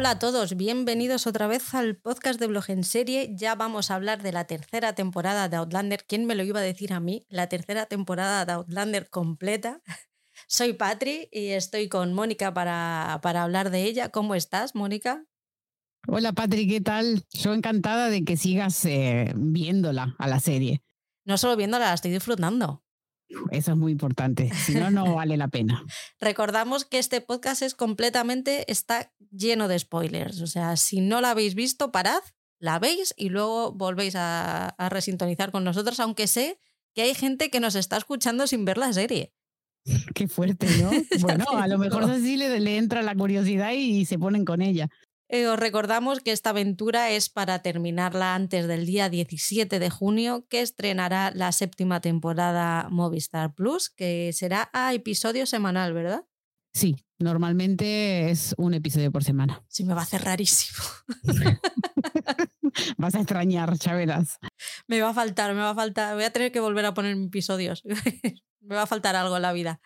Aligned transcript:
Hola 0.00 0.12
a 0.12 0.18
todos, 0.18 0.56
bienvenidos 0.56 1.26
otra 1.26 1.46
vez 1.46 1.74
al 1.74 1.94
podcast 1.94 2.40
de 2.40 2.46
Blog 2.46 2.70
en 2.70 2.84
Serie. 2.84 3.34
Ya 3.36 3.54
vamos 3.54 3.90
a 3.90 3.96
hablar 3.96 4.22
de 4.22 4.32
la 4.32 4.46
tercera 4.46 4.94
temporada 4.94 5.50
de 5.50 5.58
Outlander. 5.58 6.06
¿Quién 6.08 6.24
me 6.24 6.34
lo 6.34 6.42
iba 6.42 6.58
a 6.58 6.62
decir 6.62 6.94
a 6.94 7.00
mí? 7.00 7.26
La 7.28 7.50
tercera 7.50 7.84
temporada 7.84 8.46
de 8.46 8.52
Outlander 8.52 9.10
completa. 9.10 9.82
Soy 10.48 10.72
Patri 10.72 11.28
y 11.30 11.48
estoy 11.48 11.90
con 11.90 12.14
Mónica 12.14 12.54
para, 12.54 13.20
para 13.22 13.42
hablar 13.42 13.68
de 13.68 13.84
ella. 13.84 14.08
¿Cómo 14.08 14.34
estás, 14.34 14.74
Mónica? 14.74 15.26
Hola 16.08 16.32
Patri, 16.32 16.66
¿qué 16.66 16.80
tal? 16.80 17.26
Yo 17.34 17.52
encantada 17.52 18.08
de 18.08 18.24
que 18.24 18.38
sigas 18.38 18.82
eh, 18.86 19.34
viéndola 19.36 20.16
a 20.18 20.28
la 20.28 20.40
serie. 20.40 20.82
No 21.26 21.36
solo 21.36 21.56
viéndola, 21.56 21.88
la 21.88 21.94
estoy 21.94 22.10
disfrutando. 22.10 22.82
Eso 23.50 23.72
es 23.72 23.76
muy 23.76 23.92
importante, 23.92 24.50
si 24.54 24.74
no, 24.74 24.90
no 24.90 25.14
vale 25.14 25.36
la 25.36 25.48
pena. 25.48 25.84
Recordamos 26.20 26.84
que 26.84 26.98
este 26.98 27.20
podcast 27.20 27.62
es 27.62 27.74
completamente, 27.74 28.70
está 28.70 29.12
lleno 29.30 29.68
de 29.68 29.78
spoilers. 29.78 30.40
O 30.40 30.46
sea, 30.46 30.76
si 30.76 31.00
no 31.00 31.20
la 31.20 31.30
habéis 31.30 31.54
visto, 31.54 31.92
parad, 31.92 32.20
la 32.58 32.78
veis 32.78 33.14
y 33.16 33.28
luego 33.28 33.72
volvéis 33.72 34.16
a, 34.16 34.68
a 34.68 34.88
resintonizar 34.88 35.52
con 35.52 35.64
nosotros, 35.64 36.00
aunque 36.00 36.26
sé 36.26 36.58
que 36.94 37.02
hay 37.02 37.14
gente 37.14 37.50
que 37.50 37.60
nos 37.60 37.74
está 37.74 37.96
escuchando 37.96 38.46
sin 38.46 38.64
ver 38.64 38.78
la 38.78 38.92
serie. 38.92 39.32
Qué 40.14 40.28
fuerte, 40.28 40.66
¿no? 40.82 40.90
Bueno, 41.20 41.44
a 41.56 41.66
lo 41.66 41.78
mejor 41.78 42.04
así 42.04 42.36
le, 42.36 42.60
le 42.60 42.76
entra 42.76 43.02
la 43.02 43.14
curiosidad 43.14 43.72
y 43.72 44.04
se 44.04 44.18
ponen 44.18 44.44
con 44.44 44.62
ella. 44.62 44.88
Eh, 45.32 45.46
os 45.46 45.56
recordamos 45.60 46.18
que 46.18 46.32
esta 46.32 46.50
aventura 46.50 47.10
es 47.10 47.28
para 47.28 47.62
terminarla 47.62 48.34
antes 48.34 48.66
del 48.66 48.84
día 48.84 49.08
17 49.08 49.78
de 49.78 49.88
junio, 49.88 50.44
que 50.48 50.60
estrenará 50.60 51.30
la 51.32 51.52
séptima 51.52 52.00
temporada 52.00 52.88
Movistar 52.90 53.54
Plus, 53.54 53.90
que 53.90 54.32
será 54.32 54.70
a 54.72 54.92
episodio 54.92 55.46
semanal, 55.46 55.92
¿verdad? 55.92 56.24
Sí, 56.74 56.96
normalmente 57.20 58.30
es 58.30 58.56
un 58.58 58.74
episodio 58.74 59.12
por 59.12 59.22
semana. 59.22 59.62
Sí, 59.68 59.84
me 59.84 59.94
va 59.94 60.00
a 60.00 60.02
hacer 60.02 60.22
rarísimo. 60.22 60.82
Vas 62.98 63.14
a 63.14 63.20
extrañar, 63.20 63.78
ya 63.78 63.94
verás. 63.94 64.38
Me 64.88 65.00
va 65.00 65.10
a 65.10 65.14
faltar, 65.14 65.54
me 65.54 65.60
va 65.60 65.70
a 65.70 65.74
faltar. 65.76 66.16
Voy 66.16 66.24
a 66.24 66.32
tener 66.32 66.50
que 66.50 66.58
volver 66.58 66.86
a 66.86 66.94
poner 66.94 67.16
episodios. 67.16 67.84
me 68.60 68.74
va 68.74 68.82
a 68.82 68.86
faltar 68.86 69.14
algo 69.14 69.36
en 69.36 69.42
la 69.42 69.52
vida. 69.52 69.80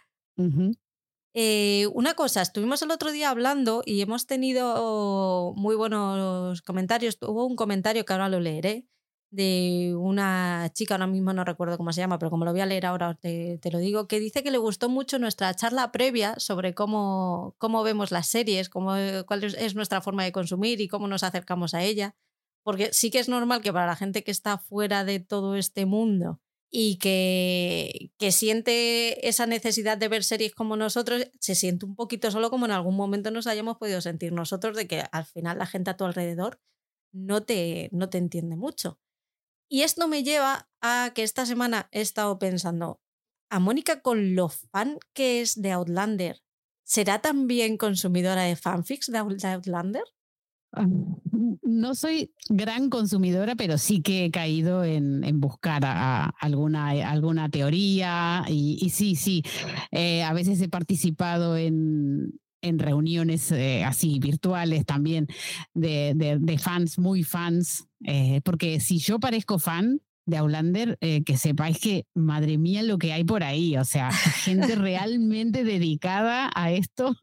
Eh, 1.36 1.88
una 1.94 2.14
cosa, 2.14 2.42
estuvimos 2.42 2.80
el 2.82 2.92
otro 2.92 3.10
día 3.10 3.28
hablando 3.28 3.82
y 3.84 4.00
hemos 4.00 4.26
tenido 4.26 5.52
muy 5.56 5.74
buenos 5.74 6.62
comentarios. 6.62 7.18
Hubo 7.20 7.44
un 7.44 7.56
comentario 7.56 8.04
que 8.04 8.12
ahora 8.12 8.28
lo 8.28 8.38
leeré 8.38 8.86
de 9.30 9.96
una 9.98 10.70
chica, 10.72 10.94
ahora 10.94 11.08
mismo 11.08 11.32
no 11.32 11.42
recuerdo 11.42 11.76
cómo 11.76 11.92
se 11.92 12.00
llama, 12.00 12.20
pero 12.20 12.30
como 12.30 12.44
lo 12.44 12.52
voy 12.52 12.60
a 12.60 12.66
leer 12.66 12.86
ahora 12.86 13.14
te, 13.14 13.58
te 13.58 13.72
lo 13.72 13.78
digo, 13.78 14.06
que 14.06 14.20
dice 14.20 14.44
que 14.44 14.52
le 14.52 14.58
gustó 14.58 14.88
mucho 14.88 15.18
nuestra 15.18 15.52
charla 15.54 15.90
previa 15.90 16.38
sobre 16.38 16.72
cómo, 16.72 17.56
cómo 17.58 17.82
vemos 17.82 18.12
las 18.12 18.28
series, 18.28 18.68
cómo, 18.68 18.92
cuál 19.26 19.42
es 19.42 19.74
nuestra 19.74 20.00
forma 20.00 20.22
de 20.22 20.30
consumir 20.30 20.80
y 20.80 20.86
cómo 20.86 21.08
nos 21.08 21.24
acercamos 21.24 21.74
a 21.74 21.82
ella. 21.82 22.14
Porque 22.62 22.92
sí 22.92 23.10
que 23.10 23.18
es 23.18 23.28
normal 23.28 23.60
que 23.60 23.72
para 23.72 23.86
la 23.86 23.96
gente 23.96 24.22
que 24.22 24.30
está 24.30 24.58
fuera 24.58 25.04
de 25.04 25.18
todo 25.18 25.56
este 25.56 25.84
mundo 25.84 26.40
y 26.70 26.98
que, 26.98 28.10
que, 28.18 28.32
siente 28.32 29.28
esa 29.28 29.46
necesidad 29.46 29.96
de 29.96 30.08
ver 30.08 30.24
series 30.24 30.54
como 30.54 30.76
nosotros, 30.76 31.30
se 31.40 31.54
siente 31.54 31.86
un 31.86 31.94
poquito 31.94 32.30
solo 32.30 32.50
como 32.50 32.66
en 32.66 32.72
algún 32.72 32.96
momento 32.96 33.30
nos 33.30 33.46
hayamos 33.46 33.78
podido 33.78 34.00
sentir 34.00 34.32
nosotros 34.32 34.76
de 34.76 34.88
que 34.88 35.04
al 35.12 35.24
final 35.24 35.58
la 35.58 35.66
gente 35.66 35.90
a 35.90 35.96
tu 35.96 36.04
alrededor 36.04 36.60
no 37.12 37.44
te, 37.44 37.88
no 37.92 38.10
te 38.10 38.18
entiende 38.18 38.56
mucho. 38.56 38.98
Y 39.68 39.82
esto 39.82 40.08
me 40.08 40.22
lleva 40.22 40.68
a 40.80 41.12
que 41.14 41.22
esta 41.22 41.46
semana 41.46 41.88
he 41.92 42.00
estado 42.00 42.38
pensando, 42.38 43.00
a 43.50 43.60
Mónica 43.60 44.00
con 44.02 44.34
lo 44.34 44.48
fan 44.48 44.98
que 45.12 45.40
es 45.40 45.60
de 45.60 45.72
Outlander, 45.72 46.42
¿será 46.82 47.20
también 47.20 47.76
consumidora 47.76 48.42
de 48.42 48.56
fanfics 48.56 49.06
de 49.06 49.18
Outlander? 49.18 50.04
No 51.62 51.94
soy 51.94 52.32
gran 52.48 52.90
consumidora, 52.90 53.54
pero 53.56 53.78
sí 53.78 54.00
que 54.00 54.26
he 54.26 54.30
caído 54.30 54.84
en, 54.84 55.22
buscar 55.40 55.82
alguna, 56.40 56.90
alguna 57.10 57.48
teoría 57.48 58.44
y, 58.48 58.90
sí, 58.90 59.16
sí, 59.16 59.42
eh, 59.90 60.22
a 60.22 60.32
veces 60.32 60.60
he 60.60 60.68
participado 60.68 61.56
en, 61.56 62.32
reuniones 62.62 63.52
eh, 63.52 63.84
así 63.84 64.18
virtuales 64.18 64.86
también 64.86 65.26
de, 65.74 66.58
fans, 66.58 66.98
muy 66.98 67.22
fans, 67.22 67.86
eh, 68.04 68.40
porque 68.42 68.80
si 68.80 68.98
yo 68.98 69.20
parezco 69.20 69.58
fan, 69.58 70.00
de 70.26 70.36
Aulander, 70.36 70.98
eh, 71.00 71.22
que 71.24 71.36
sepáis 71.36 71.78
que, 71.78 72.06
madre 72.14 72.58
mía, 72.58 72.82
lo 72.82 72.98
que 72.98 73.12
hay 73.12 73.24
por 73.24 73.42
ahí, 73.42 73.76
o 73.76 73.84
sea, 73.84 74.10
gente 74.12 74.74
realmente 74.76 75.64
dedicada 75.64 76.50
a 76.54 76.72
esto. 76.72 77.16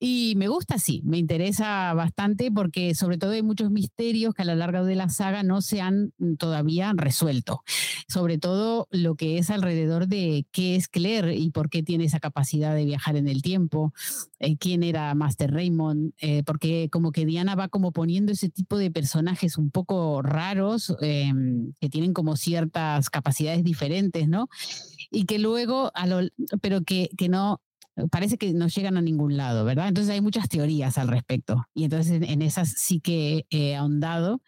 Y 0.00 0.34
me 0.36 0.46
gusta, 0.46 0.78
sí, 0.78 1.02
me 1.04 1.18
interesa 1.18 1.92
bastante 1.92 2.52
porque 2.52 2.94
sobre 2.94 3.18
todo 3.18 3.32
hay 3.32 3.42
muchos 3.42 3.70
misterios 3.70 4.32
que 4.32 4.42
a 4.42 4.44
lo 4.44 4.54
largo 4.54 4.84
de 4.84 4.94
la 4.94 5.08
saga 5.08 5.42
no 5.42 5.60
se 5.60 5.80
han 5.80 6.12
todavía 6.38 6.92
resuelto. 6.94 7.62
Sobre 8.08 8.38
todo 8.38 8.86
lo 8.90 9.16
que 9.16 9.38
es 9.38 9.50
alrededor 9.50 10.06
de 10.06 10.46
qué 10.52 10.76
es 10.76 10.86
Claire 10.88 11.34
y 11.34 11.50
por 11.50 11.68
qué 11.68 11.82
tiene 11.82 12.04
esa 12.04 12.20
capacidad 12.20 12.74
de 12.76 12.84
viajar 12.84 13.16
en 13.16 13.26
el 13.26 13.42
tiempo, 13.42 13.92
eh, 14.38 14.56
quién 14.56 14.84
era 14.84 15.12
Master 15.14 15.52
Raymond, 15.52 16.12
eh, 16.20 16.42
porque 16.44 16.88
como 16.92 17.10
que 17.10 17.26
Diana 17.26 17.56
va 17.56 17.68
como 17.68 17.90
poniendo 17.90 18.30
ese 18.30 18.48
tipo 18.48 18.78
de 18.78 18.90
personajes 18.92 19.58
un 19.58 19.70
poco 19.70 20.22
raros 20.22 20.94
em, 21.00 21.72
que 21.80 21.88
tienen 21.88 22.12
como 22.18 22.34
ciertas 22.34 23.10
capacidades 23.10 23.62
diferentes, 23.62 24.26
¿no? 24.26 24.48
Y 25.08 25.24
que 25.24 25.38
luego, 25.38 25.92
a 25.94 26.08
lo, 26.08 26.28
pero 26.60 26.82
que, 26.82 27.10
que 27.16 27.28
no, 27.28 27.60
parece 28.10 28.38
que 28.38 28.52
no 28.52 28.66
llegan 28.66 28.96
a 28.96 29.00
ningún 29.00 29.36
lado, 29.36 29.64
¿verdad? 29.64 29.86
Entonces 29.86 30.12
hay 30.12 30.20
muchas 30.20 30.48
teorías 30.48 30.98
al 30.98 31.06
respecto 31.06 31.64
y 31.74 31.84
entonces 31.84 32.20
en, 32.20 32.42
esas 32.42 32.70
sí 32.70 32.98
que 32.98 33.46
he 33.50 33.76
ahondado, 33.76 34.42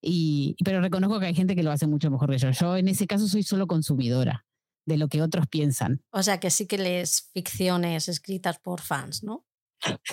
y, 0.00 0.54
pero 0.64 0.80
reconozco 0.80 1.18
que 1.18 1.26
hay 1.26 1.34
gente 1.34 1.56
que 1.56 1.64
lo 1.64 1.72
hace 1.72 1.88
mucho 1.88 2.08
mejor 2.08 2.30
que 2.30 2.38
yo. 2.38 2.52
Yo 2.52 2.76
en 2.76 2.86
ese 2.86 3.08
caso 3.08 3.26
soy 3.26 3.42
solo 3.42 3.66
consumidora 3.66 4.46
de 4.86 4.96
lo 4.96 5.08
que 5.08 5.20
otros 5.20 5.48
piensan. 5.48 6.00
O 6.12 6.22
sea 6.22 6.38
que 6.38 6.50
sí 6.50 6.68
que 6.68 6.78
lees 6.78 7.30
ficciones 7.34 8.08
escritas 8.08 8.60
por 8.60 8.80
fans, 8.80 9.24
¿no? 9.24 9.44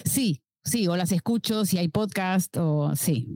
Sí, 0.05 0.41
sí, 0.63 0.87
o 0.87 0.97
las 0.97 1.11
escucho 1.11 1.65
si 1.65 1.77
hay 1.77 1.87
podcast 1.87 2.57
o 2.57 2.95
sí, 2.95 3.27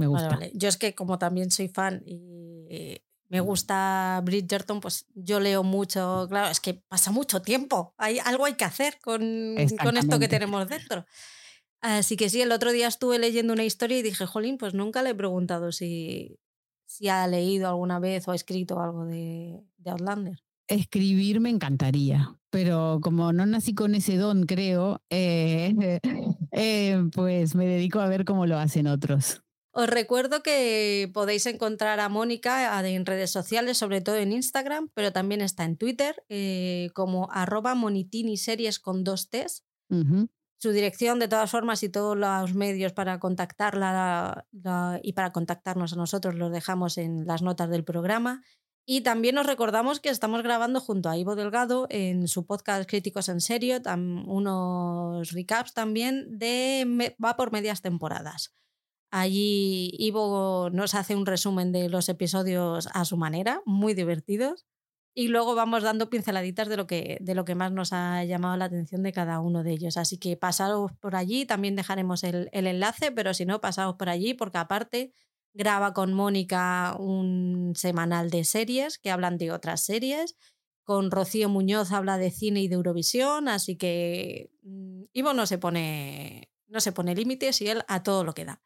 me 0.00 0.06
gusta. 0.06 0.38
Yo 0.54 0.68
es 0.68 0.76
que 0.76 0.94
como 0.94 1.18
también 1.18 1.50
soy 1.50 1.68
fan 1.68 2.02
y 2.04 3.00
me 3.30 3.40
gusta 3.40 4.20
Bridgerton, 4.24 4.80
pues 4.80 5.06
yo 5.14 5.38
leo 5.38 5.62
mucho, 5.62 6.26
claro, 6.28 6.50
es 6.50 6.58
que 6.58 6.74
pasa 6.74 7.12
mucho 7.12 7.40
tiempo, 7.40 7.94
hay, 7.96 8.18
algo 8.18 8.44
hay 8.44 8.54
que 8.54 8.64
hacer 8.64 8.98
con, 9.00 9.54
con 9.82 9.96
esto 9.96 10.18
que 10.18 10.26
tenemos 10.26 10.68
dentro. 10.68 11.06
Así 11.80 12.16
que 12.16 12.28
sí, 12.28 12.42
el 12.42 12.50
otro 12.50 12.72
día 12.72 12.88
estuve 12.88 13.20
leyendo 13.20 13.52
una 13.52 13.64
historia 13.64 13.98
y 13.98 14.02
dije, 14.02 14.26
jolín, 14.26 14.58
pues 14.58 14.74
nunca 14.74 15.02
le 15.02 15.10
he 15.10 15.14
preguntado 15.14 15.70
si, 15.70 16.40
si 16.86 17.08
ha 17.08 17.26
leído 17.28 17.68
alguna 17.68 18.00
vez 18.00 18.26
o 18.26 18.32
ha 18.32 18.34
escrito 18.34 18.80
algo 18.80 19.06
de, 19.06 19.62
de 19.78 19.90
Outlander. 19.90 20.42
Escribir 20.66 21.40
me 21.40 21.50
encantaría, 21.50 22.36
pero 22.50 22.98
como 23.00 23.32
no 23.32 23.46
nací 23.46 23.74
con 23.74 23.94
ese 23.94 24.16
don, 24.16 24.44
creo, 24.44 25.02
eh, 25.08 26.00
eh, 26.50 27.02
pues 27.14 27.54
me 27.54 27.66
dedico 27.66 28.00
a 28.00 28.08
ver 28.08 28.24
cómo 28.24 28.44
lo 28.46 28.58
hacen 28.58 28.88
otros. 28.88 29.40
Os 29.72 29.88
recuerdo 29.88 30.42
que 30.42 31.08
podéis 31.14 31.46
encontrar 31.46 32.00
a 32.00 32.08
Mónica 32.08 32.80
en 32.88 33.06
redes 33.06 33.30
sociales, 33.30 33.78
sobre 33.78 34.00
todo 34.00 34.16
en 34.16 34.32
Instagram, 34.32 34.90
pero 34.94 35.12
también 35.12 35.40
está 35.40 35.64
en 35.64 35.76
Twitter 35.76 36.24
eh, 36.28 36.90
como 36.92 37.30
arroba 37.30 37.76
monitiniseries 37.76 38.80
con 38.80 39.04
dos 39.04 39.30
T's. 39.30 39.64
Su 40.58 40.72
dirección, 40.72 41.18
de 41.18 41.28
todas 41.28 41.50
formas, 41.50 41.82
y 41.82 41.88
todos 41.88 42.16
los 42.16 42.54
medios 42.54 42.92
para 42.92 43.18
contactarla 43.18 44.44
y 45.02 45.12
para 45.12 45.32
contactarnos 45.32 45.92
a 45.92 45.96
nosotros 45.96 46.34
los 46.34 46.52
dejamos 46.52 46.98
en 46.98 47.26
las 47.26 47.40
notas 47.40 47.70
del 47.70 47.84
programa. 47.84 48.42
Y 48.84 49.02
también 49.02 49.38
os 49.38 49.46
recordamos 49.46 50.00
que 50.00 50.08
estamos 50.08 50.42
grabando 50.42 50.80
junto 50.80 51.08
a 51.08 51.16
Ivo 51.16 51.36
Delgado 51.36 51.86
en 51.90 52.26
su 52.26 52.44
podcast 52.44 52.88
Críticos 52.90 53.28
en 53.28 53.40
Serio, 53.40 53.80
unos 54.26 55.30
recaps 55.30 55.74
también 55.74 56.38
de 56.38 57.14
va 57.24 57.36
por 57.36 57.52
medias 57.52 57.82
temporadas. 57.82 58.52
Allí 59.10 59.90
Ivo 59.98 60.70
nos 60.70 60.94
hace 60.94 61.16
un 61.16 61.26
resumen 61.26 61.72
de 61.72 61.88
los 61.88 62.08
episodios 62.08 62.88
a 62.92 63.04
su 63.04 63.16
manera, 63.16 63.60
muy 63.66 63.94
divertidos. 63.94 64.66
Y 65.12 65.28
luego 65.28 65.56
vamos 65.56 65.82
dando 65.82 66.08
pinceladitas 66.08 66.68
de 66.68 66.76
lo 66.76 66.86
que, 66.86 67.18
de 67.20 67.34
lo 67.34 67.44
que 67.44 67.56
más 67.56 67.72
nos 67.72 67.92
ha 67.92 68.24
llamado 68.24 68.56
la 68.56 68.66
atención 68.66 69.02
de 69.02 69.12
cada 69.12 69.40
uno 69.40 69.64
de 69.64 69.72
ellos. 69.72 69.96
Así 69.96 70.18
que 70.18 70.36
pasaros 70.36 70.92
por 71.00 71.16
allí, 71.16 71.44
también 71.44 71.74
dejaremos 71.74 72.22
el, 72.22 72.48
el 72.52 72.68
enlace, 72.68 73.10
pero 73.10 73.34
si 73.34 73.44
no, 73.44 73.60
pasaos 73.60 73.96
por 73.96 74.08
allí, 74.08 74.34
porque 74.34 74.58
aparte 74.58 75.12
graba 75.52 75.92
con 75.92 76.12
Mónica 76.12 76.96
un 76.98 77.72
semanal 77.74 78.30
de 78.30 78.44
series 78.44 78.98
que 78.98 79.10
hablan 79.10 79.36
de 79.38 79.50
otras 79.50 79.82
series. 79.82 80.36
Con 80.84 81.10
Rocío 81.10 81.48
Muñoz 81.48 81.92
habla 81.92 82.16
de 82.18 82.30
cine 82.30 82.62
y 82.62 82.68
de 82.68 82.76
Eurovisión, 82.76 83.48
así 83.48 83.76
que 83.76 84.50
mm, 84.62 85.04
Ivo 85.12 85.32
no 85.34 85.46
se 85.46 85.58
pone, 85.58 86.50
no 86.68 86.80
se 86.80 86.92
pone 86.92 87.14
límites 87.14 87.60
y 87.60 87.68
él 87.68 87.82
a 87.88 88.02
todo 88.02 88.24
lo 88.24 88.32
que 88.32 88.44
da. 88.44 88.62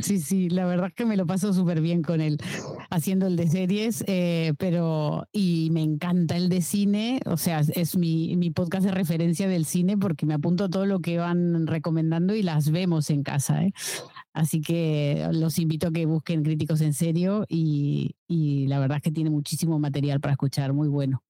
Sí, 0.00 0.18
sí, 0.20 0.48
la 0.48 0.66
verdad 0.66 0.88
es 0.88 0.94
que 0.94 1.04
me 1.04 1.16
lo 1.16 1.26
paso 1.26 1.52
súper 1.52 1.80
bien 1.80 2.02
con 2.02 2.20
él 2.20 2.38
haciendo 2.90 3.26
el 3.26 3.36
de 3.36 3.48
series, 3.48 4.04
eh, 4.06 4.52
pero 4.58 5.26
y 5.32 5.68
me 5.72 5.82
encanta 5.82 6.36
el 6.36 6.48
de 6.48 6.60
cine, 6.60 7.20
o 7.26 7.36
sea, 7.36 7.60
es 7.60 7.96
mi, 7.96 8.36
mi 8.36 8.50
podcast 8.50 8.84
de 8.84 8.92
referencia 8.92 9.48
del 9.48 9.64
cine 9.64 9.96
porque 9.96 10.26
me 10.26 10.34
apunto 10.34 10.68
todo 10.68 10.86
lo 10.86 11.00
que 11.00 11.18
van 11.18 11.66
recomendando 11.66 12.34
y 12.34 12.42
las 12.42 12.70
vemos 12.70 13.10
en 13.10 13.22
casa. 13.22 13.62
¿eh? 13.62 13.72
Así 14.32 14.60
que 14.60 15.28
los 15.32 15.58
invito 15.58 15.88
a 15.88 15.92
que 15.92 16.06
busquen 16.06 16.42
Críticos 16.42 16.80
en 16.80 16.94
Serio 16.94 17.44
y, 17.48 18.16
y 18.26 18.66
la 18.66 18.78
verdad 18.80 18.96
es 18.96 19.02
que 19.02 19.12
tiene 19.12 19.30
muchísimo 19.30 19.78
material 19.78 20.20
para 20.20 20.32
escuchar, 20.32 20.72
muy 20.72 20.88
bueno. 20.88 21.22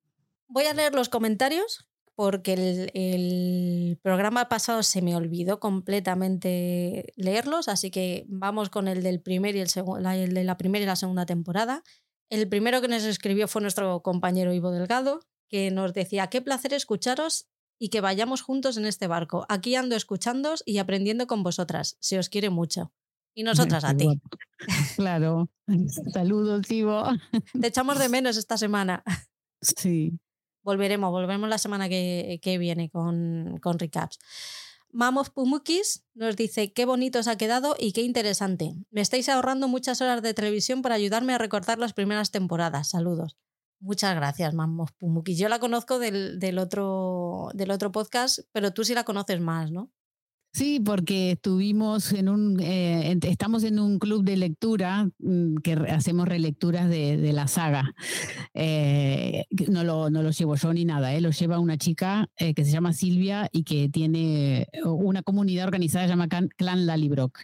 Voy 0.48 0.64
a 0.64 0.74
leer 0.74 0.94
los 0.94 1.08
comentarios 1.08 1.89
porque 2.20 2.52
el, 2.92 3.98
programa 4.02 4.50
pasado 4.50 4.82
se 4.82 5.00
me 5.00 5.16
olvidó 5.16 5.58
completamente 5.58 7.14
leerlos, 7.16 7.66
así 7.66 7.90
que 7.90 8.26
vamos 8.28 8.68
con 8.68 8.88
el 8.88 9.02
del 9.02 9.22
primer 9.22 9.56
y 9.56 9.60
el, 9.60 9.70
el 9.70 10.34
de 10.34 10.44
la 10.44 10.58
primera 10.58 10.82
y 10.82 10.86
la 10.86 10.96
segunda 10.96 11.24
temporada. 11.24 11.82
El 12.28 12.46
primero 12.46 12.82
que 12.82 12.88
nos 12.88 13.04
escribió 13.04 13.48
fue 13.48 13.62
nuestro 13.62 14.02
compañero 14.02 14.52
Ivo 14.52 14.70
Delgado, 14.70 15.20
que 15.48 15.70
nos 15.70 15.94
decía, 15.94 16.26
qué 16.26 16.42
placer 16.42 16.74
escucharos 16.74 17.48
y 17.78 17.88
que 17.88 18.02
vayamos 18.02 18.42
juntos 18.42 18.76
en 18.76 18.84
este 18.84 19.06
barco. 19.06 19.46
Aquí 19.48 19.74
ando 19.74 19.96
escuchándoos 19.96 20.62
y 20.66 20.76
aprendiendo 20.76 21.26
con 21.26 21.42
vosotras. 21.42 21.96
Se 22.00 22.18
os 22.18 22.28
quiere 22.28 22.50
mucho. 22.50 22.92
Y 23.34 23.44
nosotras 23.44 23.82
a 23.82 23.96
ti. 23.96 24.20
Claro. 24.96 25.48
Saludos, 26.12 26.70
Ivo. 26.70 27.02
Te 27.58 27.68
echamos 27.68 27.98
de 27.98 28.10
menos 28.10 28.36
esta 28.36 28.58
semana. 28.58 29.02
Sí 29.62 30.20
volveremos, 30.62 31.10
volveremos 31.10 31.48
la 31.48 31.58
semana 31.58 31.88
que, 31.88 32.56
viene 32.58 32.90
con, 32.90 33.58
con 33.62 33.78
recaps. 33.78 34.18
Mamos 34.92 35.30
Pumukis 35.30 36.04
nos 36.14 36.34
dice 36.34 36.72
qué 36.72 36.84
bonito 36.84 37.20
os 37.20 37.28
ha 37.28 37.36
quedado 37.36 37.76
y 37.78 37.92
qué 37.92 38.02
interesante. 38.02 38.74
Me 38.90 39.00
estáis 39.00 39.28
ahorrando 39.28 39.68
muchas 39.68 40.00
horas 40.00 40.20
de 40.20 40.34
televisión 40.34 40.82
para 40.82 40.96
ayudarme 40.96 41.32
a 41.32 41.38
recordar 41.38 41.78
las 41.78 41.92
primeras 41.92 42.32
temporadas. 42.32 42.90
Saludos. 42.90 43.36
Muchas 43.78 44.14
gracias, 44.14 44.52
Mamos 44.52 44.92
Pumukis. 44.92 45.38
Yo 45.38 45.48
la 45.48 45.58
conozco 45.58 45.98
del, 45.98 46.38
del, 46.38 46.58
otro, 46.58 47.48
del 47.54 47.70
otro 47.70 47.92
podcast, 47.92 48.40
pero 48.52 48.72
tú 48.72 48.84
sí 48.84 48.94
la 48.94 49.04
conoces 49.04 49.40
más, 49.40 49.70
¿no? 49.70 49.90
Sí, 50.52 50.80
porque 50.84 51.32
estuvimos 51.32 52.12
en 52.12 52.28
un, 52.28 52.58
eh, 52.60 53.16
estamos 53.22 53.62
en 53.62 53.78
un 53.78 54.00
club 54.00 54.24
de 54.24 54.36
lectura 54.36 55.08
mm, 55.20 55.58
que 55.58 55.74
hacemos 55.74 56.26
relecturas 56.26 56.88
de, 56.88 57.30
la 57.32 57.46
saga. 57.46 57.94
Eh, 58.54 59.44
no, 59.68 59.84
lo, 59.84 60.10
no 60.10 60.22
lo 60.22 60.30
llevo 60.30 60.56
yo 60.56 60.72
ni 60.74 60.84
nada, 60.84 61.14
eh, 61.14 61.20
lo 61.20 61.30
lleva 61.30 61.60
una 61.60 61.78
chica 61.78 62.28
eh, 62.36 62.52
que 62.54 62.64
se 62.64 62.72
llama 62.72 62.92
Silvia 62.92 63.48
y 63.52 63.62
que 63.62 63.88
tiene 63.88 64.66
una 64.84 65.22
comunidad 65.22 65.66
organizada 65.66 66.08
llamada 66.08 66.40
Clan 66.56 66.84
Lalibrock. 66.84 67.38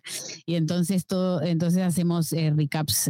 Y 0.44 0.56
entonces, 0.56 1.06
todo, 1.06 1.42
entonces 1.42 1.82
hacemos 1.82 2.32
recaps, 2.32 3.08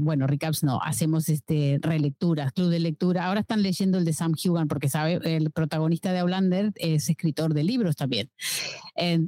bueno, 0.00 0.26
recaps 0.26 0.64
no, 0.64 0.80
hacemos 0.82 1.28
este, 1.28 1.78
relecturas, 1.82 2.52
club 2.52 2.70
de 2.70 2.80
lectura. 2.80 3.26
Ahora 3.26 3.40
están 3.40 3.62
leyendo 3.62 3.98
el 3.98 4.06
de 4.06 4.14
Sam 4.14 4.34
Hugan 4.42 4.68
porque 4.68 4.88
sabe, 4.88 5.20
el 5.22 5.50
protagonista 5.50 6.12
de 6.12 6.20
Outlander 6.20 6.72
es 6.76 7.10
escritor 7.10 7.52
de 7.52 7.64
libros 7.64 7.96
también 7.96 8.30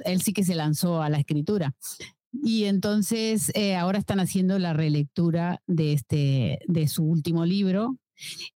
él 0.06 0.22
sí 0.22 0.32
que 0.32 0.44
se 0.44 0.54
lanzó 0.54 1.02
a 1.02 1.10
la 1.10 1.18
escritura. 1.18 1.74
Y 2.42 2.64
entonces 2.64 3.50
eh, 3.54 3.76
ahora 3.76 3.98
están 3.98 4.20
haciendo 4.20 4.58
la 4.58 4.72
relectura 4.72 5.62
de, 5.66 5.92
este, 5.92 6.58
de 6.66 6.88
su 6.88 7.04
último 7.04 7.44
libro. 7.44 7.96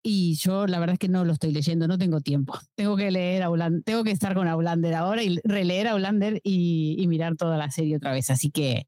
Y 0.02 0.36
yo 0.36 0.68
la 0.68 0.78
verdad 0.78 0.94
es 0.94 0.98
que 1.00 1.08
no 1.08 1.24
lo 1.24 1.32
estoy 1.32 1.52
leyendo, 1.52 1.88
no 1.88 1.98
tengo 1.98 2.20
tiempo. 2.20 2.54
Tengo 2.76 2.96
que 2.96 3.10
leer 3.10 3.44
tengo 3.84 4.04
que 4.04 4.12
estar 4.12 4.34
con 4.34 4.46
Aulander 4.46 4.94
ahora 4.94 5.22
y 5.22 5.38
releer 5.42 5.88
Aulander 5.88 6.40
y, 6.44 6.96
y 6.98 7.06
mirar 7.08 7.36
toda 7.36 7.56
la 7.56 7.70
serie 7.70 7.96
otra 7.96 8.12
vez. 8.12 8.30
Así 8.30 8.50
que, 8.50 8.86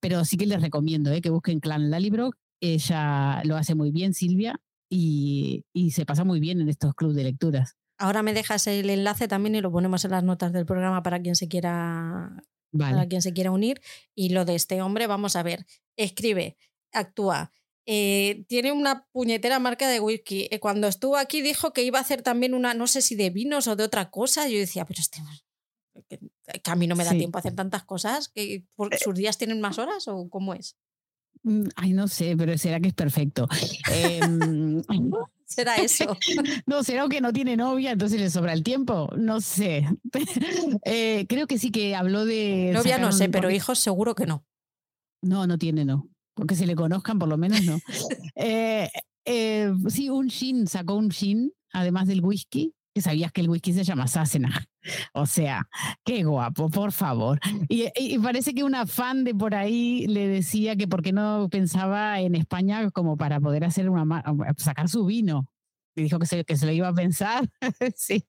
pero 0.00 0.24
sí 0.24 0.36
que 0.36 0.46
les 0.46 0.60
recomiendo 0.60 1.10
eh, 1.10 1.20
que 1.20 1.30
busquen 1.30 1.60
Clan 1.60 1.90
Lalibro. 1.90 2.32
Ella 2.60 3.42
lo 3.44 3.56
hace 3.56 3.74
muy 3.74 3.90
bien, 3.90 4.12
Silvia, 4.12 4.60
y, 4.90 5.64
y 5.72 5.92
se 5.92 6.04
pasa 6.04 6.24
muy 6.24 6.40
bien 6.40 6.60
en 6.60 6.68
estos 6.68 6.94
clubes 6.94 7.16
de 7.16 7.24
lecturas. 7.24 7.76
Ahora 8.00 8.22
me 8.22 8.32
dejas 8.32 8.66
el 8.66 8.88
enlace 8.88 9.28
también 9.28 9.54
y 9.54 9.60
lo 9.60 9.70
ponemos 9.70 10.04
en 10.06 10.12
las 10.12 10.24
notas 10.24 10.54
del 10.54 10.64
programa 10.64 11.02
para 11.02 11.20
quien 11.20 11.36
se 11.36 11.48
quiera, 11.48 12.42
para 12.76 13.06
quien 13.06 13.20
se 13.20 13.34
quiera 13.34 13.50
unir. 13.50 13.82
Y 14.14 14.30
lo 14.30 14.46
de 14.46 14.54
este 14.54 14.80
hombre, 14.80 15.06
vamos 15.06 15.36
a 15.36 15.42
ver, 15.42 15.66
escribe, 15.96 16.56
actúa. 16.92 17.52
Eh, 17.84 18.46
tiene 18.48 18.72
una 18.72 19.06
puñetera 19.12 19.58
marca 19.58 19.86
de 19.86 20.00
whisky. 20.00 20.48
Eh, 20.50 20.60
cuando 20.60 20.88
estuvo 20.88 21.18
aquí 21.18 21.42
dijo 21.42 21.74
que 21.74 21.82
iba 21.82 21.98
a 21.98 22.02
hacer 22.02 22.22
también 22.22 22.54
una, 22.54 22.72
no 22.72 22.86
sé 22.86 23.02
si 23.02 23.16
de 23.16 23.28
vinos 23.28 23.66
o 23.68 23.76
de 23.76 23.84
otra 23.84 24.10
cosa. 24.10 24.48
Yo 24.48 24.58
decía, 24.58 24.86
pero 24.86 25.00
este, 25.00 25.20
que, 26.08 26.70
a 26.70 26.76
mí 26.76 26.86
no 26.86 26.96
me 26.96 27.04
da 27.04 27.10
tiempo 27.10 27.36
a 27.36 27.40
hacer 27.40 27.54
tantas 27.54 27.84
cosas. 27.84 28.30
Que, 28.30 28.64
¿Por 28.76 28.94
eh 28.94 28.98
sus 28.98 29.14
días 29.14 29.36
tienen 29.36 29.60
más 29.60 29.78
horas 29.78 30.08
o 30.08 30.30
cómo 30.30 30.54
es? 30.54 30.76
Mm, 31.42 31.68
ay, 31.76 31.92
no 31.92 32.08
sé, 32.08 32.34
pero 32.36 32.56
será 32.56 32.80
que 32.80 32.88
es 32.88 32.94
perfecto. 32.94 33.46
Em, 33.92 34.82
será 35.50 35.76
eso. 35.76 36.16
No, 36.66 36.82
será 36.82 37.08
que 37.08 37.20
no 37.20 37.32
tiene 37.32 37.56
novia, 37.56 37.90
entonces 37.92 38.20
le 38.20 38.30
sobra 38.30 38.52
el 38.52 38.62
tiempo. 38.62 39.10
No 39.16 39.40
sé. 39.40 39.86
Eh, 40.84 41.26
creo 41.28 41.46
que 41.46 41.58
sí 41.58 41.70
que 41.70 41.94
habló 41.94 42.24
de. 42.24 42.70
Novia 42.72 42.98
no 42.98 43.12
sé, 43.12 43.28
pero 43.28 43.50
hijos 43.50 43.78
seguro 43.78 44.14
que 44.14 44.26
no. 44.26 44.44
No, 45.22 45.46
no 45.46 45.58
tiene, 45.58 45.84
no. 45.84 46.08
Porque 46.34 46.54
se 46.54 46.66
le 46.66 46.74
conozcan, 46.74 47.18
por 47.18 47.28
lo 47.28 47.36
menos 47.36 47.62
no. 47.64 47.78
Eh, 48.36 48.88
eh, 49.24 49.72
sí, 49.88 50.08
un 50.08 50.30
gin, 50.30 50.66
sacó 50.66 50.94
un 50.94 51.10
gin, 51.10 51.52
además 51.72 52.06
del 52.06 52.24
whisky, 52.24 52.74
que 52.94 53.00
sabías 53.00 53.32
que 53.32 53.40
el 53.40 53.48
whisky 53.48 53.72
se 53.72 53.84
llama 53.84 54.08
Sassenach. 54.08 54.64
O 55.12 55.26
sea, 55.26 55.68
qué 56.04 56.24
guapo, 56.24 56.68
por 56.70 56.92
favor. 56.92 57.38
Y, 57.68 58.18
parece 58.18 58.54
que 58.54 58.64
una 58.64 58.86
fan 58.86 59.24
de 59.24 59.34
por 59.34 59.54
ahí 59.54 60.06
le 60.06 60.26
decía 60.28 60.76
que 60.76 60.88
por 60.88 61.02
qué 61.02 61.12
no 61.12 61.48
pensaba 61.50 62.20
en 62.20 62.34
España 62.34 62.90
como 62.90 63.16
para 63.16 63.40
poder 63.40 63.64
hacer 63.64 63.88
una 63.88 64.22
sacar 64.56 64.88
su 64.88 65.06
vino. 65.06 65.46
Y 65.94 66.02
dijo 66.02 66.18
que 66.18 66.26
se, 66.26 66.44
que 66.44 66.56
se 66.56 66.66
lo 66.66 66.72
iba 66.72 66.88
a 66.88 66.94
pensar. 66.94 67.48
sí. 67.96 68.24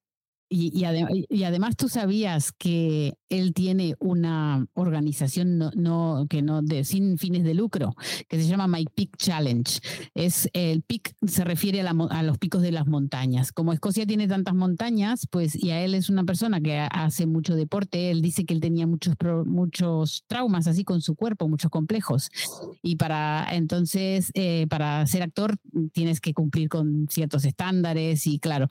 Y, 0.53 0.85
y, 1.29 1.43
además 1.45 1.77
tú 1.77 1.87
sabías 1.87 2.51
que 2.51 3.13
él 3.29 3.53
tiene 3.53 3.95
una 3.99 4.67
organización 4.73 5.57
no, 5.57 6.25
que 6.29 6.41
no 6.41 6.61
de, 6.61 6.83
sin 6.83 7.17
fines 7.17 7.45
de 7.45 7.53
lucro 7.53 7.95
que 8.27 8.37
se 8.37 8.49
llama 8.49 8.67
My 8.67 8.83
Peak 8.83 9.15
Challenge. 9.15 9.79
Es 10.13 10.49
el 10.51 10.81
peak 10.81 11.15
se 11.25 11.45
refiere 11.45 11.79
a, 11.79 12.23
los 12.23 12.37
picos 12.37 12.61
de 12.61 12.73
las 12.73 12.85
montañas. 12.85 13.53
Como 13.53 13.71
Escocia 13.71 14.05
tiene 14.05 14.27
tantas 14.27 14.53
montañas, 14.53 15.25
pues 15.31 15.55
y 15.55 15.71
a 15.71 15.79
él 15.79 15.95
es 15.95 16.09
una 16.09 16.25
persona 16.25 16.59
que 16.59 16.79
hace 16.79 17.25
mucho 17.27 17.55
deporte. 17.55 18.11
Él 18.11 18.21
dice 18.21 18.43
que 18.43 18.53
él 18.53 18.59
tenía 18.59 18.85
muchos 18.85 19.15
muchos 19.45 20.25
traumas 20.27 20.67
así 20.67 20.83
con 20.83 21.01
su 21.01 21.15
cuerpo, 21.15 21.47
muchos 21.47 21.71
complejos. 21.71 22.29
Y 22.81 22.97
para 22.97 23.47
entonces 23.53 24.31
eh, 24.33 24.67
para 24.69 25.07
ser 25.07 25.23
actor 25.23 25.55
tienes 25.93 26.19
que 26.19 26.33
cumplir 26.33 26.67
con 26.67 27.07
ciertos 27.09 27.45
estándares 27.45 28.27
y 28.27 28.37
claro 28.39 28.67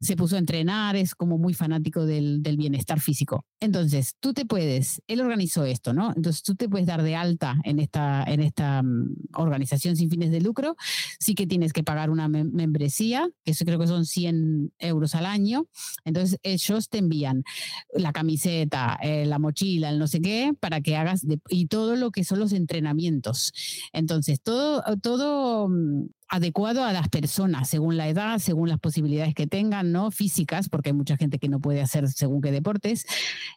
se 0.00 0.16
puso 0.16 0.34
a 0.34 0.40
entrenar 0.40 0.96
es 0.96 1.14
como 1.20 1.36
muy 1.36 1.52
fanático 1.52 2.06
del, 2.06 2.40
bienestar 2.56 2.98
físico. 2.98 3.44
Entonces, 3.60 4.16
tú 4.20 4.32
te 4.32 4.46
puedes, 4.46 5.02
él 5.06 5.20
organizó 5.20 5.66
esto, 5.66 5.92
¿no? 5.92 6.14
Entonces, 6.16 6.42
tú 6.42 6.54
te 6.54 6.66
puedes 6.66 6.86
dar 6.86 7.02
de 7.02 7.14
alta 7.14 7.56
en 7.64 7.78
esta, 7.78 8.24
en 8.26 8.40
esta 8.40 8.82
mm, 8.82 9.16
organización 9.34 9.96
sin 9.96 10.08
fines 10.08 10.30
de 10.30 10.40
lucro, 10.40 10.76
sí 11.18 11.34
que 11.34 11.46
tienes 11.46 11.74
que 11.74 11.82
pagar 11.82 12.08
una 12.08 12.26
membresía, 12.26 13.28
que 13.44 13.50
eso 13.50 13.66
creo 13.66 13.78
que 13.78 13.86
son 13.86 14.06
100 14.06 14.72
euros 14.78 15.14
al 15.14 15.26
año. 15.26 15.66
Entonces, 16.06 16.38
ellos 16.42 16.88
te 16.88 16.96
envían 16.96 17.44
la 17.92 18.12
camiseta, 18.12 18.98
eh, 19.02 19.26
la 19.26 19.38
mochila, 19.38 19.90
el 19.90 19.98
no 19.98 20.06
sé 20.06 20.22
qué, 20.22 20.54
para 20.58 20.80
que 20.80 20.96
hagas, 20.96 21.26
y 21.50 21.66
todo 21.66 21.96
lo 21.96 22.12
que 22.12 22.24
son 22.24 22.38
los 22.38 22.54
entrenamientos. 22.54 23.52
Entonces, 23.92 24.40
todo, 24.40 24.82
todo 25.02 25.68
mm, 25.68 26.06
adecuado 26.30 26.84
a 26.84 26.92
las 26.92 27.08
personas, 27.08 27.68
según 27.68 27.96
la 27.96 28.08
edad, 28.08 28.38
según 28.38 28.68
las 28.68 28.78
posibilidades 28.78 29.34
que 29.34 29.48
tengan, 29.48 29.90
¿no? 29.90 30.12
Físicas, 30.12 30.68
porque 30.68 30.90
hay 30.90 30.92
mucha 30.94 31.16
gente 31.16 31.38
que 31.38 31.48
no 31.48 31.60
puede 31.60 31.82
hacer 31.82 32.08
según 32.08 32.40
qué 32.40 32.52
deportes. 32.52 33.04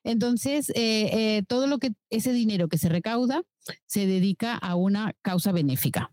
Entonces, 0.04 0.70
eh, 0.72 1.10
eh, 1.38 1.44
todo 1.48 1.68
lo 1.68 1.78
que, 1.78 1.92
ese 2.10 2.34
dinero 2.34 2.68
que 2.68 2.80
se 2.80 2.90
recauda 2.90 3.44
se 3.86 4.08
dedica 4.08 4.56
a 4.56 4.76
una 4.76 5.14
causa 5.22 5.52
benéfica 5.52 6.12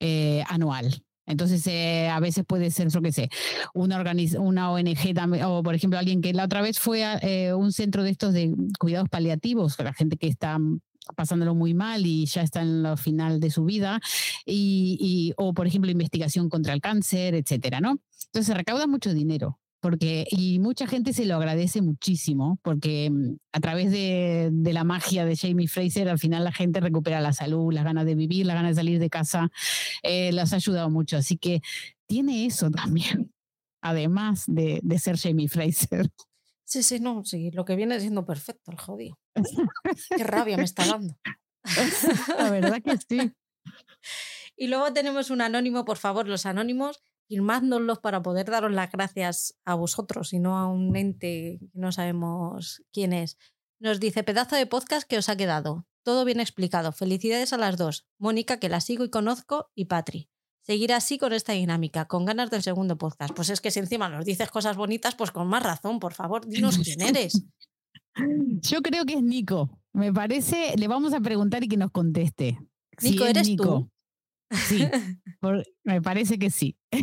eh, 0.00 0.42
anual. 0.48 1.02
Entonces, 1.28 1.66
a 2.08 2.20
veces 2.20 2.44
puede 2.46 2.70
ser, 2.70 2.88
yo 2.88 3.02
qué 3.02 3.10
sé, 3.10 3.30
una, 3.74 4.04
una 4.38 4.70
ONG 4.70 5.12
también, 5.14 5.44
o 5.44 5.62
por 5.62 5.74
ejemplo, 5.74 5.98
alguien 5.98 6.20
que 6.20 6.32
la 6.32 6.44
otra 6.44 6.62
vez 6.62 6.78
fue 6.78 7.04
a 7.04 7.56
un 7.56 7.72
centro 7.72 8.04
de 8.04 8.10
estos 8.10 8.32
de 8.32 8.54
cuidados 8.78 9.08
paliativos, 9.08 9.76
la 9.80 9.92
gente 9.92 10.16
que 10.16 10.28
está 10.28 10.56
pasándolo 11.14 11.54
muy 11.54 11.74
mal 11.74 12.06
y 12.06 12.26
ya 12.26 12.42
está 12.42 12.62
en 12.62 12.82
la 12.82 12.96
final 12.96 13.40
de 13.40 13.50
su 13.50 13.64
vida, 13.64 14.00
y, 14.44 15.32
o 15.36 15.54
por 15.54 15.66
ejemplo 15.66 15.90
investigación 15.90 16.48
contra 16.48 16.72
el 16.72 16.80
cáncer, 16.80 17.34
etcétera, 17.34 17.80
¿no? 17.80 18.00
Entonces 18.26 18.46
se 18.46 18.54
recauda 18.54 18.86
mucho 18.86 19.14
dinero. 19.14 19.58
Porque, 19.78 20.26
y 20.30 20.58
mucha 20.58 20.86
gente 20.86 21.12
se 21.12 21.26
lo 21.26 21.36
agradece 21.36 21.80
muchísimo, 21.80 22.58
porque 22.62 23.10
mm, 23.10 23.36
a 23.52 23.60
través 23.60 23.92
de, 23.92 24.50
la 24.72 24.84
magia 24.84 25.24
de 25.24 25.36
Jamie 25.36 25.68
Fraser, 25.68 26.08
al 26.08 26.18
final 26.18 26.42
la 26.42 26.50
gente 26.50 26.80
recupera 26.80 27.20
la 27.20 27.32
salud, 27.32 27.72
las 27.72 27.84
ganas 27.84 28.06
de 28.06 28.14
vivir, 28.14 28.46
las 28.46 28.56
ganas 28.56 28.70
de 28.70 28.80
salir 28.80 28.98
de 28.98 29.10
casa, 29.10 29.50
eh, 30.02 30.32
las 30.32 30.52
ha 30.52 30.56
ayudado 30.56 30.90
mucho. 30.90 31.16
Así 31.18 31.36
que 31.36 31.60
tiene 32.06 32.46
eso 32.46 32.70
también, 32.70 33.32
además 33.80 34.44
de, 34.48 34.80
de 34.82 34.98
ser 34.98 35.18
Jamie 35.18 35.48
Fraser. 35.48 36.10
Sí, 36.66 36.82
sí, 36.82 36.98
no, 36.98 37.24
sí, 37.24 37.52
lo 37.52 37.64
que 37.64 37.76
viene 37.76 38.00
siendo 38.00 38.26
perfecto, 38.26 38.72
el 38.72 38.78
jodido. 38.78 39.18
Qué 40.16 40.24
rabia 40.24 40.56
me 40.56 40.64
está 40.64 40.84
dando. 40.84 41.16
La 42.38 42.50
verdad 42.50 42.82
que 42.82 42.96
sí. 42.98 43.32
Y 44.56 44.66
luego 44.66 44.92
tenemos 44.92 45.30
un 45.30 45.42
anónimo, 45.42 45.84
por 45.84 45.96
favor, 45.96 46.26
los 46.26 46.44
anónimos, 46.44 47.00
firmádnoslos 47.28 48.00
para 48.00 48.20
poder 48.20 48.50
daros 48.50 48.72
las 48.72 48.90
gracias 48.90 49.56
a 49.64 49.74
vosotros 49.74 50.32
y 50.32 50.40
no 50.40 50.58
a 50.58 50.66
un 50.66 50.96
ente 50.96 51.58
que 51.60 51.78
no 51.78 51.92
sabemos 51.92 52.82
quién 52.92 53.12
es. 53.12 53.38
Nos 53.78 54.00
dice, 54.00 54.24
pedazo 54.24 54.56
de 54.56 54.66
podcast 54.66 55.08
que 55.08 55.18
os 55.18 55.28
ha 55.28 55.36
quedado. 55.36 55.86
Todo 56.02 56.24
bien 56.24 56.40
explicado. 56.40 56.92
Felicidades 56.92 57.52
a 57.52 57.58
las 57.58 57.76
dos. 57.76 58.06
Mónica, 58.18 58.58
que 58.58 58.68
la 58.68 58.80
sigo 58.80 59.04
y 59.04 59.10
conozco, 59.10 59.70
y 59.74 59.84
Patri. 59.84 60.30
Seguir 60.66 60.92
así 60.92 61.16
con 61.16 61.32
esta 61.32 61.52
dinámica, 61.52 62.06
con 62.06 62.24
ganas 62.24 62.50
del 62.50 62.62
segundo 62.62 62.98
podcast. 62.98 63.32
Pues 63.34 63.50
es 63.50 63.60
que 63.60 63.70
si 63.70 63.78
encima 63.78 64.08
nos 64.08 64.24
dices 64.24 64.50
cosas 64.50 64.76
bonitas, 64.76 65.14
pues 65.14 65.30
con 65.30 65.46
más 65.46 65.62
razón, 65.62 66.00
por 66.00 66.12
favor, 66.12 66.44
dinos 66.46 66.78
quién 66.84 67.02
eres. 67.02 67.44
Yo 68.62 68.82
creo 68.82 69.04
que 69.04 69.14
es 69.14 69.22
Nico. 69.22 69.70
Me 69.92 70.12
parece, 70.12 70.74
le 70.76 70.88
vamos 70.88 71.14
a 71.14 71.20
preguntar 71.20 71.62
y 71.62 71.68
que 71.68 71.76
nos 71.76 71.92
conteste. 71.92 72.58
Nico, 73.00 73.24
¿eres 73.26 73.54
tú? 73.54 73.88
Sí, 74.50 74.84
me 75.84 76.02
parece 76.02 76.38
que 76.38 76.50
sí. 76.50 76.76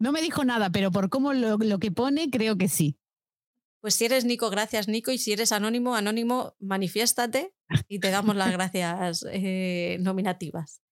No 0.00 0.12
me 0.12 0.20
dijo 0.20 0.44
nada, 0.44 0.70
pero 0.70 0.90
por 0.90 1.08
cómo 1.08 1.32
lo 1.32 1.78
que 1.78 1.90
pone, 1.90 2.28
creo 2.30 2.58
que 2.58 2.68
sí. 2.68 2.98
Pues 3.80 3.94
si 3.94 4.04
eres 4.04 4.24
Nico, 4.24 4.50
gracias 4.50 4.88
Nico. 4.88 5.12
Y 5.12 5.18
si 5.18 5.32
eres 5.32 5.52
anónimo, 5.52 5.94
anónimo, 5.94 6.54
manifiéstate 6.58 7.54
y 7.88 8.00
te 8.00 8.10
damos 8.10 8.36
las 8.36 8.50
gracias 8.50 9.24
eh, 9.30 9.98
nominativas. 10.00 10.82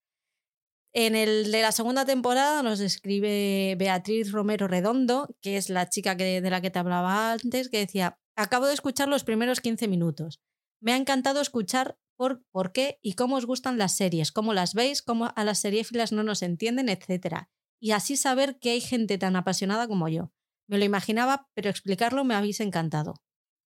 En 0.98 1.14
el 1.14 1.52
de 1.52 1.60
la 1.60 1.72
segunda 1.72 2.06
temporada 2.06 2.62
nos 2.62 2.80
escribe 2.80 3.76
Beatriz 3.78 4.32
Romero 4.32 4.66
Redondo, 4.66 5.28
que 5.42 5.58
es 5.58 5.68
la 5.68 5.90
chica 5.90 6.16
que, 6.16 6.40
de 6.40 6.48
la 6.48 6.62
que 6.62 6.70
te 6.70 6.78
hablaba 6.78 7.32
antes, 7.32 7.68
que 7.68 7.80
decía, 7.80 8.18
acabo 8.34 8.64
de 8.64 8.72
escuchar 8.72 9.06
los 9.06 9.22
primeros 9.22 9.60
15 9.60 9.88
minutos. 9.88 10.40
Me 10.80 10.94
ha 10.94 10.96
encantado 10.96 11.42
escuchar 11.42 11.98
por, 12.16 12.42
por 12.50 12.72
qué 12.72 12.98
y 13.02 13.12
cómo 13.12 13.36
os 13.36 13.44
gustan 13.44 13.76
las 13.76 13.94
series, 13.94 14.32
cómo 14.32 14.54
las 14.54 14.72
veis, 14.72 15.02
cómo 15.02 15.34
a 15.36 15.44
las 15.44 15.58
seriéfilas 15.58 16.12
no 16.12 16.22
nos 16.22 16.40
entienden, 16.40 16.88
etc. 16.88 17.44
Y 17.78 17.90
así 17.90 18.16
saber 18.16 18.58
que 18.58 18.70
hay 18.70 18.80
gente 18.80 19.18
tan 19.18 19.36
apasionada 19.36 19.86
como 19.88 20.08
yo. 20.08 20.32
Me 20.66 20.78
lo 20.78 20.86
imaginaba, 20.86 21.50
pero 21.52 21.68
explicarlo 21.68 22.24
me 22.24 22.34
habéis 22.34 22.60
encantado. 22.60 23.16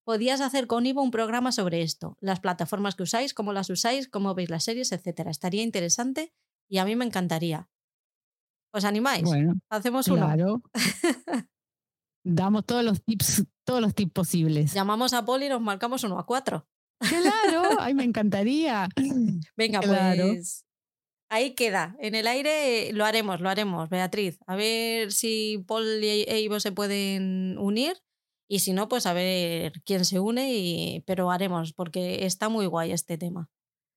Podías 0.05 0.43
hacer 0.43 0.67
con 0.67 0.85
Ivo 0.85 1.01
un 1.01 1.11
programa 1.11 1.53
sobre 1.53 1.81
esto, 1.81 2.19
las 2.21 2.41
plataformas 2.41 2.97
que 2.97 3.05
usáis, 3.05 3.33
cómo 3.33 3.55
las 3.55 3.71
usáis, 3.71 4.11
cómo 4.11 4.35
veis 4.35 4.51
las 4.51 4.65
series, 4.65 4.93
etc. 4.93 5.29
Estaría 5.31 5.63
interesante 5.63 6.35
y 6.69 6.79
a 6.79 6.85
mí 6.85 6.97
me 6.97 7.05
encantaría. 7.05 7.69
¿Os 8.73 8.85
animáis? 8.85 9.23
Bueno, 9.23 9.55
hacemos 9.71 10.09
uno. 10.09 10.27
Claro. 10.27 10.63
Damos 12.25 12.65
todos 12.65 12.83
los 12.83 13.03
tips, 13.05 13.45
todos 13.65 13.81
los 13.81 13.95
tips 13.95 14.13
posibles. 14.13 14.73
Llamamos 14.73 15.13
a 15.13 15.25
Poli 15.25 15.47
y 15.47 15.49
nos 15.49 15.61
marcamos 15.61 16.03
uno 16.05 16.19
a 16.19 16.27
cuatro. 16.27 16.67
Claro, 16.99 17.79
ay, 17.79 17.95
me 17.95 18.05
encantaría. 18.05 18.89
Venga, 19.57 19.81
pues 19.81 20.65
ahí 21.29 21.55
queda. 21.55 21.97
En 21.99 22.15
el 22.15 22.27
aire 22.27 22.93
lo 22.93 23.05
haremos, 23.05 23.41
lo 23.41 23.51
haremos, 23.51 23.89
Beatriz. 23.91 24.39
A 24.47 24.57
ver 24.57 25.13
si 25.13 25.65
Paul 25.67 26.03
e 26.03 26.41
Ivo 26.41 26.61
se 26.61 26.73
pueden 26.73 27.59
unir. 27.59 27.97
Y 28.49 28.59
si 28.59 28.73
no, 28.73 28.89
pues 28.89 29.07
a 29.07 29.15
ver 29.15 29.73
quién 29.85 30.05
se 30.05 30.21
une, 30.21 30.55
y, 30.55 31.01
pero 31.07 31.31
haremos, 31.31 31.73
porque 31.73 32.27
está 32.27 32.49
muy 32.49 32.67
guay 32.67 32.93
este 32.93 33.17
tema. 33.17 33.49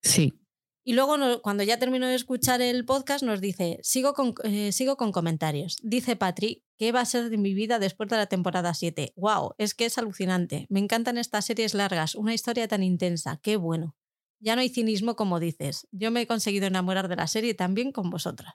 Sí. 0.01 0.39
Y 0.87 0.93
luego, 0.93 1.17
cuando 1.41 1.63
ya 1.63 1.77
terminó 1.79 2.07
de 2.07 2.15
escuchar 2.15 2.61
el 2.61 2.85
podcast, 2.85 3.21
nos 3.21 3.41
dice: 3.41 3.77
sigo 3.83 4.13
con, 4.13 4.35
eh, 4.45 4.71
sigo 4.71 4.95
con 4.95 5.11
comentarios. 5.11 5.75
Dice 5.83 6.15
Patri, 6.15 6.63
¿qué 6.77 6.93
va 6.93 7.01
a 7.01 7.05
ser 7.05 7.29
de 7.29 7.37
mi 7.37 7.53
vida 7.53 7.77
después 7.77 8.07
de 8.07 8.15
la 8.15 8.27
temporada 8.27 8.73
7? 8.73 9.11
¡Wow! 9.17 9.51
Es 9.57 9.75
que 9.75 9.83
es 9.83 9.97
alucinante. 9.97 10.65
Me 10.69 10.79
encantan 10.79 11.17
estas 11.17 11.43
series 11.43 11.73
largas, 11.73 12.15
una 12.15 12.33
historia 12.33 12.69
tan 12.69 12.83
intensa. 12.83 13.37
¡Qué 13.43 13.57
bueno! 13.57 13.97
Ya 14.39 14.55
no 14.55 14.61
hay 14.61 14.69
cinismo 14.69 15.17
como 15.17 15.41
dices. 15.41 15.89
Yo 15.91 16.09
me 16.09 16.21
he 16.21 16.27
conseguido 16.27 16.67
enamorar 16.67 17.09
de 17.09 17.17
la 17.17 17.27
serie 17.27 17.53
también 17.53 17.91
con 17.91 18.09
vosotras. 18.09 18.53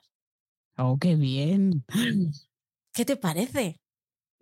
Oh, 0.75 0.97
qué 0.99 1.15
bien. 1.15 1.85
¿Qué 2.95 3.05
te 3.05 3.15
parece? 3.15 3.79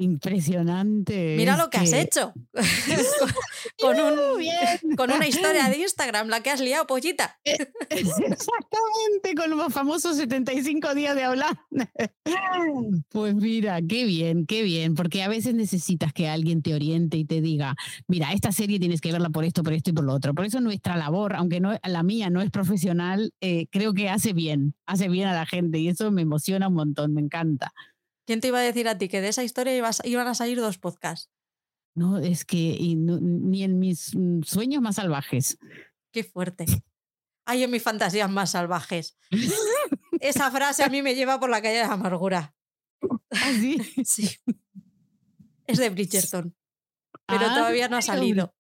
Impresionante. 0.02 1.36
Mira 1.38 1.56
lo 1.58 1.70
que, 1.70 1.78
has 1.78 1.94
hecho. 1.94 2.34
con, 3.80 4.00
un, 4.00 4.96
con, 4.96 5.12
una 5.12 5.28
historia 5.28 5.70
de 5.70 5.78
Instagram, 5.78 6.28
la 6.28 6.42
que 6.42 6.50
has 6.50 6.60
liado, 6.60 6.88
pollita. 6.88 7.40
Eh, 7.46 7.56
exactamente, 7.90 9.36
con 9.36 9.52
los 9.52 9.72
famosos 9.72 10.18
75 10.18 10.96
días 10.96 11.16
de 11.16 11.24
hablar. 11.24 11.56
Pues 13.10 13.36
mira, 13.36 13.82
qué 13.82 14.06
bien, 14.06 14.46
qué 14.46 14.64
bien, 14.64 14.96
porque 14.96 15.24
a 15.24 15.28
veces 15.28 15.54
necesitas 15.54 16.14
que 16.14 16.30
alguien 16.30 16.62
te 16.62 16.74
oriente 16.74 17.18
y 17.18 17.26
te 17.26 17.42
diga, 17.42 17.76
mira, 18.08 18.32
esta 18.34 18.52
serie 18.52 18.80
tienes 18.80 19.02
que 19.02 19.12
verla 19.12 19.30
por 19.30 19.44
esto, 19.44 19.64
por 19.64 19.74
esto 19.74 19.90
y 19.90 19.94
por 19.94 20.06
lo 20.06 20.14
otro. 20.14 20.34
Por 20.34 20.46
eso 20.46 20.62
nuestra 20.62 20.96
labor, 20.96 21.36
aunque 21.36 21.60
no, 21.60 21.78
la 21.84 22.04
mía 22.04 22.30
no 22.30 22.42
es 22.42 22.50
profesional, 22.50 23.34
eh, 23.42 23.68
creo 23.70 23.94
que 23.94 24.10
hace 24.10 24.34
bien, 24.34 24.76
hace 24.86 25.10
bien 25.10 25.28
a 25.28 25.34
la 25.34 25.46
gente 25.46 25.80
y 25.80 25.90
eso 25.90 26.12
me 26.12 26.22
emociona 26.22 26.68
un 26.68 26.76
montón, 26.76 27.14
me 27.14 27.22
encanta. 27.22 27.74
¿Quién 28.32 28.40
te 28.40 28.48
iba 28.48 28.60
a 28.60 28.62
decir 28.62 28.88
a 28.88 28.98
ti 28.98 29.10
que 29.10 29.20
de 29.20 29.28
esa 29.28 29.44
historia 29.44 29.74
iban 30.06 30.28
a 30.30 30.36
salir 30.36 30.62
dos 30.62 30.78
podcasts? 30.78 31.30
No, 31.94 32.18
es 32.18 32.46
que 32.46 32.78
ni 32.80 33.64
en 33.66 33.78
mis 33.78 34.16
mm, 34.16 34.44
sueños 34.44 34.82
más 34.82 34.96
salvajes. 34.96 35.58
Qué 36.14 36.24
fuerte. 36.24 36.64
Ay, 37.44 37.64
en 37.64 37.72
mis 37.72 37.84
fantasías 37.84 38.32
más 38.32 38.52
salvajes. 38.52 39.18
Esa 40.22 40.50
frase 40.50 40.82
a 40.82 40.88
mí 40.88 41.02
me 41.02 41.14
lleva 41.14 41.42
por 41.42 41.50
la 41.50 41.62
calle 41.62 41.80
de 41.80 41.82
la 41.82 41.92
amargura. 41.92 42.56
¿Ah, 43.32 43.52
sí? 43.52 43.78
sí. 44.06 44.30
Es 45.68 45.80
de 45.80 45.90
Bridgerton. 45.90 46.56
Pero 47.26 47.48
ah, 47.48 47.54
todavía 47.54 47.90
no 47.90 47.98
ha 47.98 48.02
salido. 48.02 48.56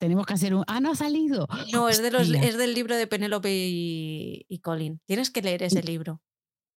Tenemos 0.00 0.26
que 0.26 0.34
hacer 0.34 0.56
un. 0.56 0.64
Ah, 0.66 0.80
no 0.80 0.90
ha 0.90 0.96
salido. 0.96 1.46
No, 1.72 1.88
es, 1.88 2.02
de 2.02 2.10
los, 2.10 2.28
es 2.30 2.56
del 2.56 2.74
libro 2.74 2.96
de 2.96 3.06
Penélope 3.06 3.54
y, 3.54 4.44
y 4.48 4.58
Colin. 4.58 5.00
Tienes 5.06 5.30
que 5.30 5.40
leer 5.40 5.62
ese 5.62 5.84
libro. 5.84 6.20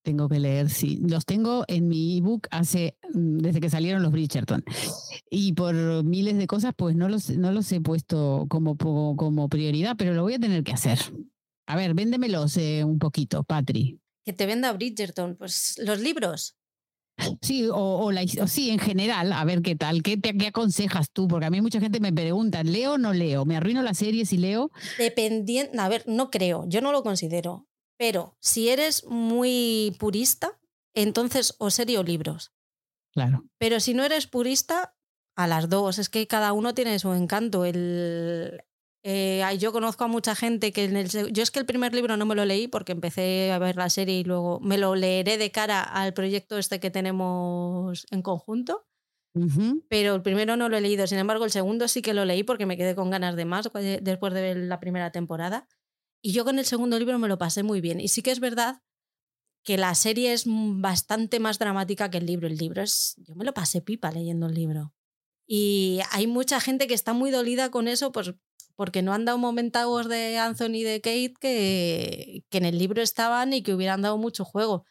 Tengo 0.08 0.30
que 0.30 0.40
leer, 0.40 0.70
sí. 0.70 1.02
Los 1.06 1.26
tengo 1.26 1.66
en 1.68 1.90
mi 1.90 2.20
ebook 2.20 2.48
hace, 2.50 2.96
mm, 3.14 3.40
desde 3.40 3.60
que 3.60 3.70
salieron 3.70 4.02
los 4.02 4.14
Bridgerton. 4.14 4.64
Y 5.30 5.52
por 5.52 5.76
miles 6.06 6.38
de 6.38 6.48
cosas, 6.48 6.72
pues 6.78 6.96
no 6.96 7.10
los, 7.10 7.30
no 7.32 7.52
los 7.52 7.70
he 7.74 7.82
puesto 7.82 8.46
como, 8.48 8.78
como 8.78 9.50
prioridad, 9.50 9.98
pero 9.98 10.14
lo 10.14 10.24
voy 10.24 10.36
a 10.36 10.40
tener 10.40 10.64
que 10.64 10.72
hacer. 10.72 10.98
A 11.66 11.76
ver, 11.76 11.94
véndemelos 11.94 12.56
eh, 12.56 12.86
un 12.86 13.00
poquito, 13.00 13.44
Patri. 13.44 14.00
Que 14.24 14.32
te 14.32 14.46
venda 14.46 14.72
Bridgerton, 14.72 15.36
pues 15.36 15.76
los 15.84 16.00
libros. 16.00 16.56
Sí, 17.42 17.68
o, 17.70 18.10
la, 18.14 18.26
sí, 18.26 18.70
en 18.70 18.80
general, 18.80 19.34
a 19.34 19.44
ver 19.44 19.62
qué 19.62 19.76
tal, 19.76 20.04
¿Qué, 20.04 20.16
te, 20.16 20.38
qué 20.38 20.48
aconsejas 20.48 21.12
tú, 21.12 21.28
porque 21.28 21.48
a 21.48 21.50
mí 21.50 21.60
mucha 21.60 21.82
gente 21.82 22.00
me 22.00 22.14
pregunta, 22.14 22.64
¿leo 22.64 22.94
o 22.94 22.98
no 22.98 23.12
leo? 23.12 23.44
¿Me 23.44 23.58
arruino 23.58 23.82
la 23.82 23.94
serie 23.94 24.26
si 24.26 24.38
leo? 24.38 24.72
Dependiendo, 24.98 25.82
a 25.82 25.90
ver, 25.90 26.04
no 26.08 26.30
creo, 26.30 26.64
yo 26.70 26.80
no 26.80 26.94
lo 26.94 27.04
considero. 27.04 27.67
Pero 27.98 28.38
si 28.40 28.70
eres 28.70 29.06
muy 29.06 29.96
purista, 30.00 30.60
entonces 30.94 31.56
o 31.60 31.70
serie 31.70 31.98
o 31.98 32.04
libros. 32.04 32.54
Claro. 33.12 33.46
Pero 33.58 33.80
si 33.80 33.94
no 33.94 34.04
eres 34.04 34.28
purista, 34.28 34.98
a 35.38 35.48
las 35.48 35.70
dos. 35.70 36.00
Es 36.00 36.10
que 36.10 36.28
cada 36.28 36.52
uno 36.52 36.74
tiene 36.74 37.00
su 37.00 37.14
encanto. 37.14 37.64
El, 37.64 38.64
eh, 39.04 39.42
yo 39.60 39.72
conozco 39.72 40.04
a 40.04 40.08
mucha 40.08 40.36
gente 40.36 40.74
que 40.74 40.84
en 40.84 40.98
el, 40.98 41.08
yo 41.08 41.44
es 41.44 41.52
que 41.52 41.60
el 41.60 41.66
primer 41.66 41.94
libro 41.94 42.18
no 42.18 42.26
me 42.26 42.36
lo 42.36 42.44
leí 42.44 42.68
porque 42.68 42.92
empecé 42.92 43.52
a 43.54 43.60
ver 43.60 43.78
la 43.78 43.90
serie 43.90 44.20
y 44.20 44.24
luego 44.26 44.60
me 44.60 44.78
lo 44.78 44.96
leeré 44.96 45.38
de 45.38 45.52
cara 45.52 45.82
al 45.82 46.14
proyecto 46.14 46.58
este 46.58 46.82
que 46.82 46.92
tenemos 46.92 48.06
en 48.12 48.22
conjunto. 48.22 48.86
Pero 49.88 50.16
el 50.16 50.24
primero 50.24 50.58
no 50.58 50.68
lo 50.68 50.78
he 50.78 50.82
leído, 50.82 51.06
sin 51.06 51.20
embargo 51.20 51.46
el 51.46 51.52
segundo 51.52 51.88
sí 51.88 52.02
que 52.02 52.16
lo 52.16 52.26
leí 52.26 52.42
porque 52.42 52.66
me 52.66 52.76
quedé 52.76 52.96
con 52.96 53.12
ganas 53.12 53.36
de 53.36 53.46
más 53.46 53.70
después 54.02 54.34
de 54.34 54.42
ver 54.42 54.58
la 54.58 54.80
primera 54.80 55.12
temporada. 55.12 55.68
Y 56.22 56.32
yo 56.32 56.46
con 56.46 56.60
el 56.60 56.66
segundo 56.66 56.98
libro 56.98 57.20
me 57.20 57.28
lo 57.28 57.38
pasé 57.38 57.64
muy 57.64 57.82
bien. 57.82 58.00
Y 58.00 58.08
sí 58.08 58.22
que 58.22 58.32
es 58.32 58.40
verdad 58.40 58.82
que 59.64 59.78
la 59.78 59.94
serie 59.96 60.34
es 60.34 60.46
bastante 60.48 61.40
más 61.40 61.60
dramática 61.60 62.10
que 62.10 62.18
el 62.18 62.26
libro. 62.26 62.48
El 62.48 62.58
libro 62.58 62.82
es. 62.82 63.16
Yo 63.18 63.36
me 63.36 63.46
lo 63.46 63.54
pasé 63.54 63.82
pipa 63.82 64.12
leyendo 64.12 64.48
el 64.48 64.54
libro. 64.54 64.94
Y 65.46 66.00
hay 66.12 66.28
mucha 66.28 66.60
gente 66.60 66.88
que 66.88 66.94
está 66.94 67.14
muy 67.14 67.32
dolida 67.32 67.72
con 67.72 67.88
eso, 67.88 68.12
pues 68.12 68.34
porque 68.76 69.02
no 69.02 69.14
han 69.14 69.26
dado 69.26 69.38
momentos 69.38 70.08
de 70.08 70.38
Anthony 70.38 70.76
y 70.76 70.84
de 70.84 71.02
Kate 71.02 71.34
que, 71.40 72.44
que 72.50 72.58
en 72.60 72.66
el 72.66 72.78
libro 72.78 73.02
estaban 73.02 73.54
y 73.54 73.64
que 73.64 73.74
hubieran 73.74 74.02
dado 74.02 74.18
mucho 74.18 74.46
juego. 74.46 74.86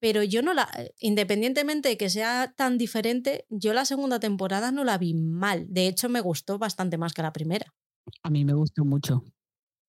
Pero 0.00 0.22
yo 0.22 0.42
no 0.42 0.54
la. 0.54 0.68
Independientemente 0.98 1.90
de 1.90 1.96
que 1.96 2.10
sea 2.10 2.52
tan 2.56 2.78
diferente, 2.78 3.46
yo 3.48 3.74
la 3.74 3.84
segunda 3.84 4.20
temporada 4.20 4.72
no 4.72 4.84
la 4.84 4.98
vi 4.98 5.14
mal. 5.14 5.66
De 5.68 5.86
hecho, 5.86 6.08
me 6.08 6.20
gustó 6.20 6.58
bastante 6.58 6.98
más 6.98 7.12
que 7.12 7.22
la 7.22 7.32
primera. 7.32 7.74
A 8.22 8.30
mí 8.30 8.44
me 8.44 8.54
gustó 8.54 8.84
mucho 8.84 9.22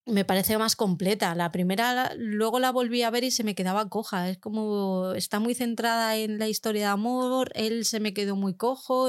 me 0.07 0.25
parece 0.25 0.57
más 0.57 0.77
completa. 0.77 1.35
La 1.35 1.53
primera 1.53 2.13
luego 2.17 2.61
la 2.61 2.71
volví 2.71 3.03
a 3.03 3.11
ver 3.11 3.25
y 3.25 3.31
se 3.31 3.45
me 3.45 3.55
quedaba 3.55 3.89
coja. 3.89 4.31
Es 4.31 4.39
como 4.39 5.13
está 5.15 5.41
muy 5.41 5.55
centrada 5.55 6.17
en 6.17 6.39
la 6.39 6.49
historia 6.49 6.83
de 6.83 6.89
amor, 6.89 7.51
él 7.55 7.85
se 7.85 8.01
me 8.01 8.15
quedó 8.15 8.37
muy 8.37 8.55
cojo. 8.55 9.09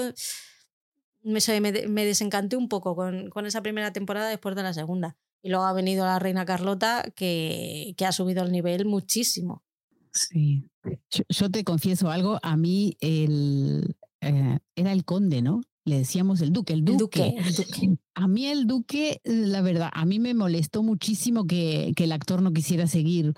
Me, 1.23 1.39
me, 1.87 2.05
desencanté 2.05 2.55
un 2.55 2.69
poco 2.69 2.95
con, 2.95 3.29
con, 3.29 3.45
esa 3.45 3.61
primera 3.61 3.91
temporada 3.91 4.29
después 4.29 4.55
de 4.55 4.63
la 4.63 4.73
segunda. 4.73 5.17
Y 5.43 5.49
luego 5.49 5.65
ha 5.65 5.73
venido 5.73 6.05
la 6.05 6.19
reina 6.19 6.45
Carlota 6.45 7.03
que, 7.15 7.93
que 7.97 8.05
ha 8.05 8.11
subido 8.11 8.43
el 8.43 8.51
nivel 8.51 8.85
muchísimo. 8.85 9.63
Sí. 10.13 10.69
Yo, 11.29 11.51
te 11.51 11.63
confieso 11.63 12.09
algo, 12.09 12.39
a 12.41 12.57
mí 12.57 12.97
el, 13.01 13.95
eh, 14.21 14.59
era 14.75 14.91
el 14.91 15.05
conde, 15.05 15.41
¿no? 15.41 15.61
Le 15.88 16.00
decíamos 16.00 16.41
el 16.41 16.51
duque, 16.51 16.74
el 16.74 16.84
duque. 16.84 17.36
El 17.38 17.56
duque, 17.56 17.98
A 18.13 18.27
mí 18.27 18.48
el 18.48 18.67
duque, 18.67 19.22
la 19.24 19.62
verdad, 19.62 19.89
a 19.94 20.06
mí 20.06 20.20
me 20.20 20.34
molestó 20.34 20.84
muchísimo 20.84 21.48
que, 21.48 21.94
que 21.96 22.03
el 22.03 22.12
actor 22.12 22.41
no 22.41 22.51
quisiera 22.51 22.88
seguir, 22.88 23.34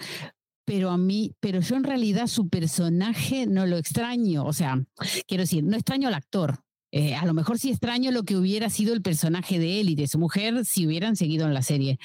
pero 0.65 0.89
a 0.89 0.97
mí, 0.97 1.35
pero 1.39 1.61
yo 1.61 1.75
en 1.75 1.83
realidad 1.83 2.27
su 2.27 2.49
personaje 2.49 3.45
no 3.45 3.65
lo 3.65 3.77
extraño, 3.77 4.45
o 4.45 4.53
sea, 4.53 4.83
quiero 5.27 5.43
decir, 5.43 5.63
no 5.63 5.75
extraño 5.75 6.07
al 6.07 6.15
actor, 6.15 6.59
eh, 6.91 7.15
a 7.15 7.25
lo 7.25 7.33
mejor 7.33 7.59
sí 7.59 7.69
extraño 7.69 8.11
lo 8.11 8.23
que 8.23 8.35
hubiera 8.35 8.69
sido 8.69 8.93
el 8.93 9.01
personaje 9.01 9.59
de 9.59 9.79
él 9.79 9.89
y 9.89 9.95
de 9.95 10.07
su 10.07 10.17
mujer 10.17 10.65
si 10.65 10.87
hubieran 10.87 11.15
seguido 11.15 11.45
en 11.45 11.53
la 11.53 11.61
serie, 11.61 11.99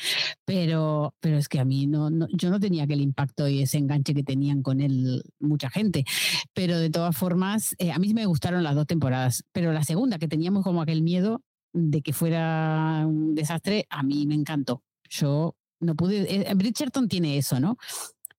pero, 0.44 1.14
pero 1.20 1.38
es 1.38 1.48
que 1.48 1.60
a 1.60 1.64
mí 1.64 1.86
no, 1.86 2.10
yo 2.32 2.50
no 2.50 2.60
tenía 2.60 2.84
aquel 2.84 3.00
impacto 3.00 3.48
y 3.48 3.62
ese 3.62 3.78
enganche 3.78 4.14
que 4.14 4.22
tenían 4.22 4.62
con 4.62 4.80
él 4.80 5.22
mucha 5.40 5.70
gente, 5.70 6.04
pero 6.52 6.78
de 6.78 6.90
todas 6.90 7.16
formas, 7.16 7.74
eh, 7.78 7.92
a 7.92 7.98
mí 7.98 8.12
me 8.12 8.26
gustaron 8.26 8.62
las 8.62 8.74
dos 8.74 8.86
temporadas, 8.86 9.44
pero 9.52 9.72
la 9.72 9.84
segunda 9.84 10.18
que 10.18 10.28
teníamos 10.28 10.64
como 10.64 10.82
aquel 10.82 11.02
miedo 11.02 11.42
de 11.72 12.02
que 12.02 12.12
fuera 12.12 13.04
un 13.06 13.34
desastre, 13.34 13.86
a 13.90 14.02
mí 14.02 14.26
me 14.26 14.34
encantó. 14.34 14.82
Yo 15.08 15.56
no 15.80 15.94
pude, 15.94 16.50
eh, 16.50 16.54
Bridgerton 16.54 17.08
tiene 17.08 17.38
eso, 17.38 17.60
¿no? 17.60 17.76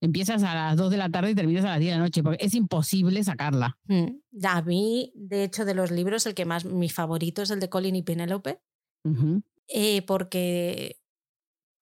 Empiezas 0.06 0.44
a 0.44 0.54
las 0.54 0.78
2 0.78 0.92
de 0.92 0.98
la 0.98 1.10
tarde 1.10 1.32
y 1.32 1.36
terminas 1.36 1.66
a 1.66 1.70
las 1.70 1.80
10 1.80 1.92
de 1.92 1.98
la 1.98 2.04
noche, 2.04 2.24
porque 2.24 2.46
es 2.46 2.54
imposible 2.54 3.24
sacarla. 3.24 3.78
Mm. 3.86 4.06
A 4.44 4.62
mí, 4.62 5.12
de 5.16 5.44
hecho, 5.44 5.66
de 5.66 5.74
los 5.74 5.92
libros, 5.92 6.26
el 6.26 6.34
que 6.34 6.46
más, 6.46 6.66
mi 6.66 6.90
favorito 6.90 7.42
es 7.42 7.52
el 7.52 7.60
de 7.60 7.70
Colin 7.70 7.96
y 7.96 8.04
Penélope, 8.04 8.62
eh, 9.68 10.02
porque 10.04 11.00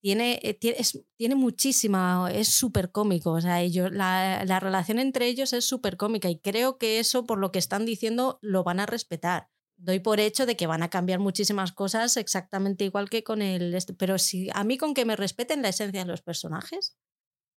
tiene, 0.02 0.40
eh, 0.44 0.54
tiene, 0.54 0.78
tiene 1.16 1.36
muchísima, 1.36 2.30
es 2.34 2.50
súper 2.50 2.92
cómico, 2.92 3.32
o 3.32 3.42
sea, 3.42 3.62
ellos, 3.62 3.92
la, 3.92 4.44
la 4.46 4.60
relación 4.60 5.00
entre 5.00 5.28
ellos 5.28 5.54
es 5.54 5.66
súper 5.66 5.96
cómica 5.96 6.30
y 6.30 6.40
creo 6.40 6.78
que 6.78 7.00
eso, 7.00 7.26
por 7.26 7.38
lo 7.38 7.52
que 7.52 7.60
están 7.60 7.86
diciendo, 7.86 8.40
lo 8.42 8.64
van 8.64 8.80
a 8.80 8.86
respetar 8.86 9.50
doy 9.84 10.00
por 10.00 10.20
hecho 10.20 10.46
de 10.46 10.56
que 10.56 10.68
van 10.68 10.84
a 10.84 10.90
cambiar 10.90 11.20
muchísimas 11.20 11.72
cosas 11.72 12.18
exactamente 12.18 12.86
igual 12.86 13.10
que 13.10 13.24
con 13.24 13.42
el 13.42 13.74
este, 13.74 13.94
pero 13.94 14.18
si 14.18 14.50
a 14.54 14.64
mí 14.64 14.78
con 14.78 14.94
que 14.94 15.06
me 15.06 15.16
respeten 15.16 15.62
la 15.62 15.70
esencia 15.70 16.02
de 16.02 16.08
los 16.08 16.22
personajes 16.22 16.96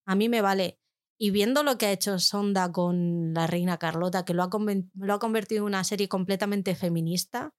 a 0.07 0.15
mí 0.15 0.29
me 0.29 0.41
vale. 0.41 0.79
Y 1.19 1.31
viendo 1.31 1.63
lo 1.63 1.79
que 1.79 1.87
ha 1.87 1.93
hecho 1.93 2.19
Sonda 2.19 2.73
con 2.73 3.35
la 3.35 3.47
reina 3.47 3.79
Carlota, 3.79 4.25
que 4.25 4.35
lo 4.35 4.43
ha, 4.43 4.51
lo 4.95 5.15
ha 5.15 5.19
convertido 5.19 5.63
en 5.63 5.67
una 5.67 5.85
serie 5.85 6.09
completamente 6.09 6.75
feminista, 6.75 7.55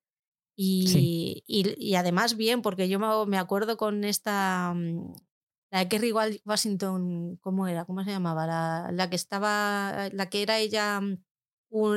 y, 0.60 1.44
y, 1.46 1.94
además 1.94 2.36
bien, 2.36 2.62
porque 2.62 2.88
yo 2.88 2.98
me, 3.26 3.38
acuerdo 3.38 3.76
con 3.76 4.02
esta, 4.02 4.72
mm, 4.74 5.14
la 5.70 5.78
de 5.78 5.88
Kerry 5.88 6.10
Washington, 6.10 7.38
¿cómo 7.40 7.68
era? 7.68 7.84
¿Cómo 7.84 8.02
se 8.02 8.10
llamaba? 8.10 8.44
La, 8.44 8.90
la 8.92 9.08
que 9.08 9.14
estaba, 9.14 10.08
la 10.12 10.28
que 10.28 10.42
era 10.42 10.58
ella, 10.58 11.00
mm, 11.00 11.18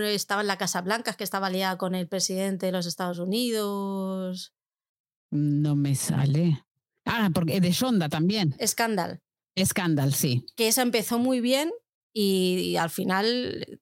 estaba 0.04 0.42
en 0.42 0.48
la 0.48 0.60
Casa 0.60 0.82
Blanca, 0.82 1.14
que 1.14 1.24
estaba 1.24 1.48
aliada 1.48 1.80
con 1.80 1.96
el 1.96 2.08
presidente 2.08 2.68
de 2.68 2.72
los 2.72 2.86
Estados 2.86 3.18
Unidos. 3.18 4.54
No 5.32 5.76
me 5.76 5.96
sale. 5.96 6.64
Ah, 7.06 7.32
porque 7.34 7.62
de 7.62 7.74
Sonda 7.74 8.10
también. 8.10 8.54
Scandal. 9.58 10.14
Sí. 10.14 10.46
Que 10.56 10.68
esa 10.68 10.82
empezó 10.82 11.20
muy 11.20 11.42
bien 11.42 11.72
y, 12.14 12.76
al 12.78 12.90
final 12.90 13.80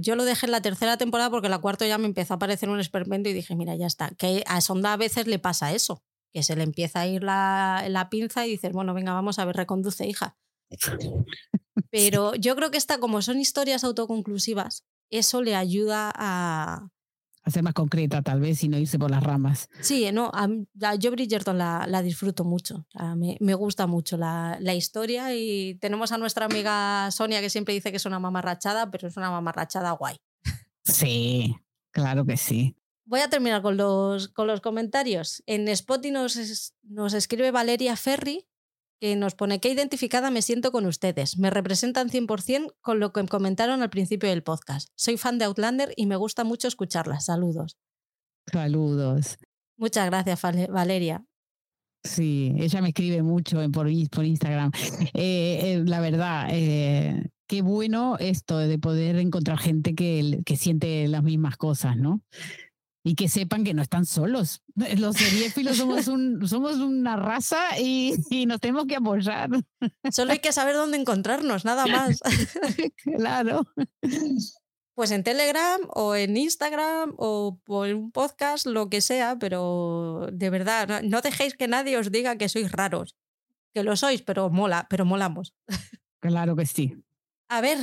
yo 0.00 0.16
lo 0.16 0.24
dejé 0.24 0.46
en 0.46 0.52
la 0.52 0.62
tercera 0.62 0.96
temporada 0.96 1.30
porque 1.30 1.48
la 1.48 1.60
cuarta 1.60 1.86
ya 1.86 1.98
me 1.98 2.06
empezó 2.06 2.34
a 2.34 2.36
aparecer 2.36 2.68
un 2.68 2.78
experimento 2.78 3.28
y 3.28 3.32
dije, 3.32 3.54
mira, 3.54 3.76
ya 3.76 3.86
está. 3.86 4.10
Que 4.10 4.42
a 4.46 4.60
Sonda 4.60 4.92
a 4.92 4.96
veces 4.96 5.26
le 5.26 5.38
pasa 5.38 5.72
eso, 5.72 6.02
que 6.32 6.42
se 6.42 6.56
le 6.56 6.64
empieza 6.64 7.00
a 7.00 7.06
ir 7.06 7.22
la, 7.22 7.84
la 7.88 8.08
pinza 8.08 8.46
y 8.46 8.50
dices, 8.50 8.72
bueno, 8.72 8.94
venga, 8.94 9.12
vamos 9.12 9.38
a 9.38 9.44
ver, 9.44 9.56
reconduce, 9.56 10.06
hija. 10.06 10.36
Pero 11.90 12.34
yo 12.34 12.56
creo 12.56 12.70
que 12.70 12.78
esta, 12.78 12.98
como 12.98 13.22
son 13.22 13.38
historias 13.38 13.84
autoconclusivas, 13.84 14.84
eso 15.10 15.42
le 15.42 15.54
ayuda 15.54 16.10
a, 16.14 16.88
hacer 17.42 17.62
más 17.62 17.74
concreta 17.74 18.22
tal 18.22 18.40
vez 18.40 18.62
y 18.64 18.68
no 18.68 18.78
irse 18.78 18.98
por 18.98 19.10
las 19.10 19.22
ramas. 19.22 19.68
Sí, 19.80 20.10
no, 20.12 20.30
yo 20.98 21.10
Bridgerton 21.10 21.58
la, 21.58 21.86
la 21.88 22.02
disfruto 22.02 22.44
mucho, 22.44 22.86
me, 23.16 23.36
me, 23.40 23.54
gusta 23.54 23.86
mucho 23.86 24.16
la, 24.16 24.56
la, 24.60 24.74
historia 24.74 25.34
y 25.34 25.76
tenemos 25.80 26.12
a 26.12 26.18
nuestra 26.18 26.46
amiga 26.46 27.10
Sonia 27.10 27.40
que 27.40 27.50
siempre 27.50 27.74
dice 27.74 27.90
que 27.90 27.96
es 27.96 28.06
una 28.06 28.18
mamarrachada, 28.18 28.90
pero 28.90 29.08
es 29.08 29.16
una 29.16 29.30
mamarrachada 29.30 29.92
guay. 29.92 30.16
Sí, 30.84 31.56
claro 31.90 32.24
que 32.24 32.36
sí. 32.36 32.76
Voy 33.04 33.20
a 33.20 33.28
terminar 33.28 33.62
con 33.62 33.76
los, 33.76 34.28
con 34.28 34.46
los 34.46 34.60
comentarios. 34.60 35.42
En 35.46 35.68
Spotify 35.68 36.12
nos, 36.12 36.74
nos 36.82 37.14
escribe 37.14 37.50
Valeria 37.50 37.96
Ferri 37.96 38.46
que 39.02 39.16
nos 39.16 39.34
pone 39.34 39.58
que 39.58 39.68
identificada 39.68 40.30
me 40.30 40.42
siento 40.42 40.70
con 40.70 40.86
ustedes. 40.86 41.36
Me 41.36 41.50
representan 41.50 42.08
100% 42.08 42.76
con 42.80 43.00
lo 43.00 43.12
que 43.12 43.26
comentaron 43.26 43.82
al 43.82 43.90
principio 43.90 44.28
del 44.28 44.44
podcast. 44.44 44.90
Soy 44.94 45.16
fan 45.16 45.38
de 45.38 45.44
Outlander 45.44 45.92
y 45.96 46.06
me 46.06 46.14
gusta 46.14 46.44
mucho 46.44 46.68
escucharlas. 46.68 47.24
Saludos. 47.24 47.76
Saludos. 48.46 49.38
Muchas 49.76 50.06
gracias, 50.06 50.40
Valeria. 50.70 51.24
Sí, 52.04 52.54
ella 52.56 52.80
me 52.80 52.90
escribe 52.90 53.24
mucho 53.24 53.56
por, 53.72 53.88
por 54.08 54.24
Instagram. 54.24 54.70
Eh, 55.14 55.74
eh, 55.74 55.82
la 55.84 55.98
verdad, 55.98 56.46
eh, 56.52 57.28
qué 57.48 57.60
bueno 57.60 58.16
esto 58.20 58.58
de 58.58 58.78
poder 58.78 59.16
encontrar 59.16 59.58
gente 59.58 59.96
que, 59.96 60.42
que 60.46 60.56
siente 60.56 61.08
las 61.08 61.24
mismas 61.24 61.56
cosas, 61.56 61.96
¿no? 61.96 62.22
Y 63.04 63.14
que 63.14 63.28
sepan 63.28 63.64
que 63.64 63.74
no 63.74 63.82
están 63.82 64.06
solos. 64.06 64.62
Los 64.96 65.16
seriéfilos 65.16 65.76
somos, 65.76 66.06
un, 66.08 66.46
somos 66.46 66.76
una 66.76 67.16
raza 67.16 67.78
y, 67.78 68.14
y, 68.30 68.46
nos 68.46 68.60
tenemos 68.60 68.86
que 68.86 68.96
apoyar. 68.96 69.50
Solo 70.10 70.32
hay 70.32 70.38
que 70.38 70.52
saber 70.52 70.76
dónde 70.76 70.98
encontrarnos, 70.98 71.64
nada 71.64 71.86
más. 71.86 72.20
claro. 73.16 73.66
Pues 74.94 75.10
en 75.10 75.24
Telegram 75.24 75.80
o 75.94 76.14
en 76.14 76.36
Instagram 76.36 77.14
o 77.16 77.58
por 77.64 77.88
un 77.88 78.12
podcast, 78.12 78.66
lo 78.66 78.88
que 78.88 79.00
sea, 79.00 79.36
pero 79.38 80.28
de 80.32 80.50
verdad, 80.50 81.02
no 81.02 81.22
dejéis 81.22 81.54
que 81.54 81.66
nadie 81.66 81.96
os 81.96 82.12
diga 82.12 82.36
que 82.36 82.48
sois 82.48 82.70
raros. 82.70 83.16
Que 83.74 83.82
lo 83.82 83.96
sois, 83.96 84.22
pero 84.22 84.50
mola, 84.50 84.86
pero 84.88 85.04
molamos. 85.04 85.54
Claro 86.20 86.54
que 86.54 86.66
sí. 86.66 87.02
A 87.48 87.60
ver, 87.60 87.78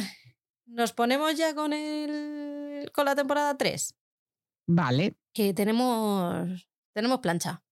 ¿nos 0.65 0.93
ponemos 0.93 1.35
ya 1.35 1.53
con 1.55 1.73
el 1.73 2.89
con 2.93 3.05
la 3.05 3.15
temporada 3.15 3.57
3? 3.57 3.95
Vale. 4.71 5.15
Que 5.33 5.51
tenemos, 5.55 6.69
tenemos 6.93 7.19
plancha. 7.21 7.63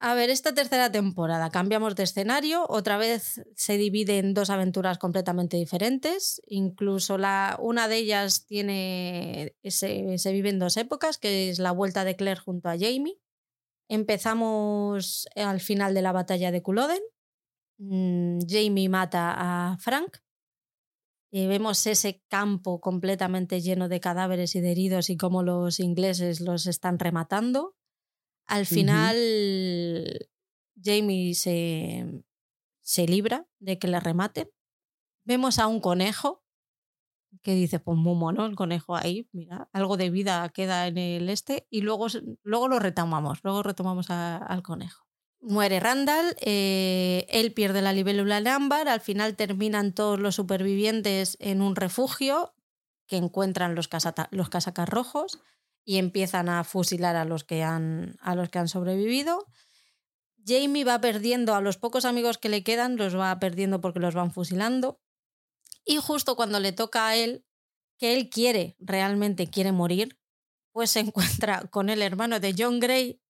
A 0.00 0.14
ver, 0.14 0.30
esta 0.30 0.54
tercera 0.54 0.90
temporada 0.90 1.50
cambiamos 1.50 1.94
de 1.96 2.04
escenario, 2.04 2.64
otra 2.68 2.96
vez 2.96 3.42
se 3.56 3.76
divide 3.76 4.18
en 4.18 4.32
dos 4.32 4.48
aventuras 4.48 4.98
completamente 4.98 5.58
diferentes, 5.58 6.40
incluso 6.46 7.18
la, 7.18 7.58
una 7.60 7.88
de 7.88 7.96
ellas 7.96 8.46
tiene, 8.46 9.54
se, 9.64 10.16
se 10.16 10.32
vive 10.32 10.48
en 10.48 10.58
dos 10.58 10.78
épocas, 10.78 11.18
que 11.18 11.50
es 11.50 11.58
la 11.58 11.72
vuelta 11.72 12.04
de 12.04 12.16
Claire 12.16 12.40
junto 12.40 12.70
a 12.70 12.78
Jamie. 12.78 13.18
Empezamos 13.88 15.26
al 15.36 15.60
final 15.60 15.92
de 15.92 16.02
la 16.02 16.12
batalla 16.12 16.50
de 16.50 16.62
Culloden. 16.62 17.02
Mm, 17.78 18.38
Jamie 18.48 18.88
mata 18.88 19.34
a 19.36 19.78
Frank 19.78 20.23
vemos 21.34 21.84
ese 21.86 22.22
campo 22.28 22.80
completamente 22.80 23.60
lleno 23.60 23.88
de 23.88 23.98
cadáveres 23.98 24.54
y 24.54 24.60
de 24.60 24.70
heridos 24.70 25.10
y 25.10 25.16
cómo 25.16 25.42
los 25.42 25.80
ingleses 25.80 26.40
los 26.40 26.66
están 26.66 26.98
rematando. 26.98 27.74
Al 28.46 28.66
final, 28.66 29.16
Jamie 30.80 31.34
se, 31.34 32.24
se 32.82 33.06
libra 33.08 33.48
de 33.58 33.78
que 33.80 33.88
le 33.88 33.98
rematen. 33.98 34.48
Vemos 35.24 35.58
a 35.58 35.66
un 35.66 35.80
conejo 35.80 36.44
que 37.42 37.54
dice, 37.54 37.80
pues 37.80 37.98
muy 37.98 38.14
mono 38.14 38.46
el 38.46 38.54
conejo 38.54 38.94
ahí, 38.94 39.28
mira, 39.32 39.68
algo 39.72 39.96
de 39.96 40.10
vida 40.10 40.48
queda 40.50 40.86
en 40.86 40.98
el 40.98 41.28
este 41.28 41.66
y 41.68 41.80
luego, 41.80 42.06
luego 42.42 42.68
lo 42.68 42.78
retomamos, 42.78 43.40
luego 43.42 43.62
retomamos 43.62 44.08
al 44.08 44.62
conejo. 44.62 45.03
Muere 45.44 45.78
Randall, 45.78 46.36
eh, 46.40 47.26
él 47.28 47.52
pierde 47.52 47.82
la 47.82 47.92
libélula 47.92 48.38
en 48.38 48.48
ámbar, 48.48 48.88
al 48.88 49.00
final 49.00 49.36
terminan 49.36 49.92
todos 49.92 50.18
los 50.18 50.34
supervivientes 50.34 51.36
en 51.38 51.60
un 51.60 51.76
refugio 51.76 52.54
que 53.06 53.18
encuentran 53.18 53.74
los, 53.74 53.90
los 54.30 54.48
casacas 54.48 54.88
rojos 54.88 55.40
y 55.84 55.98
empiezan 55.98 56.48
a 56.48 56.64
fusilar 56.64 57.16
a 57.16 57.26
los, 57.26 57.44
que 57.44 57.62
han, 57.62 58.16
a 58.20 58.34
los 58.34 58.48
que 58.48 58.58
han 58.58 58.68
sobrevivido. 58.68 59.46
Jamie 60.46 60.84
va 60.84 61.00
perdiendo 61.02 61.54
a 61.54 61.60
los 61.60 61.76
pocos 61.76 62.06
amigos 62.06 62.38
que 62.38 62.48
le 62.48 62.64
quedan, 62.64 62.96
los 62.96 63.14
va 63.14 63.38
perdiendo 63.38 63.82
porque 63.82 64.00
los 64.00 64.14
van 64.14 64.32
fusilando. 64.32 64.98
Y 65.84 65.96
justo 65.96 66.36
cuando 66.36 66.58
le 66.58 66.72
toca 66.72 67.08
a 67.08 67.16
él, 67.16 67.44
que 67.98 68.14
él 68.14 68.30
quiere, 68.30 68.76
realmente 68.80 69.48
quiere 69.48 69.72
morir, 69.72 70.18
pues 70.72 70.90
se 70.90 71.00
encuentra 71.00 71.66
con 71.68 71.90
el 71.90 72.00
hermano 72.00 72.40
de 72.40 72.54
John 72.56 72.80
Gray, 72.80 73.20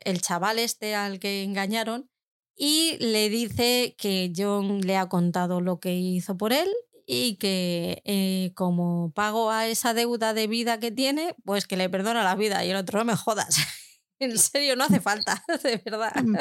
el 0.00 0.20
chaval 0.20 0.58
este 0.58 0.94
al 0.94 1.18
que 1.18 1.42
engañaron 1.42 2.10
y 2.56 2.96
le 2.98 3.28
dice 3.28 3.96
que 3.98 4.32
John 4.34 4.80
le 4.80 4.96
ha 4.96 5.08
contado 5.08 5.60
lo 5.60 5.80
que 5.80 5.94
hizo 5.94 6.36
por 6.36 6.52
él 6.52 6.68
y 7.06 7.36
que 7.36 8.02
eh, 8.04 8.52
como 8.54 9.12
pago 9.12 9.50
a 9.50 9.66
esa 9.66 9.92
deuda 9.94 10.34
de 10.34 10.46
vida 10.46 10.78
que 10.78 10.90
tiene, 10.90 11.36
pues 11.44 11.66
que 11.66 11.76
le 11.76 11.90
perdona 11.90 12.22
la 12.22 12.36
vida. 12.36 12.64
Y 12.64 12.70
el 12.70 12.76
otro, 12.76 12.98
no 12.98 13.04
me 13.04 13.16
jodas. 13.16 13.56
en 14.18 14.38
serio, 14.38 14.76
no 14.76 14.84
hace 14.84 15.00
falta, 15.00 15.44
de 15.62 15.82
verdad. 15.84 16.14
Mm, 16.22 16.36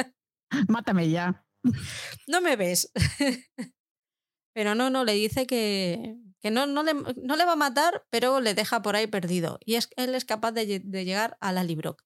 mátame 0.68 1.10
ya. 1.10 1.46
No 2.28 2.42
me 2.42 2.56
ves. 2.56 2.92
Pero 4.54 4.76
no, 4.76 4.90
no, 4.90 5.04
le 5.04 5.14
dice 5.14 5.48
que, 5.48 6.16
que 6.40 6.52
no, 6.52 6.68
no, 6.68 6.84
le, 6.84 6.94
no 6.94 7.36
le 7.36 7.46
va 7.46 7.54
a 7.54 7.56
matar, 7.56 8.06
pero 8.12 8.40
le 8.40 8.54
deja 8.54 8.84
por 8.84 8.96
ahí 8.96 9.08
perdido. 9.08 9.58
Y 9.66 9.76
es, 9.76 9.90
él 9.96 10.14
es 10.14 10.26
capaz 10.26 10.52
de, 10.52 10.80
de 10.80 11.06
llegar 11.06 11.38
a 11.42 11.52
la 11.52 11.64
Librock. 11.64 12.04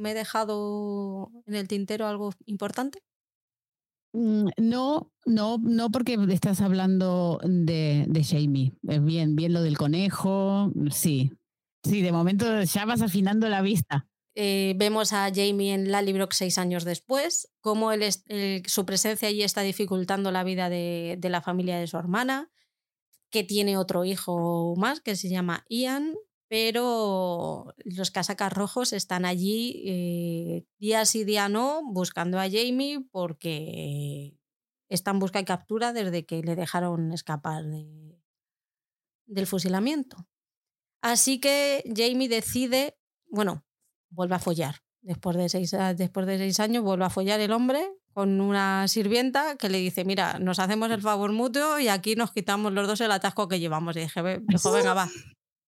¿Me 0.00 0.12
he 0.12 0.14
dejado 0.14 1.30
en 1.46 1.54
el 1.54 1.68
tintero 1.68 2.06
algo 2.06 2.32
importante? 2.46 3.02
Mm, 4.12 4.48
no, 4.56 5.12
no, 5.26 5.58
no 5.58 5.90
porque 5.90 6.16
estás 6.30 6.62
hablando 6.62 7.38
de, 7.44 8.06
de 8.08 8.24
Jamie. 8.24 8.72
Bien, 8.82 9.36
bien 9.36 9.52
lo 9.52 9.62
del 9.62 9.76
conejo, 9.76 10.72
sí. 10.90 11.32
Sí, 11.84 12.00
de 12.00 12.12
momento 12.12 12.62
ya 12.62 12.84
vas 12.86 13.02
afinando 13.02 13.48
la 13.48 13.60
vista. 13.62 14.08
Eh, 14.34 14.74
vemos 14.76 15.12
a 15.12 15.30
Jamie 15.34 15.74
en 15.74 15.90
Lallybrook 15.90 16.32
seis 16.32 16.56
años 16.56 16.84
después, 16.84 17.52
cómo 17.60 17.92
él 17.92 18.02
su 18.66 18.86
presencia 18.86 19.28
allí 19.28 19.42
está 19.42 19.60
dificultando 19.62 20.30
la 20.30 20.44
vida 20.44 20.70
de, 20.70 21.16
de, 21.18 21.28
la 21.28 21.42
familia 21.42 21.78
de 21.78 21.86
su 21.86 21.98
hermana, 21.98 22.50
que 23.30 23.44
tiene 23.44 23.76
otro 23.76 24.04
hijo 24.04 24.74
más 24.76 25.00
que 25.00 25.16
se 25.16 25.28
llama 25.28 25.64
Ian, 25.68 26.14
pero 26.50 27.76
los 27.84 28.10
casacas 28.10 28.52
rojos 28.52 28.92
están 28.92 29.24
allí 29.24 29.84
eh, 29.86 30.66
día 30.80 31.06
sí, 31.06 31.22
día 31.22 31.48
no, 31.48 31.80
buscando 31.84 32.40
a 32.40 32.50
Jamie 32.50 33.06
porque 33.12 34.36
está 34.88 35.12
en 35.12 35.20
busca 35.20 35.38
y 35.38 35.44
captura 35.44 35.92
desde 35.92 36.26
que 36.26 36.42
le 36.42 36.56
dejaron 36.56 37.12
escapar 37.12 37.62
de, 37.66 38.20
del 39.26 39.46
fusilamiento. 39.46 40.26
Así 41.02 41.38
que 41.38 41.84
Jamie 41.96 42.28
decide, 42.28 42.98
bueno, 43.28 43.64
vuelve 44.10 44.34
a 44.34 44.40
follar. 44.40 44.82
Después 45.02 45.36
de, 45.36 45.48
seis, 45.48 45.70
después 45.96 46.26
de 46.26 46.36
seis 46.36 46.58
años 46.58 46.82
vuelve 46.82 47.04
a 47.04 47.10
follar 47.10 47.38
el 47.38 47.52
hombre 47.52 47.92
con 48.12 48.40
una 48.40 48.88
sirvienta 48.88 49.56
que 49.56 49.68
le 49.68 49.78
dice, 49.78 50.04
mira, 50.04 50.40
nos 50.40 50.58
hacemos 50.58 50.90
el 50.90 51.00
favor 51.00 51.30
mutuo 51.30 51.78
y 51.78 51.86
aquí 51.86 52.16
nos 52.16 52.32
quitamos 52.32 52.72
los 52.72 52.88
dos 52.88 53.00
el 53.02 53.12
atasco 53.12 53.46
que 53.46 53.60
llevamos. 53.60 53.96
Y 53.96 54.00
dije, 54.00 54.20
venga, 54.20 54.94
va. 54.94 55.08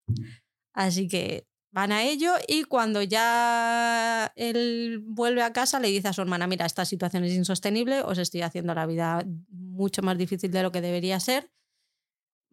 Así 0.74 1.08
que 1.08 1.48
van 1.72 1.92
a 1.92 2.04
ello 2.04 2.34
y 2.48 2.64
cuando 2.66 3.02
ya 3.02 4.32
él 4.36 5.02
vuelve 5.06 5.42
a 5.42 5.54
casa 5.54 5.80
le 5.80 5.88
dice 5.88 6.10
a 6.10 6.14
su 6.14 6.22
hermana, 6.22 6.48
mira, 6.48 6.66
esta 6.66 6.86
situación 6.86 7.24
es 7.24 7.34
insostenible, 7.34 8.02
os 8.04 8.18
estoy 8.18 8.42
haciendo 8.42 8.74
la 8.74 8.86
vida 8.86 9.26
mucho 9.50 10.02
más 10.02 10.18
difícil 10.18 10.52
de 10.52 10.64
lo 10.64 10.72
que 10.72 10.82
debería 10.82 11.20
ser. 11.20 11.52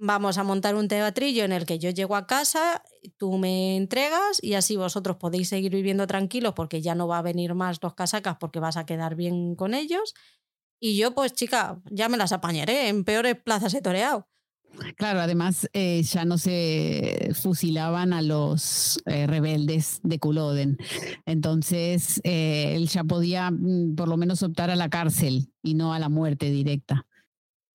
Vamos 0.00 0.38
a 0.38 0.44
montar 0.44 0.76
un 0.76 0.87
teatrillo 0.87 1.42
en 1.42 1.50
el 1.50 1.66
que 1.66 1.81
yo 1.81 1.90
llego 1.90 2.14
a 2.14 2.28
casa, 2.28 2.85
tú 3.16 3.37
me 3.37 3.76
entregas 3.76 4.38
y 4.40 4.54
así 4.54 4.76
vosotros 4.76 5.16
podéis 5.16 5.48
seguir 5.48 5.72
viviendo 5.72 6.07
tranquilos 6.07 6.52
porque 6.54 6.81
ya 6.81 6.94
no 6.94 7.09
va 7.09 7.18
a 7.18 7.22
venir 7.22 7.54
más 7.54 7.83
los 7.83 7.94
casacas 7.94 8.37
porque 8.38 8.61
vas 8.61 8.76
a 8.76 8.87
quedar 8.87 9.16
bien 9.16 9.57
con 9.57 9.74
ellos. 9.74 10.14
Y 10.81 10.96
yo, 10.96 11.12
pues 11.14 11.33
chica, 11.33 11.83
ya 11.90 12.09
me 12.09 12.16
las 12.16 12.31
apañaré, 12.31 12.87
en 12.88 13.04
peores 13.04 13.35
plazas 13.35 13.74
he 13.74 13.83
toreado. 13.83 14.28
Claro, 14.96 15.20
además 15.20 15.68
eh, 15.72 16.02
ya 16.02 16.24
no 16.24 16.38
se 16.38 17.31
fusilaban 17.35 18.12
a 18.12 18.22
los 18.22 19.00
eh, 19.07 19.26
rebeldes 19.26 20.00
de 20.02 20.18
Culloden. 20.18 20.78
Entonces, 21.26 22.20
eh, 22.24 22.74
él 22.76 22.88
ya 22.88 23.04
podía 23.04 23.50
mm, 23.50 23.96
por 23.96 24.09
lo 24.09 24.16
menos 24.16 24.42
optar 24.42 24.70
a 24.70 24.76
la 24.76 24.88
cárcel 24.88 25.52
y 25.62 25.74
no 25.74 25.92
a 25.92 25.98
la 25.98 26.09
muerte 26.09 26.50
directa. 26.50 27.07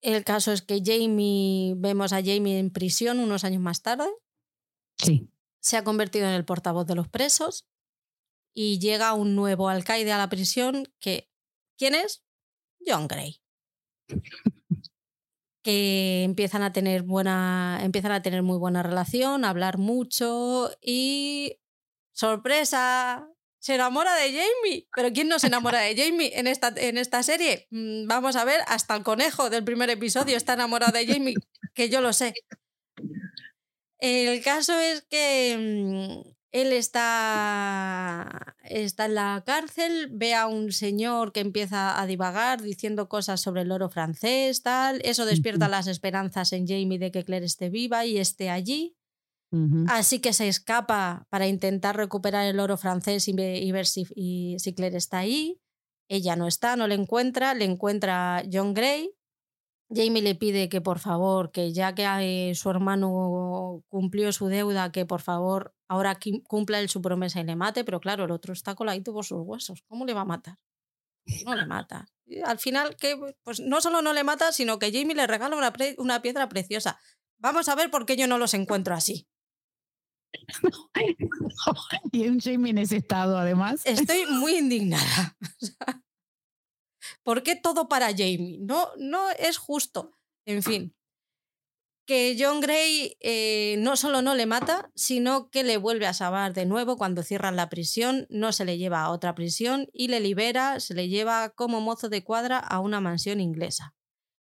El 0.01 0.23
caso 0.23 0.51
es 0.51 0.61
que 0.61 0.81
Jamie, 0.83 1.75
vemos 1.77 2.13
a 2.13 2.21
Jamie 2.23 2.59
en 2.59 2.71
prisión 2.71 3.19
unos 3.19 3.43
años 3.43 3.61
más 3.61 3.81
tarde. 3.81 4.09
Sí. 4.97 5.29
Se 5.59 5.77
ha 5.77 5.83
convertido 5.83 6.27
en 6.27 6.33
el 6.33 6.45
portavoz 6.45 6.85
de 6.85 6.95
los 6.95 7.07
presos 7.07 7.65
y 8.53 8.79
llega 8.79 9.13
un 9.13 9.35
nuevo 9.35 9.69
alcaide 9.69 10.11
a 10.11 10.17
la 10.17 10.29
prisión 10.29 10.87
que, 10.99 11.29
¿quién 11.77 11.95
es? 11.95 12.23
John 12.85 13.07
Gray. 13.07 13.41
que 15.63 16.23
empiezan 16.23 16.61
a 16.61 16.73
tener 16.73 17.03
buena, 17.03 17.79
empiezan 17.81 18.11
a 18.11 18.21
tener 18.21 18.43
muy 18.43 18.57
buena 18.57 18.83
relación, 18.83 19.45
a 19.45 19.49
hablar 19.49 19.77
mucho 19.77 20.71
y 20.81 21.57
sorpresa, 22.11 23.27
se 23.59 23.75
enamora 23.75 24.13
de 24.15 24.33
Jamie. 24.33 24.87
Pero 24.93 25.13
¿quién 25.13 25.29
no 25.29 25.39
se 25.39 25.47
enamora 25.47 25.79
de 25.79 25.95
Jamie 25.95 26.37
en 26.37 26.47
esta, 26.47 26.73
en 26.75 26.97
esta 26.97 27.23
serie? 27.23 27.67
Mm, 27.71 28.07
vamos 28.07 28.35
a 28.35 28.43
ver, 28.43 28.59
hasta 28.67 28.95
el 28.95 29.03
conejo 29.03 29.49
del 29.49 29.63
primer 29.63 29.89
episodio 29.89 30.35
está 30.35 30.53
enamorado 30.53 30.91
de 30.91 31.07
Jamie, 31.07 31.35
que 31.73 31.89
yo 31.89 32.01
lo 32.01 32.11
sé. 32.11 32.33
El 33.99 34.43
caso 34.43 34.77
es 34.77 35.03
que 35.03 35.55
mm, 35.57 36.32
él 36.53 36.71
está, 36.71 38.55
está 38.63 39.05
en 39.05 39.15
la 39.15 39.43
cárcel, 39.43 40.09
ve 40.11 40.35
a 40.35 40.45
un 40.45 40.71
señor 40.71 41.31
que 41.33 41.39
empieza 41.39 41.99
a 41.99 42.05
divagar 42.05 42.61
diciendo 42.61 43.09
cosas 43.09 43.41
sobre 43.41 43.63
el 43.63 43.71
oro 43.71 43.89
francés, 43.89 44.61
tal. 44.61 45.01
Eso 45.03 45.25
despierta 45.25 45.67
las 45.67 45.87
esperanzas 45.87 46.53
en 46.53 46.67
Jamie 46.67 46.99
de 46.99 47.11
que 47.11 47.25
Claire 47.25 47.47
esté 47.47 47.69
viva 47.69 48.05
y 48.05 48.19
esté 48.19 48.51
allí. 48.51 48.95
Así 49.87 50.19
que 50.19 50.33
se 50.33 50.47
escapa 50.47 51.27
para 51.29 51.45
intentar 51.45 51.95
recuperar 51.95 52.47
el 52.47 52.59
oro 52.59 52.75
francés 52.75 53.27
y, 53.27 53.33
ver 53.33 53.85
si, 53.85 54.05
si 54.57 54.73
Claire 54.73 54.97
está 54.97 55.19
ahí. 55.19 55.59
Ella 56.07 56.35
no 56.35 56.47
está, 56.47 56.75
no 56.75 56.87
le 56.87 56.95
encuentra, 56.95 57.53
le 57.53 57.65
encuentra 57.65 58.43
John 58.51 58.73
Gray, 58.73 59.11
Jamie 59.89 60.21
le 60.21 60.35
pide 60.35 60.69
que 60.69 60.81
por 60.81 60.99
favor, 60.99 61.51
que 61.51 61.71
ya 61.71 61.93
que 61.93 62.05
eh, 62.49 62.55
su 62.55 62.69
hermano 62.69 63.83
cumplió 63.89 64.31
su 64.31 64.47
deuda, 64.47 64.91
que 64.91 65.05
por 65.05 65.21
favor 65.21 65.72
ahora 65.87 66.17
cumpla 66.47 66.79
él 66.79 66.89
su 66.89 67.01
promesa 67.01 67.39
y 67.39 67.43
le 67.43 67.55
mate, 67.55 67.83
pero 67.83 67.99
claro, 67.99 68.25
el 68.25 68.31
otro 68.31 68.53
está 68.53 68.75
coladito 68.75 69.13
por 69.13 69.25
sus 69.25 69.41
huesos. 69.41 69.83
¿Cómo 69.87 70.05
le 70.05 70.13
va 70.13 70.21
a 70.21 70.25
matar? 70.25 70.57
No 71.45 71.55
le 71.55 71.65
mata. 71.65 72.05
al 72.45 72.59
final, 72.59 72.95
que 72.95 73.17
pues 73.43 73.59
no 73.59 73.81
solo 73.81 74.01
no 74.01 74.13
le 74.13 74.23
mata, 74.23 74.51
sino 74.51 74.79
que 74.79 74.91
Jamie 74.91 75.15
le 75.15 75.27
regala 75.27 75.55
una, 75.55 75.73
una 75.97 76.21
piedra 76.21 76.49
preciosa. 76.49 76.99
Vamos 77.37 77.69
a 77.69 77.75
ver 77.75 77.89
por 77.89 78.05
qué 78.05 78.15
yo 78.15 78.27
no 78.27 78.37
los 78.37 78.53
encuentro 78.53 78.93
así. 78.93 79.27
y 82.11 82.27
un 82.27 82.39
Jamie 82.39 82.71
en 82.71 82.79
ese 82.79 82.97
estado, 82.97 83.37
además. 83.37 83.81
Estoy 83.85 84.25
muy 84.25 84.57
indignada. 84.57 85.37
¿Por 87.23 87.43
qué 87.43 87.55
todo 87.55 87.87
para 87.87 88.07
Jamie? 88.07 88.57
No, 88.59 88.89
no 88.97 89.29
es 89.31 89.57
justo. 89.57 90.11
En 90.45 90.63
fin, 90.63 90.93
que 92.05 92.35
John 92.37 92.59
Gray 92.59 93.15
eh, 93.21 93.75
no 93.79 93.95
solo 93.95 94.21
no 94.21 94.35
le 94.35 94.45
mata, 94.45 94.91
sino 94.95 95.49
que 95.49 95.63
le 95.63 95.77
vuelve 95.77 96.05
a 96.05 96.13
salvar 96.13 96.53
de 96.53 96.65
nuevo 96.65 96.97
cuando 96.97 97.23
cierran 97.23 97.55
la 97.55 97.69
prisión, 97.69 98.27
no 98.29 98.51
se 98.51 98.65
le 98.65 98.77
lleva 98.77 99.01
a 99.01 99.11
otra 99.11 99.35
prisión 99.35 99.87
y 99.93 100.09
le 100.09 100.19
libera, 100.19 100.79
se 100.79 100.93
le 100.93 101.07
lleva 101.07 101.49
como 101.49 101.81
mozo 101.81 102.09
de 102.09 102.23
cuadra 102.23 102.59
a 102.59 102.79
una 102.79 102.99
mansión 102.99 103.39
inglesa. 103.39 103.95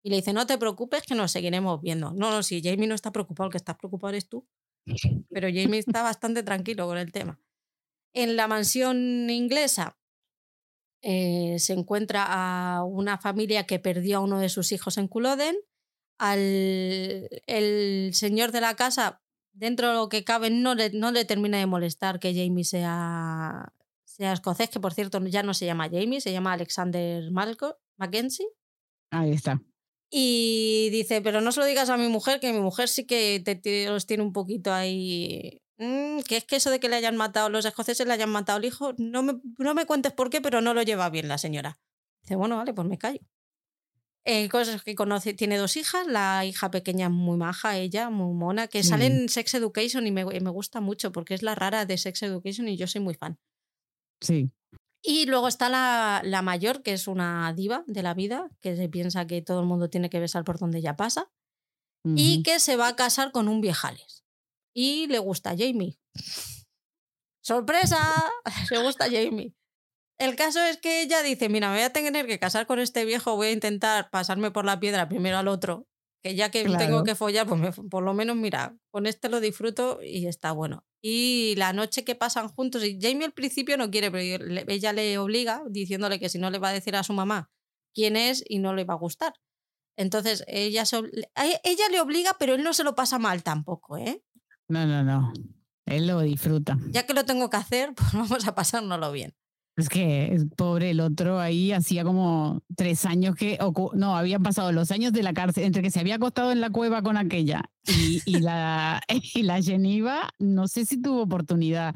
Y 0.03 0.09
le 0.09 0.15
dice, 0.17 0.33
no 0.33 0.47
te 0.47 0.57
preocupes 0.57 1.03
que 1.03 1.13
nos 1.13 1.31
seguiremos 1.31 1.79
viendo. 1.81 2.11
No, 2.13 2.31
no, 2.31 2.41
si 2.41 2.61
Jamie 2.63 2.87
no 2.87 2.95
está 2.95 3.11
preocupado, 3.11 3.47
el 3.47 3.51
que 3.51 3.57
está 3.57 3.77
preocupado 3.77 4.09
eres 4.09 4.27
tú. 4.27 4.47
Pero 5.29 5.47
Jamie 5.47 5.79
está 5.79 6.01
bastante 6.01 6.41
tranquilo 6.41 6.87
con 6.87 6.97
el 6.97 7.11
tema. 7.11 7.39
En 8.13 8.35
la 8.35 8.47
mansión 8.47 9.29
inglesa 9.29 9.97
eh, 11.03 11.57
se 11.59 11.73
encuentra 11.73 12.25
a 12.27 12.83
una 12.83 13.17
familia 13.17 13.65
que 13.65 13.79
perdió 13.79 14.17
a 14.17 14.21
uno 14.21 14.39
de 14.39 14.49
sus 14.49 14.71
hijos 14.71 14.97
en 14.97 15.07
Culloden. 15.07 15.55
Al 16.23 16.39
el 17.47 18.11
señor 18.13 18.51
de 18.51 18.61
la 18.61 18.75
casa, 18.75 19.21
dentro 19.53 19.89
de 19.89 19.93
lo 19.95 20.09
que 20.09 20.23
cabe, 20.23 20.49
no 20.49 20.75
le, 20.75 20.91
no 20.91 21.11
le 21.11 21.25
termina 21.25 21.57
de 21.57 21.65
molestar 21.65 22.19
que 22.19 22.33
Jamie 22.33 22.63
sea, 22.63 23.73
sea 24.05 24.33
escocés, 24.33 24.69
que 24.69 24.79
por 24.79 24.93
cierto 24.93 25.19
ya 25.25 25.41
no 25.41 25.53
se 25.53 25.65
llama 25.65 25.89
Jamie, 25.89 26.21
se 26.21 26.31
llama 26.31 26.53
Alexander 26.53 27.31
Malco, 27.31 27.77
Mackenzie. 27.97 28.47
Ahí 29.09 29.31
está. 29.31 29.61
Y 30.11 30.89
dice, 30.91 31.21
pero 31.21 31.41
no 31.41 31.51
se 31.51 31.61
lo 31.61 31.65
digas 31.65 31.89
a 31.89 31.97
mi 31.97 32.07
mujer, 32.07 32.39
que 32.39 32.53
mi 32.53 32.59
mujer 32.59 32.87
sí 32.87 33.05
que 33.05 33.41
te, 33.43 33.89
los 33.89 34.05
tiene 34.05 34.23
un 34.23 34.33
poquito 34.33 34.71
ahí 34.71 35.61
Mm, 35.81 36.21
que 36.27 36.37
es 36.37 36.45
que 36.45 36.57
eso 36.57 36.69
de 36.69 36.79
que 36.79 36.89
le 36.89 36.95
hayan 36.95 37.17
matado, 37.17 37.49
los 37.49 37.65
escoceses 37.65 38.05
le 38.05 38.13
hayan 38.13 38.29
matado 38.29 38.57
al 38.57 38.65
hijo, 38.65 38.93
no 38.99 39.23
me, 39.23 39.41
no 39.57 39.73
me 39.73 39.87
cuentes 39.87 40.13
por 40.13 40.29
qué, 40.29 40.39
pero 40.39 40.61
no 40.61 40.75
lo 40.75 40.83
lleva 40.83 41.09
bien 41.09 41.27
la 41.27 41.39
señora. 41.39 41.79
Dice, 42.21 42.35
bueno, 42.35 42.57
vale, 42.57 42.71
pues 42.71 42.87
me 42.87 42.99
callo. 42.99 43.19
Eh, 44.23 44.49
cosas 44.49 44.83
que 44.83 44.93
conoce, 44.93 45.33
tiene 45.33 45.57
dos 45.57 45.77
hijas, 45.77 46.05
la 46.05 46.45
hija 46.45 46.69
pequeña 46.69 47.09
muy 47.09 47.37
maja, 47.37 47.77
ella, 47.77 48.11
muy 48.11 48.35
mona, 48.35 48.67
que 48.67 48.83
sale 48.83 49.07
en 49.07 49.29
Sex 49.29 49.55
Education 49.55 50.05
y 50.05 50.11
me, 50.11 50.23
me, 50.25 50.49
gusta 50.51 50.79
mucho 50.79 51.11
porque 51.11 51.33
es 51.33 51.41
la 51.41 51.55
rara 51.55 51.85
de 51.85 51.97
Sex 51.97 52.21
Education 52.21 52.67
y 52.67 52.77
yo 52.77 52.85
soy 52.85 53.01
muy 53.01 53.15
fan. 53.15 53.39
Sí. 54.21 54.51
Y 55.03 55.25
luego 55.25 55.47
está 55.47 55.69
la, 55.69 56.21
la 56.23 56.43
mayor, 56.43 56.83
que 56.83 56.93
es 56.93 57.07
una 57.07 57.51
diva 57.53 57.83
de 57.87 58.03
la 58.03 58.13
vida, 58.13 58.51
que 58.61 58.75
se 58.75 58.89
piensa 58.89 59.25
que 59.25 59.41
todo 59.41 59.61
el 59.61 59.65
mundo 59.65 59.89
tiene 59.89 60.11
que 60.11 60.19
besar 60.19 60.43
por 60.43 60.59
donde 60.59 60.77
ella 60.77 60.95
pasa, 60.95 61.31
y 62.03 62.41
que 62.41 62.59
se 62.59 62.77
va 62.77 62.87
a 62.87 62.95
casar 62.95 63.31
con 63.31 63.47
un 63.47 63.61
viejales 63.61 64.21
y 64.73 65.07
le 65.07 65.19
gusta 65.19 65.51
a 65.51 65.57
Jamie. 65.57 65.97
¡Sorpresa! 67.43 67.97
Le 68.69 68.83
gusta 68.83 69.05
a 69.05 69.09
Jamie. 69.09 69.53
El 70.21 70.35
caso 70.35 70.63
es 70.63 70.77
que 70.77 71.01
ella 71.01 71.23
dice, 71.23 71.49
mira, 71.49 71.69
me 71.69 71.77
voy 71.77 71.83
a 71.83 71.91
tener 71.91 72.27
que 72.27 72.37
casar 72.37 72.67
con 72.67 72.77
este 72.77 73.05
viejo, 73.05 73.35
voy 73.35 73.47
a 73.47 73.51
intentar 73.53 74.11
pasarme 74.11 74.51
por 74.51 74.65
la 74.65 74.79
piedra 74.79 75.09
primero 75.09 75.39
al 75.39 75.47
otro, 75.47 75.87
que 76.21 76.35
ya 76.35 76.51
que 76.51 76.63
tengo 76.63 77.03
que 77.03 77.15
follar, 77.15 77.47
pues 77.47 77.79
por 77.89 78.03
lo 78.03 78.13
menos, 78.13 78.35
mira, 78.35 78.77
con 78.91 79.07
este 79.07 79.29
lo 79.29 79.39
disfruto 79.39 79.99
y 80.03 80.27
está 80.27 80.51
bueno. 80.51 80.85
Y 81.01 81.55
la 81.57 81.73
noche 81.73 82.03
que 82.03 82.13
pasan 82.13 82.49
juntos, 82.49 82.83
y 82.85 82.99
Jamie 83.01 83.25
al 83.25 83.31
principio 83.31 83.77
no 83.77 83.89
quiere, 83.89 84.11
pero 84.11 84.45
ella 84.67 84.93
le 84.93 85.17
obliga 85.17 85.63
diciéndole 85.67 86.19
que 86.19 86.29
si 86.29 86.37
no 86.37 86.51
le 86.51 86.59
va 86.59 86.69
a 86.69 86.73
decir 86.73 86.95
a 86.95 87.01
su 87.01 87.13
mamá 87.13 87.49
quién 87.91 88.15
es 88.15 88.43
y 88.47 88.59
no 88.59 88.75
le 88.75 88.83
va 88.83 88.93
a 88.93 88.97
gustar. 88.97 89.33
Entonces, 89.97 90.43
ella, 90.45 90.83
ella 91.63 91.89
le 91.89 91.99
obliga, 91.99 92.35
pero 92.37 92.53
él 92.53 92.61
no 92.61 92.73
se 92.73 92.83
lo 92.83 92.93
pasa 92.93 93.17
mal 93.17 93.41
tampoco, 93.41 93.97
¿eh? 93.97 94.23
No, 94.67 94.85
no, 94.85 95.03
no. 95.03 95.33
Él 95.87 96.05
lo 96.05 96.21
disfruta. 96.21 96.77
Ya 96.91 97.07
que 97.07 97.15
lo 97.15 97.25
tengo 97.25 97.49
que 97.49 97.57
hacer, 97.57 97.93
pues 97.95 98.13
vamos 98.13 98.47
a 98.47 98.53
pasárnoslo 98.53 99.11
bien. 99.11 99.33
Es 99.81 99.89
que 99.89 100.37
pobre 100.55 100.91
el 100.91 100.99
otro 100.99 101.39
ahí 101.39 101.71
hacía 101.71 102.03
como 102.03 102.61
tres 102.75 103.03
años 103.05 103.35
que, 103.35 103.57
no, 103.93 104.15
habían 104.15 104.43
pasado 104.43 104.71
los 104.71 104.91
años 104.91 105.11
de 105.11 105.23
la 105.23 105.33
cárcel, 105.33 105.63
entre 105.63 105.81
que 105.81 105.89
se 105.89 105.99
había 105.99 106.15
acostado 106.15 106.51
en 106.51 106.61
la 106.61 106.69
cueva 106.69 107.01
con 107.01 107.17
aquella 107.17 107.63
y, 107.87 108.21
y 108.25 108.39
la, 108.41 109.01
y 109.33 109.41
la 109.41 109.59
Geneva, 109.59 110.29
no 110.37 110.67
sé 110.67 110.85
si 110.85 111.01
tuvo 111.01 111.23
oportunidad 111.23 111.95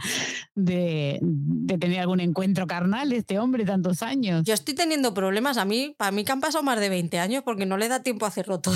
de, 0.56 1.20
de, 1.22 1.78
tener 1.78 2.00
algún 2.00 2.22
encuentro 2.22 2.66
carnal 2.66 3.14
este 3.14 3.38
hombre 3.38 3.66
tantos 3.66 4.02
años. 4.02 4.44
Yo 4.46 4.56
estoy 4.56 4.74
teniendo 4.74 5.14
problemas, 5.14 5.58
a 5.58 5.66
mí, 5.66 5.94
para 5.96 6.10
mí 6.10 6.26
que 6.26 6.32
han 6.32 6.42
pasado 6.42 6.64
más 6.64 6.80
de 6.80 6.90
20 6.90 7.20
años 7.20 7.44
porque 7.44 7.68
no 7.68 7.78
le 7.78 7.88
da 7.88 8.02
tiempo 8.02 8.26
a 8.26 8.30
hacerlo 8.30 8.62
todo. 8.62 8.76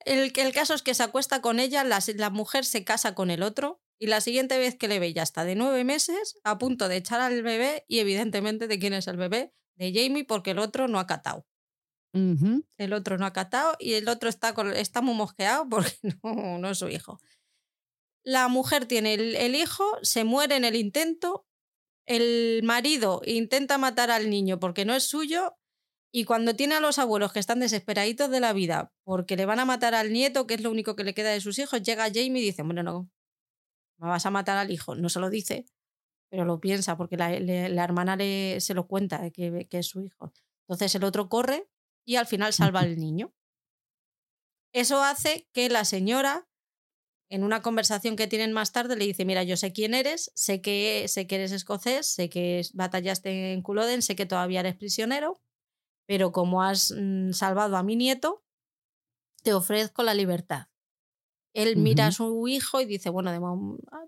el, 0.05 0.31
el 0.33 0.53
caso 0.53 0.73
es 0.73 0.81
que 0.81 0.93
se 0.93 1.03
acuesta 1.03 1.41
con 1.41 1.59
ella, 1.59 1.83
la, 1.83 1.99
la 2.15 2.29
mujer 2.29 2.63
se 2.63 2.85
casa 2.85 3.15
con 3.15 3.31
el 3.31 3.43
otro 3.43 3.81
y 3.99 4.07
la 4.07 4.21
siguiente 4.21 4.57
vez 4.57 4.75
que 4.75 4.87
le 4.87 4.99
ve 4.99 5.13
ya 5.13 5.23
está 5.23 5.43
de 5.43 5.55
nueve 5.55 5.83
meses, 5.83 6.39
a 6.43 6.57
punto 6.57 6.87
de 6.87 6.97
echar 6.97 7.19
al 7.19 7.41
bebé 7.41 7.83
y 7.87 7.99
evidentemente 7.99 8.67
de 8.67 8.79
quién 8.79 8.93
es 8.93 9.07
el 9.07 9.17
bebé, 9.17 9.53
de 9.75 9.93
Jamie, 9.93 10.25
porque 10.25 10.51
el 10.51 10.59
otro 10.59 10.87
no 10.87 10.99
ha 10.99 11.07
catado. 11.07 11.45
El 12.77 12.93
otro 12.93 13.19
no 13.19 13.27
ha 13.27 13.33
catado 13.33 13.75
y 13.79 13.93
el 13.93 14.09
otro 14.09 14.27
está, 14.27 14.55
está 14.75 15.01
muy 15.01 15.13
mosqueado 15.13 15.67
porque 15.69 15.93
no, 16.23 16.57
no 16.57 16.69
es 16.69 16.79
su 16.79 16.89
hijo. 16.89 17.19
La 18.23 18.47
mujer 18.47 18.85
tiene 18.85 19.13
el, 19.13 19.55
hijo, 19.55 19.85
se 20.01 20.23
muere 20.23 20.55
en 20.55 20.65
el 20.65 20.75
intento, 20.75 21.45
el 22.05 22.61
marido 22.63 23.21
intenta 23.25 23.77
matar 23.77 24.11
al 24.11 24.29
niño 24.29 24.59
porque 24.59 24.83
no 24.83 24.95
es 24.95 25.03
suyo 25.03 25.55
y 26.11 26.25
cuando 26.25 26.55
tiene 26.55 26.75
a 26.75 26.79
los 26.79 26.99
abuelos 26.99 27.31
que 27.31 27.39
están 27.39 27.59
desesperaditos 27.59 28.29
de 28.29 28.39
la 28.39 28.53
vida 28.53 28.91
porque 29.03 29.37
le 29.37 29.45
van 29.45 29.59
a 29.59 29.65
matar 29.65 29.93
al 29.93 30.11
nieto, 30.11 30.47
que 30.47 30.55
es 30.55 30.61
lo 30.61 30.71
único 30.71 30.95
que 30.95 31.03
le 31.03 31.13
queda 31.13 31.29
de 31.29 31.41
sus 31.41 31.59
hijos, 31.59 31.83
llega 31.83 32.05
Jamie 32.05 32.41
y 32.41 32.45
dice, 32.45 32.63
bueno, 32.63 32.83
no, 32.83 33.09
me 33.97 34.07
vas 34.07 34.25
a 34.25 34.31
matar 34.31 34.57
al 34.57 34.71
hijo. 34.71 34.95
No 34.95 35.09
se 35.09 35.19
lo 35.19 35.29
dice, 35.29 35.65
pero 36.29 36.45
lo 36.45 36.59
piensa 36.59 36.97
porque 36.97 37.17
la, 37.17 37.33
hermana 37.33 38.15
le, 38.15 38.59
se 38.61 38.73
lo 38.73 38.87
cuenta 38.87 39.29
que, 39.31 39.67
que 39.69 39.79
es 39.79 39.87
su 39.87 40.01
hijo. 40.01 40.33
Entonces 40.67 40.93
el 40.95 41.03
otro 41.03 41.29
corre 41.29 41.69
y 42.05 42.15
al 42.15 42.27
final 42.27 42.53
salva 42.53 42.79
al 42.81 42.97
niño. 42.97 43.33
Eso 44.73 45.03
hace 45.03 45.47
que 45.53 45.69
la 45.69 45.85
señora, 45.85 46.47
en 47.29 47.43
una 47.43 47.61
conversación 47.61 48.15
que 48.15 48.27
tienen 48.27 48.53
más 48.53 48.71
tarde, 48.71 48.95
le 48.95 49.05
dice, 49.05 49.25
mira, 49.25 49.43
yo 49.43 49.57
sé 49.57 49.73
quién 49.73 49.93
eres, 49.93 50.31
sé 50.35 50.61
que, 50.61 51.05
sé 51.07 51.25
que 51.27 51.35
eres 51.35 51.51
escocés, 51.51 52.07
sé 52.07 52.29
que 52.29 52.61
batallaste 52.73 53.53
en 53.53 53.61
Culloden, 53.61 54.01
sé 54.01 54.15
que 54.15 54.25
todavía 54.25 54.59
eres 54.59 54.75
prisionero, 54.75 55.41
pero 56.05 56.31
como 56.31 56.63
has 56.63 56.93
mm, 56.95 57.31
salvado 57.31 57.77
a 57.77 57.83
mi 57.83 57.95
nieto, 57.95 58.43
te 59.43 59.53
ofrezco 59.53 60.03
la 60.03 60.13
libertad. 60.13 60.67
Él 61.57 61.75
mira 61.75 62.05
a 62.05 62.11
su 62.11 62.47
hijo 62.47 62.81
y 62.81 62.85
dice, 62.85 63.09
bueno, 63.09 63.31
de 63.31 63.39
ah, 63.91 64.05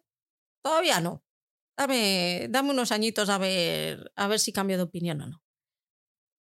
todavía 0.63 1.01
no. 1.01 1.23
Dame, 1.75 2.45
dame 2.51 2.69
unos 2.69 2.91
añitos 2.91 3.27
a 3.29 3.39
ver, 3.39 4.11
a 4.15 4.27
ver 4.27 4.39
si 4.39 4.53
cambio 4.53 4.77
de 4.77 4.83
opinión 4.83 5.19
o 5.21 5.27
no. 5.27 5.41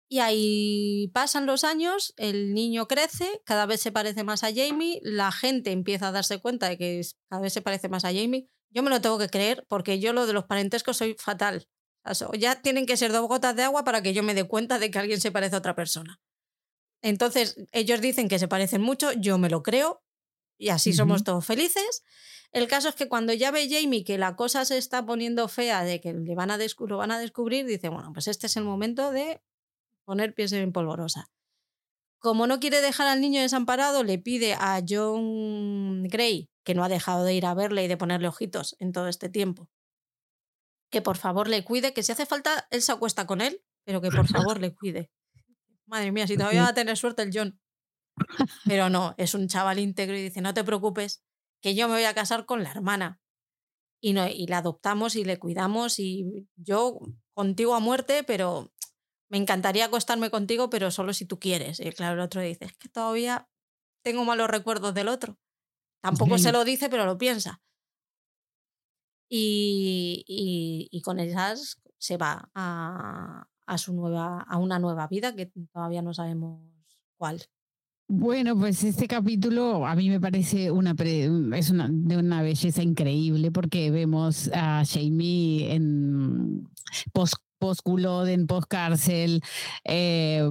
Y 0.09 0.17
ahí 0.17 1.11
pasan 1.13 1.45
los 1.45 1.63
años, 1.63 2.15
el 2.17 2.55
niño 2.55 2.87
crece, 2.87 3.41
cada 3.45 3.67
vez 3.67 3.81
se 3.81 3.91
parece 3.91 4.23
más 4.23 4.43
a 4.43 4.51
Jamie, 4.51 4.99
la 5.03 5.31
gente 5.31 5.71
empieza 5.71 6.07
a 6.07 6.11
darse 6.11 6.39
cuenta 6.39 6.69
de 6.69 6.77
que 6.79 7.01
cada 7.29 7.41
vez 7.41 7.53
se 7.53 7.61
parece 7.61 7.87
más 7.87 8.03
a 8.03 8.13
Jamie. 8.13 8.47
Yo 8.71 8.81
me 8.81 8.89
lo 8.89 8.99
tengo 8.99 9.19
que 9.19 9.29
creer 9.29 9.63
porque 9.67 9.99
yo 9.99 10.11
lo 10.11 10.25
de 10.25 10.33
los 10.33 10.45
parentescos 10.45 10.97
soy 10.97 11.15
fatal. 11.19 11.67
ya 12.33 12.61
tienen 12.63 12.87
que 12.87 12.97
ser 12.97 13.11
dos 13.11 13.27
gotas 13.27 13.55
de 13.55 13.63
agua 13.63 13.83
para 13.83 14.01
que 14.01 14.13
yo 14.13 14.23
me 14.23 14.33
dé 14.33 14.45
cuenta 14.45 14.79
de 14.79 14.89
que 14.89 14.97
alguien 14.97 15.21
se 15.21 15.31
parece 15.31 15.55
a 15.55 15.59
otra 15.59 15.75
persona. 15.75 16.19
Entonces, 17.03 17.57
ellos 17.71 18.01
dicen 18.01 18.27
que 18.27 18.39
se 18.39 18.47
parecen 18.47 18.81
mucho, 18.81 19.11
yo 19.11 19.37
me 19.37 19.49
lo 19.49 19.61
creo, 19.61 20.04
y 20.57 20.69
así 20.69 20.93
somos 20.93 21.23
todos 21.23 21.45
felices. 21.45 22.03
El 22.51 22.67
caso 22.67 22.89
es 22.89 22.95
que 22.95 23.09
cuando 23.09 23.33
ya 23.33 23.51
ve 23.51 23.67
Jamie 23.69 24.05
que 24.05 24.17
la 24.17 24.35
cosa 24.35 24.63
se 24.63 24.77
está 24.77 25.05
poniendo 25.05 25.47
fea, 25.47 25.83
de 25.83 25.99
que 25.99 26.13
le 26.13 26.35
van 26.35 26.51
a 26.51 26.57
lo 26.57 26.97
van 26.97 27.11
a 27.11 27.19
descubrir, 27.19 27.65
dice, 27.65 27.89
bueno, 27.89 28.13
pues 28.13 28.27
este 28.27 28.47
es 28.47 28.55
el 28.55 28.63
momento 28.63 29.11
de 29.11 29.41
poner 30.05 30.33
pies 30.33 30.53
en 30.53 30.71
polvorosa. 30.71 31.29
Como 32.19 32.47
no 32.47 32.59
quiere 32.59 32.81
dejar 32.81 33.07
al 33.07 33.21
niño 33.21 33.41
desamparado, 33.41 34.03
le 34.03 34.17
pide 34.19 34.53
a 34.53 34.81
John 34.87 36.03
Gray, 36.03 36.49
que 36.63 36.73
no 36.73 36.83
ha 36.83 36.89
dejado 36.89 37.25
de 37.25 37.33
ir 37.33 37.45
a 37.45 37.53
verle 37.53 37.83
y 37.83 37.87
de 37.87 37.97
ponerle 37.97 38.27
ojitos 38.27 38.75
en 38.79 38.93
todo 38.93 39.07
este 39.07 39.29
tiempo, 39.29 39.69
que 40.89 41.01
por 41.01 41.17
favor 41.17 41.49
le 41.49 41.63
cuide, 41.63 41.93
que 41.93 42.03
si 42.03 42.13
hace 42.13 42.25
falta, 42.25 42.67
él 42.71 42.81
se 42.81 42.91
acuesta 42.91 43.27
con 43.27 43.41
él, 43.41 43.61
pero 43.83 44.01
que 44.01 44.09
por 44.09 44.27
favor 44.29 44.59
le 44.59 44.73
cuide. 44.73 45.11
Madre 45.87 46.11
mía, 46.11 46.25
si 46.25 46.37
todavía 46.37 46.63
va 46.63 46.69
a 46.69 46.73
tener 46.73 46.97
suerte 46.97 47.21
el 47.21 47.31
John. 47.33 47.59
Pero 48.65 48.89
no, 48.89 49.13
es 49.17 49.33
un 49.33 49.47
chaval 49.47 49.79
íntegro 49.79 50.17
y 50.17 50.23
dice, 50.23 50.41
no 50.41 50.53
te 50.53 50.63
preocupes, 50.63 51.23
que 51.61 51.75
yo 51.75 51.87
me 51.87 51.95
voy 51.95 52.03
a 52.03 52.13
casar 52.13 52.45
con 52.45 52.63
la 52.63 52.71
hermana. 52.71 53.21
Y, 54.01 54.13
no, 54.13 54.27
y 54.27 54.45
la 54.47 54.59
adoptamos 54.59 55.15
y 55.15 55.25
le 55.25 55.39
cuidamos 55.39 55.99
y 55.99 56.47
yo 56.55 56.99
contigo 57.33 57.75
a 57.75 57.79
muerte, 57.79 58.23
pero 58.23 58.71
me 59.29 59.37
encantaría 59.37 59.85
acostarme 59.85 60.29
contigo, 60.29 60.69
pero 60.69 60.91
solo 60.91 61.13
si 61.13 61.25
tú 61.25 61.39
quieres. 61.39 61.79
Y 61.79 61.91
claro, 61.91 62.15
el 62.15 62.19
otro 62.21 62.41
dice, 62.41 62.65
es 62.65 62.73
que 62.77 62.89
todavía 62.89 63.49
tengo 64.03 64.23
malos 64.23 64.49
recuerdos 64.49 64.93
del 64.93 65.07
otro. 65.07 65.39
Tampoco 66.01 66.37
se 66.37 66.51
lo 66.51 66.63
dice, 66.63 66.89
pero 66.89 67.05
lo 67.05 67.17
piensa. 67.17 67.61
Y, 69.27 70.23
y, 70.91 71.01
con 71.01 71.19
esas 71.19 71.81
se 71.97 72.15
va 72.15 72.51
a, 72.53 73.47
a, 73.65 73.77
su 73.79 73.93
nueva, 73.93 74.41
a 74.41 74.57
una 74.59 74.77
nueva 74.77 75.07
vida 75.07 75.35
que 75.35 75.51
todavía 75.73 76.03
no 76.03 76.13
sabemos 76.13 76.61
cuál. 77.17 77.41
Bueno, 78.07 78.55
pues 78.57 78.83
este 78.83 79.07
capítulo 79.07 79.85
a 79.87 79.95
mí 79.95 80.09
me 80.09 80.19
parece 80.19 80.69
una 80.69 80.95
es 81.57 81.71
una, 81.71 81.89
de 81.91 82.17
una 82.17 82.43
belleza 82.43 82.83
increíble 82.83 83.51
porque 83.51 83.89
vemos 83.89 84.49
a 84.53 84.83
Jamie 84.85 85.73
en 85.73 86.67
post 87.13 87.35
post 87.57 87.81
en 88.27 88.45
post 88.45 88.67
cárcel, 88.69 89.41
eh, 89.83 90.47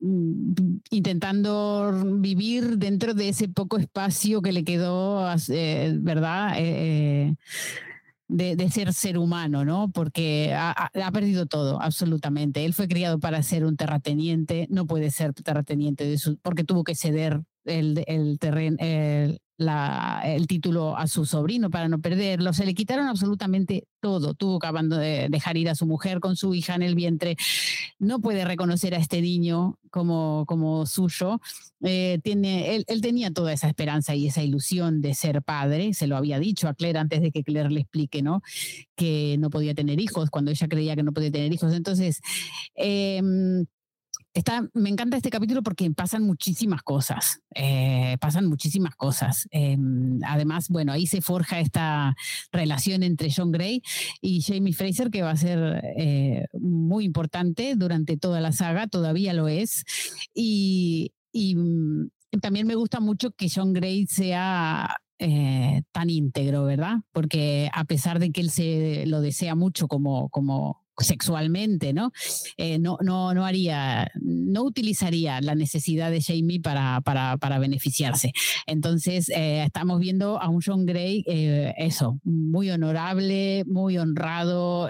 mm, 0.00 0.52
intentando 0.90 1.92
vivir 2.18 2.76
dentro 2.78 3.14
de 3.14 3.30
ese 3.30 3.48
poco 3.48 3.78
espacio 3.78 4.42
que 4.42 4.52
le 4.52 4.64
quedó, 4.64 5.26
eh, 5.48 5.96
¿verdad? 5.98 6.54
Eh, 6.58 7.36
de, 8.28 8.70
ser 8.70 8.92
ser 8.92 9.18
humano, 9.18 9.64
¿no? 9.64 9.90
Porque 9.90 10.54
ha, 10.54 10.90
perdido 11.12 11.46
todo, 11.46 11.80
absolutamente. 11.80 12.64
Él 12.64 12.74
fue 12.74 12.88
criado 12.88 13.18
para 13.18 13.42
ser 13.42 13.64
un 13.64 13.76
terrateniente, 13.76 14.66
no 14.70 14.86
puede 14.86 15.10
ser 15.10 15.32
terrateniente 15.32 16.04
de 16.04 16.18
su, 16.18 16.38
porque 16.38 16.64
tuvo 16.64 16.84
que 16.84 16.94
ceder 16.94 17.42
el, 17.64 18.04
el 18.06 18.38
terreno, 18.38 18.76
la, 19.58 20.22
el 20.24 20.46
título 20.46 20.96
a 20.96 21.06
su 21.06 21.24
sobrino 21.24 21.70
para 21.70 21.88
no 21.88 22.00
perderlo. 22.00 22.52
Se 22.52 22.66
le 22.66 22.74
quitaron 22.74 23.06
absolutamente 23.08 23.86
todo. 24.00 24.34
Tuvo 24.34 24.58
que 24.58 24.68
de 24.72 25.28
dejar 25.30 25.56
ir 25.56 25.68
a 25.68 25.74
su 25.74 25.86
mujer 25.86 26.20
con 26.20 26.36
su 26.36 26.54
hija 26.54 26.74
en 26.74 26.82
el 26.82 26.94
vientre. 26.94 27.36
No 27.98 28.20
puede 28.20 28.44
reconocer 28.44 28.94
a 28.94 28.98
este 28.98 29.22
niño 29.22 29.78
como, 29.90 30.44
como 30.46 30.84
suyo. 30.86 31.40
Eh, 31.82 32.20
tiene, 32.22 32.74
él, 32.74 32.84
él, 32.88 33.00
tenía 33.00 33.30
toda 33.30 33.52
esa 33.52 33.68
esperanza 33.68 34.14
y 34.14 34.26
esa 34.26 34.42
ilusión 34.42 35.00
de 35.00 35.14
ser 35.14 35.42
padre. 35.42 35.94
Se 35.94 36.06
lo 36.06 36.16
había 36.16 36.38
dicho 36.38 36.68
a 36.68 36.74
Claire 36.74 36.98
antes 36.98 37.22
de 37.22 37.30
que 37.30 37.42
Claire 37.42 37.70
le 37.70 37.80
explique, 37.80 38.22
¿no? 38.22 38.42
Que 38.94 39.36
no 39.38 39.50
podía 39.50 39.74
tener 39.74 40.00
hijos 40.00 40.30
cuando 40.30 40.50
ella 40.50 40.68
creía 40.68 40.96
que 40.96 41.02
no 41.02 41.12
podía 41.12 41.30
tener 41.30 41.52
hijos. 41.52 41.72
Entonces, 41.72 42.20
eh, 42.74 43.22
me 44.74 44.90
encanta 44.90 45.16
este 45.16 45.30
capítulo 45.30 45.62
porque 45.62 45.90
pasan 45.90 46.22
muchísimas 46.24 46.82
cosas, 46.82 47.40
eh, 47.54 48.16
pasan 48.20 48.46
muchísimas 48.46 48.94
cosas. 48.94 49.48
Em, 49.50 50.20
además, 50.24 50.68
bueno, 50.68 50.92
ahí 50.92 51.06
se 51.06 51.22
forja 51.22 51.60
esta 51.60 52.14
relación 52.52 53.02
entre 53.02 53.30
John 53.34 53.50
Gray 53.50 53.82
y 54.20 54.42
Jamie 54.42 54.72
Fraser 54.72 55.10
que 55.10 55.22
va 55.22 55.30
a 55.30 55.36
ser 55.36 55.82
eh, 55.96 56.46
muy 56.52 57.04
importante 57.04 57.74
durante 57.76 58.16
toda 58.16 58.40
la 58.40 58.52
saga, 58.52 58.86
todavía 58.86 59.32
lo 59.32 59.48
es. 59.48 59.84
Y, 60.34 61.12
mm, 61.32 62.08
también 62.42 62.66
me 62.66 62.74
gusta 62.74 63.00
mucho 63.00 63.30
que 63.30 63.48
John 63.48 63.72
Gray 63.72 64.06
sea 64.06 64.96
eh, 65.18 65.82
tan 65.92 66.10
íntegro, 66.10 66.64
¿verdad? 66.64 66.98
Porque 67.12 67.70
a 67.72 67.84
pesar 67.84 68.18
de 68.18 68.30
que 68.30 68.42
él 68.42 68.50
se 68.50 69.06
lo 69.06 69.22
desea 69.22 69.54
mucho 69.54 69.88
como, 69.88 70.28
como 70.28 70.85
sexualmente, 70.98 71.92
¿no? 71.92 72.12
Eh, 72.56 72.78
no, 72.78 72.98
no, 73.02 73.34
no 73.34 73.44
haría, 73.44 74.10
no 74.20 74.62
utilizaría 74.62 75.40
la 75.40 75.54
necesidad 75.54 76.10
de 76.10 76.22
Jamie 76.22 76.60
para, 76.60 77.00
para, 77.00 77.36
para 77.36 77.58
beneficiarse. 77.58 78.32
Entonces, 78.66 79.28
eh, 79.30 79.62
estamos 79.64 80.00
viendo 80.00 80.40
a 80.40 80.48
un 80.48 80.60
John 80.64 80.86
Gray, 80.86 81.24
eh, 81.26 81.74
eso, 81.76 82.18
muy 82.24 82.70
honorable, 82.70 83.64
muy 83.66 83.98
honrado, 83.98 84.88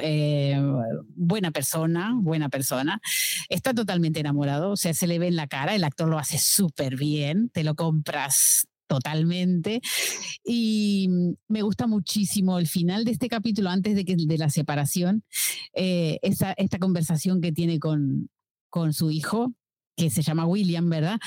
buena 1.15 1.51
persona, 1.51 2.13
buena 2.17 2.49
persona. 2.49 3.01
Está 3.49 3.75
totalmente 3.75 4.21
enamorado, 4.21 4.71
o 4.71 4.77
sea, 4.77 4.95
se 4.95 5.07
le 5.07 5.19
ve 5.19 5.29
en 5.29 5.37
la 5.37 5.47
cara, 5.47 5.75
el 5.75 5.85
actor 5.85 6.09
lo 6.09 6.19
hace 6.19 6.39
súper 6.39 6.97
bien, 6.97 7.51
te 7.51 7.65
lo 7.65 7.75
compras 7.75 8.67
totalmente. 8.87 9.81
Y 10.45 11.09
mm, 11.09 11.33
me 11.49 11.63
gusta 11.63 11.87
muchísimo 11.87 12.59
el 12.59 12.67
final 12.67 13.05
de 13.05 13.13
este 13.13 13.29
capítulo, 13.29 13.71
antes 13.71 13.95
de, 13.95 14.05
que, 14.05 14.17
de 14.17 14.39
la 14.39 14.51
separación, 14.51 15.25
eh, 15.75 16.19
esta, 16.23 16.53
esta 16.53 16.79
conversación 16.79 17.41
que 17.41 17.53
tiene 17.53 17.79
con, 17.79 18.31
con 18.71 18.93
su 18.93 19.11
hijo, 19.11 19.53
que 19.97 20.11
se 20.11 20.23
llama 20.23 20.47
William, 20.47 20.89
¿verdad? 20.91 21.19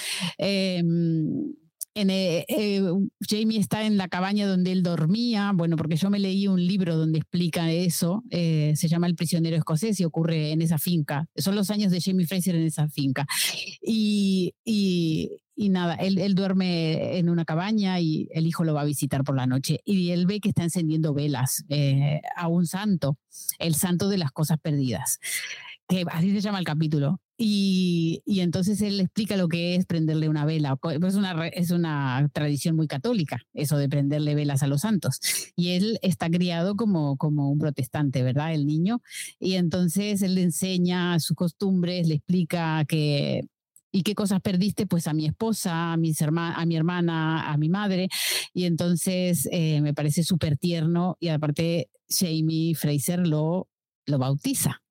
Eh, 2.08 2.46
eh, 2.48 2.82
Jamie 3.28 3.60
está 3.60 3.86
en 3.86 3.98
la 3.98 4.08
cabaña 4.08 4.48
donde 4.48 4.72
él 4.72 4.84
dormía, 4.84 5.52
bueno, 5.54 5.76
porque 5.76 5.98
yo 5.98 6.10
me 6.10 6.20
leí 6.20 6.48
un 6.48 6.66
libro 6.66 6.96
donde 6.96 7.18
explica 7.18 7.72
eso, 7.72 8.24
eh, 8.30 8.74
se 8.76 8.88
llama 8.88 9.08
El 9.08 9.16
prisionero 9.16 9.58
escocés 9.58 10.00
y 10.00 10.06
ocurre 10.06 10.52
en 10.52 10.62
esa 10.62 10.78
finca. 10.78 11.26
Son 11.36 11.56
los 11.56 11.70
años 11.70 11.92
de 11.92 12.00
Jamie 12.00 12.26
Fraser 12.26 12.56
en 12.56 12.64
esa 12.64 12.88
finca. 12.88 13.26
Y, 13.82 14.54
nada, 15.58 15.96
él, 15.96 16.36
duerme 16.36 17.18
en 17.18 17.30
una 17.30 17.44
cabaña 17.44 18.00
y 18.00 18.30
el 18.32 18.48
hijo 18.48 18.64
lo 18.64 18.74
va 18.74 18.82
a 18.82 18.86
visitar 18.86 19.24
por 19.26 19.36
la 19.36 19.46
noche 19.46 19.82
y 19.84 20.12
él 20.12 20.26
ve 20.26 20.40
que 20.40 20.50
está 20.50 20.64
encendiendo 20.64 21.14
velas 21.14 21.66
a 22.36 22.48
un 22.48 22.66
santo, 22.66 23.18
el 23.60 23.76
santo 23.76 24.08
de 24.08 24.18
las 24.18 24.32
cosas 24.32 24.58
perdidas 24.58 25.20
que 25.90 26.06
así 26.12 26.32
se 26.32 26.40
llama 26.40 26.60
el 26.60 26.66
capítulo. 26.66 27.20
Y, 27.42 28.22
y, 28.26 28.42
entonces 28.42 28.82
él 28.82 29.00
explica 29.00 29.38
lo 29.38 29.48
que 29.48 29.76
es 29.76 29.86
prenderle 29.86 30.28
una 30.28 30.44
vela. 30.44 30.78
Es 31.02 31.16
una, 31.16 31.48
es 31.48 31.72
una 31.72 32.30
tradición 32.34 32.76
muy 32.76 32.86
católica, 32.86 33.42
eso 33.54 33.78
de 33.78 33.88
prenderle 33.88 34.36
velas 34.36 34.62
a 34.62 34.68
los 34.68 34.82
santos. 34.82 35.22
Y 35.56 35.70
él 35.70 36.00
está 36.02 36.30
criado 36.30 36.76
como, 36.76 37.16
como 37.16 37.50
un 37.50 37.58
protestante, 37.58 38.24
¿verdad? 38.24 38.54
El 38.54 38.68
niño. 38.68 39.02
Y 39.40 39.54
entonces 39.54 40.22
él 40.22 40.36
le 40.36 40.44
enseña 40.44 41.18
sus 41.22 41.38
costumbres, 41.38 42.10
le 42.10 42.16
explica 42.16 42.84
que... 42.86 43.48
¿Y 43.92 44.04
qué 44.04 44.16
cosas 44.16 44.42
perdiste? 44.42 44.86
Pues 44.86 45.08
a 45.08 45.14
mi 45.14 45.26
esposa, 45.26 45.94
a, 45.94 45.98
mis 45.98 46.22
a 46.22 46.66
mi 46.66 46.76
hermana, 46.76 47.50
a 47.50 47.58
mi 47.58 47.70
madre. 47.70 48.10
Y 48.54 48.66
entonces 48.66 49.48
eh, 49.52 49.80
me 49.82 49.94
parece 49.94 50.24
súper 50.24 50.58
tierno. 50.58 51.16
Y 51.22 51.30
aparte, 51.30 51.90
Jamie 52.10 52.76
Fraser 52.76 53.26
lo, 53.26 53.70
lo 54.06 54.18
bautiza 54.20 54.84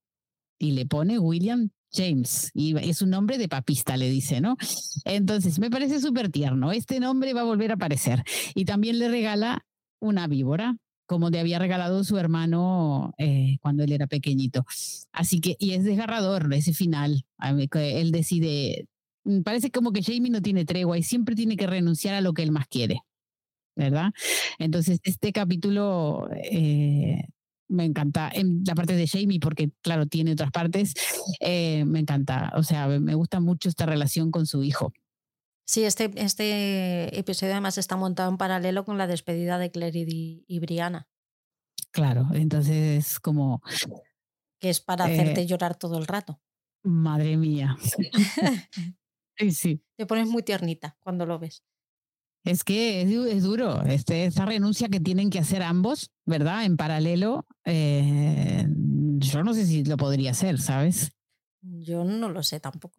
y 0.58 0.72
le 0.72 0.86
pone 0.86 1.18
William 1.18 1.70
James, 1.92 2.50
y 2.54 2.76
es 2.76 3.02
un 3.02 3.10
nombre 3.10 3.38
de 3.38 3.48
papista, 3.48 3.96
le 3.96 4.10
dice, 4.10 4.40
¿no? 4.40 4.56
Entonces, 5.04 5.58
me 5.58 5.70
parece 5.70 6.00
súper 6.00 6.30
tierno. 6.30 6.72
Este 6.72 7.00
nombre 7.00 7.32
va 7.34 7.42
a 7.42 7.44
volver 7.44 7.70
a 7.70 7.74
aparecer. 7.74 8.22
Y 8.54 8.64
también 8.64 8.98
le 8.98 9.08
regala 9.08 9.64
una 10.00 10.26
víbora, 10.26 10.76
como 11.06 11.30
le 11.30 11.40
había 11.40 11.58
regalado 11.58 12.04
su 12.04 12.18
hermano 12.18 13.14
eh, 13.18 13.56
cuando 13.62 13.84
él 13.84 13.92
era 13.92 14.06
pequeñito. 14.06 14.64
Así 15.12 15.40
que, 15.40 15.56
y 15.58 15.72
es 15.72 15.84
desgarrador 15.84 16.52
ese 16.52 16.74
final. 16.74 17.24
Él 17.74 18.12
decide, 18.12 18.86
mm, 19.24 19.42
parece 19.42 19.70
como 19.70 19.92
que 19.92 20.02
Jamie 20.02 20.30
no 20.30 20.42
tiene 20.42 20.64
tregua 20.64 20.98
y 20.98 21.02
siempre 21.02 21.34
tiene 21.34 21.56
que 21.56 21.66
renunciar 21.66 22.14
a 22.14 22.20
lo 22.20 22.34
que 22.34 22.42
él 22.42 22.52
más 22.52 22.68
quiere. 22.68 23.02
¿verdad? 23.78 24.12
Entonces, 24.58 24.98
este 25.04 25.32
capítulo 25.32 26.28
eh, 26.34 27.28
me 27.68 27.84
encanta. 27.84 28.30
En 28.32 28.62
la 28.66 28.74
parte 28.74 28.94
de 28.94 29.06
Jamie, 29.06 29.40
porque 29.40 29.70
claro, 29.82 30.06
tiene 30.06 30.32
otras 30.32 30.50
partes, 30.50 30.94
eh, 31.40 31.84
me 31.84 32.00
encanta. 32.00 32.52
O 32.56 32.62
sea, 32.62 32.88
me 32.88 33.14
gusta 33.14 33.40
mucho 33.40 33.68
esta 33.68 33.86
relación 33.86 34.30
con 34.30 34.46
su 34.46 34.64
hijo. 34.64 34.92
Sí, 35.68 35.84
este, 35.84 36.10
este 36.16 37.18
episodio 37.18 37.52
además 37.52 37.76
está 37.76 37.96
montado 37.96 38.30
en 38.30 38.38
paralelo 38.38 38.86
con 38.86 38.96
la 38.96 39.06
despedida 39.06 39.58
de 39.58 39.70
Claire 39.70 40.06
y, 40.08 40.58
Brianna. 40.60 41.08
Claro, 41.90 42.28
entonces 42.32 43.20
como... 43.20 43.60
Que 44.60 44.70
es 44.70 44.80
para 44.80 45.04
hacerte 45.04 45.42
eh, 45.42 45.46
llorar 45.46 45.76
todo 45.76 45.98
el 45.98 46.06
rato. 46.06 46.40
Madre 46.82 47.36
mía. 47.36 47.76
sí, 49.36 49.50
sí. 49.50 49.84
Te 49.96 50.06
pones 50.06 50.26
muy 50.26 50.42
tiernita 50.42 50.96
cuando 51.00 51.26
lo 51.26 51.38
ves. 51.38 51.62
Es 52.48 52.64
que 52.64 53.02
es, 53.02 53.42
duro, 53.42 53.82
este, 53.82 54.24
esa 54.24 54.46
renuncia 54.46 54.88
que 54.88 55.00
tienen 55.00 55.28
que 55.28 55.38
hacer 55.38 55.62
ambos, 55.62 56.12
¿verdad? 56.24 56.64
En 56.64 56.78
paralelo, 56.78 57.46
eh, 57.66 58.66
yo 59.18 59.44
no 59.44 59.52
sé 59.52 59.66
si 59.66 59.84
lo 59.84 59.98
podría 59.98 60.30
hacer, 60.30 60.58
¿sabes? 60.58 61.12
Yo 61.60 62.04
no 62.04 62.30
lo 62.30 62.42
sé 62.42 62.58
tampoco. 62.58 62.96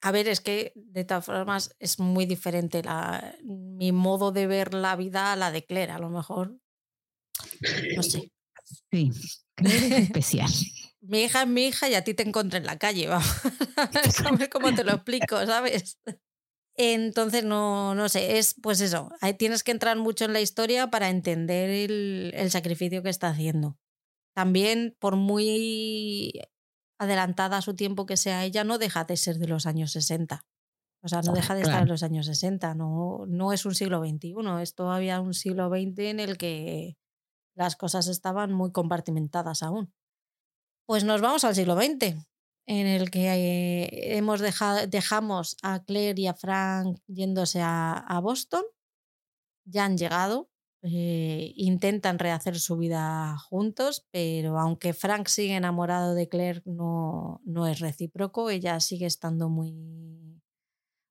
A 0.00 0.12
ver, 0.12 0.28
es 0.28 0.40
que 0.40 0.74
de 0.76 1.04
todas 1.04 1.24
formas 1.24 1.74
es 1.80 1.98
muy 1.98 2.24
diferente 2.24 2.84
la, 2.84 3.34
mi 3.42 3.90
modo 3.90 4.30
de 4.30 4.46
ver 4.46 4.72
la 4.72 4.94
vida 4.94 5.32
a 5.32 5.36
la 5.36 5.50
de 5.50 5.64
Claire, 5.64 5.90
a 5.90 5.98
lo 5.98 6.08
mejor. 6.08 6.60
No 7.96 8.02
sé. 8.04 8.30
Sí, 8.92 9.10
Claire 9.56 9.86
es 9.88 10.02
especial. 10.04 10.50
mi 11.00 11.24
hija 11.24 11.42
es 11.42 11.48
mi 11.48 11.66
hija 11.66 11.88
y 11.88 11.94
a 11.94 12.04
ti 12.04 12.14
te 12.14 12.22
encontré 12.22 12.58
en 12.58 12.66
la 12.66 12.78
calle, 12.78 13.08
vamos. 13.08 13.26
cómo 14.52 14.72
te 14.72 14.84
lo 14.84 14.92
explico, 14.92 15.44
¿sabes? 15.46 15.98
Entonces, 16.78 17.44
no, 17.44 17.94
no 17.94 18.08
sé, 18.08 18.38
es 18.38 18.54
pues 18.62 18.80
eso, 18.82 19.10
ahí 19.22 19.32
tienes 19.34 19.64
que 19.64 19.72
entrar 19.72 19.96
mucho 19.96 20.26
en 20.26 20.34
la 20.34 20.42
historia 20.42 20.90
para 20.90 21.08
entender 21.08 21.70
el, 21.70 22.32
el 22.34 22.50
sacrificio 22.50 23.02
que 23.02 23.08
está 23.08 23.28
haciendo. 23.28 23.78
También, 24.34 24.94
por 24.98 25.16
muy 25.16 26.32
adelantada 26.98 27.58
a 27.58 27.62
su 27.62 27.74
tiempo 27.74 28.04
que 28.04 28.18
sea 28.18 28.44
ella, 28.44 28.64
no 28.64 28.76
deja 28.78 29.04
de 29.04 29.16
ser 29.16 29.38
de 29.38 29.48
los 29.48 29.64
años 29.64 29.92
60. 29.92 30.44
O 31.02 31.08
sea, 31.08 31.22
no 31.22 31.32
deja 31.32 31.54
de 31.54 31.62
estar 31.62 31.82
en 31.82 31.88
los 31.88 32.02
años 32.02 32.26
60, 32.26 32.74
no, 32.74 33.24
no 33.26 33.52
es 33.52 33.64
un 33.64 33.74
siglo 33.74 34.00
XXI, 34.00 34.34
es 34.60 34.74
todavía 34.74 35.20
un 35.20 35.34
siglo 35.34 35.68
XX 35.68 35.98
en 36.00 36.20
el 36.20 36.36
que 36.36 36.96
las 37.54 37.76
cosas 37.76 38.08
estaban 38.08 38.52
muy 38.52 38.72
compartimentadas 38.72 39.62
aún. 39.62 39.94
Pues 40.84 41.04
nos 41.04 41.20
vamos 41.20 41.44
al 41.44 41.54
siglo 41.54 41.76
XX 41.76 42.26
en 42.66 42.86
el 42.88 43.10
que 43.10 43.88
hemos 44.16 44.40
dejado, 44.40 44.86
dejamos 44.86 45.56
a 45.62 45.84
Claire 45.84 46.20
y 46.20 46.26
a 46.26 46.34
Frank 46.34 46.98
yéndose 47.06 47.60
a, 47.62 48.20
Boston. 48.22 48.64
Ya 49.64 49.84
han 49.84 49.96
llegado, 49.96 50.50
eh, 50.82 51.52
intentan 51.56 52.18
rehacer 52.18 52.58
su 52.58 52.76
vida 52.76 53.36
juntos, 53.38 54.06
pero 54.10 54.58
aunque 54.58 54.94
Frank 54.94 55.28
sigue 55.28 55.56
enamorado 55.56 56.14
de 56.14 56.28
Claire, 56.28 56.62
no, 56.64 57.40
no 57.44 57.66
es 57.66 57.80
recíproco, 57.80 58.50
ella 58.50 58.80
sigue 58.80 59.06
estando 59.06 59.48
muy, 59.48 60.40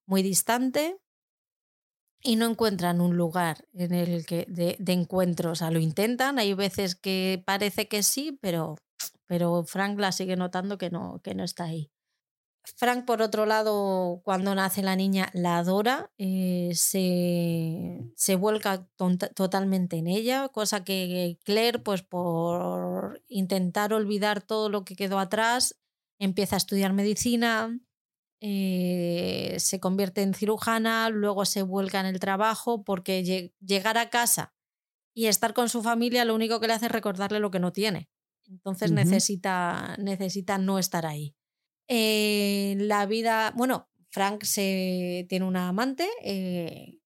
muy 0.06 0.22
distante 0.22 0.98
y 2.22 2.36
no 2.36 2.46
encuentran 2.46 3.00
un 3.00 3.16
lugar 3.16 3.66
en 3.74 3.92
el 3.92 4.26
que 4.26 4.46
de, 4.48 4.76
de 4.78 4.92
encuentro, 4.92 5.52
o 5.52 5.54
sea, 5.54 5.70
lo 5.70 5.80
intentan, 5.80 6.38
hay 6.38 6.54
veces 6.54 6.96
que 6.96 7.42
parece 7.46 7.88
que 7.88 8.02
sí, 8.02 8.38
pero 8.40 8.76
pero 9.26 9.64
Frank 9.64 9.98
la 9.98 10.12
sigue 10.12 10.36
notando 10.36 10.78
que 10.78 10.90
no, 10.90 11.20
que 11.22 11.34
no 11.34 11.44
está 11.44 11.64
ahí. 11.64 11.90
Frank, 12.74 13.04
por 13.04 13.22
otro 13.22 13.46
lado, 13.46 14.20
cuando 14.24 14.54
nace 14.54 14.82
la 14.82 14.96
niña, 14.96 15.30
la 15.34 15.58
adora, 15.58 16.10
eh, 16.18 16.72
se, 16.74 18.10
se, 18.16 18.34
vuelca 18.34 18.88
totalmente 19.34 19.96
en 19.96 20.08
ella, 20.08 20.48
cosa 20.48 20.82
que 20.82 21.38
Claire, 21.44 21.78
pues 21.78 22.02
por 22.02 23.22
intentar 23.28 23.92
olvidar 23.92 24.42
todo 24.42 24.68
lo 24.68 24.84
que 24.84 24.96
quedó 24.96 25.20
atrás, 25.20 25.76
empieza 26.18 26.56
a 26.56 26.58
estudiar 26.58 26.92
medicina, 26.92 27.78
eh, 28.40 29.56
se 29.58 29.80
convierte 29.80 30.22
en 30.22 30.34
cirujana, 30.34 31.08
luego 31.10 31.44
se 31.44 31.62
vuelca 31.62 32.00
en 32.00 32.06
el 32.06 32.20
trabajo, 32.20 32.84
porque 32.84 33.50
llegar 33.60 33.96
a 33.96 34.10
casa 34.10 34.54
y 35.14 35.26
estar 35.26 35.54
con 35.54 35.68
su 35.68 35.82
familia 35.82 36.24
lo 36.24 36.34
único 36.34 36.60
que 36.60 36.66
le 36.66 36.74
hace 36.74 36.86
es 36.86 36.92
recordarle 36.92 37.40
lo 37.40 37.50
que 37.50 37.60
no 37.60 37.72
tiene. 37.72 38.10
Entonces 38.48 38.92
necesita, 38.92 39.96
necesita 39.98 40.58
no 40.58 40.78
estar 40.78 41.06
ahí. 41.06 41.34
Eh, 41.88 42.74
la 42.78 43.06
vida, 43.06 43.52
bueno, 43.56 43.88
Frank 44.10 44.44
se, 44.44 45.26
tiene 45.28 45.44
una 45.44 45.68
amante. 45.68 46.08
Eh, 46.22 46.98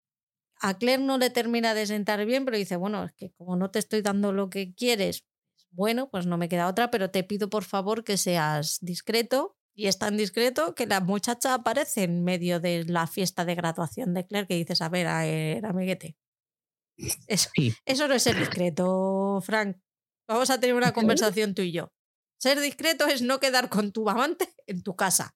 a 0.61 0.79
Claire 0.79 1.03
no 1.03 1.19
le 1.19 1.31
termina 1.31 1.75
de 1.75 1.87
sentar 1.87 2.25
bien, 2.27 2.45
pero 2.45 2.57
dice, 2.57 2.77
bueno, 2.77 3.05
es 3.05 3.13
que 3.13 3.31
como 3.33 3.57
no 3.57 3.71
te 3.71 3.79
estoy 3.79 4.03
dando 4.03 4.33
lo 4.33 4.51
que 4.51 4.75
quieres, 4.75 5.25
bueno, 5.71 6.11
pues 6.11 6.27
no 6.27 6.39
me 6.39 6.49
queda 6.49 6.69
otra, 6.69 6.91
pero 6.91 7.11
te 7.11 7.25
pido 7.25 7.49
por 7.49 7.65
favor 7.65 8.05
que 8.05 8.17
seas 8.17 8.79
discreto. 8.81 9.57
Y 9.75 9.87
es 9.87 9.99
tan 9.99 10.17
discreto 10.17 10.75
que 10.75 10.87
la 10.87 11.01
muchacha 11.01 11.55
aparece 11.55 12.03
en 12.03 12.25
medio 12.25 12.59
de 12.59 12.85
la 12.85 13.07
fiesta 13.07 13.45
de 13.45 13.55
graduación 13.55 14.13
de 14.13 14.27
Claire 14.27 14.49
que 14.49 14.55
dices, 14.57 14.83
a 14.83 14.89
ver, 14.89 15.07
a 15.07 15.23
ver, 15.23 15.65
amiguete. 15.67 16.17
Eso, 17.29 17.49
eso 17.85 18.09
no 18.09 18.15
es 18.15 18.25
ser 18.25 18.37
discreto, 18.37 19.41
Frank. 19.41 19.77
Vamos 20.29 20.51
a 20.51 20.61
tener 20.61 20.77
una 20.77 20.93
conversación 20.93 21.55
tú 21.55 21.63
y 21.63 21.73
yo. 21.73 21.91
Ser 22.39 22.61
discreto 22.61 23.07
es 23.07 23.23
no 23.23 23.41
quedar 23.41 23.69
con 23.69 23.93
tu 23.93 24.09
amante 24.09 24.55
en 24.67 24.83
tu 24.83 24.95
casa. 24.95 25.35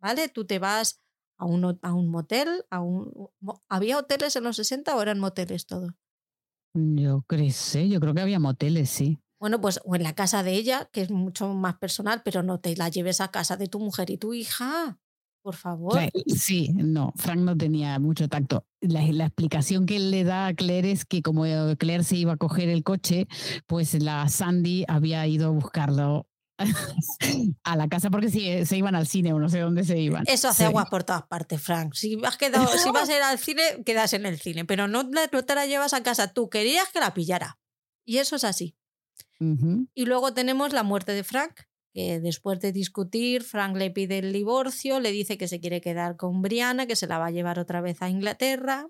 ¿Vale? 0.00 0.28
Tú 0.28 0.44
te 0.44 0.58
vas 0.58 1.02
a 1.38 1.46
un, 1.46 1.78
a 1.80 1.94
un 1.94 2.08
motel, 2.10 2.66
a 2.68 2.80
un... 2.80 3.30
¿Había 3.68 3.98
hoteles 3.98 4.36
en 4.36 4.44
los 4.44 4.56
60 4.56 4.94
o 4.94 5.00
eran 5.00 5.18
moteles 5.18 5.66
todos? 5.66 5.92
Yo 6.74 7.22
creo, 7.26 7.50
sí, 7.50 7.88
yo 7.88 8.00
creo 8.00 8.12
que 8.12 8.20
había 8.20 8.40
moteles, 8.40 8.90
sí. 8.90 9.20
Bueno, 9.40 9.60
pues 9.60 9.80
o 9.84 9.94
en 9.94 10.02
la 10.02 10.14
casa 10.14 10.42
de 10.42 10.52
ella, 10.52 10.88
que 10.92 11.02
es 11.02 11.10
mucho 11.10 11.48
más 11.54 11.78
personal, 11.78 12.22
pero 12.24 12.42
no 12.42 12.60
te 12.60 12.76
la 12.76 12.88
lleves 12.88 13.20
a 13.20 13.30
casa 13.30 13.56
de 13.56 13.68
tu 13.68 13.78
mujer 13.78 14.10
y 14.10 14.18
tu 14.18 14.34
hija 14.34 14.98
por 15.44 15.56
favor. 15.56 16.00
Sí, 16.26 16.70
no, 16.72 17.12
Frank 17.16 17.40
no 17.40 17.54
tenía 17.54 17.98
mucho 17.98 18.30
tacto. 18.30 18.66
La, 18.80 19.04
explicación 19.26 19.84
que 19.84 19.96
él 19.96 20.10
le 20.10 20.24
da 20.24 20.46
a 20.46 20.54
Claire 20.54 20.90
es 20.90 21.04
que 21.04 21.20
como 21.20 21.44
Claire 21.78 22.02
se 22.02 22.16
iba 22.16 22.32
a 22.32 22.36
coger 22.38 22.70
el 22.70 22.82
coche, 22.82 23.28
pues 23.66 23.92
la 24.02 24.26
Sandy 24.30 24.86
había 24.88 25.26
ido 25.26 25.48
a 25.48 25.50
buscarlo 25.50 26.26
a 27.64 27.76
la 27.76 27.88
casa 27.88 28.10
porque 28.10 28.30
si, 28.30 28.64
se 28.64 28.76
iban 28.78 28.94
al 28.94 29.06
cine 29.06 29.34
o 29.34 29.38
no 29.38 29.50
sé 29.50 29.60
dónde 29.60 29.84
se 29.84 29.98
iban. 29.98 30.24
Eso 30.28 30.48
hace 30.48 30.64
aguas 30.64 30.88
por 30.88 31.04
todas 31.04 31.24
partes, 31.24 31.60
Frank. 31.60 31.92
Si, 31.92 32.18
has 32.24 32.38
quedado, 32.38 32.66
si 32.78 32.90
vas 32.90 33.10
a 33.10 33.14
ir 33.14 33.22
al 33.22 33.38
cine, 33.38 33.62
quedas 33.84 34.14
en 34.14 34.24
el 34.24 34.40
cine, 34.40 34.64
pero 34.64 34.88
no, 34.88 35.02
no 35.02 35.44
te 35.44 35.54
la 35.54 35.66
llevas 35.66 35.92
a 35.92 36.02
casa. 36.02 36.32
Tú 36.32 36.48
querías 36.48 36.88
que 36.88 37.00
la 37.00 37.12
pillara. 37.12 37.58
Y 38.06 38.16
eso 38.16 38.36
es 38.36 38.44
así. 38.44 38.78
Y 39.92 40.06
luego 40.06 40.32
tenemos 40.32 40.72
la 40.72 40.84
muerte 40.84 41.12
de 41.12 41.22
Frank, 41.22 41.52
que 41.94 42.18
después 42.20 42.60
de 42.60 42.72
discutir, 42.72 43.44
Frank 43.44 43.76
le 43.76 43.90
pide 43.90 44.18
el 44.18 44.32
divorcio, 44.32 44.98
le 44.98 45.12
dice 45.12 45.38
que 45.38 45.46
se 45.46 45.60
quiere 45.60 45.80
quedar 45.80 46.16
con 46.16 46.42
Brianna, 46.42 46.86
que 46.86 46.96
se 46.96 47.06
la 47.06 47.18
va 47.18 47.26
a 47.26 47.30
llevar 47.30 47.60
otra 47.60 47.80
vez 47.80 48.02
a 48.02 48.10
Inglaterra. 48.10 48.88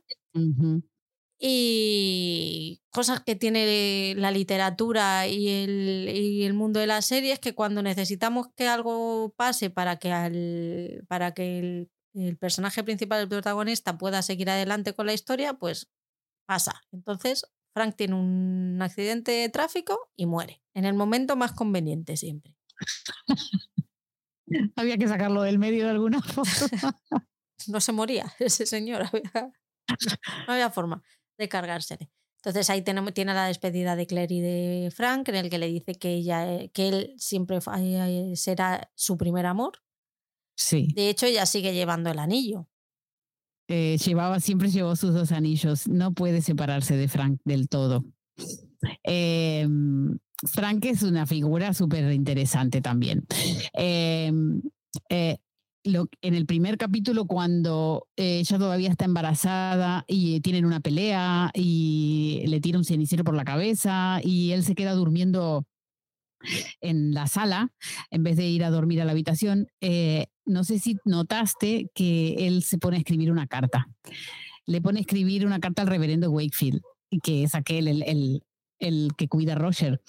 Y 1.39 2.81
cosas 2.91 3.21
que 3.21 3.37
tiene 3.37 4.15
la 4.17 4.31
literatura 4.31 5.29
y 5.29 5.49
el, 5.49 6.09
y 6.09 6.45
el, 6.45 6.55
mundo 6.55 6.81
de 6.81 6.87
las 6.87 7.05
series, 7.05 7.39
que 7.39 7.55
cuando 7.55 7.83
necesitamos 7.83 8.47
que 8.57 8.67
algo 8.67 9.35
pase 9.37 9.69
para 9.69 9.99
que, 9.99 10.11
al, 10.11 11.05
para 11.07 11.35
que 11.35 11.59
el, 11.59 11.91
el 12.15 12.39
personaje 12.39 12.83
principal, 12.83 13.21
el 13.21 13.29
protagonista, 13.29 13.99
pueda 13.99 14.23
seguir 14.23 14.49
adelante 14.49 14.95
con 14.95 15.05
la 15.05 15.13
historia, 15.13 15.55
pues 15.55 15.91
pasa. 16.47 16.81
Entonces, 16.91 17.45
Frank 17.75 17.97
tiene 17.97 18.15
un 18.15 18.79
accidente 18.81 19.33
de 19.33 19.49
tráfico 19.51 20.11
y 20.17 20.25
muere, 20.25 20.63
en 20.73 20.87
el 20.87 20.95
momento 20.95 21.37
más 21.37 21.53
conveniente 21.53 22.17
siempre. 22.17 22.57
había 24.77 24.99
que 24.99 25.09
sacarlo 25.09 25.43
del 25.43 25.59
medio 25.59 25.85
de 25.85 25.91
alguna 25.91 26.21
forma. 26.23 27.01
no 27.69 27.81
se 27.81 27.93
moría 27.93 28.33
ese 28.39 28.67
señor, 28.67 29.07
no 30.47 30.53
había 30.53 30.71
forma 30.71 31.03
de 31.39 31.49
cargársele. 31.49 32.11
Entonces 32.45 32.69
ahí 32.69 32.83
tenemos, 32.83 33.15
tiene 33.15 33.33
la 33.33 33.47
despedida 33.47 33.97
de 33.97 34.07
Claire 34.07 34.35
y 34.35 34.41
de 34.41 34.91
Frank, 34.95 35.31
en 35.31 35.37
el 35.37 35.49
que 35.49 35.57
le 35.57 35.67
dice 35.67 35.95
que, 35.95 36.13
ella, 36.13 36.53
eh, 36.53 36.71
que 36.75 36.89
él 36.89 37.15
siempre 37.17 37.59
será 38.35 38.91
su 38.95 39.17
primer 39.17 39.47
amor. 39.47 39.83
Sí. 40.55 40.89
De 40.95 41.09
hecho, 41.09 41.25
ella 41.25 41.47
sigue 41.47 41.73
llevando 41.73 42.11
el 42.11 42.19
anillo. 42.19 42.69
Eh, 43.67 43.97
llevaba, 43.97 44.41
siempre 44.41 44.69
llevó 44.69 44.95
sus 44.95 45.15
dos 45.15 45.33
anillos. 45.33 45.89
No 45.89 46.13
puede 46.13 46.43
separarse 46.43 46.97
de 46.97 47.09
Frank 47.09 47.41
del 47.45 47.69
todo. 47.69 48.05
Em, 49.03 50.19
Frank 50.47 50.85
es 50.85 51.03
una 51.03 51.27
figura 51.27 51.75
súper 51.75 52.13
interesante 52.13 52.81
también. 52.81 53.25
Em, 53.73 54.63
en 55.09 56.35
el 56.35 56.47
primer 56.47 56.79
capítulo, 56.79 57.27
cuando 57.27 58.07
eh, 58.17 58.39
ella 58.39 58.59
todavía 58.59 58.91
está 58.91 59.05
embarazada 59.05 60.05
y 60.09 60.41
tienen 60.41 60.65
una 60.65 60.81
pelea 60.81 61.51
y 61.55 62.45
le 62.47 62.61
tira 62.61 62.79
un 62.79 62.85
cenicero 62.85 63.25
por 63.25 63.35
la 63.35 63.45
cabeza 63.45 64.21
y 64.23 64.53
él 64.53 64.65
se 64.65 64.75
queda 64.75 64.95
durmiendo 64.95 65.67
en 66.81 67.13
la 67.15 67.27
sala 67.27 67.73
en 68.11 68.23
vez 68.23 68.37
de 68.37 68.47
ir 68.47 68.65
a 68.65 68.71
dormir 68.71 69.01
a 69.01 69.05
la 69.05 69.13
habitación, 69.13 69.69
eh, 69.81 70.27
no 70.45 70.65
sé 70.65 70.79
si 70.79 70.97
notaste 71.05 71.91
que 71.95 72.47
él 72.47 72.63
se 72.63 72.79
pone 72.79 72.97
a 72.97 73.01
escribir 73.01 73.31
una 73.31 73.47
carta. 73.47 73.89
Le 74.67 74.81
pone 74.81 74.99
a 74.99 75.03
escribir 75.03 75.47
una 75.47 75.61
carta 75.61 75.83
al 75.83 75.89
reverendo 75.89 76.31
Wakefield, 76.31 76.81
que 77.23 77.45
es 77.45 77.55
aquel, 77.55 77.89
el, 77.89 78.03
el, 78.03 78.43
que 78.79 79.29
cuida 79.29 79.55
a 79.55 79.57
Roger. 79.57 80.01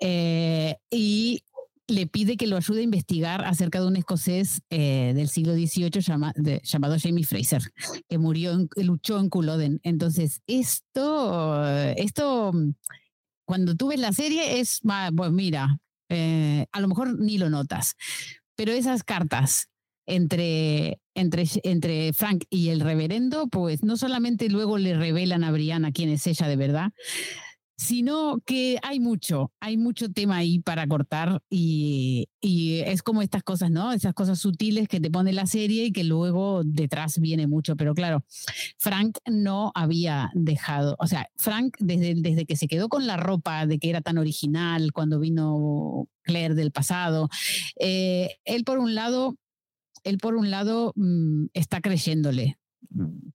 Eh, 0.00 0.76
y 0.90 1.42
le 1.86 2.06
pide 2.06 2.36
que 2.36 2.46
lo 2.46 2.56
ayude 2.56 2.80
a 2.80 2.84
investigar 2.84 3.44
acerca 3.44 3.80
de 3.80 3.86
un 3.86 3.96
escocés 3.96 4.60
eh, 4.70 5.12
del 5.14 5.28
siglo 5.28 5.54
XVIII 5.54 6.60
llamado 6.62 6.96
Jamie 7.00 7.24
Fraser, 7.24 7.62
que 8.08 8.18
murió, 8.18 8.52
en, 8.52 8.68
luchó 8.76 9.18
en 9.18 9.30
Culloden. 9.30 9.80
Entonces, 9.82 10.42
esto, 10.46 11.64
esto, 11.96 12.52
cuando 13.46 13.74
tú 13.74 13.88
ves 13.88 14.00
la 14.00 14.12
serie, 14.12 14.60
es, 14.60 14.80
pues 15.16 15.32
mira, 15.32 15.78
eh, 16.10 16.66
a 16.72 16.80
lo 16.80 16.88
mejor 16.88 17.18
ni 17.18 17.38
lo 17.38 17.48
notas, 17.48 17.96
pero 18.54 18.72
esas 18.72 19.02
cartas 19.02 19.68
entre, 20.06 21.00
entre, 21.14 21.44
entre 21.62 22.12
Frank 22.12 22.44
y 22.50 22.70
el 22.70 22.80
reverendo, 22.80 23.48
pues 23.48 23.82
no 23.82 23.96
solamente 23.96 24.48
luego 24.48 24.78
le 24.78 24.94
revelan 24.94 25.44
a 25.44 25.52
Brianna 25.52 25.92
quién 25.92 26.08
es 26.08 26.26
ella 26.26 26.48
de 26.48 26.56
verdad, 26.56 26.92
sino 27.78 28.40
que 28.44 28.76
hay 28.82 28.98
mucho, 28.98 29.52
hay 29.60 29.76
mucho 29.76 30.10
tema 30.10 30.38
ahí 30.38 30.58
para 30.58 30.88
cortar 30.88 31.40
y, 31.48 32.28
es 32.40 33.02
como 33.02 33.22
estas 33.22 33.42
cosas, 33.42 33.70
¿no? 33.70 33.92
Esas 33.92 34.14
cosas 34.14 34.38
sutiles 34.40 34.88
que 34.88 35.00
te 35.00 35.10
pone 35.10 35.32
la 35.32 35.46
serie 35.46 35.84
y 35.86 35.92
que 35.92 36.02
luego 36.02 36.62
detrás 36.64 37.20
viene 37.20 37.46
mucho. 37.46 37.76
Pero 37.76 37.94
claro, 37.94 38.24
Frank 38.78 39.18
no 39.26 39.70
había 39.74 40.30
dejado, 40.34 40.96
o 40.98 41.06
sea, 41.06 41.28
Frank 41.36 41.76
desde, 41.78 42.14
desde 42.16 42.46
que 42.46 42.56
se 42.56 42.66
quedó 42.66 42.88
con 42.88 43.06
la 43.06 43.16
ropa 43.16 43.66
de 43.66 43.78
que 43.78 43.90
era 43.90 44.00
tan 44.00 44.18
original 44.18 44.92
cuando 44.92 45.20
vino 45.20 46.08
Claire 46.22 46.54
del 46.54 46.72
pasado, 46.72 47.28
eh, 47.78 48.36
él 48.44 48.64
por 48.64 48.78
un 48.78 48.94
lado, 48.94 49.36
él 50.02 50.18
por 50.18 50.34
un 50.34 50.50
lado 50.50 50.92
mm, 50.96 51.46
está 51.54 51.80
creyéndole, 51.80 52.58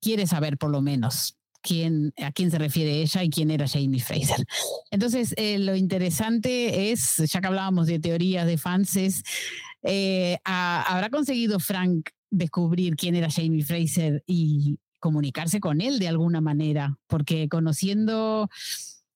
quiere 0.00 0.26
saber 0.26 0.58
por 0.58 0.70
lo 0.70 0.82
menos 0.82 1.38
a 2.18 2.32
quién 2.32 2.50
se 2.50 2.58
refiere 2.58 3.00
ella 3.02 3.22
y 3.22 3.30
quién 3.30 3.50
era 3.50 3.66
Jamie 3.66 4.00
Fraser. 4.00 4.44
Entonces, 4.90 5.34
eh, 5.36 5.58
lo 5.58 5.74
interesante 5.74 6.92
es, 6.92 7.16
ya 7.16 7.40
que 7.40 7.46
hablábamos 7.46 7.86
de 7.86 7.98
teorías 7.98 8.46
de 8.46 8.58
fans, 8.58 9.22
eh, 9.82 10.38
¿habrá 10.44 11.10
conseguido 11.10 11.58
Frank 11.58 12.10
descubrir 12.30 12.96
quién 12.96 13.14
era 13.14 13.30
Jamie 13.30 13.64
Fraser 13.64 14.22
y 14.26 14.78
comunicarse 15.00 15.60
con 15.60 15.80
él 15.80 15.98
de 15.98 16.08
alguna 16.08 16.40
manera? 16.40 16.98
Porque 17.06 17.48
conociendo 17.48 18.48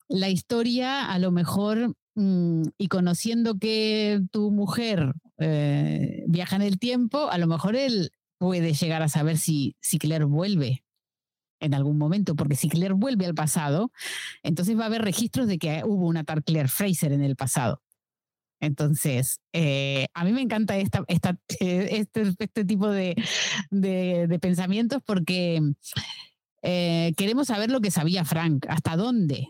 la 0.09 0.29
historia, 0.31 1.11
a 1.11 1.19
lo 1.19 1.31
mejor, 1.31 1.95
mm, 2.15 2.63
y 2.79 2.89
conociendo 2.89 3.59
que 3.59 4.21
tu 4.31 4.51
mujer 4.51 5.13
eh, 5.39 6.25
viaja 6.27 6.57
en 6.57 6.63
el 6.63 6.79
tiempo, 6.79 7.31
a 7.31 7.39
lo 7.39 7.47
mejor 7.47 7.77
él 7.77 8.11
puede 8.39 8.73
llegar 8.73 9.03
a 9.03 9.09
saber 9.09 9.39
si, 9.39 9.77
si 9.81 9.99
Claire 9.99 10.25
vuelve 10.25 10.83
en 11.61 11.75
algún 11.75 11.99
momento, 11.99 12.35
porque 12.37 12.57
si 12.57 12.69
Claire 12.69 12.95
vuelve 12.95 13.27
al 13.27 13.35
pasado, 13.35 13.93
entonces 14.43 14.79
va 14.79 14.85
a 14.85 14.87
haber 14.87 15.03
registros 15.03 15.47
de 15.47 15.59
que 15.59 15.83
hubo 15.85 16.07
una 16.07 16.25
tal 16.25 16.45
Claire 16.45 16.69
Fraser 16.69 17.13
en 17.13 17.23
el 17.23 17.37
pasado. 17.37 17.83
Entonces, 18.61 19.41
eh, 19.53 20.09
a 20.15 20.25
mí 20.25 20.33
me 20.33 20.43
encanta 20.43 20.77
esta, 20.77 21.05
esta, 21.07 21.39
este, 21.61 22.23
este, 22.39 22.65
tipo 22.65 22.89
de, 22.89 23.15
de, 23.71 24.39
pensamientos 24.41 25.01
porque 25.05 25.61
eh, 26.63 27.13
queremos 27.17 27.49
saber 27.49 27.71
lo 27.71 27.81
que 27.81 27.93
sabía 27.93 28.25
Frank, 28.25 28.67
hasta 28.69 28.97
dónde 28.97 29.49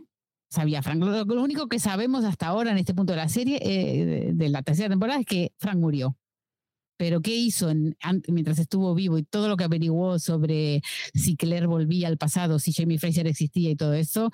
sabía 0.51 0.83
Frank. 0.83 1.03
Lo, 1.03 1.43
único 1.43 1.69
que 1.69 1.79
sabemos 1.79 2.25
hasta 2.25 2.49
ahora 2.49 2.71
en 2.71 2.79
este 2.79 2.95
punto 2.95 3.13
de 3.13 3.19
la 3.19 3.29
serie, 3.29 3.59
eh, 3.63 4.33
de 4.35 4.49
la 4.51 4.63
tercera 4.63 4.89
temporada, 4.89 5.21
es 5.21 5.27
que 5.27 5.53
Frank 5.59 5.79
murió 5.79 6.17
pero 6.99 7.23
qué 7.23 7.35
hizo 7.35 7.69
mientras 8.29 8.59
estuvo 8.59 8.95
vivo 8.95 9.17
y 9.17 9.23
todo 9.23 9.49
lo 9.49 9.57
que 9.57 9.65
averiguó 9.65 10.19
sobre 10.19 10.83
si 11.15 11.37
Claire 11.37 11.67
volvía 11.67 12.09
al 12.09 12.19
pasado, 12.19 12.59
si 12.59 12.73
Jamie 12.75 12.99
Fraser 12.99 13.27
existía 13.27 13.71
y 13.71 13.77
todo 13.77 13.95
eso, 13.95 14.31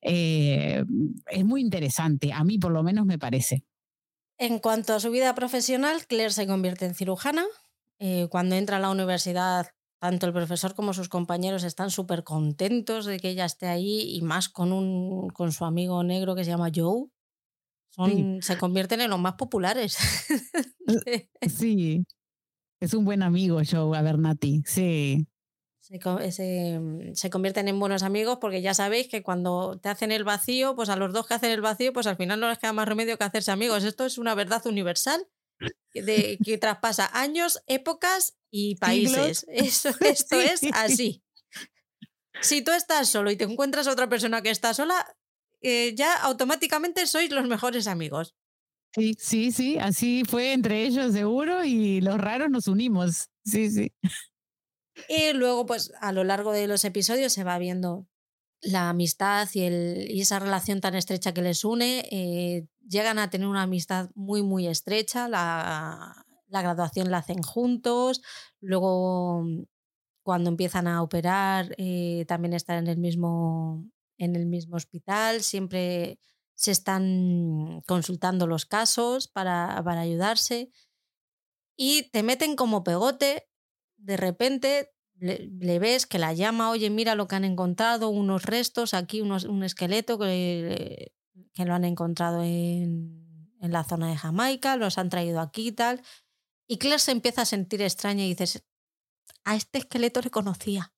eh, 0.00 0.82
es 1.26 1.44
muy 1.44 1.60
interesante. 1.60 2.32
A 2.32 2.44
mí 2.44 2.58
por 2.58 2.72
lo 2.72 2.82
menos 2.82 3.04
me 3.04 3.18
parece. 3.18 3.64
En 4.38 4.58
cuanto 4.58 4.94
a 4.94 5.00
su 5.00 5.10
vida 5.10 5.34
profesional, 5.34 6.06
Claire 6.06 6.32
se 6.32 6.46
convierte 6.46 6.86
en 6.86 6.94
cirujana. 6.94 7.44
Eh, 7.98 8.28
cuando 8.30 8.56
entra 8.56 8.78
a 8.78 8.80
la 8.80 8.90
universidad, 8.90 9.68
tanto 10.04 10.26
el 10.26 10.32
profesor 10.32 10.74
como 10.74 10.92
sus 10.92 11.08
compañeros 11.08 11.64
están 11.64 11.90
súper 11.90 12.24
contentos 12.24 13.06
de 13.06 13.18
que 13.18 13.30
ella 13.30 13.44
esté 13.44 13.68
ahí 13.68 14.14
y 14.14 14.22
más 14.22 14.48
con, 14.48 15.32
su 15.50 15.64
amigo 15.64 16.02
negro 16.02 16.34
que 16.34 16.44
se 16.44 16.50
llama 16.50 16.70
Joe, 16.74 17.06
se 18.40 18.58
convierten 18.58 19.00
en 19.00 19.10
los 19.10 19.20
más 19.20 19.34
populares. 19.34 19.96
sí, 21.48 22.04
es 22.80 22.94
un 22.94 23.04
buen 23.04 23.22
amigo 23.22 23.60
Joe 23.68 23.96
Abernathy, 23.96 24.62
sí. 24.66 25.26
Se, 25.80 26.00
se, 27.14 27.30
convierten 27.30 27.68
en 27.68 27.78
buenos 27.78 28.02
amigos 28.02 28.38
porque 28.40 28.62
ya 28.62 28.72
sabéis 28.72 29.06
que 29.06 29.22
cuando 29.22 29.78
te 29.82 29.90
hacen 29.90 30.12
el 30.12 30.24
vacío, 30.24 30.74
pues 30.74 30.88
a 30.88 30.96
los 30.96 31.12
dos 31.12 31.26
que 31.26 31.34
hacen 31.34 31.50
el 31.50 31.60
vacío, 31.60 31.92
pues 31.92 32.06
al 32.06 32.16
final 32.16 32.40
no 32.40 32.48
les 32.48 32.58
queda 32.58 32.72
más 32.72 32.88
remedio 32.88 33.18
que 33.18 33.24
hacerse 33.24 33.50
amigos. 33.50 33.84
Esto 33.84 34.06
es 34.06 34.16
una 34.16 34.34
verdad 34.34 34.66
universal 34.66 35.28
de, 35.92 36.38
que 36.42 36.56
traspasa 36.56 37.10
años, 37.12 37.62
épocas 37.66 38.34
y 38.50 38.76
países. 38.76 39.44
Eso, 39.48 39.90
esto 40.00 40.40
es 40.40 40.62
así. 40.72 41.22
Si 42.40 42.62
tú 42.62 42.72
estás 42.72 43.08
solo 43.08 43.30
y 43.30 43.36
te 43.36 43.44
encuentras 43.44 43.86
a 43.86 43.92
otra 43.92 44.08
persona 44.08 44.40
que 44.42 44.50
está 44.50 44.72
sola, 44.72 45.16
eh, 45.64 45.94
ya 45.96 46.14
automáticamente 46.22 47.06
sois 47.06 47.30
los 47.30 47.46
mejores 47.46 47.86
amigos. 47.86 48.34
Sí, 48.94 49.16
sí, 49.18 49.50
sí, 49.50 49.78
así 49.78 50.22
fue 50.24 50.52
entre 50.52 50.84
ellos 50.84 51.12
seguro 51.12 51.64
y 51.64 52.00
los 52.00 52.18
raros 52.18 52.48
nos 52.50 52.68
unimos. 52.68 53.28
Sí, 53.44 53.70
sí. 53.70 53.92
Y 55.08 55.32
luego, 55.32 55.66
pues 55.66 55.92
a 56.00 56.12
lo 56.12 56.22
largo 56.22 56.52
de 56.52 56.68
los 56.68 56.84
episodios 56.84 57.32
se 57.32 57.42
va 57.42 57.58
viendo 57.58 58.06
la 58.60 58.90
amistad 58.90 59.48
y, 59.52 59.62
el, 59.62 60.06
y 60.08 60.20
esa 60.20 60.38
relación 60.38 60.80
tan 60.80 60.94
estrecha 60.94 61.34
que 61.34 61.42
les 61.42 61.64
une. 61.64 62.06
Eh, 62.10 62.66
llegan 62.88 63.18
a 63.18 63.30
tener 63.30 63.48
una 63.48 63.62
amistad 63.62 64.10
muy, 64.14 64.42
muy 64.42 64.68
estrecha. 64.68 65.28
La, 65.28 66.24
la 66.46 66.62
graduación 66.62 67.10
la 67.10 67.18
hacen 67.18 67.42
juntos. 67.42 68.22
Luego, 68.60 69.44
cuando 70.22 70.50
empiezan 70.50 70.86
a 70.86 71.02
operar, 71.02 71.74
eh, 71.78 72.24
también 72.28 72.54
están 72.54 72.78
en 72.78 72.86
el 72.86 72.98
mismo 72.98 73.84
en 74.18 74.36
el 74.36 74.46
mismo 74.46 74.76
hospital, 74.76 75.42
siempre 75.42 76.18
se 76.54 76.70
están 76.70 77.82
consultando 77.86 78.46
los 78.46 78.64
casos 78.64 79.28
para, 79.28 79.82
para 79.84 80.00
ayudarse 80.00 80.70
y 81.76 82.10
te 82.10 82.22
meten 82.22 82.56
como 82.56 82.84
pegote, 82.84 83.48
de 83.96 84.16
repente 84.16 84.90
le, 85.14 85.78
ves 85.78 86.06
que 86.06 86.18
la 86.18 86.32
llama, 86.32 86.70
oye, 86.70 86.90
mira 86.90 87.14
lo 87.14 87.26
que 87.26 87.36
han 87.36 87.44
encontrado, 87.44 88.10
unos 88.10 88.44
restos, 88.44 88.94
aquí 88.94 89.20
unos, 89.20 89.44
un 89.44 89.62
esqueleto 89.64 90.18
que, 90.18 91.12
que 91.52 91.64
lo 91.64 91.74
han 91.74 91.84
encontrado 91.84 92.42
en, 92.42 93.50
en 93.60 93.72
la 93.72 93.84
zona 93.84 94.08
de 94.08 94.16
Jamaica, 94.16 94.76
los 94.76 94.98
han 94.98 95.08
traído 95.08 95.40
aquí 95.40 95.68
y 95.68 95.72
tal. 95.72 96.02
Y 96.66 96.78
Claire 96.78 96.98
se 96.98 97.12
empieza 97.12 97.42
a 97.42 97.46
sentir 97.46 97.82
extraña 97.82 98.24
y 98.24 98.30
dices, 98.30 98.64
a 99.44 99.56
este 99.56 99.78
esqueleto 99.78 100.20
le 100.20 100.30
conocía. 100.30 100.93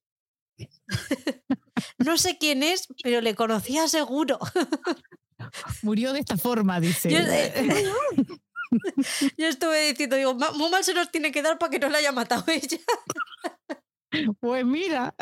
no 1.99 2.17
sé 2.17 2.39
quién 2.39 2.63
es, 2.63 2.89
pero 3.03 3.21
le 3.21 3.35
conocía 3.35 3.89
seguro. 3.89 4.39
Murió 5.83 6.13
de 6.13 6.21
esta 6.21 6.37
forma, 6.37 6.81
dice. 6.81 7.11
Yo, 7.11 7.19
estuve 9.49 9.91
diciendo, 9.91 10.17
digo, 10.17 10.35
muy 10.35 10.71
mal 10.71 10.85
se 10.85 10.95
nos 10.95 11.11
tiene 11.11 11.33
que 11.33 11.43
dar 11.43 11.59
para 11.59 11.71
que 11.71 11.79
no 11.79 11.89
la 11.89 11.99
haya 11.99 12.13
matado 12.13 12.45
ella. 12.49 12.79
Pues 14.41 14.65
mira. 14.65 15.15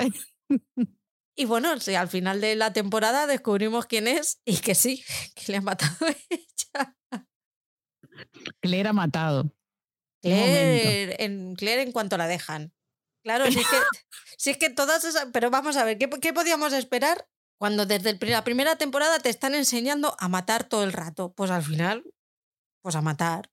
Y 1.37 1.47
bueno, 1.47 1.79
sí, 1.81 1.95
al 1.95 2.09
final 2.09 2.41
de 2.41 2.55
la 2.55 2.73
temporada 2.73 3.27
descubrimos 3.27 3.87
quién 3.87 4.07
es 4.07 4.41
y 4.45 4.59
que 4.59 4.75
sí, 4.75 5.05
que 5.35 5.53
le 5.53 5.59
ha 5.59 5.63
matado 5.63 6.07
ella. 6.31 6.97
Claire 8.61 8.91
ha 8.91 8.93
matado. 8.93 9.53
Claire 10.23 11.23
en, 11.23 11.55
Claire 11.55 11.83
en 11.83 11.93
cuanto 11.93 12.17
la 12.17 12.29
dejan. 12.29 12.73
Claro, 13.25 13.51
si 13.51 13.59
es 13.59 13.67
que, 13.67 13.77
si 14.39 14.51
es 14.51 14.59
que 14.59 14.71
todas 14.71 15.05
esas. 15.05 15.29
Pero 15.33 15.51
vamos 15.51 15.77
a 15.77 15.85
ver, 15.85 15.99
¿qué, 15.99 16.09
¿qué, 16.21 16.33
podíamos 16.33 16.73
esperar 16.73 17.27
cuando 17.59 17.87
desde 17.87 18.17
la 18.29 18.45
primera 18.45 18.77
temporada 18.77 19.19
te 19.19 19.31
están 19.31 19.55
enseñando 19.55 20.15
a 20.21 20.29
matar 20.29 20.65
todo 20.65 20.85
el 20.85 20.93
rato? 20.93 21.33
Pues 21.33 21.51
al 21.51 21.63
final, 21.63 22.05
pues 22.83 22.95
a 22.95 23.01
matar. 23.01 23.51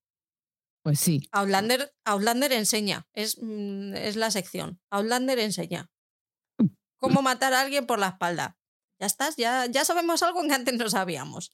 Pues 0.83 0.99
sí. 0.99 1.27
Outlander, 1.31 1.93
Outlander 2.05 2.51
enseña, 2.51 3.07
es, 3.13 3.37
mm, 3.41 3.93
es 3.95 4.15
la 4.15 4.29
sección. 4.29 4.81
Outlander 4.89 5.39
enseña. 5.39 5.89
Cómo 6.97 7.21
matar 7.21 7.53
a 7.53 7.61
alguien 7.61 7.85
por 7.85 7.99
la 7.99 8.09
espalda. 8.09 8.57
Ya 8.99 9.07
estás, 9.07 9.35
ya, 9.35 9.67
ya 9.67 9.85
sabemos 9.85 10.21
algo 10.21 10.41
que 10.43 10.53
antes 10.53 10.75
no 10.75 10.89
sabíamos. 10.89 11.53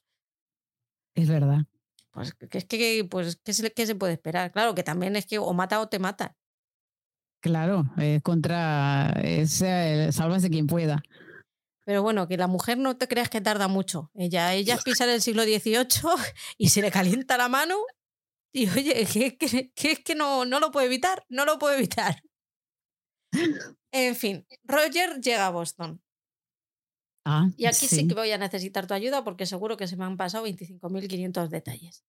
Es 1.13 1.29
verdad. 1.29 1.65
Pues 2.11 2.33
es 2.51 2.65
que, 2.65 3.07
pues, 3.09 3.39
¿qué 3.43 3.53
se, 3.53 3.71
se 3.85 3.95
puede 3.95 4.13
esperar? 4.13 4.51
Claro, 4.51 4.73
que 4.73 4.83
también 4.83 5.15
es 5.15 5.25
que 5.25 5.37
o 5.39 5.53
mata 5.53 5.79
o 5.79 5.89
te 5.89 5.99
mata. 5.99 6.36
Claro, 7.39 7.85
es 7.97 8.21
contra. 8.23 9.11
Es, 9.23 9.61
eh, 9.61 10.09
sálvase 10.11 10.49
quien 10.49 10.67
pueda. 10.67 11.03
Pero 11.85 12.03
bueno, 12.03 12.27
que 12.27 12.35
la 12.35 12.47
mujer 12.47 12.77
no 12.77 12.97
te 12.97 13.07
creas 13.07 13.29
que 13.29 13.39
tarda 13.39 13.67
mucho. 13.67 14.11
Ella, 14.13 14.53
ella 14.53 14.75
es 14.75 14.83
pisar 14.83 15.07
el 15.07 15.21
siglo 15.21 15.43
XVIII 15.43 15.85
y 16.57 16.69
se 16.69 16.81
le 16.81 16.91
calienta 16.91 17.37
la 17.37 17.47
mano. 17.47 17.75
Y 18.51 18.67
oye, 18.69 19.05
que, 19.05 19.37
que, 19.37 19.71
es 19.91 19.99
que 19.99 20.15
no, 20.15 20.45
no 20.45 20.59
lo 20.59 20.71
puede 20.71 20.87
evitar, 20.87 21.25
no 21.29 21.45
lo 21.45 21.59
puede 21.59 21.77
evitar. 21.77 22.21
En 23.91 24.15
fin, 24.15 24.45
Roger 24.63 25.21
llega 25.21 25.47
a 25.47 25.51
Boston. 25.51 26.01
Ah, 27.25 27.49
y 27.55 27.65
aquí 27.65 27.87
sí. 27.87 28.07
que 28.07 28.15
voy 28.15 28.31
a 28.31 28.37
necesitar 28.37 28.87
tu 28.87 28.93
ayuda 28.93 29.23
porque 29.23 29.45
seguro 29.45 29.77
que 29.77 29.87
se 29.87 29.97
me 29.97 30.05
han 30.05 30.17
pasado 30.17 30.45
25.500 30.45 31.49
detalles. 31.49 32.03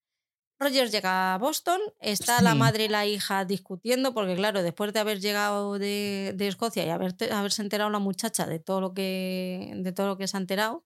Roger 0.59 0.90
llega 0.90 1.34
a 1.34 1.38
Boston, 1.38 1.80
está 2.00 2.42
la 2.42 2.54
madre 2.54 2.86
y 2.86 2.88
la 2.88 3.06
hija 3.06 3.44
discutiendo, 3.44 4.12
porque 4.12 4.34
claro, 4.34 4.62
después 4.62 4.92
de 4.92 4.98
haber 4.98 5.20
llegado 5.20 5.78
de, 5.78 6.34
Escocia 6.38 6.84
y 6.84 6.90
haberse 6.90 7.62
enterado 7.62 7.90
la 7.90 8.00
muchacha 8.00 8.46
de 8.46 8.59
todo 8.59 8.80
lo 8.80 8.92
que, 8.92 9.72
de 9.76 9.92
todo 9.92 10.09
lo 10.09 10.18
que 10.18 10.26
se 10.26 10.36
ha 10.36 10.40
enterado, 10.40 10.84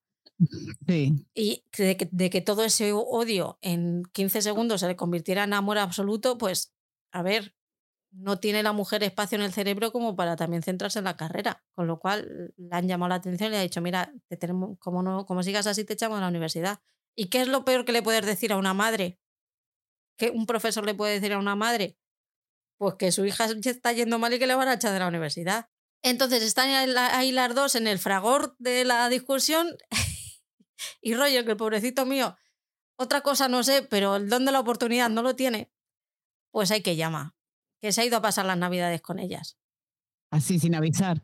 sí. 0.86 1.26
y 1.34 1.64
de 1.78 1.96
que, 1.96 2.08
de 2.10 2.30
que 2.30 2.40
todo 2.42 2.64
ese 2.64 2.92
odio 2.92 3.58
en 3.62 4.02
15 4.12 4.42
segundos 4.42 4.80
se 4.80 4.88
le 4.88 4.96
convirtiera 4.96 5.44
en 5.44 5.54
amor 5.54 5.78
absoluto, 5.78 6.36
pues 6.36 6.74
a 7.10 7.22
ver, 7.22 7.54
no 8.12 8.38
tiene 8.38 8.62
la 8.62 8.72
mujer 8.72 9.02
espacio 9.02 9.36
en 9.36 9.42
el 9.42 9.52
cerebro 9.52 9.90
como 9.90 10.16
para 10.16 10.36
también 10.36 10.62
centrarse 10.62 10.98
en 10.98 11.06
la 11.06 11.16
carrera, 11.16 11.64
con 11.74 11.86
lo 11.86 11.98
cual 11.98 12.52
le 12.56 12.76
han 12.76 12.86
llamado 12.86 13.08
la 13.08 13.14
atención 13.16 13.48
y 13.48 13.52
le 13.52 13.58
ha 13.58 13.62
dicho, 13.62 13.80
mira, 13.80 14.12
te 14.28 14.36
tenemos, 14.36 14.78
como, 14.78 15.02
no, 15.02 15.24
como 15.24 15.42
sigas 15.42 15.66
así 15.66 15.84
te 15.84 15.94
echamos 15.94 16.18
a 16.18 16.20
la 16.20 16.28
universidad. 16.28 16.80
¿Y 17.14 17.26
qué 17.26 17.42
es 17.42 17.48
lo 17.48 17.64
peor 17.64 17.84
que 17.84 17.92
le 17.92 18.02
puedes 18.02 18.24
decir 18.24 18.52
a 18.52 18.56
una 18.56 18.74
madre? 18.74 19.18
¿Qué 20.22 20.30
un 20.30 20.46
profesor 20.46 20.86
le 20.86 20.94
puede 20.94 21.14
decir 21.14 21.32
a 21.32 21.38
una 21.40 21.56
madre? 21.56 21.98
Pues 22.78 22.94
que 22.94 23.10
su 23.10 23.24
hija 23.24 23.46
está 23.46 23.92
yendo 23.92 24.20
mal 24.20 24.32
y 24.32 24.38
que 24.38 24.46
le 24.46 24.54
van 24.54 24.68
a 24.68 24.74
echar 24.74 24.92
de 24.92 25.00
la 25.00 25.08
universidad. 25.08 25.68
Entonces 26.00 26.44
están 26.44 26.68
ahí 26.96 27.32
las 27.32 27.52
dos 27.56 27.74
en 27.74 27.88
el 27.88 27.98
fragor 27.98 28.54
de 28.60 28.84
la 28.84 29.08
discusión 29.08 29.76
y 31.02 31.14
rollo 31.14 31.44
que 31.44 31.50
el 31.50 31.56
pobrecito 31.56 32.06
mío, 32.06 32.36
otra 32.94 33.22
cosa 33.22 33.48
no 33.48 33.64
sé, 33.64 33.82
pero 33.82 34.14
el 34.14 34.28
don 34.28 34.44
de 34.44 34.52
la 34.52 34.60
oportunidad 34.60 35.10
no 35.10 35.22
lo 35.22 35.34
tiene, 35.34 35.72
pues 36.52 36.70
hay 36.70 36.82
que 36.82 36.94
llamar 36.94 37.32
que 37.80 37.90
se 37.90 38.02
ha 38.02 38.04
ido 38.04 38.18
a 38.18 38.22
pasar 38.22 38.46
las 38.46 38.56
navidades 38.56 39.02
con 39.02 39.18
ellas. 39.18 39.58
Así, 40.30 40.60
sin 40.60 40.76
avisar. 40.76 41.20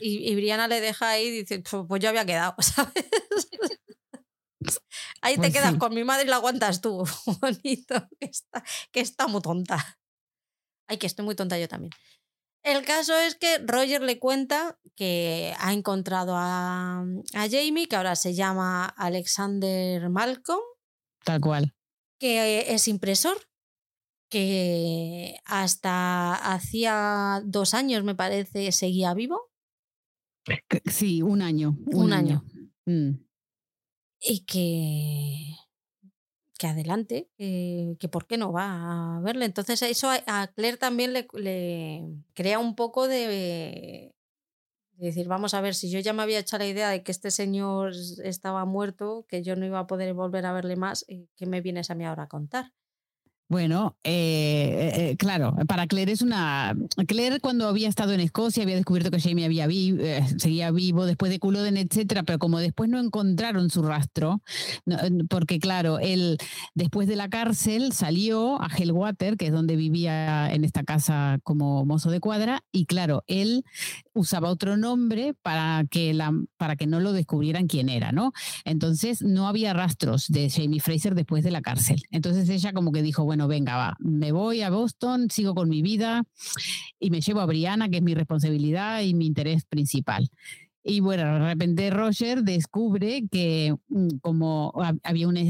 Y, 0.00 0.34
Briana 0.34 0.66
le 0.66 0.80
deja 0.80 1.10
ahí 1.10 1.28
y 1.28 1.30
dice, 1.44 1.62
pues 1.86 2.02
yo 2.02 2.08
había 2.08 2.26
quedado, 2.26 2.56
¿sabes? 2.58 3.04
Ahí 5.22 5.34
te 5.34 5.40
pues 5.40 5.52
quedas 5.52 5.76
con 5.76 5.94
mi 5.94 6.04
madre 6.04 6.24
y 6.24 6.28
la 6.28 6.36
aguantas 6.36 6.80
tú. 6.80 7.04
Bonito, 7.40 8.08
que 8.18 8.26
está, 8.26 8.64
que 8.92 9.00
está 9.00 9.26
muy 9.26 9.40
tonta. 9.40 9.98
Ay, 10.86 10.98
que 10.98 11.06
estoy 11.06 11.24
muy 11.24 11.34
tonta 11.34 11.58
yo 11.58 11.68
también. 11.68 11.92
El 12.62 12.84
caso 12.84 13.16
es 13.16 13.36
que 13.36 13.58
Roger 13.58 14.02
le 14.02 14.18
cuenta 14.18 14.78
que 14.94 15.54
ha 15.58 15.72
encontrado 15.72 16.34
a, 16.36 17.00
a 17.34 17.48
Jamie, 17.48 17.88
que 17.88 17.96
ahora 17.96 18.16
se 18.16 18.34
llama 18.34 18.86
Alexander 18.86 20.10
Malcolm. 20.10 20.60
Tal 21.24 21.40
cual. 21.40 21.74
Que 22.18 22.74
es 22.74 22.86
impresor 22.88 23.38
que 24.30 25.38
hasta 25.44 26.34
hacía 26.34 27.42
dos 27.44 27.74
años, 27.74 28.04
me 28.04 28.14
parece, 28.14 28.70
seguía 28.72 29.12
vivo. 29.12 29.50
Sí, 30.86 31.20
un 31.20 31.42
año. 31.42 31.76
Un, 31.86 32.12
año. 32.12 32.44
Mm. 32.86 33.10
Y 34.20 34.44
que, 34.44 35.56
que 36.58 36.66
adelante, 36.66 37.30
que 37.38 38.08
por 38.10 38.26
qué 38.26 38.36
no 38.36 38.52
va 38.52 39.16
a 39.16 39.20
verle. 39.20 39.46
Entonces 39.46 39.80
eso 39.82 40.10
a, 40.10 40.46
Claire 40.48 40.76
también 40.76 41.12
le, 41.14 41.26
crea 42.34 42.58
un 42.58 42.76
poco 42.76 43.08
de, 43.08 44.12
decir, 44.92 45.26
vamos 45.26 45.54
a 45.54 45.62
ver, 45.62 45.74
si 45.74 45.90
yo 45.90 46.00
ya 46.00 46.12
me 46.12 46.22
había 46.22 46.38
hecho 46.38 46.58
la 46.58 46.66
idea 46.66 46.90
de 46.90 47.02
que 47.02 47.12
este 47.12 47.30
señor 47.30 47.92
estaba 48.24 48.66
muerto, 48.66 49.24
que 49.28 49.42
yo 49.42 49.56
no 49.56 49.64
iba 49.64 49.78
a 49.78 49.86
poder 49.86 50.12
volver 50.12 50.44
a 50.44 50.52
verle 50.52 50.76
más, 50.76 51.06
eh, 51.08 51.26
¿qué 51.36 51.46
me 51.46 51.62
vienes 51.62 51.90
a 51.90 51.94
mí 51.94 52.04
ahora 52.04 52.24
a 52.24 52.28
contar? 52.28 52.72
Bueno, 53.50 53.96
eh, 54.04 54.92
eh, 54.94 55.16
claro, 55.16 55.56
para 55.66 55.88
Claire 55.88 56.12
es 56.12 56.22
una... 56.22 56.72
Claire 57.08 57.40
cuando 57.40 57.66
había 57.66 57.88
estado 57.88 58.12
en 58.12 58.20
Escocia 58.20 58.62
había 58.62 58.76
descubierto 58.76 59.10
que 59.10 59.20
Jamie 59.20 59.44
había 59.44 59.66
eh, 59.68 60.24
seguía 60.38 60.70
vivo 60.70 61.04
después 61.04 61.32
de 61.32 61.40
Culloden, 61.40 61.76
etcétera, 61.76 62.22
pero 62.22 62.38
como 62.38 62.60
después 62.60 62.88
no 62.88 63.00
encontraron 63.00 63.68
su 63.68 63.82
rastro, 63.82 64.40
porque 65.28 65.58
claro, 65.58 65.98
él 65.98 66.38
después 66.76 67.08
de 67.08 67.16
la 67.16 67.28
cárcel 67.28 67.90
salió 67.90 68.62
a 68.62 68.68
Hellwater, 68.68 69.36
que 69.36 69.48
es 69.48 69.52
donde 69.52 69.74
vivía 69.74 70.54
en 70.54 70.62
esta 70.62 70.84
casa 70.84 71.40
como 71.42 71.84
mozo 71.84 72.12
de 72.12 72.20
cuadra, 72.20 72.62
y 72.70 72.86
claro, 72.86 73.24
él 73.26 73.64
usaba 74.14 74.50
otro 74.50 74.76
nombre 74.76 75.34
para 75.42 75.84
que, 75.90 76.14
la, 76.14 76.32
para 76.56 76.76
que 76.76 76.86
no 76.86 77.00
lo 77.00 77.12
descubrieran 77.12 77.66
quién 77.66 77.88
era, 77.88 78.12
¿no? 78.12 78.32
Entonces 78.64 79.22
no 79.22 79.48
había 79.48 79.72
rastros 79.72 80.28
de 80.28 80.50
Jamie 80.50 80.78
Fraser 80.78 81.16
después 81.16 81.42
de 81.42 81.50
la 81.50 81.62
cárcel. 81.62 82.00
Entonces 82.12 82.48
ella 82.48 82.72
como 82.72 82.92
que 82.92 83.02
dijo, 83.02 83.24
bueno, 83.24 83.39
venga, 83.48 83.76
va, 83.76 83.96
me 83.98 84.32
voy 84.32 84.62
a 84.62 84.70
Boston, 84.70 85.28
sigo 85.30 85.54
con 85.54 85.68
mi 85.68 85.82
vida 85.82 86.24
y 86.98 87.10
me 87.10 87.20
llevo 87.20 87.40
a 87.40 87.46
Brianna, 87.46 87.88
que 87.88 87.98
es 87.98 88.02
mi 88.02 88.14
responsabilidad 88.14 89.02
y 89.02 89.14
mi 89.14 89.26
interés 89.26 89.64
principal. 89.64 90.30
Y 90.82 91.00
bueno, 91.00 91.24
de 91.24 91.38
repente 91.40 91.90
Roger 91.90 92.42
descubre 92.42 93.24
que 93.30 93.76
mm, 93.88 94.08
como 94.22 94.72
había 95.02 95.28
una, 95.28 95.42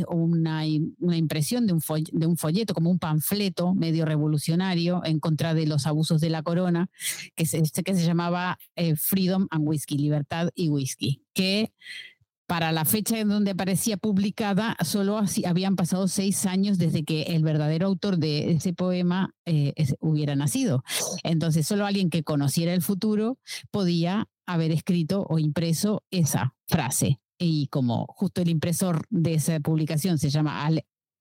una, 0.99 1.17
impresión 1.17 1.69
de 1.69 1.73
un, 1.73 1.81
de 2.13 2.27
un, 2.27 2.37
folleto, 2.37 2.75
como 2.75 2.91
un 2.91 2.99
panfleto 2.99 3.75
medio 3.75 4.05
revolucionario 4.05 5.03
en 5.05 5.21
contra 5.21 5.55
de 5.55 5.67
los 5.67 5.87
abusos 5.87 6.21
de 6.21 6.31
la 6.31 6.43
corona, 6.43 6.91
que 7.37 7.47
se, 7.47 7.63
que 7.63 7.95
se 7.95 8.05
llamaba 8.05 8.59
eh, 8.75 8.97
Freedom 8.97 9.47
and 9.51 9.69
Whiskey, 9.69 9.99
Libertad 9.99 10.51
y 10.57 10.69
Whisky, 10.69 11.23
que 11.33 11.73
para 12.51 12.73
la 12.73 12.85
fecha 12.85 13.17
en 13.17 13.29
donde 13.29 13.53
aparecía 13.53 13.97
publicada, 13.97 14.77
solo 14.85 15.23
habían 15.47 15.77
pasado 15.77 16.09
seis 16.09 16.47
años 16.47 16.79
desde 16.79 17.05
que 17.05 17.23
el 17.23 17.45
verdadero 17.45 17.87
autor 17.87 18.19
de 18.19 18.51
ese 18.51 18.73
poema 18.73 19.37
eh, 19.47 19.73
hubiera 20.01 20.35
nacido. 20.35 20.83
Entonces, 21.23 21.65
solo 21.65 21.87
alguien 21.87 22.11
que 22.11 22.25
conociera 22.25 22.75
el 22.75 22.83
futuro 22.83 23.39
podía 23.71 24.27
haber 24.47 24.73
escrito 24.73 25.25
o 25.31 25.39
impreso 25.39 26.03
esa 26.11 26.57
frase. 26.67 27.21
Y 27.39 27.69
como 27.69 28.07
justo 28.09 28.43
el 28.43 28.49
impresor 28.49 29.07
de 29.11 29.35
esa 29.35 29.61
publicación 29.61 30.19
se 30.19 30.31
llama 30.31 30.69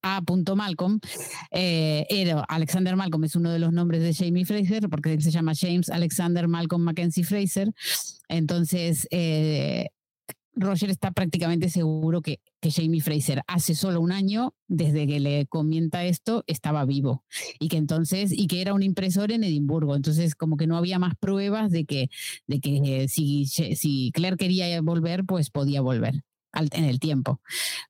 A. 0.02 0.22
Malcolm, 0.56 0.98
eh, 1.52 2.06
era 2.10 2.40
Alexander 2.48 2.96
Malcolm 2.96 3.22
es 3.22 3.36
uno 3.36 3.52
de 3.52 3.60
los 3.60 3.72
nombres 3.72 4.02
de 4.02 4.14
Jamie 4.14 4.46
Fraser, 4.46 4.88
porque 4.88 5.12
él 5.12 5.22
se 5.22 5.30
llama 5.30 5.52
James 5.54 5.90
Alexander 5.90 6.48
Malcolm 6.48 6.82
Mackenzie 6.82 7.22
Fraser. 7.22 7.72
Entonces, 8.28 9.06
eh, 9.12 9.90
Roger 10.54 10.90
está 10.90 11.12
prácticamente 11.12 11.68
seguro 11.68 12.22
que, 12.22 12.40
que, 12.60 12.70
Jamie 12.70 13.00
Fraser 13.00 13.42
hace 13.46 13.74
solo 13.74 14.00
un 14.00 14.12
año, 14.12 14.54
desde 14.68 15.06
que 15.06 15.20
le 15.20 15.46
comienza 15.46 16.04
esto, 16.04 16.44
estaba 16.46 16.84
vivo. 16.84 17.24
Y 17.58 17.68
que 17.68 17.76
entonces, 17.76 18.32
y 18.32 18.46
que 18.46 18.60
era 18.60 18.74
un 18.74 18.82
impresor 18.82 19.32
en 19.32 19.44
Edimburgo. 19.44 19.96
Entonces, 19.96 20.34
como 20.34 20.56
que 20.56 20.66
no 20.66 20.76
había 20.76 20.98
más 20.98 21.14
pruebas 21.16 21.70
de 21.70 21.84
que, 21.84 22.10
de 22.46 22.60
que 22.60 23.06
si, 23.08 23.46
si 23.46 24.10
Claire 24.12 24.36
quería 24.36 24.80
volver, 24.80 25.24
pues 25.24 25.50
podía 25.50 25.80
volver. 25.80 26.22
en 26.52 26.84
el 26.84 26.98
tiempo. 26.98 27.40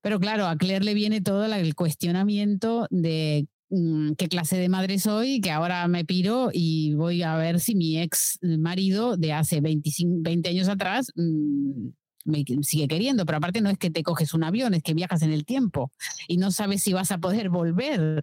Pero 0.02 0.20
claro, 0.20 0.46
a 0.46 0.56
Claire 0.56 0.84
le 0.84 0.94
viene 0.94 1.22
todo 1.22 1.46
el 1.46 1.74
cuestionamiento 1.74 2.86
de 2.90 3.46
mm, 3.70 4.12
qué 4.18 4.28
clase 4.28 4.58
de 4.58 4.68
madre 4.68 4.98
soy, 4.98 5.40
que 5.40 5.50
ahora 5.50 5.88
me 5.88 6.04
piro 6.04 6.50
y 6.52 6.92
voy 6.94 7.22
a 7.22 7.36
ver 7.36 7.58
si 7.58 7.74
mi 7.74 7.98
ex 7.98 8.38
marido 8.42 9.16
de 9.16 9.32
hace 9.32 9.62
25, 9.62 10.18
20 10.20 10.50
años 10.50 10.68
atrás 10.68 11.10
mm, 11.16 11.88
me 12.24 12.44
sigue 12.62 12.88
queriendo, 12.88 13.24
pero 13.26 13.38
aparte 13.38 13.60
no 13.60 13.70
es 13.70 13.78
que 13.78 13.90
te 13.90 14.02
coges 14.02 14.34
un 14.34 14.44
avión, 14.44 14.74
es 14.74 14.82
que 14.82 14.94
viajas 14.94 15.22
en 15.22 15.32
el 15.32 15.44
tiempo 15.44 15.92
y 16.28 16.36
no 16.36 16.50
sabes 16.50 16.82
si 16.82 16.92
vas 16.92 17.12
a 17.12 17.18
poder 17.18 17.48
volver. 17.48 18.22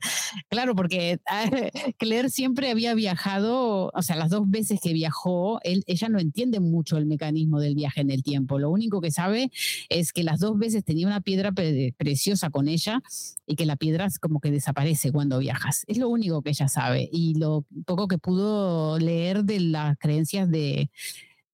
Claro, 0.50 0.76
porque 0.76 1.20
Claire 1.98 2.30
siempre 2.30 2.70
había 2.70 2.94
viajado, 2.94 3.92
o 3.94 4.02
sea, 4.02 4.16
las 4.16 4.30
dos 4.30 4.50
veces 4.50 4.80
que 4.82 4.94
viajó, 4.94 5.60
ella 5.64 6.10
no 6.10 6.20
entiende 6.20 6.60
mucho 6.60 6.98
el 6.98 7.06
mecanismo 7.06 7.60
del 7.60 7.76
viaje 7.76 8.02
en 8.02 8.12
el 8.12 8.24
tiempo. 8.24 8.60
Lo 8.60 8.70
único 8.70 9.02
que 9.02 9.12
sabe 9.12 9.52
es 9.90 10.14
que 10.14 10.24
las 10.24 10.40
dos 10.40 10.58
veces 10.58 10.84
tenía 10.84 11.08
una 11.08 11.22
piedra 11.22 11.52
preciosa 11.52 12.50
con 12.50 12.68
ella 12.68 13.02
y 13.46 13.56
que 13.56 13.66
la 13.66 13.76
piedra 13.76 14.08
como 14.22 14.40
que 14.40 14.52
desaparece 14.52 15.12
cuando 15.12 15.40
viajas. 15.40 15.84
Es 15.88 15.98
lo 15.98 16.10
único 16.10 16.42
que 16.42 16.52
ella 16.52 16.68
sabe 16.68 17.10
y 17.12 17.36
lo 17.36 17.66
poco 17.86 18.08
que 18.08 18.18
pudo 18.18 19.00
leer 19.00 19.44
de 19.44 19.60
las 19.60 19.98
creencias 19.98 20.50
de 20.50 20.90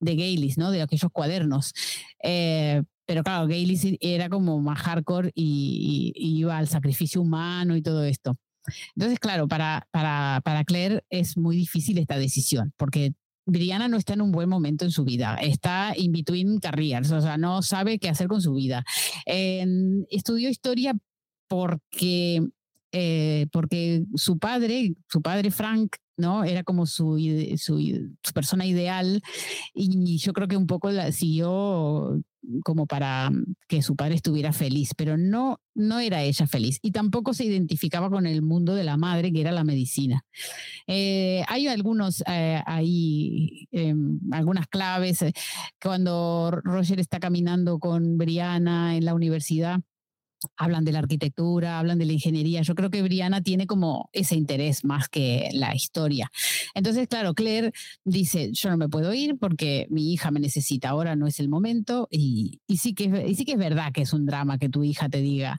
de 0.03 0.15
Gaylis, 0.15 0.57
¿no? 0.57 0.71
De 0.71 0.81
aquellos 0.81 1.11
cuadernos. 1.11 1.73
Eh, 2.23 2.83
pero 3.05 3.23
claro, 3.23 3.47
Gaylis 3.47 3.85
era 3.99 4.29
como 4.29 4.61
más 4.61 4.79
hardcore 4.79 5.31
y, 5.35 6.13
iba 6.15 6.57
al 6.57 6.67
sacrificio 6.67 7.21
humano 7.21 7.75
y 7.75 7.81
todo 7.81 8.03
esto. 8.03 8.37
Entonces, 8.95 9.19
claro, 9.19 9.47
para, 9.47 9.87
para, 9.91 10.41
para 10.43 10.63
Claire 10.63 11.03
es 11.09 11.37
muy 11.37 11.57
difícil 11.57 11.97
esta 11.97 12.17
decisión, 12.17 12.73
porque 12.77 13.13
Brianna 13.45 13.89
no 13.89 13.97
está 13.97 14.13
en 14.13 14.21
un 14.21 14.31
buen 14.31 14.47
momento 14.47 14.85
en 14.85 14.91
su 14.91 15.03
vida, 15.03 15.35
está 15.35 15.93
in 15.97 16.13
between 16.13 16.59
careers, 16.59 17.11
o 17.11 17.19
sea, 17.19 17.37
no 17.37 17.61
sabe 17.61 17.99
qué 17.99 18.09
hacer 18.09 18.27
con 18.27 18.41
su 18.41 18.53
vida. 18.53 18.85
estudió 19.25 20.49
historia 20.49 20.95
porque, 21.49 22.41
eh, 22.91 23.47
porque 23.51 24.05
su 24.15 24.39
padre, 24.39 24.95
su 25.09 25.21
padre 25.21 25.51
Frank, 25.51 25.97
¿no? 26.17 26.43
Era 26.43 26.63
como 26.63 26.85
su, 26.85 27.17
su, 27.57 28.33
persona 28.33 28.65
ideal 28.65 29.21
y 29.73 30.17
yo 30.17 30.33
creo 30.33 30.47
que 30.47 30.57
un 30.57 30.67
poco 30.67 30.91
la 30.91 31.11
siguió 31.11 32.21
como 32.63 32.87
para 32.87 33.31
que 33.67 33.81
su 33.81 33.95
padre 33.95 34.15
estuviera 34.15 34.51
feliz, 34.53 34.93
pero 34.95 35.17
no, 35.17 35.61
no 35.75 35.99
era 35.99 36.23
ella 36.23 36.45
feliz 36.47 36.79
y 36.81 36.91
tampoco 36.91 37.33
se 37.33 37.45
identificaba 37.45 38.09
con 38.09 38.27
el 38.27 38.41
mundo 38.41 38.75
de 38.75 38.83
la 38.83 38.97
madre, 38.97 39.31
que 39.31 39.41
era 39.41 39.51
la 39.51 39.63
medicina. 39.63 40.25
Eh, 40.87 41.43
hay 41.47 41.67
algunos 41.67 42.23
eh, 42.27 42.61
ahí, 42.65 43.67
em, 43.71 44.19
algunas 44.31 44.67
claves, 44.67 45.21
eh, 45.21 45.33
cuando 45.81 46.51
Roger 46.63 46.99
está 46.99 47.19
caminando 47.19 47.79
con 47.79 48.17
Brianna 48.17 48.97
en 48.97 49.05
la 49.05 49.13
universidad 49.13 49.79
hablan 50.57 50.85
de 50.85 50.91
la 50.91 50.99
arquitectura, 50.99 51.79
hablan 51.79 51.99
de 51.99 52.05
la 52.05 52.13
ingeniería. 52.13 52.61
Yo 52.61 52.75
creo 52.75 52.89
que 52.89 53.01
Brianna 53.01 53.41
tiene 53.41 53.67
como 53.67 54.09
ese 54.11 54.35
interés 54.35 54.83
más 54.85 55.09
que 55.09 55.49
la 55.53 55.75
historia. 55.75 56.31
Entonces, 56.73 57.07
claro, 57.07 57.33
Claire 57.33 57.71
dice, 58.03 58.51
yo 58.51 58.69
no 58.69 58.77
me 58.77 58.89
puedo 58.89 59.13
ir 59.13 59.37
porque 59.37 59.87
mi 59.89 60.13
hija 60.13 60.31
me 60.31 60.39
necesita, 60.39 60.89
ahora 60.89 61.15
no 61.15 61.27
es 61.27 61.39
el 61.39 61.49
momento. 61.49 62.07
Y, 62.11 62.61
sí, 62.77 62.93
que, 62.93 63.25
y 63.27 63.35
sí 63.35 63.45
que 63.45 63.53
es 63.53 63.57
verdad 63.57 63.91
que 63.93 64.01
es 64.01 64.13
un 64.13 64.25
drama 64.25 64.57
que 64.57 64.69
tu 64.69 64.83
hija 64.83 65.09
te 65.09 65.21
diga, 65.21 65.57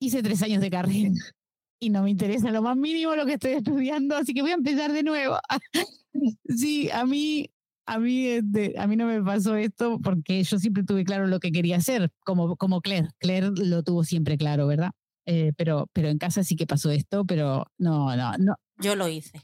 hice 0.00 0.22
tres 0.22 0.42
años 0.42 0.60
de 0.60 0.70
carrera 0.70 1.10
y 1.80 1.90
no 1.90 2.02
me 2.02 2.10
interesa 2.10 2.50
lo 2.50 2.62
más 2.62 2.76
mínimo 2.76 3.16
lo 3.16 3.26
que 3.26 3.34
estoy 3.34 3.52
estudiando, 3.52 4.16
así 4.16 4.34
que 4.34 4.42
voy 4.42 4.52
a 4.52 4.54
empezar 4.54 4.92
de 4.92 5.02
nuevo. 5.02 5.38
sí, 6.48 6.90
a 6.90 7.04
mí 7.04 7.50
a 7.86 7.98
mí, 7.98 8.26
este, 8.26 8.74
a 8.78 8.86
mí 8.86 8.96
no 8.96 9.06
me 9.06 9.22
pasó 9.22 9.56
esto 9.56 9.98
porque 10.02 10.42
yo 10.42 10.58
siempre 10.58 10.84
tuve 10.84 11.04
claro 11.04 11.26
lo 11.26 11.40
que 11.40 11.52
quería 11.52 11.76
hacer, 11.76 12.10
como, 12.24 12.56
como 12.56 12.80
Claire. 12.80 13.08
Claire 13.18 13.50
lo 13.50 13.82
tuvo 13.82 14.04
siempre 14.04 14.36
claro, 14.36 14.66
¿verdad? 14.66 14.92
Eh, 15.26 15.52
pero, 15.56 15.88
pero 15.92 16.08
en 16.08 16.18
casa 16.18 16.42
sí 16.42 16.56
que 16.56 16.66
pasó 16.66 16.90
esto, 16.90 17.24
pero 17.24 17.66
no, 17.78 18.16
no, 18.16 18.32
no. 18.38 18.56
Yo 18.78 18.96
lo 18.96 19.08
hice. 19.08 19.40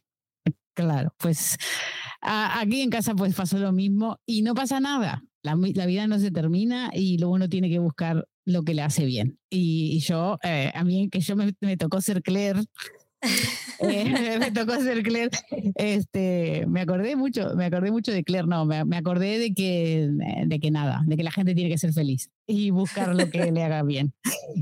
Claro, 0.75 1.13
pues 1.19 1.57
aquí 2.21 2.83
en 2.83 2.91
casa 2.91 3.15
pues 3.15 3.35
pasó 3.35 3.59
lo 3.59 3.73
mismo 3.73 4.19
y 4.27 4.43
no 4.43 4.55
pasa 4.55 4.81
nada. 4.81 5.25
La, 5.43 5.57
la, 5.75 5.87
vida 5.87 6.07
no 6.07 6.19
se 6.19 6.31
termina 6.31 6.91
y 6.93 7.19
luego 7.19 7.35
uno 7.35 7.49
tiene 7.49 7.69
que 7.69 7.79
buscar 7.79 8.27
lo 8.45 8.63
que 8.65 8.75
le 8.75 8.83
hace 8.83 9.05
bien. 9.05 9.39
Y, 9.51 10.01
yo, 10.01 10.39
eh, 10.43 10.73
a 10.75 10.85
mí 10.85 11.09
que 11.11 11.21
yo 11.21 11.37
me, 11.37 11.53
me 11.61 11.77
tocó 11.77 12.01
ser 12.01 12.23
Claire, 12.23 12.61
eh, 13.81 14.39
me 14.39 14.51
tocó 14.53 14.81
ser 14.81 15.03
Claire. 15.03 15.31
Este, 15.75 16.65
me 16.67 16.81
acordé 16.83 17.17
mucho, 17.17 17.55
me 17.57 17.65
acordé 17.65 17.91
mucho 17.91 18.13
de 18.13 18.23
Claire, 18.23 18.47
no, 18.47 18.65
me, 18.65 18.97
acordé 18.97 19.39
de 19.39 19.53
que, 19.53 20.11
de 20.47 20.61
que 20.61 20.71
nada, 20.71 21.03
de 21.07 21.17
que 21.17 21.23
la 21.23 21.31
gente 21.31 21.55
tiene 21.55 21.71
que 21.71 21.79
ser 21.79 21.93
feliz 21.93 22.31
y 22.47 22.71
buscar 22.71 23.15
lo 23.15 23.29
que 23.31 23.51
le 23.51 23.63
haga 23.63 23.83
bien. 23.83 24.13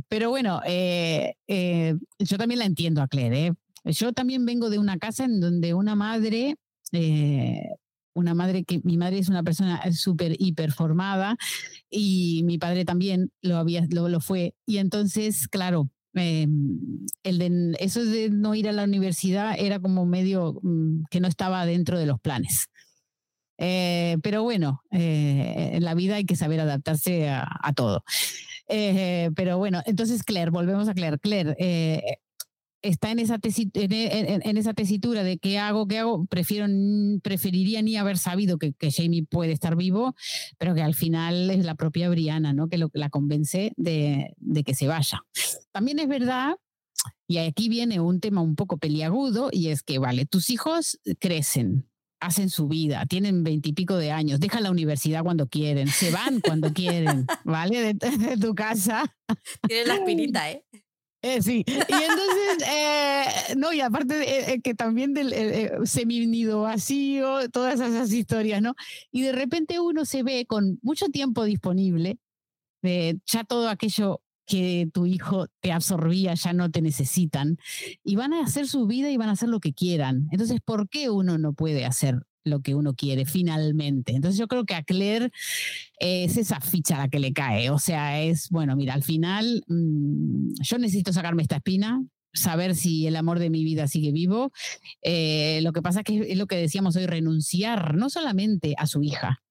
Pero 0.08 0.30
bueno, 0.30 0.60
eh, 0.66 1.34
eh, 1.48 1.96
yo 2.18 2.38
también 2.38 2.60
la 2.60 2.66
entiendo 2.66 3.02
a 3.02 3.08
Claire. 3.08 3.52
Yo 3.84 4.12
también 4.12 4.44
vengo 4.46 4.70
de 4.70 4.78
una 4.78 4.98
casa 4.98 5.24
en 5.24 5.40
donde 5.40 5.74
una 5.74 5.94
madre, 5.94 6.56
una 8.14 8.34
madre 8.34 8.64
que 8.64 8.80
mi 8.82 8.96
madre 8.96 9.18
es 9.18 9.28
una 9.28 9.44
persona 9.44 9.80
súper 9.92 10.34
hiper 10.40 10.72
formada 10.72 11.36
y 11.88 12.42
mi 12.44 12.58
padre 12.58 12.84
también 12.84 13.30
lo 13.42 13.56
había, 13.56 13.86
lo 13.88 14.20
fue. 14.20 14.54
Y 14.66 14.78
entonces, 14.78 15.46
claro, 15.46 15.88
Em, 16.16 16.78
el 17.24 17.38
de, 17.38 17.76
eso 17.78 18.04
de 18.04 18.30
no 18.30 18.54
ir 18.54 18.68
a 18.68 18.72
la 18.72 18.84
universidad 18.84 19.54
era 19.58 19.78
como 19.80 20.06
medio 20.06 20.58
mm, 20.62 21.04
que 21.10 21.20
no 21.20 21.28
estaba 21.28 21.66
dentro 21.66 21.98
de 21.98 22.06
los 22.06 22.18
planes. 22.20 22.68
Eh, 23.58 24.16
pero 24.22 24.42
bueno, 24.42 24.82
eh, 24.90 25.70
en 25.74 25.84
la 25.84 25.94
vida 25.94 26.16
hay 26.16 26.24
que 26.24 26.36
saber 26.36 26.60
adaptarse 26.60 27.28
a, 27.28 27.72
todo. 27.74 28.04
Eh, 28.68 29.30
pero 29.36 29.58
bueno, 29.58 29.82
entonces 29.86 30.22
Claire, 30.22 30.50
volvemos 30.50 30.88
a 30.88 30.94
Claire. 30.94 31.18
Claire, 31.18 31.54
está 32.88 33.10
en 33.10 33.18
esa, 33.18 33.38
en, 33.42 34.56
esa 34.56 34.74
tesitura 34.74 35.22
de 35.22 35.38
qué 35.38 35.58
hago, 35.58 35.86
qué 35.86 35.98
hago, 35.98 36.26
prefiero, 36.26 36.66
preferiría 37.22 37.82
ni 37.82 37.96
haber 37.96 38.18
sabido 38.18 38.58
que, 38.58 38.72
que, 38.72 38.90
Jamie 38.90 39.24
puede 39.24 39.52
estar 39.52 39.76
vivo, 39.76 40.14
pero 40.58 40.74
que 40.74 40.82
al 40.82 40.94
final 40.94 41.50
es 41.50 41.64
la 41.64 41.74
propia 41.74 42.08
Brianna, 42.08 42.52
¿no? 42.52 42.68
Que 42.68 42.78
lo, 42.78 42.90
la 42.92 43.10
convence 43.10 43.72
de, 43.76 44.34
de 44.38 44.64
que 44.64 44.74
se 44.74 44.86
vaya. 44.86 45.20
También 45.72 45.98
es 45.98 46.08
verdad 46.08 46.56
y 47.28 47.38
aquí 47.38 47.68
viene 47.68 48.00
un 48.00 48.20
tema 48.20 48.40
un 48.40 48.54
poco 48.54 48.78
peliagudo 48.78 49.48
y 49.52 49.68
es 49.68 49.82
que, 49.82 49.98
vale, 49.98 50.26
tus 50.26 50.50
hijos 50.50 50.98
crecen, 51.18 51.88
hacen 52.20 52.50
su 52.50 52.68
vida, 52.68 53.04
tienen 53.06 53.42
veintipico 53.42 53.96
de 53.96 54.12
años, 54.12 54.40
dejan 54.40 54.62
la 54.62 54.70
universidad 54.70 55.22
cuando 55.22 55.48
quieren, 55.48 55.88
se 55.88 56.10
van 56.10 56.40
cuando 56.40 56.72
quieren, 56.74 57.26
¿vale? 57.44 57.94
De, 57.94 58.36
tu 58.40 58.54
casa. 58.54 59.14
Tienen 59.66 59.88
la 59.88 59.94
espinita, 59.96 60.50
¿eh? 60.50 60.64
Eh, 61.26 61.42
sí, 61.42 61.64
y 61.66 61.72
entonces, 61.72 62.68
eh, 62.68 63.54
no, 63.56 63.72
y 63.72 63.80
aparte 63.80 64.52
eh, 64.52 64.60
que 64.60 64.74
también 64.74 65.12
del 65.12 65.34
semi-nido 65.84 66.62
vacío, 66.62 67.50
todas 67.50 67.80
esas 67.80 68.12
historias, 68.12 68.62
¿no? 68.62 68.76
Y 69.10 69.22
de 69.22 69.32
repente 69.32 69.80
uno 69.80 70.04
se 70.04 70.22
ve 70.22 70.46
con 70.46 70.78
mucho 70.82 71.08
tiempo 71.08 71.42
disponible, 71.42 72.18
ya 72.80 73.42
todo 73.42 73.68
aquello 73.68 74.20
que 74.46 74.88
tu 74.94 75.06
hijo 75.06 75.48
te 75.58 75.72
absorbía, 75.72 76.34
ya 76.34 76.52
no 76.52 76.70
te 76.70 76.80
necesitan, 76.80 77.58
y 78.04 78.14
van 78.14 78.32
a 78.32 78.44
hacer 78.44 78.68
su 78.68 78.86
vida 78.86 79.10
y 79.10 79.16
van 79.16 79.28
a 79.28 79.32
hacer 79.32 79.48
lo 79.48 79.58
que 79.58 79.72
quieran. 79.72 80.28
Entonces, 80.30 80.60
¿por 80.64 80.88
qué 80.88 81.10
uno 81.10 81.38
no 81.38 81.54
puede 81.54 81.84
hacer 81.84 82.20
lo 82.46 82.60
que 82.60 82.74
uno 82.74 82.94
quiere 82.94 83.26
finalmente. 83.26 84.12
Entonces 84.12 84.38
yo 84.38 84.48
creo 84.48 84.64
que 84.64 84.74
a 84.74 84.82
Claire 84.82 85.30
es 85.98 86.36
esa 86.36 86.60
ficha 86.60 86.98
la 86.98 87.08
que 87.08 87.18
le 87.18 87.32
cae. 87.32 87.70
O 87.70 87.78
sea, 87.78 88.22
es, 88.22 88.48
bueno, 88.50 88.76
mira, 88.76 88.94
al 88.94 89.02
final 89.02 89.64
mm, 89.68 90.62
yo 90.62 90.78
necesito 90.78 91.12
sacarme 91.12 91.42
esta 91.42 91.56
espina, 91.56 92.02
saber 92.32 92.74
si 92.74 93.06
el 93.06 93.16
amor 93.16 93.38
de 93.38 93.50
mi 93.50 93.64
vida 93.64 93.88
sigue 93.88 94.12
vivo. 94.12 94.52
Eh, 95.02 95.60
lo 95.62 95.72
que 95.72 95.82
pasa 95.82 96.00
es 96.00 96.04
que 96.04 96.32
es 96.32 96.38
lo 96.38 96.46
que 96.46 96.56
decíamos 96.56 96.96
hoy, 96.96 97.06
renunciar 97.06 97.96
no 97.96 98.10
solamente 98.10 98.74
a 98.78 98.86
su 98.86 99.02
hija, 99.02 99.42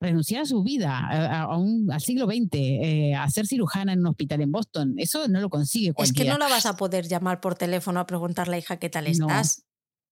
renunciar 0.00 0.42
a 0.42 0.46
su 0.46 0.62
vida, 0.62 0.98
a, 0.98 1.44
al 1.44 2.00
siglo 2.00 2.26
XX, 2.26 2.48
eh, 2.52 3.14
a 3.14 3.28
ser 3.28 3.46
cirujana 3.46 3.92
en 3.92 4.00
un 4.00 4.06
hospital 4.06 4.40
en 4.40 4.52
Boston. 4.52 4.94
Eso 4.98 5.26
no 5.28 5.40
lo 5.40 5.50
consigue 5.50 5.92
cualquiera. 5.92 6.30
Es 6.30 6.36
que 6.36 6.38
no 6.38 6.38
la 6.38 6.48
vas 6.48 6.66
a 6.66 6.76
poder 6.76 7.08
llamar 7.08 7.40
por 7.40 7.56
teléfono 7.56 7.98
a 8.00 8.06
preguntarle 8.06 8.52
a 8.52 8.56
la 8.56 8.58
hija 8.58 8.78
qué 8.78 8.88
tal 8.88 9.08
estás. 9.08 9.64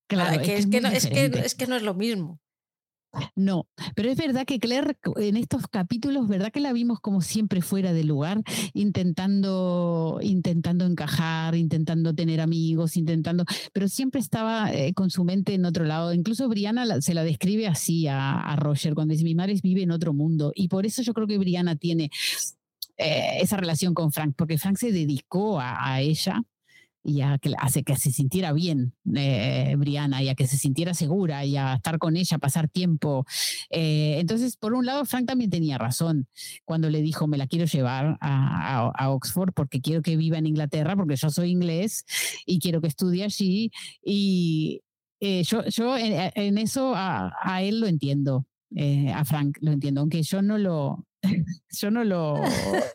Claro, 0.09 0.41
es, 0.41 0.65
que, 0.65 0.81
no, 0.81 0.87
es, 0.89 1.05
que, 1.53 1.67
no, 1.67 1.75
es 1.75 1.83
lo 1.83 1.93
mismo. 1.93 2.39
No, 3.35 3.67
pero 3.95 4.09
es 4.09 4.17
verdad 4.17 4.43
que 4.43 4.59
Claire 4.59 4.97
en 5.17 5.37
estos 5.37 5.67
capítulos, 5.67 6.27
¿verdad 6.27 6.51
que 6.51 6.59
la 6.59 6.73
vimos 6.73 6.99
como 6.99 7.21
siempre 7.21 7.61
fuera 7.61 7.93
de 7.93 8.03
lugar, 8.03 8.41
intentando, 8.73 10.19
intentando 10.23 10.85
encajar, 10.85 11.53
intentando 11.53 12.15
tener 12.15 12.41
amigos, 12.41 12.97
intentando, 12.97 13.45
pero 13.71 13.87
siempre 13.87 14.19
estaba 14.19 14.73
eh, 14.73 14.93
con 14.95 15.11
su 15.11 15.23
mente 15.23 15.53
en 15.53 15.65
otro 15.65 15.85
lado. 15.85 16.11
Incluso 16.11 16.49
Brianna 16.49 17.01
se 17.01 17.13
la 17.13 17.23
describe 17.23 17.67
así 17.67 18.07
a, 18.07 18.55
Roger 18.57 18.95
cuando 18.95 19.11
dice 19.11 19.23
mi 19.23 19.35
madre 19.35 19.59
vive 19.61 19.83
en 19.83 19.91
otro 19.91 20.11
mundo 20.11 20.51
y 20.55 20.69
por 20.69 20.87
eso 20.87 21.03
yo 21.03 21.13
creo 21.13 21.27
que 21.27 21.37
Brianna 21.37 21.75
tiene 21.75 22.09
eh, 22.97 23.37
esa 23.41 23.57
relación 23.57 23.93
con 23.93 24.11
Frank, 24.11 24.33
porque 24.35 24.57
Frank 24.57 24.77
se 24.77 24.91
dedicó 24.91 25.59
a 25.59 26.01
ella 26.01 26.43
y 27.03 27.21
a 27.21 27.37
que 27.37 27.53
hace 27.57 27.83
que 27.83 27.95
se 27.95 28.11
sintiera 28.11 28.51
bien 28.51 28.93
eh, 29.15 29.75
Brianna 29.77 30.21
y 30.21 30.29
a 30.29 30.35
que 30.35 30.47
se 30.47 30.57
sintiera 30.57 30.93
segura 30.93 31.45
y 31.45 31.55
a 31.55 31.75
estar 31.75 31.97
con 31.97 32.17
ella, 32.17 32.37
pasar 32.37 32.67
tiempo. 32.67 33.25
Eh, 33.69 34.17
entonces, 34.19 34.57
por 34.57 34.73
un 34.73 34.85
lado, 34.85 35.05
Frank 35.05 35.25
también 35.25 35.49
tenía 35.49 35.77
razón 35.77 36.27
cuando 36.65 36.89
le 36.89 37.01
dijo, 37.01 37.27
me 37.27 37.37
la 37.37 37.47
quiero 37.47 37.65
llevar 37.65 38.17
a, 38.21 39.09
Oxford 39.09 39.53
porque 39.53 39.81
quiero 39.81 40.01
que 40.01 40.17
viva 40.17 40.37
en 40.37 40.45
Inglaterra, 40.45 40.95
porque 40.95 41.15
yo 41.15 41.29
soy 41.29 41.49
inglés 41.51 42.05
y 42.45 42.59
quiero 42.59 42.81
que 42.81 42.87
estudie 42.87 43.23
allí. 43.23 43.71
Y 44.03 44.81
eh, 45.19 45.43
yo, 45.43 45.65
yo 45.65 45.97
en, 45.97 46.57
eso 46.57 46.93
a, 46.95 47.33
a, 47.41 47.63
él 47.63 47.79
lo 47.79 47.87
entiendo. 47.87 48.45
a 49.13 49.25
Frank 49.25 49.57
lo 49.61 49.71
entiendo, 49.71 50.01
aunque 50.01 50.21
yo 50.21 50.41
no 50.41 50.57
lo, 50.57 51.05
yo 51.71 51.91
no 51.91 52.03
lo, 52.03 52.41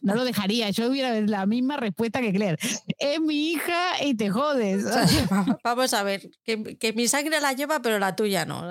no 0.03 0.15
lo 0.15 0.25
dejaría. 0.25 0.71
Yo 0.71 0.89
hubiera 0.89 1.21
la 1.21 1.47
misma 1.47 1.77
respuesta 1.77 2.21
que 2.21 2.33
Claire. 2.33 2.59
Es 2.99 3.21
mi 3.21 3.53
hija 3.53 4.05
y 4.05 4.15
te 4.15 4.31
jodes. 4.31 4.85
Vamos 5.65 5.95
a 5.95 6.03
ver, 6.03 6.31
que, 6.45 6.93
mi 6.95 7.09
sangre 7.09 7.41
la 7.41 7.53
lleva, 7.53 7.81
pero 7.83 7.99
la 7.99 8.17
tuya 8.17 8.45
no. 8.45 8.71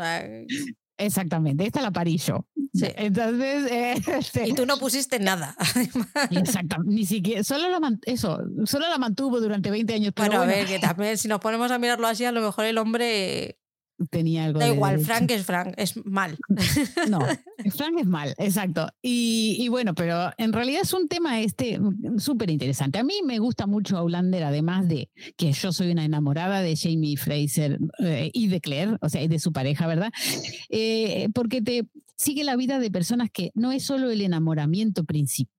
Exactamente, 0.97 1.65
esta 1.65 1.81
la 1.81 1.91
parí 1.91 2.17
yo. 2.17 2.45
Entonces. 2.73 3.71
Este 4.07 4.47
y 4.47 4.53
tú 4.53 4.65
no 4.65 4.77
pusiste 4.77 5.19
nada. 5.19 5.55
Exacto, 6.31 6.77
ni 6.83 7.05
siquiera. 7.05 7.43
Solo 7.43 7.69
la, 7.69 7.97
eso, 8.05 8.39
solo 8.65 8.87
la 8.89 8.97
mantuvo 8.97 9.39
durante 9.39 9.69
20 9.69 9.93
años. 9.93 10.13
Pero 10.15 10.37
bueno, 10.37 10.43
a 10.43 10.45
ver, 10.45 10.65
que 10.65 10.79
también 10.79 11.17
si 11.17 11.27
nos 11.27 11.39
ponemos 11.39 11.71
a 11.71 11.79
mirarlo 11.79 12.07
así, 12.07 12.25
a 12.25 12.31
lo 12.31 12.41
mejor 12.41 12.65
el 12.65 12.77
hombre 12.77 13.59
tenía 14.09 14.45
algo 14.45 14.59
da 14.59 14.67
igual, 14.67 14.99
Frank 14.99 15.31
es 15.31 15.45
Frank, 15.45 15.73
es 15.77 16.03
mal. 16.05 16.37
No, 17.09 17.19
Frank 17.75 17.99
es 17.99 18.07
mal, 18.07 18.33
exacto. 18.37 18.87
Y, 19.01 19.67
bueno, 19.69 19.93
pero 19.93 20.31
en 20.37 20.53
realidad 20.53 20.81
es 20.83 20.93
un 20.93 21.07
tema 21.07 21.41
este 21.41 21.79
súper 22.17 22.49
interesante. 22.49 22.99
A 22.99 23.03
mí 23.03 23.21
me 23.25 23.39
gusta 23.39 23.67
mucho 23.67 23.97
Outlander, 23.97 24.43
además 24.43 24.87
de 24.87 25.09
que 25.37 25.51
yo 25.51 25.71
soy 25.71 25.91
una 25.91 26.05
enamorada 26.05 26.61
de 26.61 26.75
Jamie 26.75 27.17
Fraser 27.17 27.79
eh, 27.99 28.31
y 28.33 28.47
de 28.47 28.61
Claire, 28.61 28.97
o 29.01 29.09
sea, 29.09 29.21
y 29.21 29.27
de 29.27 29.39
su 29.39 29.51
pareja, 29.51 29.87
¿verdad? 29.87 30.11
Eh, 30.69 31.29
porque 31.33 31.61
te 31.61 31.87
sigue 32.15 32.43
la 32.43 32.55
vida 32.55 32.79
de 32.79 32.91
personas 32.91 33.29
que 33.31 33.51
no 33.55 33.71
es 33.71 33.83
solo 33.83 34.09
el 34.09 34.21
enamoramiento 34.21 35.03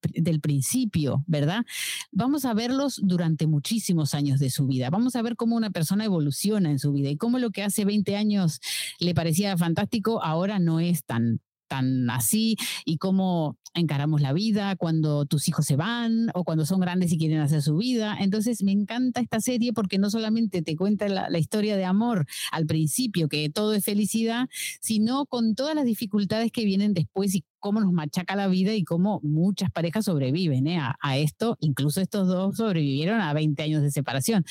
del 0.01 0.41
principio, 0.41 1.23
¿verdad? 1.27 1.63
Vamos 2.11 2.45
a 2.45 2.53
verlos 2.53 2.99
durante 3.03 3.47
muchísimos 3.47 4.13
años 4.13 4.39
de 4.39 4.49
su 4.49 4.65
vida. 4.67 4.89
Vamos 4.89 5.15
a 5.15 5.21
ver 5.21 5.35
cómo 5.35 5.55
una 5.55 5.71
persona 5.71 6.05
evoluciona 6.05 6.71
en 6.71 6.79
su 6.79 6.91
vida 6.91 7.09
y 7.09 7.17
cómo 7.17 7.39
lo 7.39 7.51
que 7.51 7.63
hace 7.63 7.85
20 7.85 8.15
años 8.15 8.59
le 8.99 9.13
parecía 9.13 9.57
fantástico 9.57 10.23
ahora 10.23 10.59
no 10.59 10.79
es 10.79 11.03
tan 11.05 11.41
tan 11.67 12.09
así 12.09 12.57
y 12.85 12.97
cómo 12.97 13.57
encaramos 13.73 14.21
la 14.21 14.33
vida 14.33 14.75
cuando 14.75 15.25
tus 15.25 15.47
hijos 15.47 15.65
se 15.65 15.75
van 15.75 16.29
o 16.33 16.43
cuando 16.43 16.65
son 16.65 16.79
grandes 16.79 17.11
y 17.11 17.17
quieren 17.17 17.39
hacer 17.39 17.61
su 17.61 17.77
vida. 17.77 18.17
Entonces 18.19 18.63
me 18.63 18.71
encanta 18.71 19.19
esta 19.19 19.39
serie 19.41 19.73
porque 19.73 19.97
no 19.97 20.09
solamente 20.09 20.61
te 20.61 20.75
cuenta 20.75 21.07
la, 21.07 21.37
historia 21.37 21.75
de 21.75 21.85
amor 21.85 22.25
al 22.51 22.65
principio, 22.65 23.27
que 23.27 23.49
todo 23.49 23.73
es 23.73 23.83
felicidad, 23.83 24.47
sino 24.79 25.25
con 25.25 25.53
todas 25.55 25.75
las 25.75 25.85
dificultades 25.85 26.51
que 26.51 26.65
vienen 26.65 26.93
después 26.93 27.35
y 27.35 27.43
cómo 27.65 27.81
nos 27.81 27.93
machaca 27.93 28.35
la 28.35 28.47
vida 28.47 28.75
y 28.75 28.83
cómo 28.83 29.19
muchas 29.23 29.71
parejas 29.71 30.05
sobreviven 30.05 30.67
¿eh? 30.67 30.79
a, 30.79 31.17
esto. 31.17 31.57
Incluso 31.61 31.99
estos 31.99 32.27
dos 32.27 32.57
sobrevivieron 32.57 33.19
a 33.21 33.33
20 33.33 33.63
años 33.63 33.81
de 33.81 33.89
separación. 33.89 34.45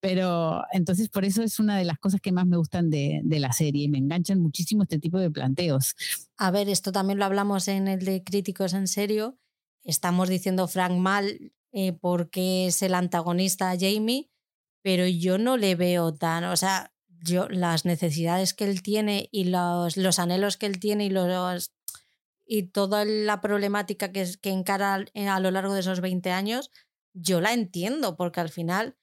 Pero 0.00 0.62
entonces 0.72 1.10
por 1.10 1.26
eso 1.26 1.42
es 1.42 1.58
una 1.58 1.76
de 1.76 1.84
las 1.84 1.98
cosas 1.98 2.22
que 2.22 2.32
más 2.32 2.46
me 2.46 2.56
gustan 2.56 2.88
de, 2.88 3.20
de 3.22 3.38
la 3.38 3.52
serie. 3.52 3.90
Me 3.90 3.98
enganchan 3.98 4.40
muchísimo 4.40 4.84
este 4.84 4.98
tipo 4.98 5.18
de 5.18 5.30
planteos. 5.30 5.94
A 6.38 6.50
ver, 6.50 6.70
esto 6.70 6.90
también 6.90 7.18
lo 7.18 7.26
hablamos 7.26 7.68
en 7.68 7.86
el 7.86 8.02
de 8.02 8.24
Críticos 8.24 8.72
en 8.72 8.88
Serio. 8.88 9.38
Estamos 9.82 10.30
diciendo 10.30 10.66
Frank 10.66 10.96
mal 10.96 11.52
eh, 11.70 11.92
porque 11.92 12.68
es 12.68 12.80
el 12.80 12.94
antagonista 12.94 13.72
a 13.72 13.78
Jamie, 13.78 14.30
pero 14.82 15.06
yo 15.06 15.36
no 15.36 15.58
le 15.58 15.74
veo 15.74 16.14
tan, 16.14 16.44
o 16.44 16.56
sea, 16.56 16.94
yo 17.08 17.46
las 17.50 17.84
necesidades 17.84 18.54
que 18.54 18.64
él 18.64 18.80
tiene 18.80 19.28
y 19.30 19.44
los, 19.44 19.98
los 19.98 20.18
anhelos 20.18 20.56
que 20.56 20.64
él 20.64 20.80
tiene 20.80 21.04
y 21.04 21.10
los 21.10 21.74
y 22.46 22.64
toda 22.64 23.04
la 23.04 23.40
problemática 23.40 24.12
que, 24.12 24.26
que 24.40 24.50
encara 24.50 24.94
a 24.94 25.40
lo 25.40 25.50
largo 25.50 25.74
de 25.74 25.80
esos 25.80 26.00
20 26.00 26.30
años, 26.30 26.70
yo 27.12 27.40
la 27.40 27.52
entiendo, 27.52 28.16
porque 28.16 28.40
al 28.40 28.50
final 28.50 28.96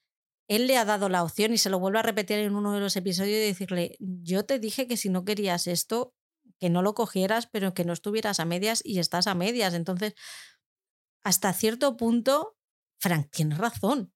él 0.48 0.66
le 0.66 0.76
ha 0.76 0.84
dado 0.84 1.08
la 1.08 1.22
opción 1.22 1.52
y 1.52 1.58
se 1.58 1.70
lo 1.70 1.78
vuelve 1.78 1.98
a 1.98 2.02
repetir 2.02 2.38
en 2.38 2.54
uno 2.54 2.72
de 2.74 2.80
los 2.80 2.96
episodios 2.96 3.36
y 3.36 3.46
decirle, 3.46 3.96
yo 4.00 4.44
te 4.44 4.58
dije 4.58 4.86
que 4.86 4.96
si 4.96 5.08
no 5.08 5.24
querías 5.24 5.66
esto, 5.66 6.14
que 6.58 6.70
no 6.70 6.82
lo 6.82 6.94
cogieras, 6.94 7.46
pero 7.46 7.74
que 7.74 7.84
no 7.84 7.92
estuvieras 7.92 8.38
a 8.38 8.44
medias 8.44 8.82
y 8.84 8.98
estás 8.98 9.26
a 9.26 9.34
medias. 9.34 9.74
Entonces, 9.74 10.14
hasta 11.24 11.52
cierto 11.52 11.96
punto, 11.96 12.56
Frank 12.98 13.30
tiene 13.30 13.56
razón. 13.56 14.12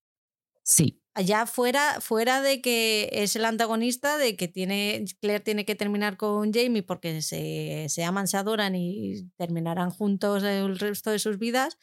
Sí 0.62 1.01
allá 1.17 1.47
fuera, 1.47 2.01
fuera 2.01 2.43
de 2.43 2.61
que 2.61 3.09
es 3.11 3.37
el 3.37 3.47
antagonista, 3.47 4.19
de 4.19 4.37
que 4.37 4.49
tiene, 4.49 5.07
Claire 5.21 5.43
tiene 5.43 5.64
que 5.64 5.75
terminar 5.75 6.19
con 6.19 6.53
Jamie 6.53 6.83
porque 6.83 7.23
se, 7.23 7.87
se 7.89 8.05
aman, 8.05 8.29
se 8.29 8.37
adoran 8.37 8.75
y 8.75 9.31
terminarán 9.39 9.91
juntos 9.91 10.43
el 10.43 10.79
resto 10.79 11.11
de 11.11 11.19
sus 11.19 11.39
vidas, 11.39 11.79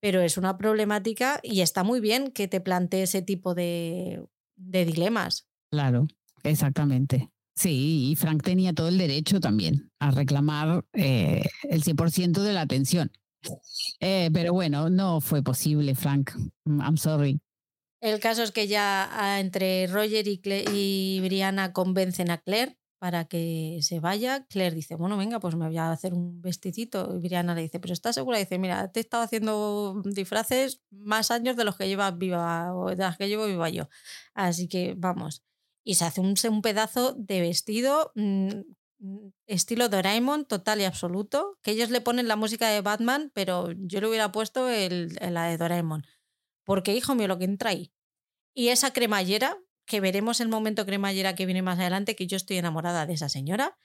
pero 0.00 0.20
es 0.20 0.36
una 0.36 0.58
problemática 0.58 1.38
y 1.44 1.60
está 1.60 1.84
muy 1.84 2.00
bien 2.00 2.32
que 2.32 2.48
te 2.48 2.60
plantee 2.60 3.04
ese 3.04 3.22
tipo 3.22 3.54
de, 3.54 4.24
dilemas. 4.56 5.46
Claro, 5.70 6.08
exactamente. 6.42 7.30
Sí, 7.54 8.10
y 8.10 8.16
Frank 8.16 8.42
tenía 8.42 8.72
todo 8.72 8.88
el 8.88 8.98
derecho 8.98 9.38
también 9.38 9.92
a 10.00 10.10
reclamar 10.10 10.84
eh, 10.94 11.44
el 11.70 11.84
100% 11.84 12.42
de 12.42 12.52
la 12.52 12.62
atención. 12.62 13.12
Eh, 14.00 14.30
pero 14.32 14.52
bueno, 14.52 14.90
no 14.90 15.20
fue 15.20 15.44
posible, 15.44 15.94
Frank. 15.94 16.32
I'm 16.66 16.96
sorry. 16.96 17.40
El 18.04 18.20
caso 18.20 18.42
es 18.42 18.52
que 18.52 18.68
ya 18.68 19.08
ah, 19.12 19.40
entre 19.40 19.86
Roger 19.86 20.28
y, 20.28 20.38
y 20.44 21.20
Brianna 21.22 21.72
convencen 21.72 22.30
a 22.30 22.36
Claire 22.36 22.76
para 22.98 23.24
que 23.24 23.78
se 23.80 23.98
vaya. 23.98 24.44
Claire 24.44 24.76
dice, 24.76 24.94
bueno, 24.94 25.16
venga, 25.16 25.40
pues 25.40 25.54
me 25.54 25.66
voy 25.68 25.78
a 25.78 25.90
hacer 25.90 26.12
un 26.12 26.42
vestidito. 26.42 27.16
Y 27.16 27.20
Brianna 27.20 27.54
le 27.54 27.62
dice, 27.62 27.80
pero 27.80 27.94
¿estás 27.94 28.16
segura? 28.16 28.36
dice, 28.36 28.58
mira, 28.58 28.92
te 28.92 29.00
he 29.00 29.02
estado 29.02 29.22
haciendo 29.22 30.02
disfraces 30.04 30.82
más 30.90 31.30
años 31.30 31.56
de 31.56 31.64
los 31.64 31.78
que 31.78 31.88
llevas 31.88 32.18
viva, 32.18 32.74
o 32.74 32.90
de 32.90 32.96
las 32.96 33.16
que 33.16 33.26
llevo 33.26 33.46
viva 33.46 33.70
yo. 33.70 33.88
Así 34.34 34.68
que 34.68 34.92
vamos. 34.98 35.42
Y 35.82 35.94
se 35.94 36.04
hace 36.04 36.20
un, 36.20 36.60
pedazo 36.60 37.14
de 37.14 37.40
vestido 37.40 38.12
mm, 38.16 38.50
estilo 39.46 39.88
Doraemon 39.88 40.44
total 40.44 40.82
y 40.82 40.84
absoluto, 40.84 41.58
que 41.62 41.70
ellos 41.70 41.88
le 41.88 42.02
ponen 42.02 42.28
la 42.28 42.36
música 42.36 42.68
de 42.68 42.82
Batman, 42.82 43.30
pero 43.32 43.72
yo 43.72 44.02
le 44.02 44.08
hubiera 44.08 44.30
puesto 44.30 44.68
el, 44.68 45.16
la 45.22 45.46
de 45.46 45.56
Doraemon. 45.56 46.04
Porque, 46.64 46.94
hijo 46.94 47.14
mío, 47.14 47.28
lo 47.28 47.38
que 47.38 47.44
entra 47.44 47.70
ahí. 47.70 47.92
Y 48.54 48.68
esa 48.68 48.92
cremallera, 48.92 49.58
que 49.86 50.00
veremos 50.00 50.40
el 50.40 50.48
momento 50.48 50.86
cremallera 50.86 51.34
que 51.34 51.46
viene 51.46 51.62
más 51.62 51.78
adelante, 51.78 52.16
que 52.16 52.26
yo 52.26 52.36
estoy 52.36 52.56
enamorada 52.56 53.06
de 53.06 53.14
esa 53.14 53.28
señora. 53.28 53.76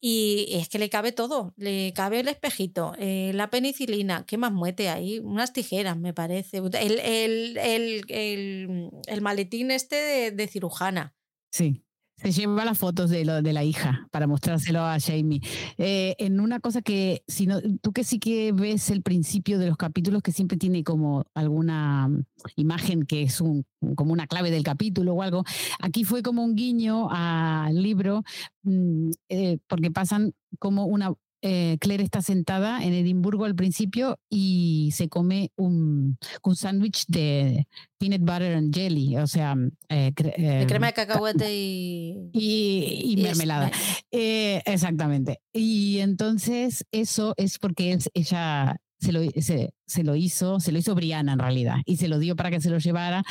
Y 0.00 0.48
es 0.50 0.68
que 0.68 0.78
le 0.78 0.90
cabe 0.90 1.12
todo, 1.12 1.54
le 1.56 1.92
cabe 1.94 2.20
el 2.20 2.28
espejito, 2.28 2.94
eh, 2.98 3.32
la 3.34 3.50
penicilina, 3.50 4.24
¿qué 4.26 4.36
más 4.36 4.52
muete 4.52 4.88
ahí? 4.88 5.18
Unas 5.18 5.52
tijeras, 5.52 5.96
me 5.96 6.12
parece. 6.12 6.58
El, 6.58 7.00
el, 7.00 7.58
el, 7.58 8.90
el 9.06 9.20
maletín 9.22 9.70
este 9.70 9.96
de, 9.96 10.30
de 10.30 10.46
cirujana. 10.48 11.16
Sí. 11.50 11.85
Se 12.16 12.32
lleva 12.32 12.64
las 12.64 12.78
fotos 12.78 13.10
de, 13.10 13.26
lo, 13.26 13.42
de 13.42 13.52
la 13.52 13.62
hija 13.62 14.08
para 14.10 14.26
mostrárselo 14.26 14.80
a 14.80 14.98
Jamie. 14.98 15.40
Eh, 15.76 16.14
en 16.18 16.40
una 16.40 16.60
cosa 16.60 16.80
que, 16.80 17.22
si 17.28 17.46
no, 17.46 17.60
tú 17.82 17.92
que 17.92 18.04
sí 18.04 18.18
que 18.18 18.52
ves 18.52 18.90
el 18.90 19.02
principio 19.02 19.58
de 19.58 19.66
los 19.66 19.76
capítulos, 19.76 20.22
que 20.22 20.32
siempre 20.32 20.56
tiene 20.56 20.82
como 20.82 21.24
alguna 21.34 22.08
imagen 22.56 23.04
que 23.04 23.22
es 23.22 23.42
un, 23.42 23.66
como 23.96 24.14
una 24.14 24.26
clave 24.26 24.50
del 24.50 24.64
capítulo 24.64 25.12
o 25.12 25.22
algo, 25.22 25.44
aquí 25.78 26.04
fue 26.04 26.22
como 26.22 26.42
un 26.42 26.56
guiño 26.56 27.08
al 27.10 27.82
libro, 27.82 28.24
mm, 28.62 29.10
eh, 29.28 29.58
porque 29.68 29.90
pasan 29.90 30.32
como 30.58 30.86
una, 30.86 31.12
eh, 31.48 31.78
Claire 31.78 32.02
está 32.02 32.22
sentada 32.22 32.82
en 32.82 32.92
Edimburgo 32.92 33.44
al 33.44 33.54
principio 33.54 34.18
y 34.28 34.90
se 34.92 35.08
come 35.08 35.52
un, 35.54 36.18
un 36.42 36.56
sándwich 36.56 37.04
de 37.06 37.68
peanut 37.98 38.22
butter 38.22 38.56
and 38.56 38.74
jelly, 38.74 39.16
o 39.16 39.28
sea, 39.28 39.54
eh, 39.88 40.12
de 40.16 40.66
crema 40.66 40.88
de 40.88 40.92
cacahuete 40.92 41.46
y, 41.54 42.30
y, 42.32 43.16
mermelada. 43.22 43.70
Eh, 44.10 44.60
exactamente. 44.66 45.40
Y 45.52 45.98
entonces 46.00 46.84
eso 46.90 47.32
es 47.36 47.60
porque 47.60 47.96
ella 48.14 48.80
se 48.98 49.12
lo, 49.12 49.20
se, 49.40 49.72
se, 49.86 50.02
lo 50.02 50.16
hizo, 50.16 50.58
se 50.58 50.72
lo 50.72 50.78
hizo 50.78 50.96
Brianna 50.96 51.34
en 51.34 51.38
realidad, 51.38 51.76
y 51.84 51.98
se 51.98 52.08
lo 52.08 52.18
dio 52.18 52.34
para 52.34 52.50
que 52.50 52.60
se 52.60 52.70
lo 52.70 52.78
llevara, 52.78 53.22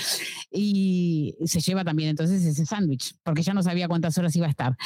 y 0.49 1.35
se 1.43 1.59
lleva 1.59 1.83
también 1.83 2.09
entonces 2.11 2.45
ese 2.45 2.65
sándwich, 2.65 3.15
porque 3.23 3.41
ya 3.41 3.53
no 3.53 3.61
sabía 3.61 3.89
cuántas 3.89 4.17
horas 4.17 4.33
iba 4.37 4.47
a 4.47 4.51
estar. 4.51 4.77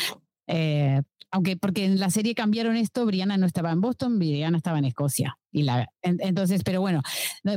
Eh, 0.50 1.02
aunque 1.32 1.58
porque 1.58 1.86
en 1.86 2.00
la 2.00 2.10
serie 2.10 2.34
cambiaron 2.34 2.76
esto, 2.76 3.06
Brianna 3.06 3.38
no 3.38 3.46
estaba 3.46 3.72
en 3.72 3.82
Boston, 3.82 4.18
Brianna 4.18 4.58
estaba 4.58 4.80
en 4.80 4.86
Escocia. 4.86 5.38
Y 5.52 5.64
la, 5.64 5.88
entonces, 6.02 6.64
pero 6.64 6.82
bueno, 6.82 7.02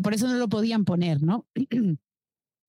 por 0.03 0.15
eso 0.15 0.29
no 0.29 0.35
lo 0.35 0.49
podían 0.49 0.85
poner, 0.85 1.23
¿no? 1.23 1.47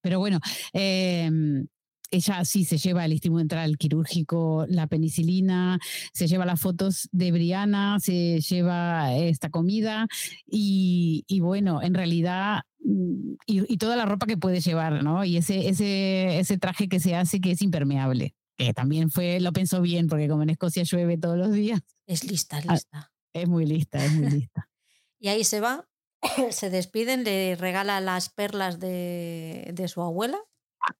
Pero 0.01 0.19
bueno, 0.19 0.39
em, 0.73 1.65
ella 2.11 2.43
sí 2.43 2.65
se 2.65 2.77
lleva 2.77 3.05
el 3.05 3.19
central 3.21 3.77
quirúrgico, 3.77 4.65
la 4.67 4.87
penicilina, 4.87 5.79
se 6.13 6.27
lleva 6.27 6.45
las 6.45 6.59
fotos 6.59 7.07
de 7.13 7.31
Briana, 7.31 7.99
se 8.01 8.41
lleva 8.41 9.15
esta 9.15 9.49
comida 9.49 10.07
y, 10.45 11.23
bueno, 11.39 11.81
en 11.81 11.93
realidad 11.93 12.63
mm, 12.83 13.35
y, 13.45 13.77
toda 13.77 13.95
la 13.95 14.05
ropa 14.05 14.25
que 14.25 14.37
puede 14.37 14.59
llevar, 14.59 15.03
¿no? 15.03 15.23
Y 15.23 15.37
ese, 15.37 15.69
ese, 15.69 16.39
ese 16.39 16.57
traje 16.57 16.89
que 16.89 16.99
se 16.99 17.15
hace 17.15 17.39
que 17.39 17.51
es 17.51 17.61
impermeable, 17.61 18.35
que 18.57 18.73
también 18.73 19.09
fue, 19.09 19.39
lo 19.39 19.51
pensó 19.53 19.81
bien, 19.81 20.07
porque 20.07 20.27
como 20.27 20.43
en 20.43 20.51
Escocia 20.51 20.83
llueve 20.83 21.17
todos 21.17 21.37
los 21.37 21.51
días. 21.51 21.81
Es 22.05 22.23
lista, 22.23 22.61
ah, 22.67 22.73
lista. 22.73 23.11
Es 23.33 23.47
muy 23.47 23.65
lista, 23.65 24.03
es 24.03 24.11
muy 24.13 24.29
lista. 24.29 24.69
y 25.19 25.29
ahí 25.29 25.43
se 25.43 25.59
va, 25.59 25.87
se 26.51 26.69
despiden, 26.69 27.23
le 27.23 27.55
regala 27.55 27.99
las 27.99 28.29
perlas 28.29 28.79
de, 28.79 29.71
de 29.73 29.87
su 29.87 30.01
abuela. 30.01 30.39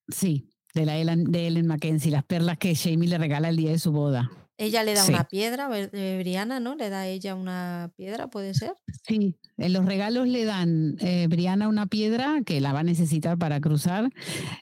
Sí, 0.08 0.50
de, 0.74 0.86
la 0.86 0.98
Ellen, 0.98 1.26
de 1.26 1.48
Ellen 1.48 1.68
Mackenzie, 1.68 2.12
las 2.12 2.24
perlas 2.24 2.58
que 2.58 2.76
Jamie 2.76 3.10
le 3.10 3.18
regala 3.18 3.50
el 3.50 3.58
día 3.58 3.72
de 3.72 3.80
su 3.80 3.92
boda. 3.92 4.32
Ella 4.58 4.84
le 4.84 4.94
da 4.94 5.06
una 5.06 5.24
piedra, 5.24 5.70
eh, 5.74 6.18
Briana, 6.20 6.60
¿no? 6.60 6.76
Le 6.76 6.90
da 6.90 7.02
a 7.02 7.08
ella 7.08 7.34
una 7.34 7.92
piedra, 7.96 8.28
¿puede 8.30 8.54
ser? 8.54 8.76
Sí, 9.08 9.36
en 9.58 9.74
los 9.74 9.86
regalos 9.86 10.28
le 10.28 10.46
dan 10.46 10.96
eh, 11.00 11.28
Briana 11.28 11.68
una 11.68 11.88
piedra 11.88 12.42
que 12.46 12.62
la 12.62 12.72
va 12.72 12.82
a 12.82 12.84
necesitar 12.84 13.38
para 13.38 13.60
cruzar 13.60 14.10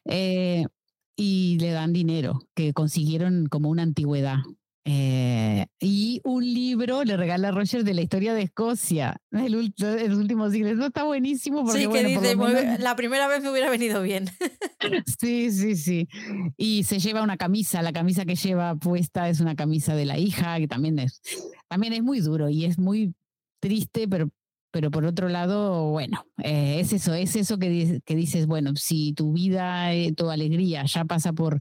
eh, 0.06 0.66
y 1.22 1.60
le 1.60 1.70
dan 1.70 1.94
dinero 1.94 2.40
que 2.56 2.74
consiguieron 2.74 3.46
como 3.46 3.70
una 3.70 3.84
antigüedad. 3.84 4.38
Eh, 4.84 5.68
y 5.80 6.20
un 6.24 6.44
libro 6.44 7.04
le 7.04 7.16
regala 7.16 7.50
a 7.50 7.52
Roger 7.52 7.84
de 7.84 7.94
la 7.94 8.02
historia 8.02 8.34
de 8.34 8.42
Escocia, 8.42 9.18
el, 9.32 9.72
los 9.78 10.18
últimos 10.18 10.52
siglos. 10.52 10.74
Eso 10.74 10.88
está 10.88 11.04
buenísimo. 11.04 11.64
Porque, 11.64 11.82
sí, 11.84 11.88
que 11.88 12.04
dice, 12.04 12.80
la 12.80 12.96
primera 12.96 13.28
vez 13.28 13.44
me 13.44 13.52
hubiera 13.52 13.70
venido 13.70 14.02
bien. 14.02 14.30
sí, 15.20 15.52
sí, 15.52 15.76
sí. 15.76 16.08
Y 16.58 16.84
se 16.86 16.98
lleva 16.98 17.22
una 17.22 17.38
camisa, 17.38 17.84
la 17.84 17.94
camisa 17.94 18.26
que 18.26 18.36
lleva 18.36 18.76
puesta 18.76 19.30
es 19.30 19.40
una 19.42 19.56
camisa 19.56 19.96
de 19.96 20.06
la 20.06 20.18
hija, 20.18 20.58
que 20.58 20.68
también 20.68 20.98
es, 20.98 21.22
también 21.68 21.94
es 21.94 22.02
muy 22.02 22.20
duro 22.20 22.50
y 22.50 22.66
es 22.66 22.80
muy 22.80 23.14
triste, 23.60 24.08
pero, 24.08 24.30
pero 24.72 24.90
por 24.90 25.06
otro 25.06 25.30
lado, 25.30 25.90
bueno, 25.90 26.26
eh, 26.44 26.80
es 26.80 26.94
eso, 26.94 27.14
es 27.14 27.36
eso 27.36 27.58
que, 27.60 28.02
que 28.04 28.16
dices, 28.16 28.48
bueno, 28.48 28.72
si 28.76 29.14
tu 29.14 29.34
vida, 29.34 29.94
eh, 29.94 30.14
tu 30.14 30.30
alegría 30.30 30.86
ya 30.86 31.06
pasa 31.06 31.34
por 31.34 31.60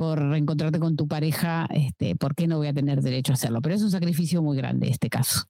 por 0.00 0.18
reencontrarte 0.18 0.78
con 0.80 0.96
tu 0.96 1.06
pareja, 1.06 1.66
este, 1.68 2.16
¿por 2.16 2.34
qué 2.34 2.46
no 2.46 2.56
voy 2.56 2.68
a 2.68 2.72
tener 2.72 3.02
derecho 3.02 3.32
a 3.32 3.34
hacerlo? 3.34 3.60
Pero 3.60 3.74
es 3.74 3.82
un 3.82 3.90
sacrificio 3.90 4.40
muy 4.40 4.56
grande 4.56 4.88
este 4.88 5.10
caso. 5.10 5.42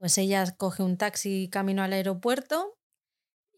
Pues 0.00 0.18
ella 0.18 0.44
coge 0.56 0.82
un 0.82 0.96
taxi 0.96 1.48
camino 1.48 1.80
al 1.80 1.92
aeropuerto 1.92 2.76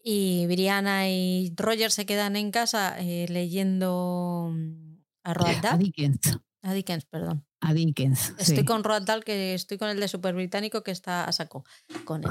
y 0.03 0.45
Brianna 0.45 1.09
y 1.09 1.51
Roger 1.55 1.89
se 1.89 2.05
quedan 2.05 2.35
en 2.35 2.51
casa 2.51 2.99
eh, 2.99 3.25
leyendo 3.29 4.51
mm, 4.53 4.97
a 5.23 5.33
Roald 5.33 5.61
Dahl. 5.63 5.73
A 5.73 5.77
Dickens. 5.79 6.39
A 6.61 6.73
Dickens, 6.75 7.05
perdón. 7.05 7.46
A 7.61 7.73
Dickens. 7.73 8.33
Estoy 8.37 8.65
con 8.65 8.83
Roald 8.83 9.07
Dahl, 9.07 9.23
que 9.23 9.53
estoy 9.53 9.77
con 9.77 9.89
el 9.89 9.99
de 9.99 10.07
Super 10.07 10.35
Británico 10.35 10.83
que 10.83 10.91
está 10.91 11.25
a 11.25 11.31
saco 11.31 11.65
con 12.05 12.23
él. 12.23 12.29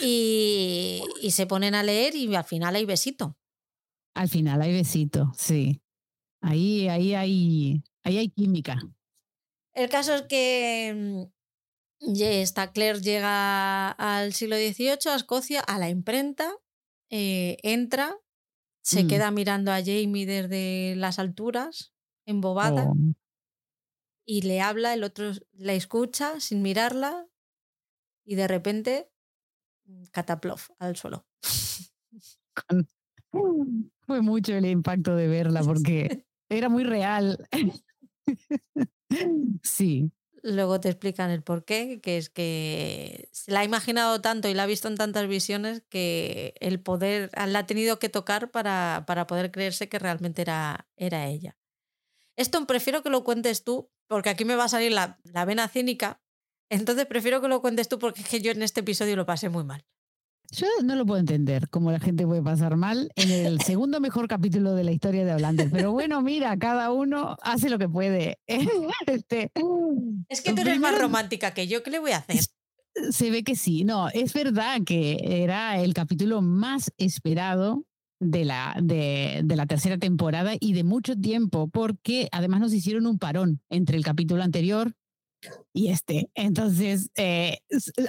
y, 0.00 1.02
y 1.22 1.30
se 1.30 1.46
ponen 1.46 1.74
a 1.74 1.82
leer 1.82 2.14
y 2.14 2.34
al 2.34 2.44
final 2.44 2.74
hay 2.74 2.84
besito. 2.84 3.36
Al 4.14 4.28
final 4.28 4.62
hay 4.62 4.72
besito, 4.72 5.32
sí. 5.36 5.82
Ahí, 6.40 6.88
ahí, 6.88 7.14
hay, 7.14 7.82
ahí 8.02 8.18
hay 8.18 8.28
química. 8.30 8.78
El 9.74 9.90
caso 9.90 10.14
es 10.14 10.22
que 10.22 11.28
mm, 12.00 12.14
esta 12.18 12.72
Claire 12.72 13.00
llega 13.00 13.90
al 13.90 14.32
siglo 14.32 14.56
XVIII, 14.56 15.10
a 15.12 15.16
Escocia, 15.16 15.60
a 15.60 15.78
la 15.78 15.90
imprenta, 15.90 16.50
eh, 17.10 17.58
entra, 17.62 18.16
se 18.82 19.04
mm. 19.04 19.08
queda 19.08 19.30
mirando 19.30 19.70
a 19.70 19.80
Jamie 19.84 20.24
desde 20.24 20.94
las 20.96 21.18
alturas, 21.18 21.92
embobada, 22.26 22.84
oh. 22.84 22.96
Y 24.26 24.42
le 24.42 24.60
habla, 24.60 24.92
el 24.92 25.04
otro 25.04 25.30
la 25.52 25.72
escucha 25.72 26.40
sin 26.40 26.60
mirarla, 26.60 27.26
y 28.26 28.34
de 28.34 28.48
repente, 28.48 29.08
mm, 29.84 30.04
cataplof 30.10 30.70
al 30.78 30.96
suelo. 30.96 31.24
Fue 34.06 34.20
mucho 34.20 34.54
el 34.54 34.66
impacto 34.66 35.14
de 35.14 35.28
verla 35.28 35.62
porque 35.62 36.26
era 36.48 36.68
muy 36.68 36.84
real. 36.84 37.48
sí. 39.62 40.10
Luego 40.42 40.80
te 40.80 40.88
explican 40.90 41.30
el 41.30 41.42
por 41.42 41.64
qué, 41.64 42.00
que 42.00 42.18
es 42.18 42.30
que 42.30 43.28
se 43.32 43.50
la 43.50 43.60
ha 43.60 43.64
imaginado 43.64 44.20
tanto 44.20 44.48
y 44.48 44.54
la 44.54 44.62
ha 44.62 44.66
visto 44.66 44.86
en 44.88 44.96
tantas 44.96 45.26
visiones 45.26 45.82
que 45.88 46.54
el 46.60 46.80
poder 46.80 47.30
la 47.34 47.60
ha 47.60 47.66
tenido 47.66 47.98
que 47.98 48.08
tocar 48.08 48.50
para, 48.50 49.04
para 49.06 49.26
poder 49.26 49.50
creerse 49.50 49.88
que 49.88 49.98
realmente 49.98 50.42
era, 50.42 50.88
era 50.96 51.26
ella. 51.26 51.56
Esto 52.36 52.66
prefiero 52.66 53.02
que 53.02 53.10
lo 53.10 53.24
cuentes 53.24 53.64
tú, 53.64 53.90
porque 54.08 54.30
aquí 54.30 54.44
me 54.44 54.56
va 54.56 54.64
a 54.64 54.68
salir 54.68 54.92
la, 54.92 55.18
la 55.24 55.44
vena 55.44 55.68
cínica. 55.68 56.20
Entonces 56.70 57.06
prefiero 57.06 57.40
que 57.40 57.48
lo 57.48 57.60
cuentes 57.60 57.88
tú 57.88 57.98
porque 57.98 58.22
es 58.22 58.28
que 58.28 58.40
yo 58.40 58.52
en 58.52 58.62
este 58.62 58.80
episodio 58.80 59.16
lo 59.16 59.26
pasé 59.26 59.48
muy 59.48 59.64
mal. 59.64 59.84
Yo 60.50 60.66
no 60.84 60.94
lo 60.94 61.04
puedo 61.04 61.18
entender, 61.18 61.68
cómo 61.68 61.90
la 61.90 61.98
gente 61.98 62.26
puede 62.26 62.42
pasar 62.42 62.76
mal 62.76 63.10
en 63.16 63.30
el 63.30 63.60
segundo 63.62 64.00
mejor 64.00 64.28
capítulo 64.28 64.74
de 64.74 64.84
la 64.84 64.92
historia 64.92 65.24
de 65.24 65.34
Hollander. 65.34 65.70
Pero 65.70 65.92
bueno, 65.92 66.22
mira, 66.22 66.56
cada 66.56 66.92
uno 66.92 67.36
hace 67.42 67.70
lo 67.70 67.78
que 67.78 67.88
puede. 67.88 68.38
Este, 69.06 69.50
es 70.28 70.40
que 70.40 70.52
tú 70.52 70.62
eres 70.62 70.78
más 70.80 70.98
romántica 70.98 71.52
que 71.52 71.66
yo, 71.66 71.82
¿qué 71.82 71.90
le 71.90 71.98
voy 71.98 72.12
a 72.12 72.18
hacer? 72.18 72.40
Se 73.10 73.30
ve 73.30 73.44
que 73.44 73.56
sí. 73.56 73.84
No, 73.84 74.08
es 74.08 74.32
verdad 74.32 74.80
que 74.84 75.18
era 75.22 75.80
el 75.80 75.94
capítulo 75.94 76.42
más 76.42 76.92
esperado 76.96 77.84
de 78.20 78.44
la, 78.44 78.76
de, 78.80 79.42
de, 79.44 79.56
la 79.56 79.66
tercera 79.66 79.98
temporada 79.98 80.52
y 80.58 80.72
de 80.72 80.84
mucho 80.84 81.16
tiempo, 81.16 81.68
porque 81.68 82.28
además 82.32 82.60
nos 82.60 82.72
hicieron 82.72 83.06
un 83.06 83.18
parón 83.18 83.60
entre 83.68 83.96
el 83.96 84.04
capítulo 84.04 84.42
anterior 84.42 84.94
y 85.72 85.88
este. 85.88 86.30
Entonces, 86.34 87.10
eh, 87.16 87.58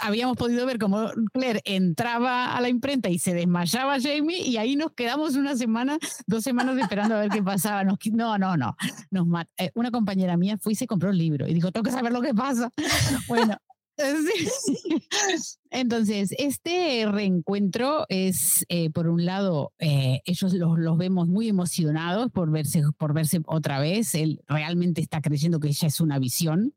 habíamos 0.01 0.37
podido 0.37 0.65
ver 0.65 0.79
cómo 0.79 1.09
Claire 1.33 1.61
entraba 1.65 2.55
a 2.55 2.61
la 2.61 2.69
imprenta 2.69 3.09
y 3.09 3.19
se 3.19 3.33
desmayaba 3.33 3.99
Jamie 3.99 4.41
y 4.41 4.57
ahí 4.57 4.75
nos 4.75 4.93
quedamos 4.93 5.35
una 5.35 5.55
semana, 5.55 5.97
dos 6.25 6.43
semanas 6.43 6.77
esperando 6.77 7.15
a 7.15 7.19
ver 7.19 7.29
qué 7.29 7.43
pasaba. 7.43 7.83
no, 7.83 7.97
no, 8.37 8.57
no. 8.57 8.75
Nos 9.11 9.27
eh, 9.57 9.71
una 9.75 9.91
compañera 9.91 10.37
mía 10.37 10.57
fue 10.57 10.73
y 10.73 10.75
se 10.75 10.87
compró 10.87 11.09
el 11.09 11.17
libro 11.17 11.47
y 11.47 11.53
dijo, 11.53 11.71
tengo 11.71 11.83
que 11.83 11.91
saber 11.91 12.11
lo 12.11 12.21
que 12.21 12.33
pasa. 12.33 12.71
Bueno, 13.27 13.57
Entonces, 15.71 16.33
este 16.37 17.05
reencuentro 17.07 18.05
es, 18.09 18.65
eh, 18.69 18.89
por 18.89 19.07
un 19.07 19.25
lado, 19.25 19.73
eh, 19.79 20.21
ellos 20.25 20.53
los, 20.53 20.97
vemos 20.97 21.27
muy 21.27 21.49
emocionados 21.49 22.31
por 22.31 22.51
verse, 22.51 22.83
por 22.97 23.13
verse 23.13 23.41
otra 23.45 23.79
vez. 23.79 24.15
Él 24.15 24.41
realmente 24.47 25.01
está 25.01 25.21
creyendo 25.21 25.59
que 25.59 25.69
ella 25.69 25.87
es 25.87 25.99
una 25.99 26.19
visión. 26.19 26.73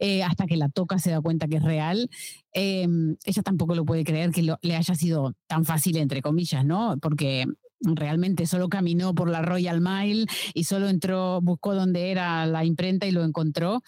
Eh, 0.00 0.22
hasta 0.22 0.46
que 0.46 0.56
la 0.56 0.68
toca 0.68 0.98
se 0.98 1.10
da 1.10 1.20
cuenta 1.20 1.48
que 1.48 1.56
es 1.56 1.62
real. 1.62 2.08
Ella 2.52 3.42
tampoco 3.44 3.74
lo 3.74 3.84
puede 3.84 4.04
creer 4.04 4.30
que 4.30 4.42
le 4.42 4.76
haya 4.76 4.94
sido 4.94 5.34
tan 5.46 5.64
fácil, 5.64 5.96
entre 5.96 6.22
comillas, 6.22 6.64
¿no? 6.64 6.96
Porque 7.00 7.46
realmente 7.84 8.46
solo 8.46 8.68
caminó 8.68 9.14
por 9.14 9.28
la 9.28 9.42
Royal 9.42 9.80
Mile 9.80 10.26
y 10.54 10.64
solo 10.64 10.88
entró, 10.88 11.40
buscó 11.40 11.74
donde 11.74 12.10
era 12.10 12.46
la 12.46 12.64
imprenta 12.64 13.06
y 13.06 13.12
lo 13.12 13.24
encontró. 13.24 13.82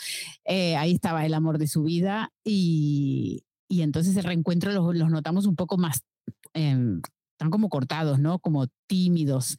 Eh, 0.45 0.77
ahí 0.77 0.93
estaba 0.93 1.25
el 1.27 1.35
amor 1.35 1.59
de 1.59 1.67
su 1.67 1.83
vida 1.83 2.33
y, 2.45 3.45
y 3.69 3.83
entonces 3.83 4.17
el 4.17 4.25
reencuentro 4.25 4.73
los, 4.73 4.95
los 4.95 5.11
notamos 5.11 5.47
un 5.47 5.57
poco 5.57 5.79
más, 5.79 6.03
eh, 6.55 7.01
como 7.51 7.69
cortados, 7.69 8.19
¿no? 8.19 8.39
Como 8.39 8.67
tímidos. 8.87 9.57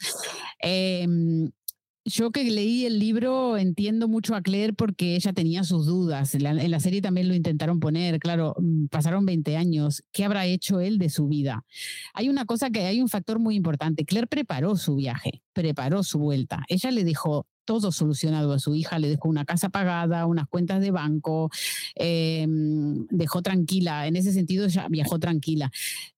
Eh, 0.63 1.07
yo 2.08 2.32
que 2.32 2.43
leí 2.45 2.86
el 2.86 2.99
libro 2.99 3.58
entiendo 3.58 4.08
mucho 4.08 4.34
a 4.34 4.41
Claire 4.41 4.74
porque 4.74 5.16
ella 5.16 5.34
tenía 5.34 5.64
sus 5.64 5.86
dudas. 5.86 6.34
En 6.36 6.72
la, 6.72 6.80
serie 6.80 7.01
también 7.01 7.28
lo 7.28 7.36
intentaron 7.36 7.80
poner, 7.80 8.20
claro, 8.20 8.55
mm, 8.58 8.88
pasaron 8.88 9.26
20 9.26 9.58
años. 9.58 10.03
¿Qué 10.14 10.24
habrá 10.24 10.45
hecho 10.45 10.80
él 10.80 10.97
de 10.97 11.10
su 11.10 11.28
vida? 11.28 11.66
Hay 12.14 12.30
una 12.30 12.45
cosa 12.45 12.70
que 12.70 12.86
hay 12.86 13.01
un 13.01 13.10
factor 13.10 13.39
muy 13.39 13.55
importante. 13.55 14.05
Claire 14.05 14.28
preparó 14.28 14.78
su 14.78 14.95
viaje, 14.95 15.41
preparó 15.53 16.01
su 16.03 16.20
vuelta. 16.20 16.64
Ella 16.70 16.91
le 16.91 17.03
dijo, 17.03 17.45
todo 17.68 17.91
solucionado 17.91 18.53
a 18.53 18.59
su 18.59 18.74
hija, 18.74 18.97
le 18.97 19.09
dejó 19.09 19.28
una 19.28 19.45
casa 19.45 19.70
pagada, 19.70 20.26
unas 20.26 20.47
cuentas 20.47 20.82
de 20.82 20.89
banco, 20.89 21.51
em, 21.95 23.05
dejó 23.09 23.41
tranquila, 23.41 24.07
en 24.07 24.15
ese 24.15 24.32
sentido 24.32 24.65
ella 24.65 24.88
viajó 24.89 25.20
tranquila. 25.20 25.70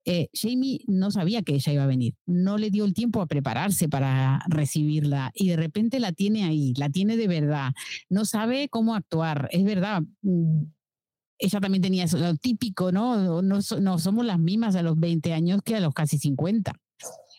Eh, 0.06 0.30
Jamie 0.32 0.82
no 0.88 1.10
sabía 1.12 1.42
que 1.42 1.56
ella 1.56 1.74
iba 1.74 1.84
a 1.84 1.88
venir, 1.88 2.14
no 2.28 2.58
le 2.58 2.70
dio 2.70 2.86
el 2.86 2.94
tiempo 2.94 3.22
a 3.22 3.26
prepararse 3.26 3.90
para 3.90 4.42
recibirla 4.48 5.32
y 5.34 5.50
de 5.50 5.58
repente 5.58 6.00
la 6.00 6.12
tiene 6.12 6.46
ahí, 6.46 6.74
la 6.78 6.90
tiene 6.90 7.18
de 7.18 7.28
verdad, 7.28 7.74
no 8.10 8.26
sabe 8.26 8.70
cómo 8.70 8.96
actuar, 8.96 9.50
es 9.52 9.64
verdad. 9.64 10.04
Mm, 10.22 10.66
ella 11.40 11.60
también 11.62 11.82
tenía 11.82 12.04
eso, 12.04 12.18
lo 12.18 12.36
típico, 12.36 12.92
¿no? 12.92 13.42
No, 13.42 13.60
no 13.80 14.00
somos 14.00 14.26
las 14.26 14.40
mismas 14.40 14.76
a 14.76 14.84
los 14.84 15.00
20 15.00 15.34
años 15.34 15.62
que 15.64 15.76
a 15.76 15.80
los 15.80 15.94
casi 15.94 16.20
50. 16.20 16.74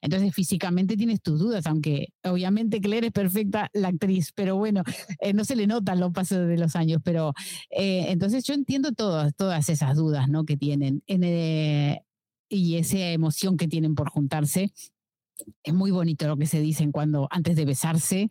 Entonces 0.02 0.34
físicamente 0.34 0.96
tienes 0.96 1.20
tus 1.20 1.38
dudas, 1.38 1.66
aunque 1.66 2.08
obviamente 2.24 2.80
Claire 2.80 3.08
es 3.08 3.12
perfecta 3.12 3.70
la 3.72 3.88
actriz, 3.88 4.32
pero 4.34 4.56
bueno, 4.56 4.82
eh, 5.20 5.32
no 5.32 5.44
se 5.44 5.56
le 5.56 5.66
notan 5.66 6.00
los 6.00 6.12
pasos 6.12 6.46
de 6.48 6.56
los 6.56 6.76
años, 6.76 7.00
pero 7.04 7.32
eh, 7.70 8.06
entonces 8.08 8.44
yo 8.44 8.54
entiendo 8.54 8.92
todas, 8.92 9.34
todas 9.34 9.68
esas 9.68 9.96
dudas 9.96 10.28
¿no? 10.28 10.44
que 10.44 10.56
tienen 10.56 11.02
en, 11.06 11.24
eh, 11.24 12.02
y 12.50 12.76
esa 12.76 12.98
emoción 12.98 13.56
que 13.56 13.68
tienen 13.68 13.94
por 13.94 14.10
juntarse. 14.10 14.72
es 15.62 15.74
muy 15.74 15.90
bonito 15.90 16.26
lo 16.26 16.36
que 16.36 16.46
se 16.46 16.60
dicen 16.60 16.92
cuando 16.92 17.28
antes 17.30 17.56
de 17.56 17.64
besarse, 17.64 18.28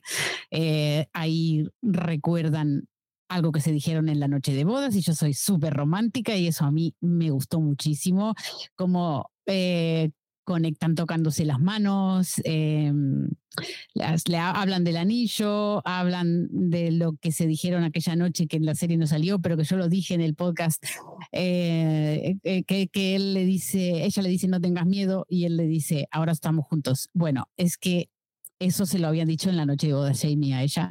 eh, 0.52 1.08
ahí 1.14 1.66
recuerdan 1.82 2.88
algo 3.30 3.52
que 3.52 3.62
se 3.62 3.72
dijeron 3.72 4.10
en 4.10 4.20
la 4.20 4.28
noche 4.28 4.54
de 4.54 4.66
bodas 4.66 4.96
y 4.96 5.02
yo 5.02 5.14
soy 5.14 5.34
súper 5.34 5.74
romántica 5.74 6.36
y 6.36 6.48
eso 6.48 6.66
a 6.66 6.72
mí 6.72 6.96
me 7.00 7.30
gustó 7.30 7.62
muchísimo, 7.62 8.34
como 8.76 9.30
eh, 9.46 10.10
conectan 10.50 10.96
tocándose 10.96 11.46
las 11.46 11.60
manos, 11.60 12.42
em, 12.44 13.30
le 13.94 14.38
hablan 14.38 14.84
del 14.84 14.98
anillo, 14.98 15.88
hablan 15.88 16.48
de 16.50 16.90
lo 16.90 17.14
que 17.18 17.32
se 17.32 17.46
dijeron 17.46 17.84
aquella 17.84 18.16
noche 18.16 18.48
que 18.48 18.58
en 18.58 18.66
la 18.66 18.74
serie 18.74 18.98
no 18.98 19.06
salió, 19.06 19.38
pero 19.38 19.58
que 19.58 19.64
yo 19.64 19.78
lo 19.78 19.90
dije 19.90 20.16
en 20.16 20.22
el 20.22 20.34
podcast, 20.34 20.84
eh, 21.32 22.38
eh, 22.42 22.64
que, 22.64 23.16
él 23.16 23.36
le 23.36 23.46
dice, 23.46 24.04
ella 24.06 24.24
le 24.24 24.30
dice 24.30 24.48
no 24.48 24.60
tengas 24.60 24.88
miedo 24.88 25.28
y 25.30 25.46
él 25.46 25.56
le 25.56 25.68
dice 25.68 26.08
ahora 26.10 26.32
estamos 26.32 26.66
juntos. 26.66 27.12
Bueno, 27.14 27.48
es 27.56 27.78
que 27.78 28.10
eso 28.58 28.88
se 28.88 28.98
lo 28.98 29.08
habían 29.08 29.28
dicho 29.28 29.52
en 29.52 29.58
la 29.58 29.68
noche 29.68 29.86
de 29.86 29.94
boda 29.94 30.14
Jamie 30.20 30.56
a 30.56 30.64
ella 30.64 30.90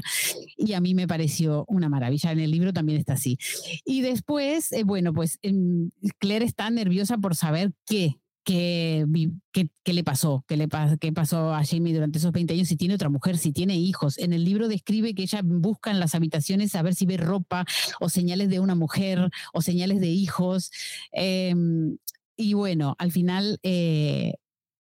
y 0.56 0.74
a 0.74 0.80
mí 0.80 0.94
me 0.94 1.08
pareció 1.08 1.64
una 1.66 1.88
maravilla. 1.88 2.30
En 2.30 2.38
el 2.38 2.52
libro 2.52 2.72
también 2.72 3.00
está 3.00 3.14
así. 3.14 3.38
Y 3.84 4.02
después, 4.02 4.70
eh, 4.70 4.84
bueno, 4.84 5.12
pues 5.12 5.40
em, 5.42 5.90
Claire 6.18 6.44
está 6.44 6.70
nerviosa 6.70 7.18
por 7.18 7.34
saber 7.34 7.72
qué, 7.86 8.20
qué, 8.44 9.04
qué, 9.52 9.92
le 9.92 10.04
pasó, 10.04 10.44
qué, 10.48 10.56
le, 10.56 10.68
qué 11.00 11.12
pasó 11.12 11.54
a 11.54 11.64
Jamie 11.64 11.94
durante 11.94 12.18
esos 12.18 12.32
20 12.32 12.54
años, 12.54 12.68
si 12.68 12.76
tiene 12.76 12.94
otra 12.94 13.08
mujer, 13.08 13.38
si 13.38 13.52
tiene 13.52 13.76
hijos. 13.76 14.18
En 14.18 14.32
el 14.32 14.44
libro 14.44 14.68
describe 14.68 15.14
que 15.14 15.22
ella 15.22 15.40
busca 15.44 15.90
en 15.90 16.00
las 16.00 16.14
habitaciones 16.14 16.74
a 16.74 16.82
ver 16.82 16.94
si 16.94 17.06
ve 17.06 17.16
ropa 17.16 17.64
o 18.00 18.08
señales 18.08 18.48
de 18.48 18.60
una 18.60 18.74
mujer 18.74 19.30
o 19.52 19.62
señales 19.62 20.00
de 20.00 20.08
hijos. 20.08 20.70
Em, 21.12 21.98
y 22.36 22.54
bueno, 22.54 22.94
al 22.98 23.12
final 23.12 23.58
eh, 23.62 24.34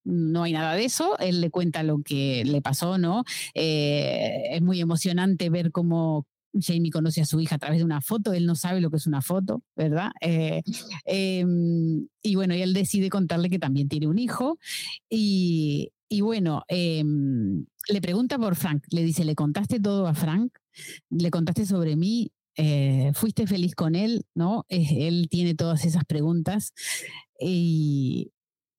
no 0.05 0.43
hay 0.43 0.53
nada 0.53 0.75
de 0.75 0.85
eso, 0.85 1.19
él 1.19 1.41
le 1.41 1.51
cuenta 1.51 1.83
lo 1.83 2.03
que 2.03 2.45
le 2.45 2.61
pasó, 2.61 2.99
¿no? 2.99 3.25
Eh, 3.55 4.49
es 4.51 4.63
muy 4.63 4.81
emocionante 4.81 5.51
ver 5.51 5.73
cómo 5.73 6.27
Jamie 6.61 6.91
conoce 6.91 7.21
a 7.21 7.25
su 7.27 7.41
hija 7.41 7.57
a 7.57 7.59
través 7.59 7.79
de 7.79 7.85
una 7.85 8.01
foto, 8.01 8.33
él 8.33 8.47
no 8.47 8.55
sabe 8.55 8.81
lo 8.81 8.91
que 8.91 8.97
es 8.97 9.07
una 9.07 9.23
foto, 9.23 9.63
¿verdad? 9.77 10.11
Eh, 10.21 10.63
em, 11.05 12.07
y 12.23 12.35
bueno, 12.35 12.55
y 12.55 12.63
él 12.63 12.73
decide 12.73 13.11
contarle 13.11 13.51
que 13.51 13.59
también 13.59 13.89
tiene 13.89 14.07
un 14.09 14.19
hijo 14.19 14.59
y, 15.09 15.91
bueno, 16.21 16.63
em, 16.69 17.67
le 17.89 18.01
pregunta 18.01 18.39
por 18.39 18.57
Frank, 18.57 18.85
le 18.91 19.03
dice, 19.03 19.25
¿le 19.25 19.35
contaste 19.35 19.81
todo 19.81 20.07
a 20.07 20.15
Frank? 20.15 20.53
¿Le 21.11 21.31
contaste 21.31 21.67
sobre 21.67 21.97
mí? 21.97 22.31
Eh, 22.57 23.11
¿Fuiste 23.15 23.47
feliz 23.47 23.75
con 23.75 23.95
él? 23.97 24.25
¿No? 24.35 24.65
él 24.69 25.29
tiene 25.29 25.55
todas 25.55 25.85
esas 25.85 26.05
preguntas 26.05 26.73
y, 27.41 28.33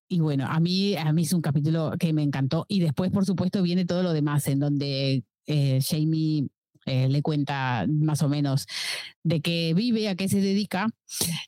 y 0.07 0.19
bueno, 0.19 0.45
a 0.47 0.59
mí, 0.59 0.95
a 0.95 1.11
mí 1.13 1.23
es 1.23 1.33
un 1.33 1.41
capítulo 1.41 1.93
que 1.99 2.13
me 2.13 2.23
encantó. 2.23 2.65
Y 2.67 2.79
después, 2.79 3.11
por 3.11 3.25
supuesto, 3.25 3.61
viene 3.61 3.85
todo 3.85 4.03
lo 4.03 4.13
demás, 4.13 4.47
en 4.47 4.59
donde 4.59 5.23
eh, 5.47 5.79
Jamie 5.81 6.47
eh, 6.85 7.09
le 7.09 7.21
cuenta 7.21 7.85
más 7.87 8.21
o 8.21 8.29
menos 8.29 8.67
de 9.23 9.41
qué 9.41 9.73
vive, 9.75 10.07
a 10.09 10.15
qué 10.15 10.29
se 10.29 10.41
dedica, 10.41 10.89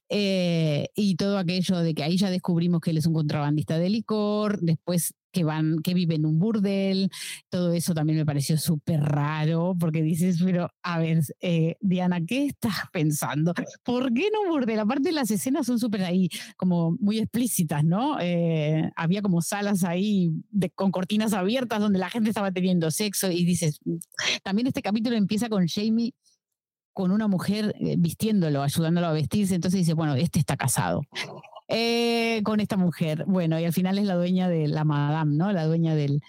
eh, 0.09 0.87
y 0.95 1.15
todo 1.15 1.37
aquello 1.37 1.79
de 1.79 1.93
que 1.93 2.03
ahí 2.03 2.17
ya 2.17 2.29
descubrimos 2.29 2.81
que 2.81 2.91
él 2.91 2.97
es 2.97 3.05
un 3.05 3.13
contrabandista 3.13 3.77
de 3.77 3.89
licor, 3.89 4.59
después 4.61 5.13
que 5.37 5.43
van, 5.43 5.83
que 5.83 5.93
vive 5.93 6.15
en 6.15 6.25
un 6.25 6.39
burdel, 6.39 7.11
todo 7.49 7.71
eso 7.71 7.93
también 7.93 8.17
me 8.17 8.25
pareció 8.25 8.57
súper 8.57 9.01
raro, 9.01 9.75
porque 9.79 10.01
dices, 10.01 10.41
pero 10.43 10.71
a 10.81 10.97
ver, 10.97 11.19
eh, 11.41 11.75
Diana, 11.79 12.19
¿qué 12.25 12.47
estás 12.47 12.73
pensando? 12.91 13.53
¿Por 13.83 14.11
qué 14.13 14.31
no 14.33 14.41
un 14.41 14.49
burdel? 14.49 14.79
Aparte 14.79 15.11
las 15.11 15.29
escenas 15.29 15.67
son 15.67 15.77
súper 15.77 16.03
ahí, 16.05 16.27
como 16.55 16.97
muy 16.99 17.19
explícitas, 17.19 17.83
¿no? 17.83 18.17
Eh, 18.19 18.89
había 18.95 19.21
como 19.21 19.43
salas 19.43 19.83
ahí 19.83 20.31
con 20.73 20.89
cortinas 20.89 21.33
abiertas 21.33 21.79
donde 21.79 21.99
la 21.99 22.09
gente 22.09 22.29
estaba 22.29 22.51
teniendo 22.51 22.89
sexo 22.89 23.29
y 23.29 23.45
dices, 23.45 23.79
también 24.41 24.65
este 24.65 24.81
capítulo 24.81 25.15
empieza 25.17 25.49
con 25.49 25.67
Jamie 25.67 26.15
con 26.93 27.11
una 27.11 27.27
mujer 27.27 27.75
eh, 27.79 27.93
vistiéndolo, 27.95 28.63
ayudándolo 28.63 29.05
a 29.05 29.11
vestirse, 29.11 29.53
entonces 29.53 29.81
dice, 29.81 29.93
bueno, 29.93 30.15
este 30.15 30.39
está 30.39 30.57
casado. 30.57 31.03
Eh, 31.69 32.41
con 32.43 32.59
esta 32.59 32.77
mujer. 32.77 33.25
Bueno, 33.27 33.59
y 33.59 33.65
al 33.65 33.73
final 33.73 33.97
es 33.97 34.05
la 34.05 34.15
dueña 34.15 34.47
de 34.47 34.67
la 34.67 34.85
madame, 34.85 35.35
¿no? 35.35 35.51
La 35.51 35.65
dueña 35.65 35.95
del, 35.95 36.21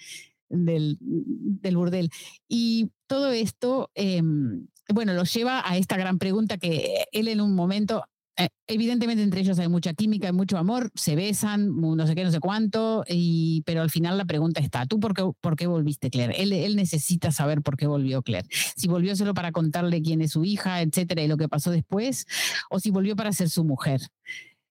del, 0.48 1.76
burdel. 1.76 2.10
Y 2.48 2.90
todo 3.06 3.30
esto, 3.30 3.90
em, 3.94 4.66
bueno, 4.88 5.14
lo 5.14 5.24
lleva 5.24 5.62
a 5.64 5.76
esta 5.76 5.96
gran 5.96 6.18
pregunta 6.18 6.58
que 6.58 7.04
él 7.12 7.28
en 7.28 7.40
un 7.40 7.54
momento, 7.54 8.04
eh, 8.36 8.48
evidentemente 8.66 9.22
entre 9.22 9.40
ellos 9.40 9.58
hay 9.58 9.68
mucha 9.68 9.94
química, 9.94 10.28
hay 10.28 10.32
mucho 10.32 10.58
amor, 10.58 10.90
se 10.94 11.14
besan, 11.14 11.80
no 11.80 12.06
sé 12.06 12.14
qué, 12.14 12.24
no 12.24 12.32
sé 12.32 12.40
cuánto, 12.40 13.04
y, 13.06 13.62
pero 13.66 13.82
al 13.82 13.90
final 13.90 14.18
la 14.18 14.24
pregunta 14.24 14.60
está, 14.60 14.86
¿tú 14.86 14.98
por 14.98 15.14
qué, 15.14 15.22
por 15.40 15.56
qué 15.56 15.66
volviste, 15.66 16.10
Claire? 16.10 16.40
Él, 16.40 16.52
él 16.52 16.76
necesita 16.76 17.30
saber 17.30 17.62
por 17.62 17.76
qué 17.76 17.86
volvió 17.86 18.22
Claire. 18.22 18.48
Si 18.76 18.88
volvió 18.88 19.14
solo 19.16 19.34
para 19.34 19.52
contarle 19.52 20.02
quién 20.02 20.20
es 20.20 20.32
su 20.32 20.44
hija, 20.44 20.82
etcétera, 20.82 21.22
y 21.22 21.28
lo 21.28 21.36
que 21.36 21.48
pasó 21.48 21.70
después, 21.70 22.26
o 22.70 22.80
si 22.80 22.90
volvió 22.90 23.14
para 23.14 23.32
ser 23.32 23.50
su 23.50 23.64
mujer. 23.64 24.00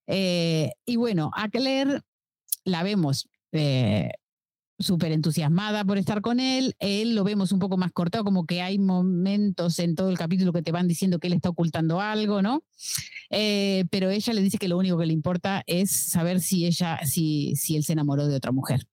Eh, 0.07 0.71
y 0.85 0.95
bueno, 0.95 1.31
a 1.35 1.49
Claire 1.49 2.01
la 2.63 2.83
vemos 2.83 3.29
eh, 3.51 4.11
súper 4.79 5.11
entusiasmada 5.11 5.83
por 5.85 5.97
estar 5.97 6.21
con 6.21 6.39
él. 6.39 6.75
Él 6.79 7.15
lo 7.15 7.23
vemos 7.23 7.51
un 7.51 7.59
poco 7.59 7.77
más 7.77 7.91
cortado, 7.91 8.23
como 8.23 8.45
que 8.45 8.61
hay 8.61 8.79
momentos 8.79 9.79
en 9.79 9.95
todo 9.95 10.09
el 10.09 10.17
capítulo 10.17 10.53
que 10.53 10.61
te 10.61 10.71
van 10.71 10.87
diciendo 10.87 11.19
que 11.19 11.27
él 11.27 11.33
está 11.33 11.49
ocultando 11.49 12.01
algo, 12.01 12.41
¿no? 12.41 12.63
Eh, 13.29 13.85
pero 13.91 14.09
ella 14.09 14.33
le 14.33 14.41
dice 14.41 14.57
que 14.57 14.67
lo 14.67 14.77
único 14.77 14.97
que 14.97 15.05
le 15.05 15.13
importa 15.13 15.63
es 15.67 16.09
saber 16.09 16.39
si 16.39 16.65
ella, 16.65 16.99
si, 17.05 17.55
si 17.55 17.75
él 17.75 17.83
se 17.83 17.93
enamoró 17.93 18.27
de 18.27 18.35
otra 18.35 18.51
mujer 18.51 18.87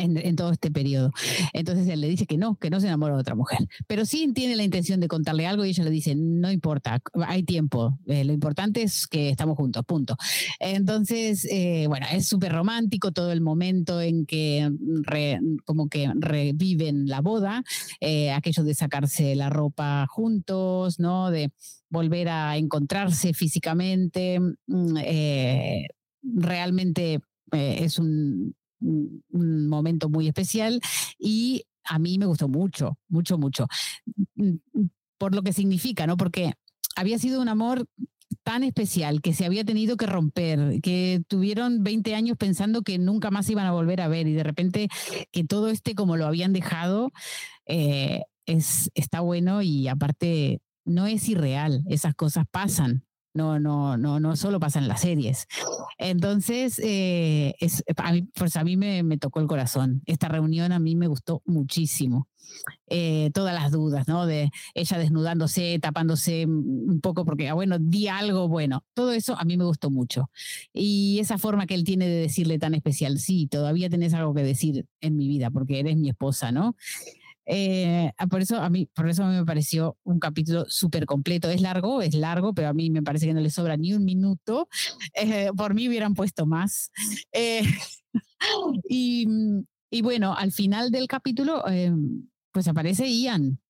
en, 0.00 0.36
todo 0.36 0.52
este 0.52 0.70
periodo. 0.70 1.12
Entonces 1.52 1.88
él 1.88 2.00
le 2.00 2.08
dice 2.08 2.26
que 2.26 2.36
no, 2.36 2.56
que 2.56 2.70
no 2.70 2.80
se 2.80 2.86
enamora 2.86 3.14
de 3.14 3.20
otra 3.20 3.34
mujer. 3.34 3.58
Pero 3.86 4.04
sí 4.04 4.32
tiene 4.34 4.56
la 4.56 4.62
intención 4.62 5.00
de 5.00 5.08
contarle 5.08 5.46
algo 5.46 5.64
y 5.64 5.70
ella 5.70 5.84
le 5.84 5.90
dice, 5.90 6.14
no 6.14 6.50
importa, 6.50 7.00
hay 7.26 7.42
tiempo, 7.42 7.98
eh, 8.06 8.24
lo 8.24 8.32
importante 8.32 8.82
es 8.82 9.06
que 9.06 9.30
estamos 9.30 9.56
juntos, 9.56 9.84
punto. 9.84 10.16
Entonces, 10.58 11.46
eh, 11.50 11.86
bueno, 11.88 12.06
es 12.12 12.26
súper 12.26 12.52
romántico 12.52 13.12
todo 13.12 13.32
el 13.32 13.40
momento 13.40 14.00
en 14.00 14.26
que 14.26 14.70
como 15.64 15.88
que 15.88 16.10
reviven 16.14 17.06
la 17.06 17.20
boda, 17.20 17.62
eh, 18.00 18.30
aquello 18.32 18.64
de 18.64 18.74
sacarse 18.74 19.34
la 19.34 19.50
ropa 19.50 20.06
juntos, 20.08 20.98
¿no? 20.98 21.30
De 21.30 21.50
volver 21.88 22.28
a 22.28 22.56
encontrarse 22.56 23.32
físicamente. 23.34 24.38
Mm, 24.66 24.96
realmente 26.22 27.20
es 27.52 27.98
un 27.98 28.54
un 28.80 29.68
momento 29.68 30.08
muy 30.08 30.26
especial 30.26 30.80
y 31.18 31.64
a 31.84 31.98
mí 31.98 32.18
me 32.18 32.26
gustó 32.26 32.48
mucho, 32.48 32.98
mucho, 33.08 33.38
mucho, 33.38 33.66
mm, 34.36 34.54
por 35.18 35.34
lo 35.34 35.42
que 35.42 35.52
significa, 35.52 36.06
¿no? 36.06 36.16
Porque 36.16 36.52
había 36.96 37.18
sido 37.18 37.40
un 37.42 37.48
amor 37.48 37.86
tan 38.42 38.62
especial 38.62 39.20
que 39.20 39.34
se 39.34 39.44
había 39.44 39.64
tenido 39.64 39.96
que 39.96 40.06
romper, 40.06 40.80
que 40.82 41.22
tuvieron 41.28 41.82
20 41.82 42.14
años 42.14 42.36
pensando 42.38 42.82
que 42.82 42.98
nunca 42.98 43.30
más 43.30 43.50
iban 43.50 43.66
a 43.66 43.72
volver 43.72 44.00
a 44.00 44.08
ver 44.08 44.26
y 44.28 44.32
de 44.32 44.44
repente 44.44 44.88
que 45.32 45.44
todo 45.44 45.68
este 45.68 45.94
como 45.94 46.16
lo 46.16 46.26
habían 46.26 46.52
dejado 46.52 47.10
eh, 47.66 48.22
es, 48.46 48.90
está 48.94 49.20
bueno 49.20 49.62
y 49.62 49.88
aparte 49.88 50.60
no 50.84 51.06
es 51.06 51.28
irreal, 51.28 51.84
esas 51.88 52.14
cosas 52.14 52.46
pasan. 52.50 53.04
No, 53.32 53.60
no, 53.60 53.96
no, 53.96 54.18
no 54.18 54.36
solo 54.36 54.58
pasa 54.58 54.80
en 54.80 54.88
las 54.88 55.02
series. 55.02 55.46
Entonces, 55.98 56.80
eh, 56.82 57.54
es, 57.60 57.84
a 57.96 58.12
mí, 58.12 58.22
pues 58.34 58.56
a 58.56 58.64
mí 58.64 58.76
me, 58.76 59.04
tocó 59.18 59.40
el 59.40 59.46
corazón. 59.46 60.02
Esta 60.06 60.28
reunión 60.28 60.72
a 60.72 60.80
mí 60.80 60.96
me 60.96 61.06
gustó 61.06 61.42
muchísimo. 61.44 62.26
Eh, 62.88 63.30
todas 63.32 63.54
las 63.54 63.70
dudas, 63.70 64.08
¿no? 64.08 64.26
De 64.26 64.50
ella 64.74 64.98
desnudándose, 64.98 65.78
tapándose 65.80 66.46
un 66.46 67.00
poco 67.00 67.24
porque, 67.24 67.48
ah, 67.48 67.54
bueno, 67.54 67.78
di 67.78 68.08
algo 68.08 68.48
bueno. 68.48 68.84
Todo 68.94 69.12
eso 69.12 69.38
a 69.38 69.44
mí 69.44 69.56
me 69.56 69.64
gustó 69.64 69.90
mucho. 69.90 70.30
Y 70.72 71.18
esa 71.20 71.38
forma 71.38 71.66
que 71.66 71.74
él 71.74 71.84
tiene 71.84 72.08
de 72.08 72.22
decirle 72.22 72.58
tan 72.58 72.74
especial, 72.74 73.18
sí, 73.20 73.46
todavía 73.46 73.88
tenés 73.88 74.12
algo 74.14 74.34
que 74.34 74.42
decir 74.42 74.86
en 75.00 75.16
mi 75.16 75.28
vida 75.28 75.50
porque 75.50 75.78
eres 75.78 75.96
mi 75.96 76.08
esposa, 76.08 76.50
¿no? 76.50 76.74
Eh, 77.52 78.12
ah, 78.16 78.28
por 78.28 78.40
eso 78.40 78.62
a 78.62 78.70
mí, 78.70 78.86
por 78.94 79.08
eso 79.08 79.24
a 79.24 79.28
mí 79.28 79.34
me 79.34 79.44
pareció 79.44 79.96
un 80.04 80.20
capítulo 80.20 80.66
súper 80.68 81.04
completo. 81.04 81.50
Es 81.50 81.60
largo, 81.60 82.00
es 82.00 82.14
largo, 82.14 82.54
pero 82.54 82.68
a 82.68 82.72
mí 82.72 82.90
me 82.90 83.02
parece 83.02 83.26
que 83.26 83.34
no 83.34 83.40
le 83.40 83.50
sobra 83.50 83.76
ni 83.76 83.92
un 83.92 84.04
minuto. 84.04 84.68
Eh, 85.14 85.50
por 85.56 85.74
mí 85.74 85.88
hubieran 85.88 86.14
puesto 86.14 86.46
más. 86.46 86.90
Eh, 87.32 87.62
y, 88.88 89.26
y, 89.90 90.02
bueno, 90.02 90.34
al 90.34 90.52
final 90.52 90.90
del 90.90 91.06
capítulo, 91.08 91.62
pues 92.52 92.68
aparece 92.68 93.08
Ian 93.08 93.60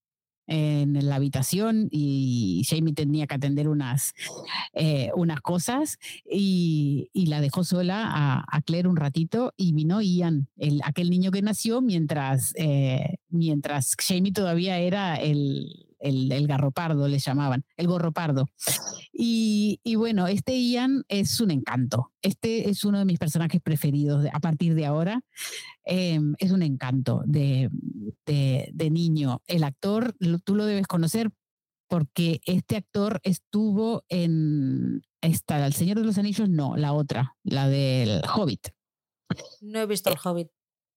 en 0.51 1.09
la 1.09 1.14
habitación 1.14 1.89
y 1.93 2.64
Jamie 2.68 2.93
tenía 2.93 3.28
que 3.28 3.37
atender 3.37 3.68
unas, 3.68 4.14
eh, 4.72 5.11
unas 5.14 5.41
cosas 5.41 5.99
y, 6.28 7.09
la 7.14 7.41
dejó 7.41 7.62
sola 7.62 8.45
a, 8.49 8.62
Claire 8.62 8.89
un 8.89 8.97
ratito 8.97 9.55
y 9.57 9.72
vino 9.72 10.01
Ian, 10.03 10.49
el, 10.57 10.81
aquel 10.85 11.11
niño 11.11 11.31
que 11.31 11.43
nació 11.43 11.81
mientras, 11.81 12.53
eh, 12.57 13.18
mientras 13.31 13.97
Jamie 13.97 14.33
todavía 14.33 14.78
era 14.78 15.16
el, 15.16 15.87
el, 16.01 16.33
el, 16.33 16.47
garropardo, 16.47 17.09
le 17.09 17.18
llamaban, 17.18 17.64
el 17.76 17.87
gorropardo. 17.87 18.49
Y, 19.12 19.81
bueno, 19.97 20.26
este 20.26 20.59
Ian 20.59 21.05
es 21.09 21.41
un 21.41 21.51
encanto. 21.51 22.12
Este 22.22 22.70
es 22.70 22.85
uno 22.85 22.99
de 22.99 23.05
mis 23.05 23.18
personajes 23.18 23.61
preferidos 23.61 24.26
a 24.33 24.41
partir 24.41 24.74
de 24.74 24.87
ahora. 24.87 25.20
Em, 25.85 26.35
es 26.39 26.51
un 26.53 26.62
encanto 26.62 27.22
de, 27.26 27.68
de, 28.24 28.91
niño. 28.91 29.43
El 29.47 29.64
actor, 29.64 30.16
tú 30.45 30.55
lo 30.55 30.64
debes 30.64 30.87
conocer 30.87 31.31
porque 31.89 32.41
este 32.47 32.76
actor 32.76 33.20
estuvo 33.24 34.05
en 34.09 35.03
esta, 35.20 35.66
El 35.66 35.74
Señor 35.74 35.99
de 35.99 36.05
los 36.05 36.18
Anillos, 36.18 36.49
no, 36.49 36.76
la 36.76 36.93
otra, 36.93 37.37
la 37.43 37.68
del 37.68 38.22
Hobbit. 38.35 38.68
No 39.61 39.81
he 39.81 39.87
visto 39.87 40.11
el 40.11 40.16
Hobbit. 40.22 40.49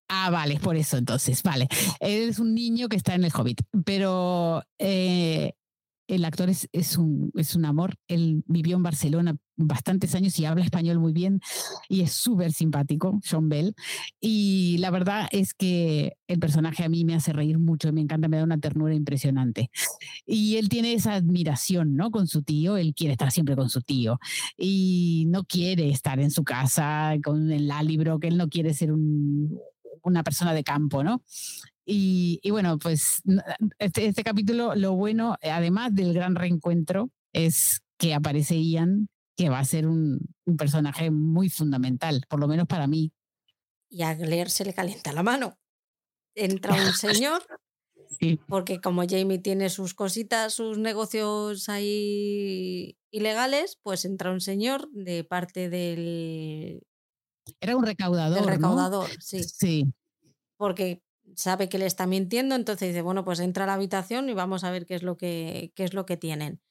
Ah, 0.08 0.30
vale, 0.30 0.60
por 0.60 0.76
eso 0.76 0.98
entonces, 0.98 1.42
vale. 1.44 1.68
Él 2.00 2.30
es 2.30 2.40
un 2.40 2.54
niño 2.54 2.90
que 2.90 2.98
está 2.98 3.16
en 3.16 3.24
el 3.24 3.32
Hobbit, 3.34 3.62
pero 3.86 4.64
eh, 4.78 5.54
el 6.08 6.26
actor 6.26 6.50
es, 6.50 6.98
un, 6.98 7.32
es 7.36 7.56
un 7.56 7.66
amor. 7.66 7.96
Él 8.08 8.44
vivió 8.48 8.76
en 8.76 8.84
Barcelona 8.84 9.36
bastantes 9.56 10.16
años 10.16 10.38
y 10.40 10.46
habla 10.46 10.64
español 10.64 11.00
muy 11.00 11.14
bien 11.14 11.40
y 11.88 12.02
es 12.02 12.12
súper 12.12 12.52
simpático, 12.52 13.20
John 13.30 13.50
Bell. 13.50 13.74
Y 14.20 14.78
la 14.80 14.92
verdad 14.92 15.28
es 15.32 15.54
que 15.54 16.14
el 16.28 16.40
personaje 16.40 16.84
a 16.84 16.90
mí 16.90 17.06
me 17.06 17.16
hace 17.16 17.34
reír 17.34 17.58
mucho, 17.58 17.92
me 17.94 18.02
encanta, 18.02 18.28
me 18.28 18.38
da 18.38 18.44
una 18.44 18.60
ternura 18.60 18.94
impresionante. 18.94 19.70
Y 20.26 20.58
él 20.58 20.70
tiene 20.70 20.94
esa 20.94 21.14
admiración, 21.14 21.96
¿no? 21.96 22.12
Con 22.12 22.28
su 22.28 22.44
tío, 22.44 22.78
él 22.78 22.94
quiere 22.96 23.14
estar 23.14 23.32
siempre 23.32 23.56
con 23.56 23.70
su 23.70 23.82
tío 23.82 24.20
y 24.58 25.26
no 25.30 25.46
quiere 25.46 25.90
estar 25.90 26.20
en 26.20 26.32
su 26.32 26.44
casa 26.44 27.16
con 27.24 27.52
el 27.52 27.72
libro, 27.84 28.20
que 28.20 28.28
él 28.28 28.38
no 28.38 28.50
quiere 28.50 28.74
ser 28.74 28.92
un, 28.92 29.60
una 30.04 30.24
persona 30.24 30.54
de 30.54 30.64
campo, 30.64 31.04
¿no? 31.04 31.24
Y, 31.86 32.40
bueno, 32.50 32.78
pues 32.80 33.22
este, 33.78 34.08
este, 34.08 34.24
capítulo, 34.24 34.74
lo 34.76 34.96
bueno, 34.96 35.36
además 35.42 35.94
del 35.94 36.14
gran 36.14 36.36
reencuentro, 36.36 37.10
es 37.34 37.82
que 37.98 38.14
aparece 38.14 38.56
Ian, 38.56 39.10
que 39.36 39.50
va 39.50 39.60
a 39.60 39.66
ser 39.66 39.88
un, 39.88 40.20
personaje 40.58 41.12
muy 41.12 41.50
fundamental, 41.50 42.24
por 42.30 42.40
lo 42.40 42.48
menos 42.48 42.68
para 42.68 42.88
mí. 42.88 43.12
Y 43.90 44.04
a 44.04 44.18
Claire 44.18 44.50
se 44.50 44.66
le 44.66 44.74
calienta 44.74 45.14
la 45.14 45.24
mano. 45.24 45.58
Entra 46.36 46.74
un 46.74 46.94
señor, 46.94 47.44
porque 48.48 48.80
como 48.80 49.04
Jamie 49.08 49.40
tiene 49.40 49.70
sus 49.70 49.94
cositas, 49.94 50.54
sus 50.54 50.78
negocios 50.78 51.70
ahí 51.70 52.98
ilegales, 53.12 53.80
pues 53.84 54.06
entra 54.06 54.32
un 54.32 54.42
señor 54.42 54.90
de 54.92 55.24
parte 55.24 55.70
del... 55.70 56.84
Era 57.60 57.76
un 57.76 57.86
recaudador. 57.86 58.38
El 58.38 58.46
recaudador, 58.46 59.10
sí. 59.20 59.44
Sí. 59.44 59.94
Porque 60.58 61.02
sabe 61.36 61.70
que 61.70 61.78
le 61.78 61.86
está 61.86 62.06
mintiendo, 62.08 62.56
entonces 62.56 62.90
dice, 62.90 63.02
bueno, 63.02 63.24
pues 63.24 63.40
entra 63.40 63.64
a 63.64 63.68
la 63.68 63.74
habitación 63.74 64.30
y 64.30 64.34
vamos 64.34 64.64
a 64.64 64.72
ver 64.72 64.86
qué 64.86 64.96
es 64.96 65.04
lo 65.04 65.18
que, 65.18 65.72
qué 65.76 65.84
es 65.84 65.94
lo 65.94 66.06
que 66.06 66.18
tienen. 66.18 66.62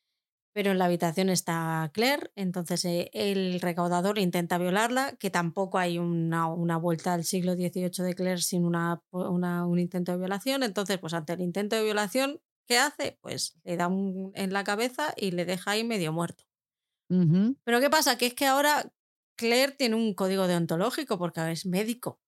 Pero 0.55 0.71
en 0.71 0.79
la 0.79 0.85
habitación 0.85 1.31
está 1.31 1.91
Claire, 1.95 2.31
entonces 2.37 2.85
eh, 2.85 3.11
el 3.15 3.59
recaudador 3.61 4.19
intenta 4.19 4.59
violarla, 4.59 5.17
que 5.17 5.31
tampoco 5.31 5.79
hay 5.79 5.99
una, 5.99 6.47
una 6.47 6.77
vuelta 6.77 7.15
al 7.15 7.25
siglo 7.25 7.55
XVIII 7.55 8.05
de 8.05 8.15
Claire 8.15 8.43
sin 8.43 8.67
una, 8.67 9.03
una, 9.11 9.67
un 9.67 9.79
intento 9.79 10.13
de 10.13 10.19
violación. 10.19 10.63
Entonces, 10.63 10.99
pues 10.99 11.15
ante 11.15 11.33
el 11.33 11.41
intento 11.41 11.77
de 11.77 11.85
violación, 11.85 12.41
¿qué 12.67 12.77
hace? 12.77 13.19
Pues 13.23 13.59
le 13.65 13.79
da 13.79 13.89
un, 13.89 14.33
en 14.35 14.53
la 14.53 14.63
cabeza 14.63 15.15
y 15.17 15.31
le 15.31 15.47
deja 15.47 15.71
ahí 15.71 15.85
medio 15.85 16.13
muerto. 16.13 16.45
Pero 17.65 17.81
¿qué 17.81 17.91
pasa? 17.91 18.17
Que 18.17 18.27
es 18.27 18.35
que 18.35 18.47
ahora 18.47 18.91
Claire 19.43 19.73
tiene 19.73 19.97
un 19.97 20.15
código 20.15 20.47
deontológico 20.47 21.19
porque 21.19 21.51
es 21.51 21.67
médico. 21.67 22.21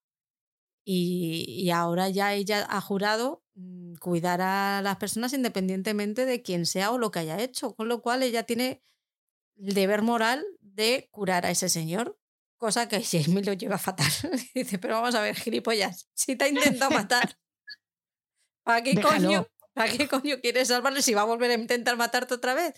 Y, 0.84 1.70
ahora 1.70 2.10
ya 2.10 2.34
ella 2.34 2.66
ha 2.68 2.80
jurado 2.80 3.42
mm, 3.54 3.94
cuidar 3.94 4.40
a 4.42 4.82
las 4.82 4.96
personas 4.96 5.32
independientemente 5.32 6.26
de 6.26 6.42
quién 6.42 6.66
sea 6.66 6.90
o 6.90 6.98
lo 6.98 7.12
que 7.12 7.20
haya 7.20 7.40
hecho, 7.40 7.74
con 7.74 7.88
lo 7.88 8.02
cual 8.02 8.22
ella 8.22 8.42
tiene 8.42 8.82
el 9.56 9.74
deber 9.74 10.02
moral 10.02 10.44
de 10.60 11.08
curar 11.12 11.46
a 11.46 11.50
ese 11.50 11.68
señor, 11.68 12.18
cosa 12.56 12.88
que 12.88 13.00
Jamie 13.10 13.44
lo 13.44 13.52
lleva 13.52 13.78
fatal. 13.78 14.10
Dice, 14.54 14.78
pero 14.78 14.94
vamos 14.96 15.14
a 15.14 15.22
ver, 15.22 15.36
gilipollas, 15.36 16.10
si 16.14 16.34
te 16.34 16.44
ha 16.44 16.48
intentado 16.48 16.90
matar, 16.90 17.38
¿para 18.64 18.82
qué 18.82 19.00
coño? 19.00 19.46
¿Para 19.72 19.90
qué 19.90 20.08
coño 20.08 20.40
quieres 20.40 20.68
salvarle 20.68 21.00
si 21.00 21.14
va 21.14 21.22
a 21.22 21.24
volver 21.24 21.50
a 21.52 21.54
intentar 21.54 21.96
matarte 21.96 22.34
otra 22.34 22.54
vez? 22.54 22.74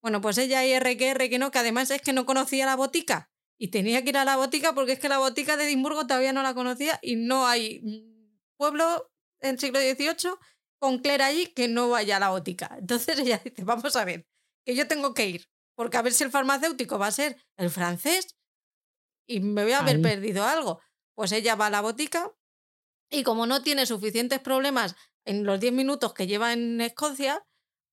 Bueno, 0.00 0.20
pues 0.20 0.38
ella 0.38 0.64
y 0.64 0.72
R 0.72 0.96
que 0.96 1.10
R 1.10 1.28
que 1.28 1.38
no, 1.38 1.50
que 1.50 1.58
además 1.58 1.90
es 1.90 2.00
que 2.00 2.12
no 2.12 2.24
conocía 2.24 2.64
la 2.64 2.76
botica 2.76 3.30
y 3.62 3.68
tenía 3.68 4.02
que 4.02 4.08
ir 4.08 4.16
a 4.16 4.24
la 4.24 4.36
botica 4.36 4.74
porque 4.74 4.92
es 4.92 4.98
que 4.98 5.10
la 5.10 5.18
botica 5.18 5.58
de 5.58 5.64
Edimburgo 5.64 6.06
todavía 6.06 6.32
no 6.32 6.42
la 6.42 6.54
conocía 6.54 6.98
y 7.02 7.16
no 7.16 7.46
hay 7.46 7.82
pueblo 8.56 9.12
en 9.40 9.58
siglo 9.58 9.78
XVIII 9.78 10.32
con 10.78 10.98
Claire 11.00 11.24
allí 11.24 11.46
que 11.48 11.68
no 11.68 11.90
vaya 11.90 12.16
a 12.16 12.20
la 12.20 12.30
botica. 12.30 12.74
Entonces 12.78 13.18
ella 13.18 13.38
dice, 13.44 13.62
vamos 13.62 13.94
a 13.96 14.04
ver, 14.06 14.26
que 14.64 14.74
yo 14.74 14.88
tengo 14.88 15.12
que 15.12 15.28
ir, 15.28 15.46
porque 15.76 15.98
a 15.98 16.02
ver 16.02 16.14
si 16.14 16.24
el 16.24 16.30
farmacéutico 16.30 16.98
va 16.98 17.08
a 17.08 17.12
ser 17.12 17.36
el 17.58 17.68
francés 17.68 18.34
y 19.28 19.40
me 19.40 19.62
voy 19.62 19.72
a 19.72 19.80
haber 19.80 20.00
perdido 20.00 20.44
algo. 20.44 20.80
Pues 21.14 21.30
ella 21.32 21.54
va 21.54 21.66
a 21.66 21.70
la 21.70 21.82
botica 21.82 22.32
y 23.10 23.24
como 23.24 23.44
no 23.44 23.62
tiene 23.62 23.84
suficientes 23.84 24.40
problemas 24.40 24.96
en 25.26 25.44
los 25.44 25.60
10 25.60 25.74
minutos 25.74 26.14
que 26.14 26.26
lleva 26.26 26.54
en 26.54 26.80
Escocia, 26.80 27.46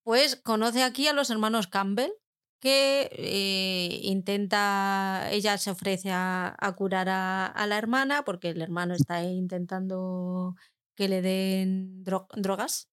pues 0.04 0.38
conoce 0.38 0.84
aquí 0.84 1.10
a 1.10 1.14
los 1.14 1.30
hermanos 1.30 1.68
Campbell, 1.68 2.14
que 2.60 3.10
eh, 3.12 4.00
intenta, 4.04 5.30
ella 5.32 5.58
se 5.58 5.72
ofrece 5.72 6.10
a, 6.12 6.56
curar 6.76 7.08
a, 7.10 7.66
la 7.68 7.78
hermana 7.78 8.24
porque 8.24 8.50
el 8.50 8.62
hermano 8.62 8.96
está 8.96 9.24
intentando 9.24 10.56
que 10.96 11.08
le 11.08 11.22
den 11.22 12.04
drogas 12.04 12.90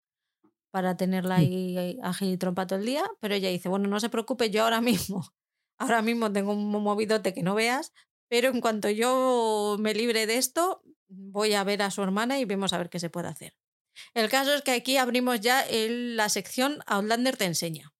para 0.70 0.96
tenerla 0.96 1.36
ahí 1.36 1.98
ágil 2.02 2.32
y 2.32 2.36
trompa 2.36 2.66
todo 2.66 2.78
el 2.78 2.86
día, 2.86 3.04
pero 3.20 3.34
ella 3.34 3.48
dice, 3.48 3.68
bueno, 3.68 3.88
no 3.88 4.00
se 4.00 4.10
preocupe, 4.10 4.50
yo 4.50 4.64
ahora 4.64 4.80
mismo, 4.82 5.32
ahora 5.78 6.02
mismo 6.02 6.32
tengo 6.32 6.52
un 6.52 6.70
movidote 6.70 7.32
que 7.32 7.42
no 7.42 7.54
veas, 7.54 7.92
pero 8.28 8.48
en 8.48 8.60
cuanto 8.60 8.90
yo 8.90 9.76
me 9.78 9.94
libre 9.94 10.26
de 10.26 10.36
esto, 10.36 10.82
voy 11.08 11.54
a 11.54 11.64
ver 11.64 11.82
a 11.82 11.90
su 11.90 12.02
hermana 12.02 12.38
y 12.38 12.44
vemos 12.44 12.72
a 12.72 12.78
ver 12.78 12.90
qué 12.90 12.98
se 12.98 13.10
puede 13.10 13.28
hacer. 13.28 13.54
El 14.12 14.28
caso 14.28 14.52
es 14.54 14.62
que 14.62 14.72
aquí 14.72 14.96
abrimos 14.96 15.40
ya 15.40 15.64
la 15.70 16.28
sección 16.28 16.80
Outlander 16.86 17.36
te 17.36 17.44
enseña. 17.44 17.93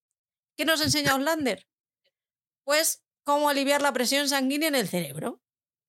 ¿Qué 0.56 0.64
nos 0.64 0.80
enseña 0.80 1.12
Outlander? 1.12 1.66
Pues 2.64 3.04
cómo 3.24 3.48
aliviar 3.48 3.82
la 3.82 3.92
presión 3.92 4.28
sanguínea 4.28 4.68
en 4.68 4.74
el 4.74 4.88
cerebro. 4.88 5.40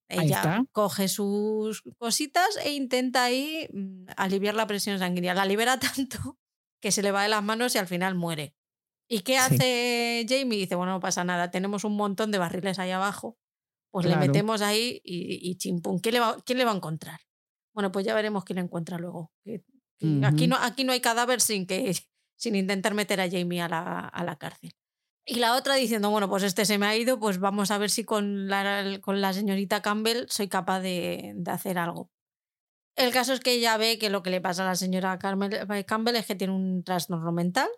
Ella 0.07 0.63
coge 0.72 1.07
sus 1.07 1.82
cositas 1.97 2.57
e 2.63 2.74
intenta 2.74 3.24
ahí 3.24 3.68
mm, 3.74 4.05
aliviar 4.18 4.53
la 4.53 4.68
presión 4.68 4.99
sanguínea. 4.99 5.34
La 5.34 5.45
libera 5.45 5.80
tanto 5.95 6.38
que 6.82 6.91
se 6.91 7.01
le 7.01 7.11
va 7.11 7.24
de 7.24 7.30
las 7.30 7.43
manos 7.43 7.74
y 7.76 7.78
al 7.78 7.88
final 7.88 8.16
muere. 8.16 8.55
¿Y 9.07 9.22
qué 9.22 9.38
hace 9.38 10.26
Jamie? 10.28 10.59
Dice, 10.59 10.75
bueno, 10.75 10.93
no 10.93 11.00
pasa 11.00 11.24
nada, 11.24 11.51
tenemos 11.51 11.83
un 11.83 11.96
montón 11.96 12.32
de 12.32 12.39
barriles 12.39 12.79
ahí 12.79 12.89
abajo, 12.89 13.37
pues 13.92 14.08
le 14.08 14.16
metemos 14.16 14.62
ahí 14.62 15.00
y, 15.04 15.50
y 15.50 15.55
chimpum. 15.58 16.00
¿Quién 16.00 16.16
le, 16.16 16.20
va, 16.20 16.37
¿Quién 16.43 16.58
le 16.58 16.66
va 16.66 16.71
a 16.71 16.75
encontrar? 16.75 17.20
Bueno, 17.74 17.92
pues 17.92 18.05
ya 18.05 18.16
veremos 18.16 18.43
quién 18.46 18.55
le 18.55 18.63
encuentra 18.63 18.97
luego. 18.97 19.32
aquí, 20.24 20.47
no, 20.47 20.55
aquí 20.55 20.83
no 20.86 20.92
hay 20.92 21.01
cadáver 21.01 21.39
sin, 21.39 21.67
que, 21.67 21.96
sin 22.36 22.55
intentar 22.55 22.93
meter 22.93 23.21
a 23.21 23.29
Jamie 23.29 23.62
a 23.62 23.70
la, 23.70 23.99
a 24.07 24.24
la 24.24 24.37
cárcel. 24.37 24.71
Y 25.28 25.36
la 25.36 25.55
otra 25.55 25.75
diciendo, 25.75 26.12
bueno, 26.12 26.29
pues 26.29 26.43
este 26.43 26.66
se 26.66 26.78
me 26.78 26.86
ha 26.86 26.95
ido, 26.95 27.20
pues 27.20 27.39
vamos 27.39 27.71
a 27.71 27.79
ver 27.79 27.89
si 27.89 28.03
con 28.03 28.47
la, 28.47 28.99
con 29.01 29.21
la 29.21 29.33
señorita 29.33 29.82
Campbell 29.82 30.25
soy 30.29 30.47
capaz 30.47 30.82
de, 30.82 31.33
de, 31.36 31.51
hacer 31.51 31.79
algo. 31.79 32.12
El 32.95 33.12
caso 33.12 33.33
es 33.33 33.39
que 33.39 33.53
ella 33.53 33.75
ve 33.78 33.97
que 33.97 34.12
lo 34.12 34.21
que 34.21 34.29
le 34.29 34.39
pasa 34.39 34.63
a 34.63 34.67
la 34.67 34.75
señora 34.75 35.16
eh, 35.16 35.86
Campbell 35.86 36.16
es 36.16 36.25
que 36.28 36.36
tiene 36.36 36.53
un 36.53 36.83
trastorno 36.83 37.32
mental 37.32 37.70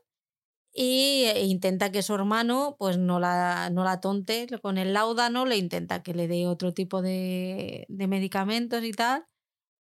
y 0.73 1.23
e 1.25 1.45
intenta 1.45 1.91
que 1.91 2.03
su 2.03 2.13
hermano 2.13 2.75
pues 2.77 2.97
no 2.97 3.19
la, 3.19 3.69
no 3.71 3.84
la 3.84 3.99
tonte 4.01 4.47
con 4.61 4.77
el 4.77 4.93
laudano, 4.93 5.45
le 5.45 5.57
intenta 5.57 6.03
que 6.03 6.13
le 6.13 6.27
dé 6.27 6.47
otro 6.47 6.73
tipo 6.73 7.01
de, 7.01 7.85
de 7.89 8.07
medicamentos 8.07 8.84
y 8.84 8.91
tal. 8.91 9.25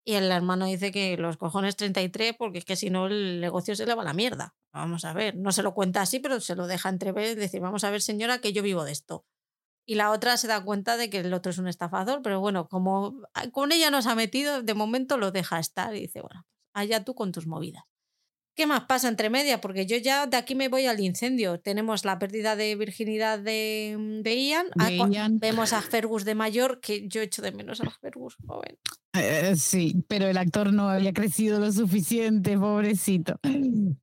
Y 0.07 0.13
el 0.13 0.31
hermano 0.31 0.67
dice 0.67 0.93
que 0.93 1.17
los 1.17 1.35
cojones 1.35 1.75
33 1.75 2.33
porque 2.39 2.59
es 2.59 2.63
que 2.63 2.77
si 2.77 2.89
no 2.89 3.07
el 3.07 3.41
negocio 3.41 3.75
se 3.75 3.85
le 3.85 3.93
va 3.93 4.03
a 4.03 4.05
la 4.05 4.13
mierda. 4.13 4.55
Vamos 4.71 5.03
a 5.03 5.11
ver, 5.11 5.35
no 5.35 5.51
se 5.51 5.63
lo 5.63 5.73
cuenta 5.73 6.01
así, 6.01 6.21
pero 6.21 6.39
se 6.39 6.55
lo 6.55 6.65
deja 6.65 6.87
entrever, 6.87 7.35
decir, 7.35 7.59
vamos 7.59 7.83
a 7.83 7.89
ver 7.89 8.01
señora 8.01 8.39
que 8.39 8.53
yo 8.53 8.63
vivo 8.63 8.85
de 8.85 8.93
esto. 8.93 9.25
Y 9.85 9.95
la 9.95 10.11
otra 10.11 10.37
se 10.37 10.47
da 10.47 10.63
cuenta 10.63 10.95
de 10.95 11.09
que 11.09 11.19
el 11.19 11.33
otro 11.33 11.49
es 11.49 11.57
un 11.57 11.67
estafador, 11.67 12.21
pero 12.21 12.39
bueno, 12.39 12.69
como 12.69 13.19
con 13.51 13.73
ella 13.73 13.91
nos 13.91 14.07
ha 14.07 14.15
metido, 14.15 14.63
de 14.63 14.73
momento 14.73 15.17
lo 15.17 15.31
deja 15.31 15.59
estar 15.59 15.93
y 15.93 15.99
dice, 15.99 16.21
bueno, 16.21 16.45
allá 16.73 17.03
tú 17.03 17.13
con 17.13 17.33
tus 17.33 17.45
movidas. 17.45 17.83
¿Qué 18.57 18.65
más 18.65 18.85
pasa 18.85 19.07
entre 19.07 19.29
media? 19.29 19.61
Porque 19.61 19.85
yo 19.85 19.97
ya 19.97 20.25
de 20.25 20.35
aquí 20.35 20.55
me 20.55 20.67
voy 20.67 20.87
al 20.87 20.99
incendio. 20.99 21.59
Tenemos 21.59 22.05
la 22.05 22.17
pérdida 22.17 22.55
de 22.55 22.75
virginidad 22.75 23.37
de, 23.37 23.95
mm, 23.95 24.21
de 24.23 24.65
ah, 24.79 24.89
Ian. 24.89 25.37
Vemos 25.37 25.73
a 25.73 25.81
Fergus 25.83 26.25
de 26.25 26.33
mayor, 26.33 26.79
que 26.79 27.07
yo 27.07 27.21
echo 27.21 27.43
de 27.43 27.51
menos 27.51 27.81
a 27.81 27.89
Fergus 28.01 28.35
joven. 28.47 28.79
Eh, 29.13 29.55
sí, 29.57 30.03
pero 30.07 30.25
el 30.25 30.37
actor 30.37 30.73
no 30.73 30.89
había 30.89 31.13
crecido 31.13 31.59
lo 31.59 31.71
suficiente, 31.71 32.57
pobrecito. 32.57 33.39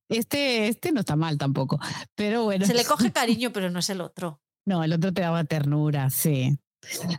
Este, 0.08 0.68
este 0.68 0.92
no 0.92 1.00
está 1.00 1.16
mal 1.16 1.36
tampoco, 1.36 1.80
pero 2.14 2.44
bueno. 2.44 2.64
Se 2.64 2.74
le 2.74 2.84
coge 2.84 3.10
cariño, 3.12 3.52
pero 3.52 3.70
no 3.70 3.80
es 3.80 3.90
el 3.90 4.00
otro. 4.00 4.40
No, 4.66 4.84
el 4.84 4.92
otro 4.92 5.12
te 5.12 5.22
daba 5.22 5.42
ternura, 5.42 6.10
sí. 6.10 6.56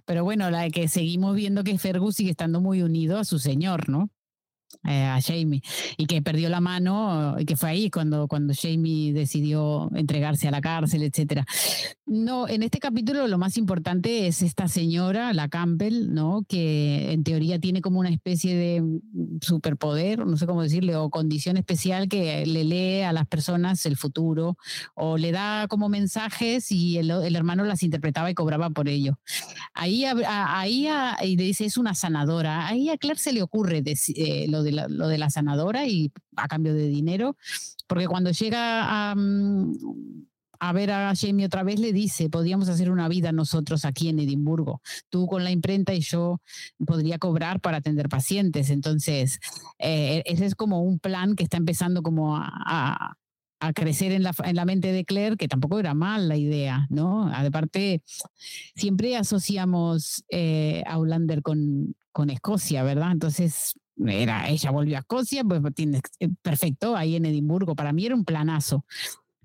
Pero 0.05 0.23
bueno, 0.23 0.49
la 0.51 0.61
de 0.61 0.71
que 0.71 0.87
seguimos 0.87 1.35
viendo 1.35 1.65
que 1.65 1.77
Fergus 1.77 2.15
sigue 2.15 2.31
estando 2.31 2.61
muy 2.61 2.81
unido 2.81 3.17
a 3.17 3.25
su 3.25 3.39
señor, 3.39 3.89
¿no? 3.89 4.09
Eh, 4.83 5.03
a 5.03 5.19
Jamie 5.21 5.61
y 5.97 6.05
que 6.05 6.21
perdió 6.21 6.49
la 6.49 6.61
mano 6.61 7.35
y 7.39 7.45
que 7.45 7.55
fue 7.55 7.69
ahí 7.69 7.89
cuando, 7.89 8.27
cuando 8.27 8.53
Jamie 8.55 9.13
decidió 9.13 9.89
entregarse 9.95 10.47
a 10.47 10.51
la 10.51 10.61
cárcel, 10.61 11.03
etcétera. 11.03 11.45
No, 12.05 12.47
en 12.47 12.63
este 12.63 12.79
capítulo 12.79 13.27
lo 13.27 13.37
más 13.37 13.57
importante 13.57 14.27
es 14.27 14.41
esta 14.41 14.67
señora, 14.67 15.33
la 15.33 15.49
Campbell, 15.49 16.13
¿no? 16.13 16.45
Que 16.47 17.11
en 17.11 17.23
teoría 17.23 17.59
tiene 17.59 17.81
como 17.81 17.99
una 17.99 18.09
especie 18.09 18.55
de 18.55 18.83
superpoder, 19.41 20.25
no 20.25 20.37
sé 20.37 20.45
cómo 20.45 20.61
decirle, 20.61 20.95
o 20.95 21.09
condición 21.09 21.57
especial 21.57 22.07
que 22.07 22.45
le 22.45 22.63
lee 22.63 23.01
a 23.01 23.13
las 23.13 23.27
personas 23.27 23.85
el 23.85 23.97
futuro 23.97 24.57
o 24.93 25.17
le 25.17 25.31
da 25.31 25.67
como 25.67 25.89
mensajes 25.89 26.71
y 26.71 26.97
el, 26.97 27.09
el 27.09 27.35
hermano 27.35 27.63
las 27.65 27.83
interpretaba 27.83 28.29
y 28.29 28.35
cobraba 28.35 28.69
por 28.69 28.87
ello. 28.87 29.19
Ahí, 29.73 30.05
ahí 30.05 30.87
y 31.23 31.37
le 31.37 31.43
dice, 31.43 31.65
es 31.65 31.77
una 31.77 31.93
sanadora. 31.93 32.67
Ahí 32.67 32.89
a 32.89 32.97
Claire 32.97 33.19
se 33.19 33.33
le 33.33 33.41
ocurre 33.41 33.83
eh, 34.15 34.47
lo, 34.49 34.63
de 34.65 34.73
la, 34.73 34.87
lo 34.89 35.07
de 35.07 35.17
la 35.17 35.29
sanadora 35.29 35.87
y 35.87 36.11
a 36.35 36.49
cambio 36.49 36.73
de 36.73 36.87
dinero, 36.87 37.37
porque 37.87 38.07
cuando 38.07 38.31
llega 38.31 39.11
a, 39.11 39.15
mm, 39.15 39.71
a 40.59 40.73
ver 40.73 40.91
a 40.91 41.13
Jamie 41.15 41.45
otra 41.45 41.63
vez, 41.63 41.79
le 41.79 41.93
dice, 41.93 42.29
podríamos 42.29 42.69
hacer 42.69 42.89
una 42.91 43.07
vida 43.07 43.31
nosotros 43.31 43.85
aquí 43.85 44.09
en 44.09 44.19
Edimburgo, 44.19 44.81
tú 45.09 45.27
con 45.27 45.43
la 45.43 45.51
imprenta 45.51 45.93
y 45.93 46.01
yo 46.01 46.41
podría 46.85 47.19
cobrar 47.19 47.61
para 47.61 47.77
atender 47.77 48.09
pacientes. 48.09 48.69
Entonces, 48.69 49.39
eh, 49.79 50.23
ese 50.25 50.45
es 50.45 50.55
como 50.55 50.81
un 50.81 50.99
plan 50.99 51.35
que 51.35 51.43
está 51.43 51.57
empezando 51.57 52.01
como 52.01 52.35
a, 52.37 53.17
crecer 53.73 54.11
en 54.11 54.21
la, 54.21 54.31
en 54.43 54.55
la, 54.55 54.63
mente 54.63 54.91
de 54.91 55.05
Claire, 55.05 55.37
que 55.37 55.47
tampoco 55.47 55.79
era 55.79 55.95
mal 55.95 56.27
la 56.27 56.37
idea, 56.37 56.85
¿no? 56.91 57.33
Aparte, 57.33 58.03
siempre 58.75 59.17
asociamos 59.17 60.23
eh, 60.29 60.83
a 60.85 60.99
Hollander 60.99 61.41
con, 61.41 61.95
con 62.11 62.29
Escocia, 62.29 62.83
¿verdad? 62.83 63.11
Entonces, 63.11 63.73
era, 63.97 64.49
ella 64.49 64.71
volvió 64.71 64.97
a 64.97 64.99
Escocia, 64.99 65.43
pues 65.43 65.61
tiene, 65.73 66.01
eh, 66.19 66.29
perfecto, 66.41 66.95
ahí 66.95 67.15
en 67.15 67.25
Edimburgo, 67.25 67.75
para 67.75 67.93
mí 67.93 68.05
era 68.05 68.15
un 68.15 68.25
planazo. 68.25 68.85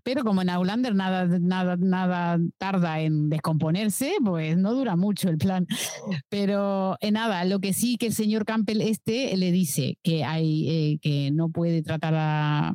Pero 0.03 0.25
como 0.25 0.43
en 0.43 0.49
Aulander 0.49 0.95
nada, 0.95 1.27
nada, 1.39 1.77
nada 1.77 2.39
tarda 2.59 3.01
en 3.01 3.29
descomponerse, 3.29 4.15
pues 4.25 4.57
no 4.57 4.73
dura 4.75 4.97
mucho 4.97 5.29
el 5.29 5.37
plan. 5.39 5.67
Pero 6.29 6.97
en 7.01 7.15
nada, 7.15 7.45
lo 7.45 7.61
que 7.61 7.73
sí 7.73 7.97
que 7.99 8.07
el 8.07 8.15
señor 8.15 8.45
Campbell 8.45 8.81
este 8.81 9.37
le 9.37 9.53
dice 9.53 9.99
que 10.03 10.25
hay 10.25 10.69
eh, 10.69 10.99
que 11.03 11.31
no 11.33 11.51
puede 11.51 11.83
tratar 11.83 12.15
a, 12.17 12.75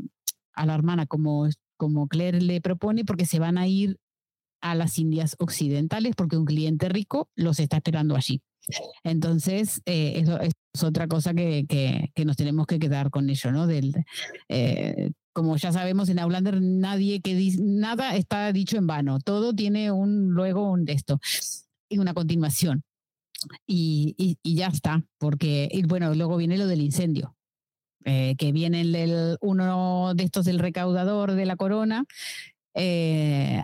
a 0.53 0.65
la 0.65 0.76
hermana 0.76 1.07
como, 1.07 1.49
como 1.77 2.07
Claire 2.07 2.41
le 2.41 2.61
propone, 2.61 3.06
porque 3.06 3.26
se 3.26 3.39
van 3.39 3.57
a 3.57 3.68
ir 3.68 3.97
a 4.61 4.76
las 4.76 4.97
Indias 4.97 5.35
Occidentales 5.39 6.15
porque 6.15 6.38
un 6.38 6.45
cliente 6.45 6.89
rico 6.89 7.30
los 7.35 7.60
está 7.60 7.77
esperando 7.77 8.15
allí. 8.15 8.41
Entonces, 9.04 9.82
eh, 9.86 10.14
eso 10.22 10.40
es 10.40 10.84
otra 10.84 11.08
cosa 11.08 11.34
que, 11.34 11.66
que, 11.68 12.26
nos 12.26 12.36
tenemos 12.36 12.68
que 12.68 12.80
quedar 12.80 13.10
con 13.10 13.30
ello, 13.30 13.52
¿no? 13.52 13.68
Del, 13.68 13.94
eh, 14.50 15.12
como 15.34 15.58
ya 15.58 15.72
sabemos, 15.72 16.10
en 16.10 16.20
Outlander 16.20 16.62
nadie 16.62 17.22
que 17.22 17.36
dice, 17.36 17.60
nada 17.62 18.16
está 18.16 18.52
dicho 18.52 18.78
en 18.78 18.88
vano, 18.88 19.20
todo 19.20 19.54
tiene 19.54 19.92
un 19.92 20.32
luego 20.32 20.72
un 20.72 20.86
texto 20.86 21.20
y 21.90 21.98
una 21.98 22.14
continuación. 22.14 22.84
Y, 23.68 24.16
y, 24.42 24.56
ya 24.56 24.68
está, 24.68 25.04
porque, 25.20 25.70
y 25.72 25.84
bueno, 25.84 26.14
luego 26.16 26.38
viene 26.38 26.58
lo 26.58 26.68
del 26.68 26.82
incendio. 26.82 27.36
Eh, 28.06 28.36
que 28.38 28.52
viene 28.52 28.82
el, 28.82 29.38
uno 29.42 30.14
de 30.14 30.24
estos 30.24 30.46
del 30.46 30.60
recaudador 30.60 31.34
de 31.34 31.46
la 31.46 31.56
corona, 31.56 32.06
eh, 32.76 33.64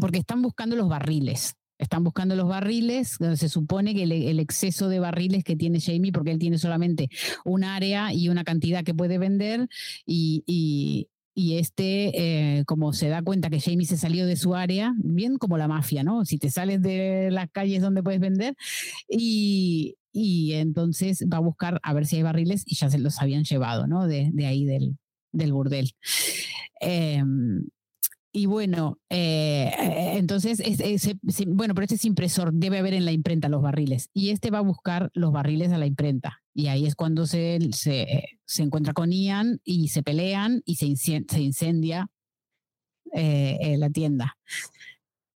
porque 0.00 0.18
están 0.18 0.42
buscando 0.42 0.76
los 0.76 0.88
barriles. 0.88 1.54
Están 1.84 2.02
buscando 2.02 2.34
los 2.34 2.48
barriles, 2.48 3.18
se 3.36 3.48
supone 3.50 3.94
que 3.94 4.04
el, 4.04 4.40
exceso 4.40 4.88
de 4.88 5.00
barriles 5.00 5.44
que 5.44 5.54
tiene 5.54 5.80
Jamie, 5.80 6.12
porque 6.12 6.30
él 6.30 6.38
tiene 6.38 6.56
solamente 6.56 7.10
un 7.44 7.62
área 7.62 8.12
y 8.14 8.30
una 8.30 8.42
cantidad 8.42 8.82
que 8.82 8.94
puede 8.94 9.18
vender, 9.18 9.68
y, 10.06 11.08
este, 11.36 12.58
eh, 12.58 12.64
como 12.64 12.94
se 12.94 13.08
da 13.08 13.20
cuenta 13.20 13.50
que 13.50 13.60
Jamie 13.60 13.86
se 13.86 13.98
salió 13.98 14.26
de 14.26 14.36
su 14.36 14.54
área, 14.54 14.94
bien 14.96 15.36
como 15.36 15.58
la 15.58 15.68
mafia, 15.68 16.02
¿no? 16.04 16.24
Si 16.24 16.38
te 16.38 16.50
sales 16.50 16.80
de 16.80 17.28
las 17.30 17.50
calles 17.50 17.82
donde 17.82 18.02
puedes 18.02 18.20
vender, 18.20 18.56
y, 19.08 19.96
entonces 20.14 21.26
va 21.30 21.36
a 21.36 21.40
buscar 21.40 21.80
a 21.82 21.92
ver 21.92 22.06
si 22.06 22.16
hay 22.16 22.22
barriles 22.22 22.62
y 22.66 22.76
ya 22.76 22.88
se 22.88 22.98
los 22.98 23.20
habían 23.20 23.44
llevado, 23.44 23.86
¿no? 23.86 24.06
De, 24.06 24.30
de 24.32 24.46
ahí 24.46 24.64
del, 24.64 24.96
del 25.32 25.52
burdel. 25.52 25.90
Em, 26.80 27.66
y 28.36 28.46
bueno, 28.46 28.98
eh, 29.10 29.70
entonces, 30.16 30.60
bueno, 31.46 31.72
pero 31.72 31.84
este 31.84 31.94
es 31.94 32.04
impresor, 32.04 32.52
debe 32.52 32.78
haber 32.78 32.92
en 32.92 33.04
la 33.04 33.12
imprenta 33.12 33.48
los 33.48 33.62
barriles. 33.62 34.10
Y 34.12 34.30
este 34.30 34.50
va 34.50 34.58
a 34.58 34.62
buscar 34.62 35.12
los 35.14 35.30
barriles 35.30 35.70
a 35.70 35.78
la 35.78 35.86
imprenta. 35.86 36.42
Y 36.52 36.66
ahí 36.66 36.84
es 36.84 36.96
cuando 36.96 37.28
se, 37.28 37.60
se, 37.70 38.40
se 38.44 38.62
encuentra 38.64 38.92
con 38.92 39.12
Ian 39.12 39.60
y 39.62 39.86
se 39.86 40.02
pelean 40.02 40.62
y 40.64 40.74
se, 40.74 40.96
se 40.96 41.40
incendia 41.40 42.08
eh, 43.12 43.76
la 43.78 43.88
tienda. 43.90 44.36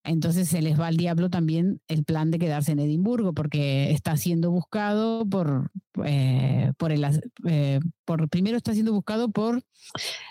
Entonces 0.06 0.48
se 0.48 0.61
les 0.61 0.80
va 0.80 0.88
al 0.88 0.98
diablo 0.98 1.30
también 1.30 1.82
el 1.88 2.06
plan 2.06 2.32
de 2.32 2.40
quedarse 2.40 2.72
en 2.72 2.80
Edimburgo, 2.80 3.34
porque 3.34 3.91
está 3.91 4.15
siendo 4.18 4.52
buscado 4.52 5.27
por, 5.27 5.72
eh, 6.03 6.72
por 6.77 6.91
el 6.91 7.06
eh, 7.48 7.80
por 8.06 8.30
primero 8.30 8.56
está 8.56 8.73
siendo 8.73 8.94
buscado 8.94 9.30
por, 9.30 9.64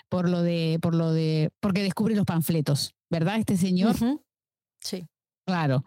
por 0.09 0.29
lo 0.29 0.41
de, 0.41 0.79
por 0.81 0.95
lo 0.95 1.11
de, 1.11 1.51
porque 1.59 1.83
descubre 1.83 2.15
los 2.15 2.25
panfletos, 2.25 2.95
¿verdad? 3.09 3.37
Este 3.37 3.57
señor. 3.57 3.95
Sí. 4.79 5.05
Claro. 5.45 5.83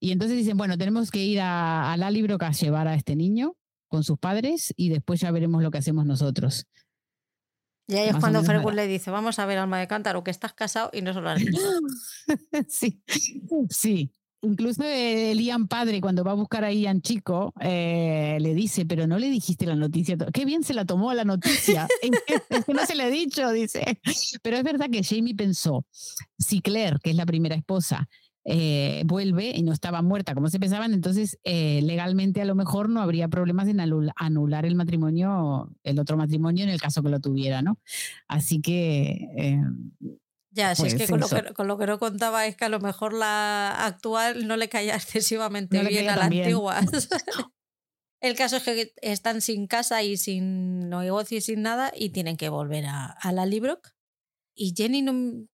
Y 0.00 0.12
entonces 0.12 0.38
dicen, 0.38 0.56
bueno, 0.56 0.78
tenemos 0.78 1.10
que 1.10 1.22
ir 1.22 1.40
a, 1.40 1.92
a 1.92 1.96
la 1.96 2.06
a 2.06 2.52
llevar 2.52 2.88
a 2.88 2.94
este 2.94 3.14
niño 3.14 3.56
con 3.88 4.04
sus 4.04 4.18
padres 4.18 4.72
y 4.76 4.88
después 4.88 5.20
ya 5.20 5.30
veremos 5.30 5.62
lo 5.62 5.70
que 5.70 5.78
hacemos 5.78 6.06
nosotros. 6.06 6.66
Y 7.92 7.96
ahí 7.96 8.08
es 8.08 8.16
cuando 8.16 8.42
Fergus 8.42 8.74
le 8.74 8.86
dice, 8.86 9.10
vamos 9.10 9.38
a 9.38 9.46
ver, 9.46 9.58
alma 9.58 9.78
de 9.78 9.86
cántaro, 9.86 10.24
que 10.24 10.30
estás 10.30 10.52
casado 10.52 10.90
y 10.92 11.02
no 11.02 11.12
solo 11.12 11.30
Sí, 12.68 13.02
sí. 13.70 14.12
Incluso 14.44 14.82
el 14.82 15.40
Ian 15.40 15.68
padre, 15.68 16.00
cuando 16.00 16.24
va 16.24 16.32
a 16.32 16.34
buscar 16.34 16.64
a 16.64 16.72
Ian 16.72 17.00
chico, 17.00 17.54
eh, 17.60 18.38
le 18.40 18.54
dice, 18.54 18.84
pero 18.84 19.06
no 19.06 19.16
le 19.20 19.30
dijiste 19.30 19.66
la 19.66 19.76
noticia. 19.76 20.16
Qué 20.32 20.44
bien 20.44 20.64
se 20.64 20.74
la 20.74 20.84
tomó 20.84 21.14
la 21.14 21.24
noticia. 21.24 21.86
es 22.02 22.64
que 22.64 22.74
no 22.74 22.84
se 22.84 22.96
le 22.96 23.04
ha 23.04 23.08
dicho, 23.08 23.52
dice. 23.52 24.00
Pero 24.42 24.56
es 24.56 24.64
verdad 24.64 24.90
que 24.90 25.04
Jamie 25.04 25.36
pensó, 25.36 25.86
si 26.36 26.60
Claire, 26.60 26.96
que 27.00 27.10
es 27.10 27.16
la 27.16 27.24
primera 27.24 27.54
esposa, 27.54 28.08
eh, 28.44 29.02
vuelve 29.06 29.52
y 29.54 29.62
no 29.62 29.72
estaba 29.72 30.02
muerta 30.02 30.34
como 30.34 30.48
se 30.48 30.58
pensaban, 30.58 30.92
entonces 30.94 31.38
eh, 31.44 31.80
legalmente 31.82 32.42
a 32.42 32.44
lo 32.44 32.56
mejor 32.56 32.88
no 32.88 33.00
habría 33.00 33.28
problemas 33.28 33.68
en 33.68 33.78
anular 33.80 34.66
el 34.66 34.74
matrimonio, 34.74 35.70
el 35.84 36.00
otro 36.00 36.16
matrimonio 36.16 36.64
en 36.64 36.70
el 36.70 36.80
caso 36.80 37.02
que 37.02 37.08
lo 37.08 37.20
tuviera, 37.20 37.62
¿no? 37.62 37.78
Así 38.28 38.60
que... 38.60 39.28
Eh, 39.36 39.62
ya, 40.50 40.74
si 40.74 40.86
es 40.86 40.94
pues 40.94 41.04
que 41.04 41.10
con, 41.10 41.20
lo 41.20 41.28
que 41.28 41.54
con, 41.54 41.66
lo 41.66 41.78
que, 41.78 41.86
no 41.86 41.98
contaba 41.98 42.46
es 42.46 42.56
que 42.56 42.66
a 42.66 42.68
lo 42.68 42.78
mejor 42.78 43.14
la 43.14 43.86
actual 43.86 44.46
no 44.46 44.56
le 44.56 44.68
caía 44.68 44.94
excesivamente 44.96 45.82
bien 45.84 46.10
a 46.10 46.16
la 46.16 46.24
antigua. 46.24 46.80
el 48.20 48.36
caso 48.36 48.56
es 48.56 48.62
que 48.64 48.92
están 49.00 49.40
sin 49.40 49.66
casa 49.66 50.02
y 50.02 50.16
sin 50.16 50.90
negocio 50.90 51.38
y 51.38 51.40
sin 51.40 51.62
nada 51.62 51.92
y 51.96 52.10
tienen 52.10 52.36
que 52.36 52.48
volver 52.48 52.86
a, 52.86 53.06
a 53.06 53.32
la 53.32 53.46
Librock. 53.46 53.92
Y 54.54 54.74
Jenny 54.76 55.00
no, 55.00 55.46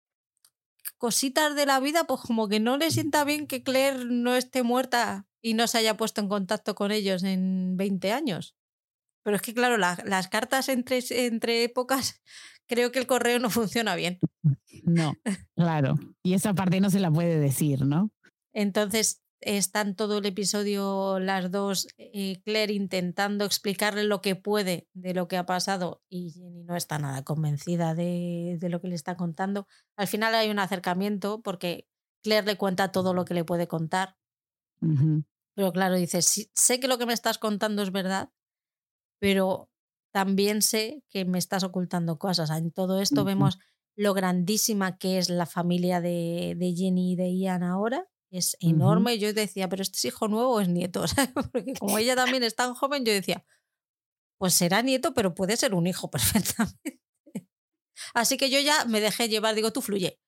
cositas 0.99 1.55
de 1.55 1.67
la 1.67 1.81
vida, 1.81 2.05
pues 2.05 2.21
como 2.21 2.49
que 2.49 2.61
no 2.61 2.77
le 2.77 2.91
sienta 2.91 3.25
bien 3.25 3.47
que 3.47 3.63
Claire 3.63 4.05
no 4.05 4.35
esté 4.35 4.63
muerta 4.63 5.27
y 5.43 5.55
no 5.55 5.67
se 5.67 5.79
haya 5.79 5.97
puesto 5.97 6.21
en 6.21 6.29
contacto 6.29 6.75
con 6.75 6.91
ellos 6.91 7.23
en 7.23 7.77
20 7.77 8.13
años. 8.13 8.57
Pero 9.23 9.37
es 9.37 9.43
que, 9.43 9.55
claro, 9.55 9.77
las 9.77 10.29
cartas 10.29 10.69
entre, 10.69 11.01
entre 11.11 11.65
épocas, 11.65 12.23
creo 12.67 12.93
que 12.93 12.99
el 12.99 13.07
correo 13.07 13.39
no 13.39 13.51
funciona 13.51 13.95
bien. 13.95 14.19
No, 14.85 15.15
claro. 15.57 15.97
Y 16.23 16.35
esa 16.35 16.55
parte 16.55 16.81
no 16.81 16.91
se 16.91 17.01
la 17.01 17.11
puede 17.11 17.39
decir, 17.39 17.85
¿no? 17.85 18.11
Entonces, 18.53 19.23
están 19.41 19.95
todo 19.95 20.19
el 20.19 20.27
episodio 20.27 21.19
las 21.19 21.51
dos, 21.51 21.89
eh, 21.99 22.41
Claire 22.45 22.73
intentando 22.73 23.45
explicarle 23.45 24.05
lo 24.05 24.21
que 24.21 24.37
puede 24.37 24.89
de 24.95 25.15
lo 25.15 25.29
que 25.29 25.37
ha 25.37 25.47
pasado 25.47 26.03
y 26.09 26.31
Jenny 26.31 26.65
no 26.65 26.77
está 26.77 26.99
nada 26.99 27.23
convencida 27.23 27.95
de, 27.95 28.57
de, 28.59 28.69
lo 28.69 28.81
que 28.81 28.89
le 28.89 28.95
está 28.95 29.17
contando. 29.17 29.67
Al 29.97 30.07
final 30.07 30.35
hay 30.35 30.51
un 30.51 30.59
acercamiento 30.59 31.43
porque 31.43 31.87
Claire 32.23 32.47
le 32.47 32.57
cuenta 32.57 32.93
todo 32.93 33.15
lo 33.15 33.25
que 33.25 33.35
le 33.35 33.45
puede 33.45 33.69
contar. 33.69 34.17
Pero 35.55 35.73
claro, 35.73 35.95
dice, 35.97 36.21
sé 36.23 36.81
que 36.81 36.87
lo 36.87 36.99
que 36.99 37.07
me 37.07 37.15
estás 37.15 37.39
contando 37.39 37.83
es 37.83 37.91
verdad, 37.91 38.31
pero 39.19 39.71
también 40.13 40.61
sé 40.61 41.03
que 41.09 41.25
me 41.25 41.39
estás 41.39 41.65
ocultando 41.65 42.19
cosas. 42.19 42.51
En 42.51 42.71
todo 42.71 43.01
esto 43.01 43.25
vemos 43.25 43.59
lo 43.97 44.13
grandísima 44.13 44.99
que 44.99 45.19
es 45.19 45.31
la 45.31 45.47
familia 45.47 46.01
de, 46.01 46.55
de 46.57 46.75
Jenny 46.75 47.13
y 47.13 47.17
de 47.17 47.35
Ian 47.35 47.63
ahora 47.63 48.07
es 48.37 48.57
enorme. 48.61 49.19
Yo 49.19 49.33
decía, 49.33 49.69
pero 49.69 49.83
este 49.83 49.99
es 49.99 50.05
hijo 50.07 50.29
nuevo 50.29 50.55
o 50.55 50.61
es 50.61 50.69
nieto, 50.69 51.05
porque 51.53 51.75
como 51.75 51.99
ella 51.99 52.17
también 52.17 52.43
es 52.43 52.55
tan 52.55 52.75
joven, 52.75 53.05
yo 53.05 53.13
decía, 53.13 53.45
pues 54.39 54.55
será 54.55 54.83
nieto, 54.83 55.15
pero 55.15 55.35
puede 55.35 55.57
ser 55.57 55.75
un 55.75 55.87
hijo 55.87 56.11
perfectamente. 56.11 57.01
Así 58.15 58.37
que 58.37 58.51
yo 58.51 58.61
ya 58.61 58.85
me 58.85 59.01
dejé 59.01 59.29
llevar, 59.29 59.55
digo, 59.55 59.73
tú 59.73 59.83
fluye. 59.83 60.21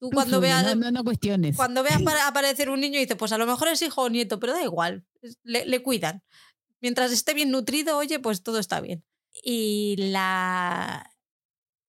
Tú 0.00 0.10
cuando 0.10 0.40
veas. 0.40 0.76
No, 0.76 0.90
no, 0.90 1.04
cuestiones. 1.04 1.56
Cuando 1.56 1.82
veas 1.82 2.00
aparecer 2.26 2.70
un 2.70 2.80
niño 2.80 2.98
dices, 2.98 3.16
pues 3.16 3.32
a 3.32 3.38
lo 3.38 3.46
mejor 3.46 3.68
es 3.68 3.80
hijo 3.82 4.02
o 4.02 4.08
nieto, 4.08 4.40
pero 4.40 4.52
da 4.52 4.62
igual, 4.62 5.06
le, 5.42 5.64
le 5.64 5.82
cuidan. 5.82 6.22
Mientras 6.80 7.12
esté 7.12 7.32
bien 7.32 7.50
nutrido, 7.50 7.96
oye, 7.96 8.18
pues 8.18 8.42
todo 8.42 8.58
está 8.58 8.80
bien. 8.80 9.04
Y 9.42 9.96
la 9.96 11.10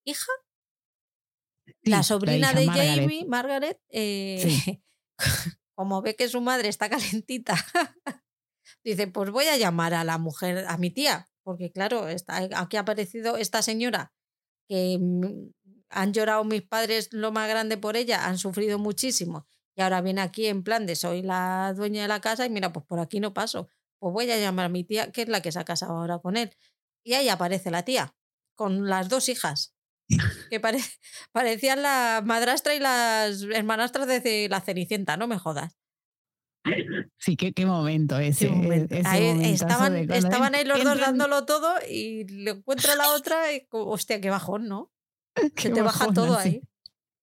hija, 0.05 0.31
la 1.83 2.03
sobrina 2.03 2.53
de 2.53 2.67
Jamie, 2.67 3.25
Margaret, 3.25 3.79
eh, 3.89 4.39
como 5.75 6.01
ve 6.01 6.15
que 6.15 6.29
su 6.29 6.41
madre 6.41 6.69
está 6.69 6.89
calentita, 6.89 7.55
dice, 8.83 9.07
pues 9.07 9.31
voy 9.31 9.45
a 9.45 9.57
llamar 9.57 9.93
a 9.93 10.03
la 10.03 10.17
mujer, 10.17 10.65
a 10.67 10.77
mi 10.77 10.89
tía, 10.89 11.27
porque 11.43 11.71
claro, 11.71 12.07
está, 12.07 12.37
aquí 12.55 12.77
ha 12.77 12.81
aparecido 12.81 13.37
esta 13.37 13.61
señora 13.61 14.13
que 14.67 14.97
mm, 14.99 15.51
han 15.89 16.13
llorado 16.13 16.43
mis 16.43 16.63
padres 16.63 17.09
lo 17.11 17.31
más 17.31 17.47
grande 17.49 17.77
por 17.77 17.95
ella, 17.95 18.25
han 18.25 18.37
sufrido 18.37 18.79
muchísimo 18.79 19.47
y 19.75 19.81
ahora 19.81 20.01
viene 20.01 20.21
aquí 20.21 20.47
en 20.47 20.63
plan 20.63 20.85
de 20.85 20.95
soy 20.95 21.21
la 21.21 21.73
dueña 21.75 22.03
de 22.03 22.07
la 22.07 22.21
casa 22.21 22.45
y 22.45 22.49
mira, 22.49 22.71
pues 22.71 22.85
por 22.85 22.99
aquí 22.99 23.19
no 23.19 23.33
paso. 23.33 23.69
Pues 23.99 24.13
voy 24.13 24.31
a 24.31 24.37
llamar 24.37 24.65
a 24.65 24.69
mi 24.69 24.83
tía, 24.83 25.11
que 25.11 25.23
es 25.23 25.29
la 25.29 25.41
que 25.41 25.51
se 25.51 25.59
ha 25.59 25.65
casado 25.65 25.97
ahora 25.97 26.19
con 26.19 26.37
él. 26.37 26.55
Y 27.03 27.13
ahí 27.13 27.29
aparece 27.29 27.71
la 27.71 27.83
tía, 27.83 28.15
con 28.55 28.87
las 28.89 29.09
dos 29.09 29.29
hijas, 29.29 29.74
que 30.49 30.59
parecían 31.31 31.81
la 31.81 32.21
madrastra 32.25 32.75
y 32.75 32.79
las 32.79 33.43
hermanastras 33.43 34.07
de 34.07 34.47
la 34.49 34.61
Cenicienta, 34.61 35.17
no 35.17 35.27
me 35.27 35.37
jodas. 35.37 35.77
Sí, 37.17 37.35
qué, 37.35 37.53
qué 37.53 37.65
momento 37.65 38.17
ese. 38.17 38.49
estaban, 38.89 39.95
estaban 40.11 40.55
ahí 40.55 40.65
los 40.65 40.83
dos 40.83 40.99
dándolo 40.99 41.45
todo 41.45 41.75
y 41.87 42.25
le 42.25 42.51
encuentra 42.51 42.95
la 42.95 43.11
otra 43.11 43.53
y, 43.53 43.67
hostia, 43.69 44.19
qué 44.19 44.29
bajón, 44.29 44.67
¿no? 44.67 44.91
Que 45.55 45.69
te 45.69 45.81
baja 45.81 46.11
todo 46.13 46.37
ahí. 46.37 46.61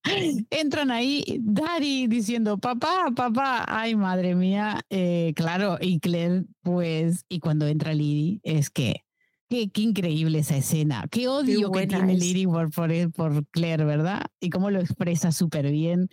Entran 0.50 0.90
ahí, 0.90 1.24
Dari 1.40 2.06
diciendo, 2.06 2.58
papá, 2.58 3.06
papá, 3.14 3.64
ay, 3.66 3.94
madre 3.94 4.34
mía, 4.34 4.80
eh, 4.90 5.32
claro, 5.34 5.78
y 5.80 6.00
Claire, 6.00 6.44
pues, 6.62 7.24
y 7.28 7.40
cuando 7.40 7.66
entra 7.66 7.94
Liri, 7.94 8.40
es 8.42 8.70
que, 8.70 9.04
qué, 9.52 9.70
qué 9.70 9.82
increíble 9.82 10.38
esa 10.38 10.56
escena, 10.56 11.06
qué 11.10 11.28
odio 11.28 11.70
que 11.70 11.86
tiene 11.86 12.14
Liri 12.14 12.46
por, 12.46 12.70
por, 12.70 12.90
por 13.12 13.46
Claire, 13.48 13.84
¿verdad? 13.84 14.22
Y 14.40 14.48
cómo 14.48 14.70
lo 14.70 14.80
expresa 14.80 15.30
súper 15.30 15.70
bien. 15.70 16.08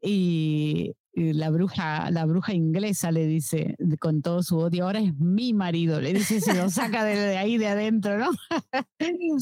Y, 0.00 0.94
la 1.34 1.50
bruja, 1.50 2.10
la 2.10 2.24
bruja 2.24 2.54
inglesa 2.54 3.10
le 3.10 3.26
dice 3.26 3.76
con 3.98 4.22
todo 4.22 4.42
su 4.42 4.58
odio, 4.58 4.84
ahora 4.84 5.00
es 5.00 5.14
mi 5.16 5.52
marido, 5.52 6.00
le 6.00 6.12
dice, 6.12 6.40
se 6.40 6.54
lo 6.54 6.70
saca 6.70 7.04
de, 7.04 7.36
ahí 7.36 7.58
de 7.58 7.66
adentro, 7.66 8.18
¿no? 8.18 8.30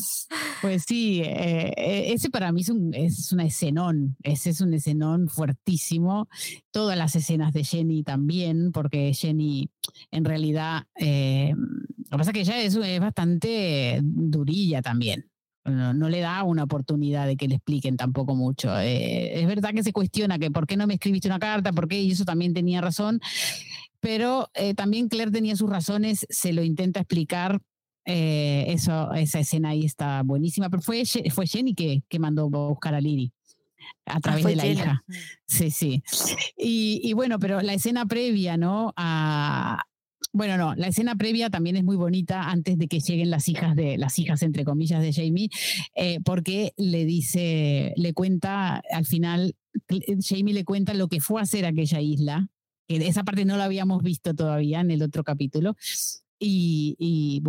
pues 0.63 0.85
sí, 0.87 1.23
eh, 1.23 1.73
eh, 1.77 2.13
ese 2.13 2.31
para 2.31 2.53
mí 2.53 2.63
es 2.63 2.69
un, 2.69 2.95
es 2.95 3.33
una 3.33 3.45
escenón, 3.45 4.17
ese 4.23 4.51
es 4.51 4.61
un 4.61 4.75
escenón 4.75 5.29
fuertísimo, 5.29 6.29
todas 6.71 6.97
las 6.97 7.15
escenas 7.17 7.53
de 7.53 7.65
Jenny 7.65 8.03
también, 8.03 8.73
porque 8.73 9.13
Jenny 9.15 9.71
en 10.11 10.25
realidad, 10.25 10.85
eh, 10.97 11.53
lo 11.55 12.11
que 12.11 12.19
pasa 12.19 12.31
es 12.31 12.35
que 12.35 12.41
ella 12.41 12.61
es 12.61 13.01
bastante 13.01 14.01
durilla 14.03 14.83
también, 14.83 15.31
no, 15.67 16.09
le 16.09 16.21
da 16.21 16.43
una 16.43 16.65
oportunidad 16.65 17.27
de 17.27 17.37
que 17.37 17.49
le 17.49 17.57
expliquen 17.57 17.97
tampoco 17.97 18.35
mucho. 18.35 18.79
Eh, 18.79 19.41
es 19.41 19.47
verdad 19.47 19.73
que 19.73 19.83
se 19.83 19.93
cuestiona 19.93 20.39
que 20.39 20.51
por 20.51 20.67
qué 20.67 20.77
no 20.77 20.87
me 20.87 20.95
escribiste 20.95 21.29
una 21.29 21.39
carta, 21.39 21.73
por 21.73 21.89
qué, 21.89 22.01
y 22.01 22.13
eso 22.13 22.25
también 22.25 22.55
tenía 22.55 22.81
razón, 22.81 23.21
pero 24.01 24.51
eh, 24.55 24.75
también 24.75 25.09
Claire 25.09 25.31
tenía 25.31 25.57
sus 25.57 25.71
razones, 25.71 26.27
se 26.29 26.53
lo 26.53 26.63
intenta 26.63 27.01
explicar. 27.01 27.61
Eh, 28.09 28.67
eso, 28.69 29.13
esa 29.15 29.41
escena 29.41 29.71
ahí 29.71 29.85
está 29.85 30.23
buenísima, 30.23 30.71
pero 30.71 30.81
fue, 30.81 31.03
fue 31.05 31.47
Jenny 31.47 31.75
que, 31.75 32.05
que 32.09 32.21
mandó 32.21 32.45
a 32.45 32.69
buscar 32.69 32.95
a 32.95 33.01
Liri 33.01 33.33
a 34.05 34.17
ah, 34.17 34.21
través 34.21 34.45
de 34.45 34.57
la 34.57 34.67
hija. 34.67 35.03
Mm. 35.07 35.15
Sí, 35.47 35.71
sí. 35.71 36.03
Y, 36.57 37.01
y, 37.03 37.13
bueno, 37.13 37.39
pero 37.39 37.61
la 37.61 37.75
escena 37.75 38.07
previa, 38.07 38.57
¿no? 38.57 38.93
A, 38.97 39.83
bueno, 40.33 40.57
no, 40.57 40.75
la 40.75 40.89
escena 40.89 41.17
previa 41.17 41.51
también 41.51 41.77
es 41.77 41.85
muy 41.85 41.97
bonita 41.97 42.51
antes 42.51 42.79
de 42.79 42.89
que 42.89 43.01
lleguen 43.01 43.31
las 43.31 43.49
hijas 43.49 43.75
de, 43.75 43.97
las 43.97 44.19
hijas 44.19 44.43
entre 44.43 44.65
comillas 44.65 45.03
de 45.03 45.13
Jamie, 45.13 45.49
eh, 45.95 46.19
porque 46.25 46.73
le 46.77 47.05
dice, 47.05 47.93
le 47.97 48.13
cuenta 48.13 48.83
al 48.91 49.07
final, 49.07 49.55
Jamie 50.21 50.55
le 50.55 50.65
cuenta 50.65 50.95
lo 50.95 51.09
que 51.09 51.21
fue 51.21 51.41
a 51.41 51.45
hacer 51.45 51.65
aquella 51.65 52.01
isla, 52.01 52.49
que 52.89 52.97
esa 52.97 53.25
parte 53.25 53.45
no 53.45 53.57
la 53.57 53.65
habíamos 53.65 54.03
visto 54.03 54.35
todavía 54.35 54.81
en 54.81 54.91
el 54.91 55.03
otro 55.03 55.25
capítulo, 55.25 55.77
y, 56.39 56.97
y 56.99 57.43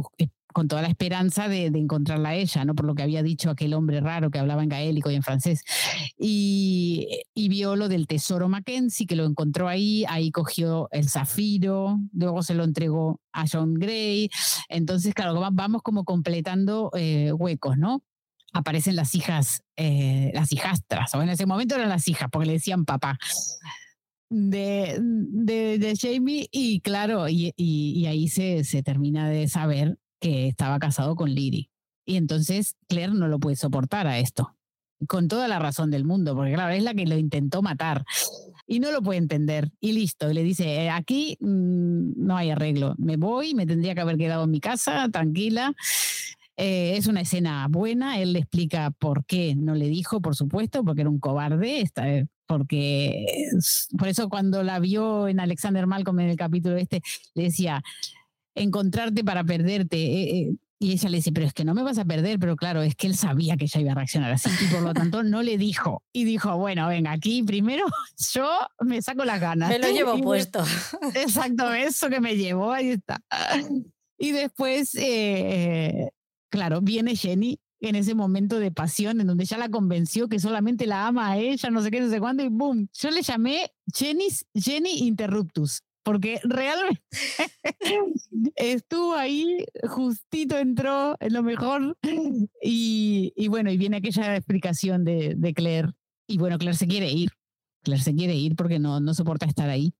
con 0.57 0.67
toda 0.67 0.81
la 0.81 0.87
esperanza 0.87 1.47
de, 1.47 1.67
encontrarla 1.67 2.29
a 2.29 2.33
ella, 2.33 2.65
¿no? 2.65 2.73
Por 2.73 2.87
lo 2.87 2.95
que 2.95 3.03
había 3.03 3.21
dicho 3.21 3.51
aquel 3.51 3.75
hombre 3.75 4.01
raro 4.01 4.31
que 4.31 4.39
hablaba 4.39 4.63
en 4.63 4.69
gaélico 4.69 5.11
y 5.11 5.13
en 5.13 5.21
francés. 5.21 5.63
Y, 6.17 7.07
vio 7.35 7.75
lo 7.75 7.87
del 7.87 8.07
tesoro 8.07 8.49
Mackenzie, 8.49 9.05
que 9.05 9.15
lo 9.15 9.25
encontró 9.25 9.67
ahí, 9.67 10.03
ahí 10.09 10.31
cogió 10.31 10.89
el 10.89 11.09
zafiro, 11.09 11.99
luego 12.11 12.41
se 12.41 12.55
lo 12.55 12.63
entregó 12.63 13.21
a 13.33 13.45
John 13.47 13.75
Gray. 13.75 14.31
Entonces, 14.67 15.13
claro, 15.13 15.39
vamos 15.51 15.83
como 15.83 16.05
completando 16.05 16.89
eh, 16.95 17.31
huecos, 17.33 17.77
¿no? 17.77 18.01
Aparecen 18.51 18.95
las 18.95 19.13
hijas, 19.13 19.61
eh, 19.75 20.31
las 20.33 20.51
hijastras, 20.51 21.13
o 21.13 21.21
en 21.21 21.29
ese 21.29 21.45
momento 21.45 21.75
eran 21.75 21.89
las 21.89 22.07
hijas, 22.07 22.29
porque 22.31 22.47
le 22.47 22.53
decían 22.53 22.83
papá. 22.83 23.19
De, 24.29 24.97
de, 24.99 25.93
Jamie 25.95 26.49
y 26.51 26.81
claro, 26.81 27.29
y, 27.29 27.53
y, 27.55 28.07
ahí 28.07 28.27
se, 28.27 28.63
se, 28.63 28.81
termina 28.81 29.29
de 29.29 29.47
saber 29.47 29.99
que 30.19 30.47
estaba 30.47 30.79
casado 30.79 31.15
con 31.15 31.29
Liri. 31.31 31.69
Y 32.05 32.15
entonces 32.15 32.75
Claire 32.87 33.13
no 33.13 33.27
lo 33.27 33.39
puede 33.39 33.55
soportar 33.55 34.07
a 34.07 34.19
esto, 34.19 34.55
con 35.07 35.27
toda 35.27 35.47
la 35.47 35.59
razón 35.59 35.91
del 35.91 36.05
mundo, 36.05 36.35
porque 36.35 36.53
claro, 36.53 36.73
es 36.73 36.83
la 36.83 36.93
que 36.93 37.05
lo 37.05 37.17
intentó 37.17 37.61
matar 37.61 38.05
y 38.65 38.79
no 38.79 38.91
lo 38.91 39.01
puede 39.01 39.19
entender. 39.19 39.71
Y 39.79 39.93
listo, 39.93 40.31
le 40.31 40.43
dice, 40.43 40.83
eh, 40.83 40.89
aquí 40.89 41.37
mm, 41.39 42.13
no 42.15 42.37
hay 42.37 42.51
arreglo, 42.51 42.95
me 42.97 43.17
voy, 43.17 43.53
me 43.55 43.65
tendría 43.65 43.95
que 43.95 44.01
haber 44.01 44.17
quedado 44.17 44.43
en 44.43 44.51
mi 44.51 44.59
casa, 44.59 45.09
tranquila. 45.11 45.73
Eh, 46.57 46.97
es 46.97 47.07
una 47.07 47.21
escena 47.21 47.67
buena, 47.69 48.19
él 48.19 48.33
le 48.33 48.39
explica 48.39 48.89
por 48.91 49.25
qué 49.25 49.55
no 49.55 49.75
le 49.75 49.87
dijo, 49.89 50.21
por 50.21 50.35
supuesto, 50.35 50.83
porque 50.83 51.01
era 51.01 51.09
un 51.09 51.19
cobarde, 51.19 51.81
está, 51.81 52.09
eh, 52.09 52.27
porque 52.47 53.25
por 53.97 54.07
eso 54.07 54.27
cuando 54.27 54.63
la 54.63 54.79
vio 54.79 55.27
en 55.27 55.39
Alexander 55.39 55.85
Malcolm 55.85 56.19
en 56.21 56.29
el 56.29 56.37
capítulo 56.37 56.77
este, 56.77 57.01
le 57.35 57.43
decía, 57.43 57.83
encontrarte 58.61 59.23
para 59.23 59.43
perderte. 59.43 59.97
Eh, 59.97 60.39
eh, 60.39 60.55
y 60.79 60.91
ella 60.91 61.09
le 61.09 61.17
dice, 61.17 61.31
pero 61.31 61.47
es 61.47 61.53
que 61.53 61.65
no 61.65 61.73
me 61.73 61.81
vas 61.81 61.97
a 61.97 62.05
perder, 62.05 62.37
pero 62.37 62.55
claro, 62.55 62.83
es 62.83 62.95
que 62.95 63.07
él 63.07 63.15
sabía 63.15 63.57
que 63.57 63.65
ella 63.65 63.81
iba 63.81 63.91
a 63.93 63.95
reaccionar 63.95 64.31
así 64.31 64.49
y 64.63 64.71
por 64.71 64.83
lo 64.83 64.93
tanto 64.93 65.23
no 65.23 65.41
le 65.41 65.57
dijo. 65.57 66.03
Y 66.13 66.23
dijo, 66.23 66.55
bueno, 66.55 66.87
venga, 66.87 67.11
aquí 67.11 67.41
primero 67.41 67.85
yo 68.33 68.47
me 68.81 69.01
saco 69.01 69.25
las 69.25 69.41
ganas. 69.41 69.69
Me 69.69 69.79
lo 69.79 69.89
llevo 69.89 70.17
puesto. 70.21 70.63
exacto, 71.15 71.73
eso 71.73 72.09
que 72.09 72.19
me 72.19 72.35
llevo, 72.35 72.71
ahí 72.71 72.89
está. 72.89 73.19
Y 74.19 74.31
después, 74.31 74.93
eh, 74.99 76.11
claro, 76.51 76.81
viene 76.81 77.15
Jenny 77.15 77.59
en 77.79 77.95
ese 77.95 78.15
momento 78.15 78.59
de 78.59 78.71
pasión 78.71 79.21
en 79.21 79.27
donde 79.27 79.45
ya 79.45 79.57
la 79.57 79.69
convenció 79.69 80.27
que 80.27 80.39
solamente 80.39 80.87
la 80.87 81.07
ama 81.07 81.31
a 81.31 81.37
ella, 81.37 81.69
no 81.69 81.81
sé 81.81 81.91
qué, 81.91 82.01
no 82.01 82.09
sé 82.09 82.19
cuándo, 82.19 82.43
y 82.43 82.49
boom, 82.49 82.89
yo 82.93 83.11
le 83.11 83.21
llamé 83.21 83.71
Jenny, 83.93 84.27
Jenny 84.53 85.07
Interruptus 85.07 85.81
porque 86.07 86.39
realmente 86.45 87.01
estuvo 88.55 89.13
ahí, 89.13 89.65
justito 89.89 90.57
entró, 90.57 91.17
en 91.19 91.33
lo 91.33 91.43
mejor, 91.43 91.97
y, 92.61 93.47
bueno, 93.49 93.69
y 93.71 93.77
viene 93.77 93.97
aquella 93.97 94.37
explicación 94.37 95.03
de, 95.03 95.53
Claire, 95.53 95.89
y 96.25 96.37
bueno, 96.37 96.57
Claire 96.57 96.77
se 96.77 96.87
quiere 96.87 97.11
ir, 97.11 97.31
Claire 97.83 98.01
se 98.01 98.15
quiere 98.15 98.35
ir 98.35 98.55
porque 98.55 98.79
no, 98.79 99.01
no 99.01 99.13
soporta 99.13 99.47
estar 99.47 99.69
ahí. 99.69 99.93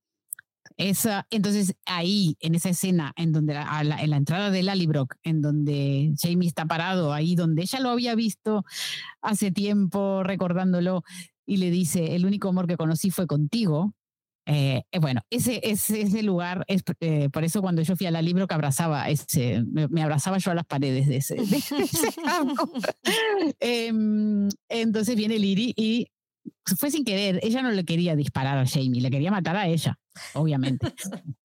Esa, 0.78 1.26
entonces 1.28 1.74
ahí, 1.84 2.38
en 2.40 2.54
esa 2.54 2.70
escena, 2.70 3.12
en 3.14 3.32
donde 3.32 3.52
en 3.52 4.08
la 4.10 4.16
entrada 4.16 4.50
de 4.50 4.62
Lallybrook, 4.62 5.14
en 5.24 5.42
donde 5.42 6.14
Jamie 6.18 6.48
está 6.48 6.64
parado, 6.64 7.12
ahí 7.12 7.34
donde 7.34 7.60
ella 7.60 7.80
lo 7.80 7.90
había 7.90 8.14
visto 8.14 8.64
hace 9.20 9.50
tiempo, 9.50 10.22
recordándolo, 10.22 11.02
y 11.44 11.58
le 11.58 11.70
dice, 11.70 12.14
el 12.14 12.24
único 12.24 12.48
amor 12.48 12.66
que 12.66 12.78
conocí 12.78 13.10
fue 13.10 13.26
contigo, 13.26 13.92
eh, 14.50 14.82
eh, 14.90 14.98
bueno, 14.98 15.20
ese, 15.28 15.60
ese, 15.62 16.00
ese 16.00 16.22
lugar, 16.22 16.64
es, 16.68 16.82
eh, 17.00 17.28
por 17.28 17.44
eso 17.44 17.60
cuando 17.60 17.82
yo 17.82 17.96
fui 17.96 18.06
a 18.06 18.10
la 18.10 18.22
libro 18.22 18.46
que 18.46 18.54
abrazaba, 18.54 19.10
ese, 19.10 19.62
me, 19.90 20.02
abrazaba 20.02 20.38
yo 20.38 20.50
a 20.50 20.54
las 20.54 20.64
paredes 20.64 21.06
de 21.06 21.16
ese, 21.18 21.34
de 21.34 21.62
campo. 22.24 22.72
Em, 23.60 24.48
entonces 24.70 25.16
viene 25.16 25.38
Liri 25.38 25.74
y 25.76 26.06
fue 26.64 26.90
sin 26.90 27.04
querer, 27.04 27.40
ella 27.42 27.60
no 27.60 27.72
le 27.72 27.84
quería 27.84 28.16
disparar 28.16 28.56
a 28.56 28.66
Jamie, 28.66 29.02
le 29.02 29.10
quería 29.10 29.30
matar 29.30 29.54
a 29.54 29.68
ella, 29.68 29.98
obviamente. 30.32 30.94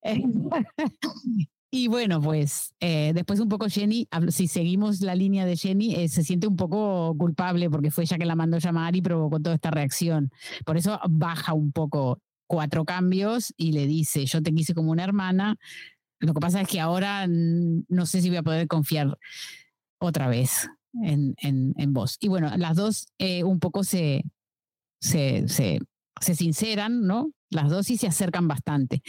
y 1.71 1.89
bueno, 1.89 2.21
pues 2.21 2.73
después 2.79 3.41
un 3.41 3.49
poco 3.49 3.67
Jenny, 3.67 4.07
si 4.29 4.47
seguimos 4.47 5.01
la 5.01 5.15
línea 5.15 5.45
de 5.45 5.57
Jenny, 5.57 6.07
se 6.07 6.23
siente 6.23 6.47
un 6.47 6.55
poco 6.55 7.13
culpable 7.17 7.69
porque 7.69 7.91
fue 7.91 8.05
ella 8.05 8.17
que 8.17 8.25
la 8.25 8.35
mandó 8.35 8.59
llamar 8.59 8.95
y 8.95 9.01
provocó 9.01 9.41
toda 9.41 9.55
esta 9.55 9.71
reacción. 9.71 10.31
Por 10.65 10.77
eso 10.77 10.97
baja 11.09 11.53
un 11.53 11.73
poco 11.73 12.19
cuatro 12.53 12.85
cambios 12.85 13.51
y 13.57 13.71
le 13.71 13.87
dice, 13.87 14.27
yo 14.27 14.43
te 14.43 14.53
quise 14.53 14.75
como 14.75 14.91
una 14.91 15.03
hermana, 15.03 15.55
lo 16.19 16.35
que 16.35 16.39
pasa 16.39 16.61
es 16.61 16.67
que 16.67 16.79
ahora 16.79 17.25
no 17.27 18.05
sé 18.05 18.21
si 18.21 18.29
voy 18.29 18.37
a 18.37 18.43
poder 18.43 18.67
confiar 18.67 19.17
otra 19.99 20.27
vez 20.27 20.69
en, 21.01 21.35
en, 21.39 21.93
vos. 21.93 22.17
Y 22.19 22.27
bueno, 22.27 22.55
las 22.57 22.75
dos 22.75 23.07
eh, 23.17 23.43
un 23.43 23.59
poco 23.59 23.83
se, 23.83 24.23
se, 25.01 25.47
se, 25.47 25.79
se 26.21 26.35
sinceran, 26.35 27.07
¿no? 27.07 27.31
Las 27.49 27.71
dos 27.71 27.87
sí 27.87 27.97
se 27.97 28.07
acercan 28.07 28.47
bastante. 28.47 29.01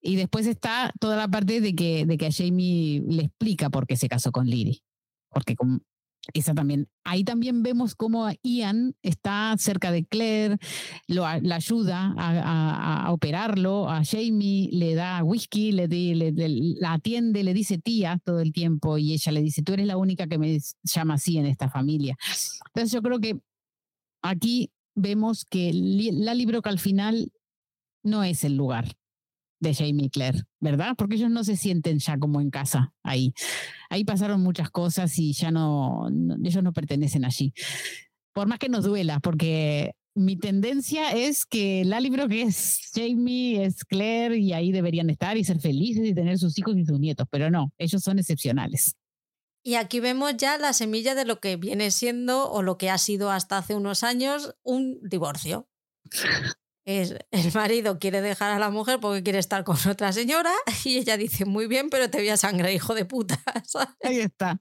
Y 0.00 0.14
después 0.14 0.46
está 0.46 0.92
toda 1.00 1.16
la 1.16 1.28
parte 1.28 1.60
de 1.60 1.74
que, 1.74 2.06
de 2.06 2.16
que 2.16 2.26
a 2.26 2.32
Jamie 2.32 3.02
le 3.06 3.24
explica 3.24 3.68
por 3.68 3.86
qué 3.86 3.96
se 3.96 4.08
casó 4.08 4.30
con 4.30 4.46
Liri. 4.46 4.82
porque 5.28 5.56
esa 6.32 6.54
también. 6.54 6.88
Ahí 7.04 7.24
también 7.24 7.62
vemos 7.62 7.94
cómo 7.94 8.28
Ian 8.42 8.94
está 9.02 9.54
cerca 9.58 9.90
de 9.90 10.04
Claire, 10.04 10.58
lo, 11.08 11.22
la 11.40 11.56
ayuda 11.56 12.14
a, 12.16 13.12
operarlo, 13.12 13.88
a 13.88 14.04
Jamie 14.04 14.68
le 14.72 14.94
da 14.94 15.24
whisky, 15.24 15.72
le, 15.72 15.88
le, 15.88 16.32
la 16.78 16.94
atiende, 16.94 17.42
le 17.42 17.54
dice 17.54 17.78
tía 17.78 18.20
todo 18.24 18.40
el 18.40 18.52
tiempo 18.52 18.98
y 18.98 19.12
ella 19.14 19.32
le 19.32 19.42
dice, 19.42 19.62
tú 19.62 19.72
eres 19.72 19.86
la 19.86 19.96
única 19.96 20.26
que 20.26 20.38
me 20.38 20.58
llama 20.82 21.14
así 21.14 21.38
en 21.38 21.46
esta 21.46 21.68
familia. 21.68 22.16
Entonces 22.66 22.92
yo 22.92 23.02
creo 23.02 23.18
que 23.18 23.40
aquí 24.22 24.70
vemos 24.94 25.44
que 25.44 25.72
la 25.72 26.34
libro 26.34 26.62
que 26.62 26.68
al 26.68 26.78
final 26.78 27.32
no 28.02 28.24
es 28.24 28.44
el 28.44 28.56
lugar 28.56 28.96
de 29.60 29.74
Jamie 29.74 30.10
Claire, 30.10 30.42
¿verdad? 30.58 30.94
Porque 30.96 31.16
ellos 31.16 31.30
no 31.30 31.44
se 31.44 31.56
sienten 31.56 31.98
ya 31.98 32.18
como 32.18 32.40
en 32.40 32.50
casa 32.50 32.92
ahí. 33.02 33.34
Ahí 33.90 34.04
pasaron 34.04 34.42
muchas 34.42 34.70
cosas 34.70 35.16
y 35.18 35.32
ya 35.32 35.50
no, 35.50 36.08
ellos 36.42 36.62
no 36.62 36.72
pertenecen 36.72 37.24
allí. 37.24 37.52
Por 38.32 38.48
más 38.48 38.58
que 38.58 38.68
nos 38.68 38.84
duela, 38.84 39.20
porque 39.20 39.92
mi 40.14 40.36
tendencia 40.36 41.12
es 41.12 41.46
que 41.46 41.84
la 41.84 42.00
libro 42.00 42.28
que 42.28 42.42
es 42.42 42.90
Jamie, 42.94 43.64
es 43.64 43.84
Claire 43.84 44.38
y 44.38 44.52
ahí 44.52 44.72
deberían 44.72 45.10
estar 45.10 45.36
y 45.36 45.44
ser 45.44 45.60
felices 45.60 46.06
y 46.06 46.14
tener 46.14 46.38
sus 46.38 46.58
hijos 46.58 46.76
y 46.76 46.84
sus 46.84 46.98
nietos, 46.98 47.26
pero 47.30 47.50
no, 47.50 47.72
ellos 47.78 48.02
son 48.02 48.18
excepcionales. 48.18 48.96
Y 49.62 49.74
aquí 49.74 50.00
vemos 50.00 50.36
ya 50.38 50.56
la 50.56 50.72
semilla 50.72 51.14
de 51.14 51.26
lo 51.26 51.38
que 51.38 51.56
viene 51.56 51.90
siendo 51.90 52.50
o 52.50 52.62
lo 52.62 52.78
que 52.78 52.88
ha 52.88 52.96
sido 52.96 53.30
hasta 53.30 53.58
hace 53.58 53.74
unos 53.74 54.02
años 54.02 54.54
un 54.62 54.98
divorcio. 55.02 55.68
Es 56.98 57.14
el 57.30 57.52
marido 57.54 57.98
quiere 57.98 58.20
dejar 58.20 58.50
a 58.50 58.58
la 58.58 58.70
mujer 58.70 58.98
porque 59.00 59.22
quiere 59.22 59.38
estar 59.38 59.64
con 59.64 59.76
otra 59.88 60.12
señora 60.12 60.52
y 60.84 60.98
ella 60.98 61.16
dice, 61.16 61.44
muy 61.44 61.66
bien, 61.66 61.90
pero 61.90 62.10
te 62.10 62.18
voy 62.18 62.28
a 62.28 62.36
sangrar, 62.36 62.72
hijo 62.72 62.94
de 62.94 63.04
puta. 63.04 63.40
Ahí 64.02 64.20
está. 64.20 64.60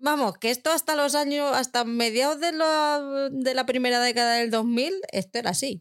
Vamos, 0.00 0.38
que 0.38 0.50
esto 0.50 0.70
hasta 0.70 0.94
los 0.94 1.16
años, 1.16 1.50
hasta 1.56 1.84
mediados 1.84 2.38
de 2.38 2.52
la, 2.52 3.28
de 3.32 3.54
la 3.54 3.66
primera 3.66 4.00
década 4.00 4.34
del 4.34 4.50
2000, 4.50 4.94
esto 5.10 5.38
era 5.40 5.50
así. 5.50 5.80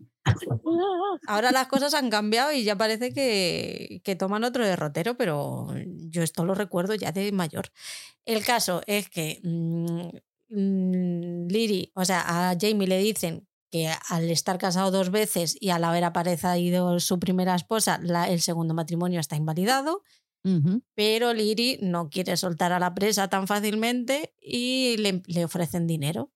Ahora 1.28 1.52
las 1.52 1.68
cosas 1.68 1.94
han 1.94 2.10
cambiado 2.10 2.52
y 2.52 2.64
ya 2.64 2.76
parece 2.76 3.14
que, 3.14 4.02
que, 4.03 4.15
toman 4.15 4.44
otro 4.44 4.65
derrotero, 4.65 5.15
pero 5.18 5.68
yo 6.10 6.24
esto 6.24 6.45
lo 6.45 6.56
recuerdo 6.56 6.95
ya 6.95 7.11
de 7.11 7.32
mayor. 7.32 7.72
El 8.26 8.44
caso 8.44 8.82
es 8.88 9.07
que 9.07 9.40
mmm, 9.44 10.10
Liri, 10.49 11.91
o 11.94 12.06
sea, 12.06 12.49
a 12.52 12.57
Jamie 12.60 12.88
le 12.88 12.99
dicen 12.99 13.48
al 14.09 14.29
estar 14.29 14.57
casado 14.57 14.91
dos 14.91 15.11
veces 15.11 15.57
y 15.59 15.69
al 15.69 15.83
haber 15.83 16.03
aparecido 16.03 16.99
su 16.99 17.19
primera 17.19 17.55
esposa, 17.55 17.99
el 18.27 18.41
segundo 18.41 18.73
matrimonio 18.73 19.19
está 19.19 19.35
invalidado. 19.35 20.03
Pero 20.95 21.33
Liri 21.33 21.77
no 21.81 22.09
quiere 22.09 22.37
soltar 22.37 22.71
a 22.71 22.79
la 22.79 22.93
presa 22.93 23.27
tan 23.27 23.47
fácilmente 23.47 24.33
y 24.41 24.95
le, 24.97 25.43
ofrecen 25.43 25.87
dinero. 25.87 26.31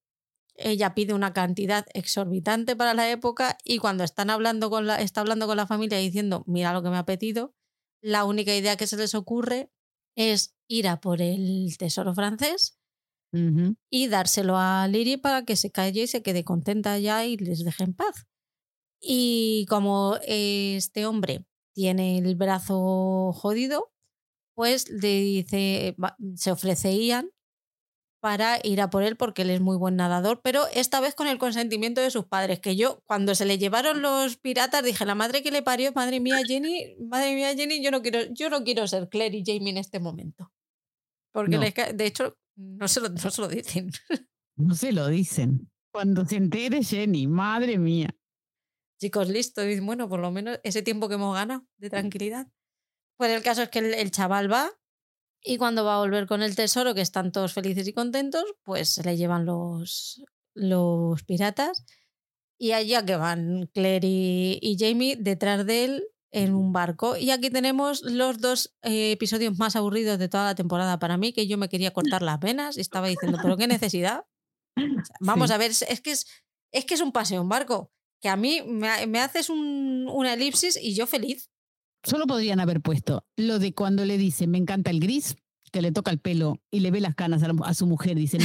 Ella 0.55 0.93
pide 0.93 1.13
una 1.13 1.31
cantidad 1.31 1.85
exorbitante 1.93 2.75
para 2.75 2.93
la 2.93 3.09
época 3.09 3.57
y 3.63 3.77
cuando 3.77 4.03
están 4.03 4.29
hablando 4.29 4.69
con 4.69 4.85
la, 4.85 5.01
está 5.01 5.21
hablando 5.21 5.47
con 5.47 5.55
la 5.55 5.65
familia 5.65 5.97
diciendo, 5.97 6.43
mira 6.45 6.73
lo 6.73 6.83
que 6.83 6.89
me 6.89 6.97
ha 6.97 7.05
pedido, 7.05 7.55
la 8.01 8.25
única 8.25 8.53
idea 8.53 8.75
que 8.75 8.85
se 8.85 8.97
les 8.97 9.15
ocurre 9.15 9.71
es 10.15 10.55
ir 10.67 10.89
a 10.89 10.99
por 10.99 11.21
el 11.21 11.73
tesoro 11.77 12.13
francés 12.13 12.80
y 13.33 14.07
dárselo 14.07 14.57
a 14.57 14.87
Liri 14.87 15.17
para 15.17 15.45
que 15.45 15.55
se 15.55 15.71
calle 15.71 16.03
y 16.03 16.07
se 16.07 16.21
quede 16.21 16.43
contenta 16.43 16.97
ya 16.99 17.25
y 17.25 17.37
les 17.37 17.63
deje 17.63 17.83
en 17.83 17.93
paz. 17.93 18.27
Y 18.99 19.65
como 19.69 20.17
este 20.23 21.05
hombre 21.05 21.45
tiene 21.73 22.17
el 22.17 22.35
brazo 22.35 23.31
jodido, 23.33 23.91
pues 24.53 24.89
le 24.89 25.21
dice, 25.21 25.95
se 26.35 26.51
ofrece 26.51 26.95
Ian 26.95 27.31
para 28.21 28.59
ir 28.63 28.79
a 28.81 28.89
por 28.91 29.01
él 29.01 29.15
porque 29.17 29.41
él 29.41 29.49
es 29.49 29.61
muy 29.61 29.77
buen 29.77 29.95
nadador, 29.95 30.41
pero 30.43 30.67
esta 30.73 30.99
vez 30.99 31.15
con 31.15 31.27
el 31.27 31.39
consentimiento 31.39 32.01
de 32.01 32.11
sus 32.11 32.25
padres, 32.25 32.59
que 32.59 32.75
yo 32.75 33.01
cuando 33.07 33.33
se 33.33 33.45
le 33.45 33.57
llevaron 33.57 34.03
los 34.03 34.37
piratas 34.37 34.83
dije, 34.83 35.05
la 35.05 35.15
madre 35.15 35.41
que 35.41 35.49
le 35.49 35.63
parió, 35.63 35.91
madre 35.93 36.19
mía 36.19 36.37
Jenny, 36.45 36.95
madre 36.99 37.33
mía 37.33 37.55
Jenny, 37.55 37.83
yo 37.83 37.89
no 37.89 38.03
quiero, 38.03 38.21
yo 38.31 38.51
no 38.51 38.63
quiero 38.63 38.85
ser 38.87 39.09
Claire 39.09 39.37
y 39.37 39.43
Jamie 39.43 39.71
en 39.71 39.77
este 39.77 39.99
momento. 39.99 40.51
Porque 41.33 41.57
de 41.57 42.05
hecho 42.05 42.37
no 42.61 42.87
se 42.87 43.01
lo, 43.01 43.09
no 43.09 43.31
se 43.31 43.41
lo 43.41 43.47
dicen. 43.47 43.91
No 44.57 44.75
se 44.75 44.91
lo 44.91 45.07
dicen. 45.07 45.71
Cuando 45.91 46.23
se 46.25 46.35
entere 46.35 46.83
Jenny, 46.83 47.25
madre 47.25 47.79
mía. 47.79 48.15
Chicos, 48.99 49.27
listo. 49.29 49.67
Y 49.67 49.79
bueno, 49.79 50.07
por 50.07 50.19
lo 50.19 50.29
menos 50.29 50.59
ese 50.63 50.83
tiempo 50.83 51.09
que 51.09 51.15
hemos 51.15 51.33
ganado 51.33 51.65
de 51.77 51.89
tranquilidad. 51.89 52.47
Pues 53.17 53.31
el 53.31 53.41
caso 53.41 53.63
es 53.63 53.69
que 53.69 53.79
el, 53.79 54.11
chaval 54.11 54.51
va 54.51 54.69
y 55.43 55.57
cuando 55.57 55.83
va 55.83 55.95
a 55.95 55.99
volver 55.99 56.27
con 56.27 56.43
el 56.43 56.55
tesoro, 56.55 56.93
que 56.93 57.01
están 57.01 57.31
todos 57.31 57.53
felices 57.53 57.87
y 57.87 57.93
contentos, 57.93 58.43
pues 58.63 58.89
se 58.89 59.03
le 59.03 59.17
llevan 59.17 59.45
los, 59.45 60.23
los 60.53 61.23
piratas. 61.23 61.83
Y 62.59 62.73
allá 62.73 63.03
que 63.03 63.15
van 63.15 63.67
Claire 63.73 64.07
y, 64.07 64.59
y 64.61 64.77
Jamie 64.77 65.15
detrás 65.15 65.65
de 65.65 65.85
él 65.85 66.03
en 66.31 66.55
un 66.55 66.73
barco. 66.73 67.17
Y 67.17 67.31
aquí 67.31 67.49
tenemos 67.49 68.01
los 68.03 68.39
dos 68.39 68.73
eh, 68.81 69.11
episodios 69.11 69.57
más 69.57 69.75
aburridos 69.75 70.17
de 70.17 70.29
toda 70.29 70.45
la 70.45 70.55
temporada 70.55 70.99
para 70.99 71.17
mí, 71.17 71.33
que 71.33 71.47
yo 71.47 71.57
me 71.57 71.69
quería 71.69 71.91
cortar 71.91 72.21
las 72.21 72.39
venas 72.39 72.77
y 72.77 72.81
estaba 72.81 73.07
diciendo, 73.07 73.37
pero 73.41 73.57
qué 73.57 73.67
necesidad. 73.67 74.25
vamos 75.19 75.51
a 75.51 75.57
ver, 75.57 75.71
es 75.71 76.01
que 76.01 76.11
es, 76.11 76.25
es 76.71 76.85
que 76.85 76.93
es 76.93 77.01
un 77.01 77.11
paseo 77.11 77.41
en 77.41 77.49
barco, 77.49 77.91
que 78.21 78.29
a 78.29 78.35
mí 78.35 78.61
me, 78.65 79.05
me 79.07 79.19
haces 79.19 79.49
un, 79.49 80.07
una 80.09 80.33
elipsis 80.33 80.77
y 80.81 80.95
yo 80.95 81.07
feliz. 81.07 81.49
Solo 82.03 82.25
podrían 82.25 82.59
haber 82.59 82.81
puesto 82.81 83.25
lo 83.35 83.59
de 83.59 83.73
cuando 83.73 84.05
le 84.05 84.17
dice, 84.17 84.47
me 84.47 84.57
encanta 84.57 84.89
el 84.89 84.99
gris, 84.99 85.35
que 85.71 85.81
le 85.81 85.91
toca 85.91 86.11
el 86.11 86.19
pelo 86.19 86.59
y 86.69 86.81
le 86.81 86.91
ve 86.91 86.99
las 86.99 87.15
canas 87.15 87.41
a, 87.43 87.73
su 87.73 87.87
mujer. 87.87 88.15
Dice, 88.15 88.37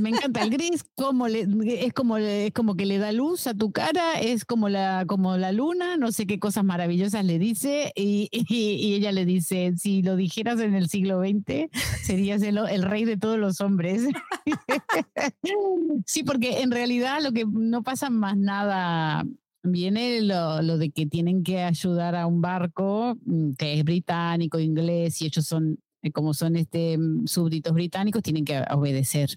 me, 0.00 0.10
encanta, 0.10 0.42
el 0.42 0.50
gris, 0.50 0.84
como 0.94 1.28
le, 1.28 1.46
es, 1.84 1.92
como, 1.92 2.16
es 2.16 2.52
como 2.52 2.76
que 2.76 2.86
le 2.86 2.98
da 2.98 3.12
luz 3.12 3.46
a 3.46 3.54
tu 3.54 3.72
cara, 3.72 4.20
es 4.20 4.44
como 4.44 4.68
la, 4.68 5.04
como 5.06 5.36
la 5.36 5.52
luna, 5.52 5.96
no 5.96 6.12
sé 6.12 6.26
qué 6.26 6.38
cosas 6.38 6.64
maravillosas 6.64 7.24
le 7.24 7.38
dice. 7.38 7.92
Y, 7.96 8.28
y, 8.30 8.94
ella 8.94 9.12
le 9.12 9.24
dice, 9.24 9.74
si 9.76 10.02
lo 10.02 10.16
dijeras 10.16 10.60
en 10.60 10.74
el 10.74 10.88
siglo 10.88 11.20
XX, 11.20 11.70
serías 12.02 12.42
el, 12.42 12.58
el 12.58 12.82
rey 12.82 13.04
de 13.04 13.16
todos 13.16 13.38
los 13.38 13.60
hombres. 13.60 14.02
sí, 16.06 16.22
porque 16.22 16.62
en 16.62 16.70
realidad 16.70 17.20
lo 17.22 17.32
que 17.32 17.44
no 17.44 17.82
pasa 17.82 18.10
más 18.10 18.36
nada 18.36 19.24
viene 19.64 20.20
lo, 20.20 20.62
lo, 20.62 20.78
de 20.78 20.90
que 20.90 21.06
tienen 21.06 21.42
que 21.42 21.62
ayudar 21.62 22.14
a 22.14 22.26
un 22.26 22.40
barco 22.40 23.16
mm, 23.24 23.54
que 23.54 23.78
es 23.78 23.84
británico, 23.84 24.60
inglés, 24.60 25.20
y 25.22 25.26
ellos 25.26 25.46
son 25.46 25.78
como 26.12 26.34
son 26.34 26.56
este, 26.56 26.98
mm, 26.98 27.26
súbditos 27.26 27.72
británicos, 27.72 28.22
tienen 28.22 28.44
que 28.44 28.62
obedecer 28.70 29.30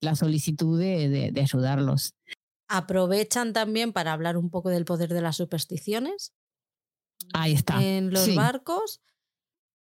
la 0.00 0.14
solicitud 0.14 0.78
de, 0.78 1.30
de, 1.32 1.40
ayudarlos. 1.40 2.14
Aprovechan 2.68 3.52
también 3.52 3.92
para 3.92 4.12
hablar 4.12 4.36
un 4.36 4.50
poco 4.50 4.70
del 4.70 4.84
poder 4.84 5.12
de 5.12 5.22
las 5.22 5.36
supersticiones. 5.36 6.32
Ahí 7.32 7.52
está. 7.52 7.82
En 7.82 8.12
los 8.12 8.34
barcos. 8.34 9.00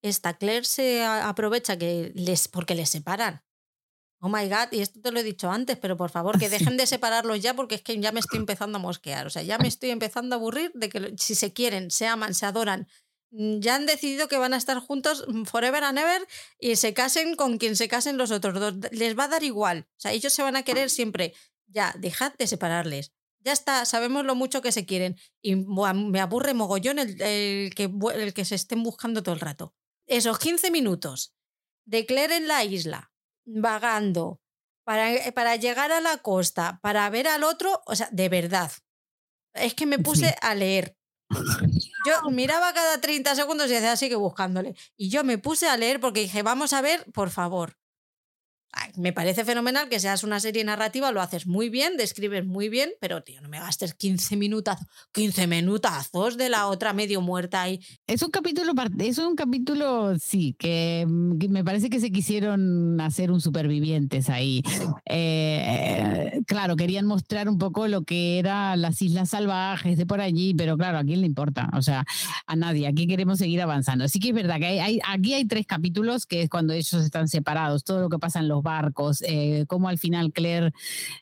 Esta 0.03 0.39
Claire 0.39 0.65
se 0.65 1.05
aprovecha 1.05 1.77
que 1.77 2.13
les, 2.15 2.47
porque 2.47 2.75
les 2.75 2.89
separan. 2.89 3.43
Oh 4.21 4.29
my 4.29 4.49
god, 4.49 4.73
y 4.73 4.81
esto 4.81 5.01
te 5.01 5.13
lo 5.13 5.21
he 5.21 5.23
dicho 5.23 5.51
antes, 5.51 5.77
pero 5.77 5.97
por 5.97 6.11
favor 6.11 6.39
que 6.39 6.49
dejen 6.49 6.77
de 6.77 6.87
separarlos 6.87 7.41
ya 7.41 7.55
porque 7.55 7.77
es 7.77 7.83
que 7.83 7.99
ya 8.01 8.11
me 8.11 8.19
estoy 8.19 8.41
empezando 8.41 8.79
a 8.79 8.81
mosquear. 8.81 9.27
O 9.27 9.31
sea, 9.31 9.43
ya 9.43 9.59
me 9.59 9.69
estoy 9.69 9.91
empezando 9.91 10.35
a 10.35 10.39
aburrir 10.39 10.73
de 10.75 10.89
que 10.89 11.15
si 11.17 11.37
se 11.37 11.53
quieren, 11.53 11.91
se 11.91 12.09
aman, 12.09 12.35
se 12.35 12.47
adoran, 12.47 12.89
ya 13.31 13.75
han 13.75 13.87
decidido 13.87 14.29
que 14.29 14.39
van 14.39 14.55
a 14.55 14.57
estar 14.57 14.79
juntos 14.79 15.25
mm, 15.29 15.45
forever 15.45 15.85
and 15.85 15.99
ever 15.99 16.27
y 16.59 16.77
se 16.77 16.95
casen 16.95 17.37
con 17.37 17.59
quien 17.59 17.77
se 17.77 17.89
casen 17.89 18.17
los 18.17 18.31
otros 18.31 18.55
dos. 18.55 18.75
Les 18.93 19.19
va 19.19 19.25
a 19.25 19.29
dar 19.29 19.43
igual. 19.43 19.87
O 19.91 20.01
sea, 20.01 20.13
ellos 20.13 20.33
se 20.33 20.43
van 20.43 20.57
a 20.57 20.63
querer 20.63 20.91
siempre. 20.91 21.35
Ya, 21.67 21.95
dejad 21.99 22.33
de 22.39 22.47
separarles. 22.47 23.13
Ya 23.41 23.53
está, 23.53 23.85
sabemos 23.85 24.25
lo 24.25 24.35
mucho 24.35 24.63
que 24.63 24.73
se 24.73 24.87
quieren. 24.87 25.17
Y 25.43 25.57
me 25.57 26.21
aburre 26.21 26.55
mogollón 26.55 26.99
el, 26.99 27.75
que, 27.75 27.91
el 28.15 28.35
que 28.35 28.45
se 28.45 28.55
estén 28.55 28.83
buscando 28.83 29.23
todo 29.23 29.35
el 29.35 29.41
rato. 29.41 29.75
Esos 30.07 30.39
15 30.39 30.71
minutos 30.71 31.35
de 31.85 32.07
Claire 32.07 32.37
en 32.37 32.49
la 32.49 32.65
isla, 32.65 33.13
vagando, 33.45 34.41
para, 34.85 35.15
eh, 35.15 35.33
para 35.33 35.57
llegar 35.57 35.93
a 35.93 36.01
la 36.01 36.19
costa, 36.19 36.81
para 36.83 37.09
ver 37.11 37.29
al 37.29 37.45
otro, 37.45 37.83
o 37.87 37.95
sea, 37.95 38.09
de 38.11 38.29
verdad. 38.29 38.73
Es 39.55 39.75
que 39.75 39.87
me 39.87 39.99
puse 39.99 40.35
a 40.41 40.55
leer 40.55 40.98
yo 42.07 42.31
miraba 42.31 42.73
cada 42.73 43.01
30 43.01 43.35
segundos 43.35 43.71
y 43.71 43.75
decía, 43.75 43.97
sigue 43.97 44.17
buscándole. 44.17 44.75
Y 44.97 45.09
yo 45.11 45.25
me 45.25 45.39
puse 45.39 45.69
a 45.69 45.77
leer 45.77 46.01
porque 46.01 46.21
dije, 46.21 46.43
vamos 46.43 46.73
a 46.73 46.81
ver, 46.81 47.05
por 47.13 47.31
favor, 47.31 47.77
me 48.97 49.13
parece 49.13 49.45
fenomenal 49.45 49.89
que 49.89 50.01
seas 50.01 50.25
una 50.25 50.41
serie 50.41 50.63
narrativa, 50.65 51.11
lo 51.11 51.21
haces 51.21 51.47
muy 51.47 51.69
bien, 51.69 51.97
describes 51.97 52.45
muy 52.45 52.69
bien, 52.69 52.91
pero 53.01 53.23
tío, 53.23 53.41
no 53.41 53.49
me 53.49 53.59
gastes 53.59 53.95
15 53.95 54.37
minutazos, 54.37 54.87
15 55.13 55.47
minutazos 55.47 56.37
de 56.37 56.49
la 56.49 56.67
otra 56.67 56.93
medio 56.93 57.21
muerta 57.21 57.63
ahí. 57.63 57.81
Es 58.07 58.23
un 58.23 58.31
capítulo, 58.31 58.73
es 58.99 59.19
un 59.19 59.37
capítulo, 59.37 60.19
sí, 60.19 60.55
que, 60.59 61.07
me 61.09 61.65
parece 61.65 61.91
que 61.91 62.01
se 62.01 62.11
quisieron 62.11 63.01
hacer 63.01 63.31
un 63.31 63.41
supervivientes 63.41 64.29
ahí. 64.29 64.63
Eh, 65.11 66.43
claro, 66.47 66.77
querían 66.77 67.07
mostrar 67.07 67.49
un 67.49 67.59
poco 67.59 67.89
lo 67.89 68.03
que 68.03 68.39
eran 68.39 68.81
las 68.83 69.01
islas 69.01 69.31
salvajes 69.31 69.97
de 69.97 70.07
por 70.07 70.21
allí, 70.21 70.55
pero 70.55 70.77
claro, 70.77 70.99
¿a 70.99 71.05
quién 71.05 71.21
le 71.21 71.27
importa? 71.27 71.71
O 71.75 71.83
sea, 71.83 72.05
a 72.47 72.57
nadie, 72.57 72.87
aquí 72.87 73.07
queremos 73.07 73.39
seguir 73.39 73.63
avanzando. 73.63 74.05
Así 74.05 74.21
que 74.21 74.29
es 74.29 74.35
verdad 74.35 74.59
que 74.59 74.67
hay, 74.67 75.01
aquí 75.07 75.35
hay 75.35 75.47
tres 75.47 75.67
capítulos 75.67 76.27
que 76.27 76.43
es 76.43 76.51
cuando 76.51 76.75
ellos 76.75 76.93
están 76.93 77.29
separados, 77.29 77.85
todo 77.85 78.01
lo 78.01 78.09
que 78.09 78.19
pasa 78.19 78.41
en 78.41 78.49
los 78.49 78.58
barcos, 78.63 79.23
eh, 79.27 79.65
cómo 79.69 79.89
al 79.89 79.99
final 79.99 80.33
Claire 80.33 80.73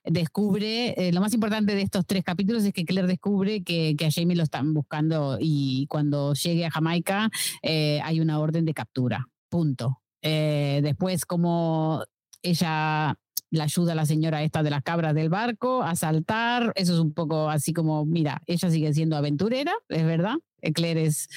descubre, 0.05 0.95
eh, 0.97 1.13
lo 1.13 1.21
más 1.21 1.35
importante 1.35 1.75
de 1.75 1.83
estos 1.83 2.07
tres 2.07 2.25
capítulos 2.25 2.65
es 2.65 2.73
que 2.73 2.85
Claire 2.85 3.09
descubre 3.09 3.63
que, 3.63 3.97
a 4.07 4.11
Jamie 4.11 4.37
lo 4.37 4.43
están 4.43 4.75
buscando 4.75 5.39
y 5.41 5.87
cuando 5.89 6.35
llegue 6.35 6.67
a 6.67 6.71
Jamaica 6.71 7.31
hay 7.63 8.21
una 8.21 8.39
orden 8.39 8.65
de 8.65 8.75
captura, 8.75 9.27
punto. 9.49 10.01
después, 10.23 11.25
como 11.25 12.05
ella 12.43 13.17
la 13.51 13.65
ayuda 13.65 13.93
a 13.93 13.95
la 13.95 14.07
señora 14.07 14.43
esta 14.43 14.63
de 14.63 14.71
las 14.71 14.83
cabras 14.83 15.15
del 15.15 15.29
barco 15.29 15.83
a 15.83 15.95
saltar. 15.97 16.73
Eso 16.75 16.95
es 16.95 17.01
un 17.01 17.13
poco 17.13 17.49
así 17.49 17.73
como, 17.73 18.05
mira, 18.05 18.43
ella 18.47 18.71
sigue 18.71 18.93
siendo 18.93 19.17
aventurera, 19.17 19.73
es 19.89 20.05
verdad. 20.05 20.37
Claire 20.75 21.05
es, 21.05 21.29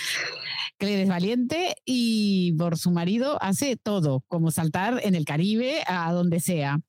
Claire 0.78 1.04
es 1.04 1.10
valiente 1.10 1.76
y 1.86 2.54
por 2.54 2.78
su 2.78 2.92
marido 2.92 3.42
hace 3.42 3.76
todo, 3.76 4.24
como 4.28 4.52
saltar 4.52 5.02
en 5.04 5.16
el 5.16 5.26
Caribe 5.26 5.84
a 5.88 6.12
donde 6.14 6.40
sea. 6.40 6.80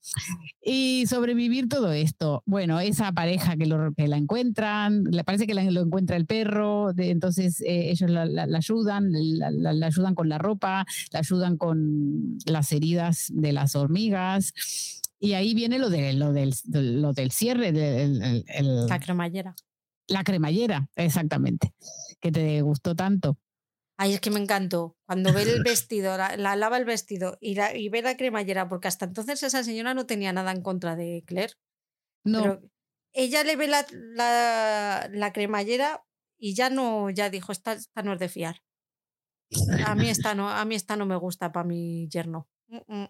Y 0.62 1.05
sobrevivir 1.09 1.69
todo 1.69 1.93
esto. 1.93 2.43
Bueno, 2.47 2.81
esa 2.81 3.12
pareja 3.12 3.57
que, 3.57 3.66
lo, 3.66 3.93
que 3.94 4.09
la 4.09 4.16
encuentran, 4.16 5.05
le 5.05 5.24
parece 5.24 5.47
que 5.47 5.55
lo 5.55 5.81
encuentra 5.81 6.16
el 6.16 6.27
perro, 6.27 6.93
de, 6.93 7.11
entonces 7.11 7.61
eh, 7.62 7.90
ellos 7.90 8.11
la, 8.11 8.23
ayudan, 8.57 9.11
la, 9.11 9.86
ayudan 9.86 10.15
con 10.15 10.28
la 10.28 10.39
ropa, 10.39 10.86
la 11.12 11.19
ayudan 11.19 11.57
con 11.57 12.39
las 12.47 12.73
heridas 12.73 13.27
de 13.32 13.52
las 13.52 13.74
hormigas. 13.74 14.52
Y 15.19 15.32
ahí 15.32 15.55
viene 15.55 15.78
lo, 15.78 15.90
de, 15.90 16.12
lo, 16.15 16.32
del, 16.32 16.55
lo 16.73 17.12
del 17.12 17.31
cierre. 17.31 17.69
el, 17.69 18.86
la 18.89 19.01
cremallera. 19.01 19.55
La 20.07 20.24
cremallera, 20.24 20.89
exactamente. 20.97 21.73
Que 22.20 22.30
te 22.30 22.60
gustó 22.62 22.94
tanto. 22.94 23.38
Ay, 23.97 24.14
es 24.14 24.20
que 24.20 24.30
me 24.30 24.40
encantó. 24.40 24.97
Cuando 25.06 25.32
ve 25.32 25.42
el 25.42 25.62
vestido, 25.64 26.16
la, 26.16 26.56
lava 26.56 26.78
el 26.78 26.84
vestido 26.84 27.36
y, 27.40 27.59
y, 27.60 27.88
ve 27.90 28.02
la 28.02 28.16
cremallera, 28.16 28.68
porque 28.68 28.88
hasta 28.88 29.05
entonces 29.05 29.42
esa 29.42 29.62
señora 29.62 29.92
no 29.92 30.06
tenía 30.06 30.32
nada 30.32 30.52
en 30.52 30.62
contra 30.62 30.97
de 30.97 31.22
Claire. 31.26 31.55
No. 32.24 32.42
Pero 32.42 32.62
ella 33.12 33.44
le 33.44 33.56
ve 33.56 33.68
la, 33.68 33.86
la, 35.10 35.32
cremallera 35.32 36.05
y 36.38 36.55
ya 36.55 36.70
no, 36.70 37.10
ya 37.10 37.28
dijo, 37.30 37.52
esta, 37.52 37.72
esta, 37.72 38.02
no 38.02 38.14
es 38.14 38.18
de 38.18 38.28
fiar. 38.28 38.62
A 39.84 39.94
mí 39.94 40.09
esta 40.09 40.34
no, 40.34 40.48
a 40.48 40.64
mí 40.64 40.76
esta 40.76 40.97
no 40.97 41.06
me 41.06 41.16
gusta 41.16 41.52
para 41.52 41.66
mi 41.66 42.09
yerno. 42.09 42.48
Mm, 42.68 43.02
mm. 43.02 43.09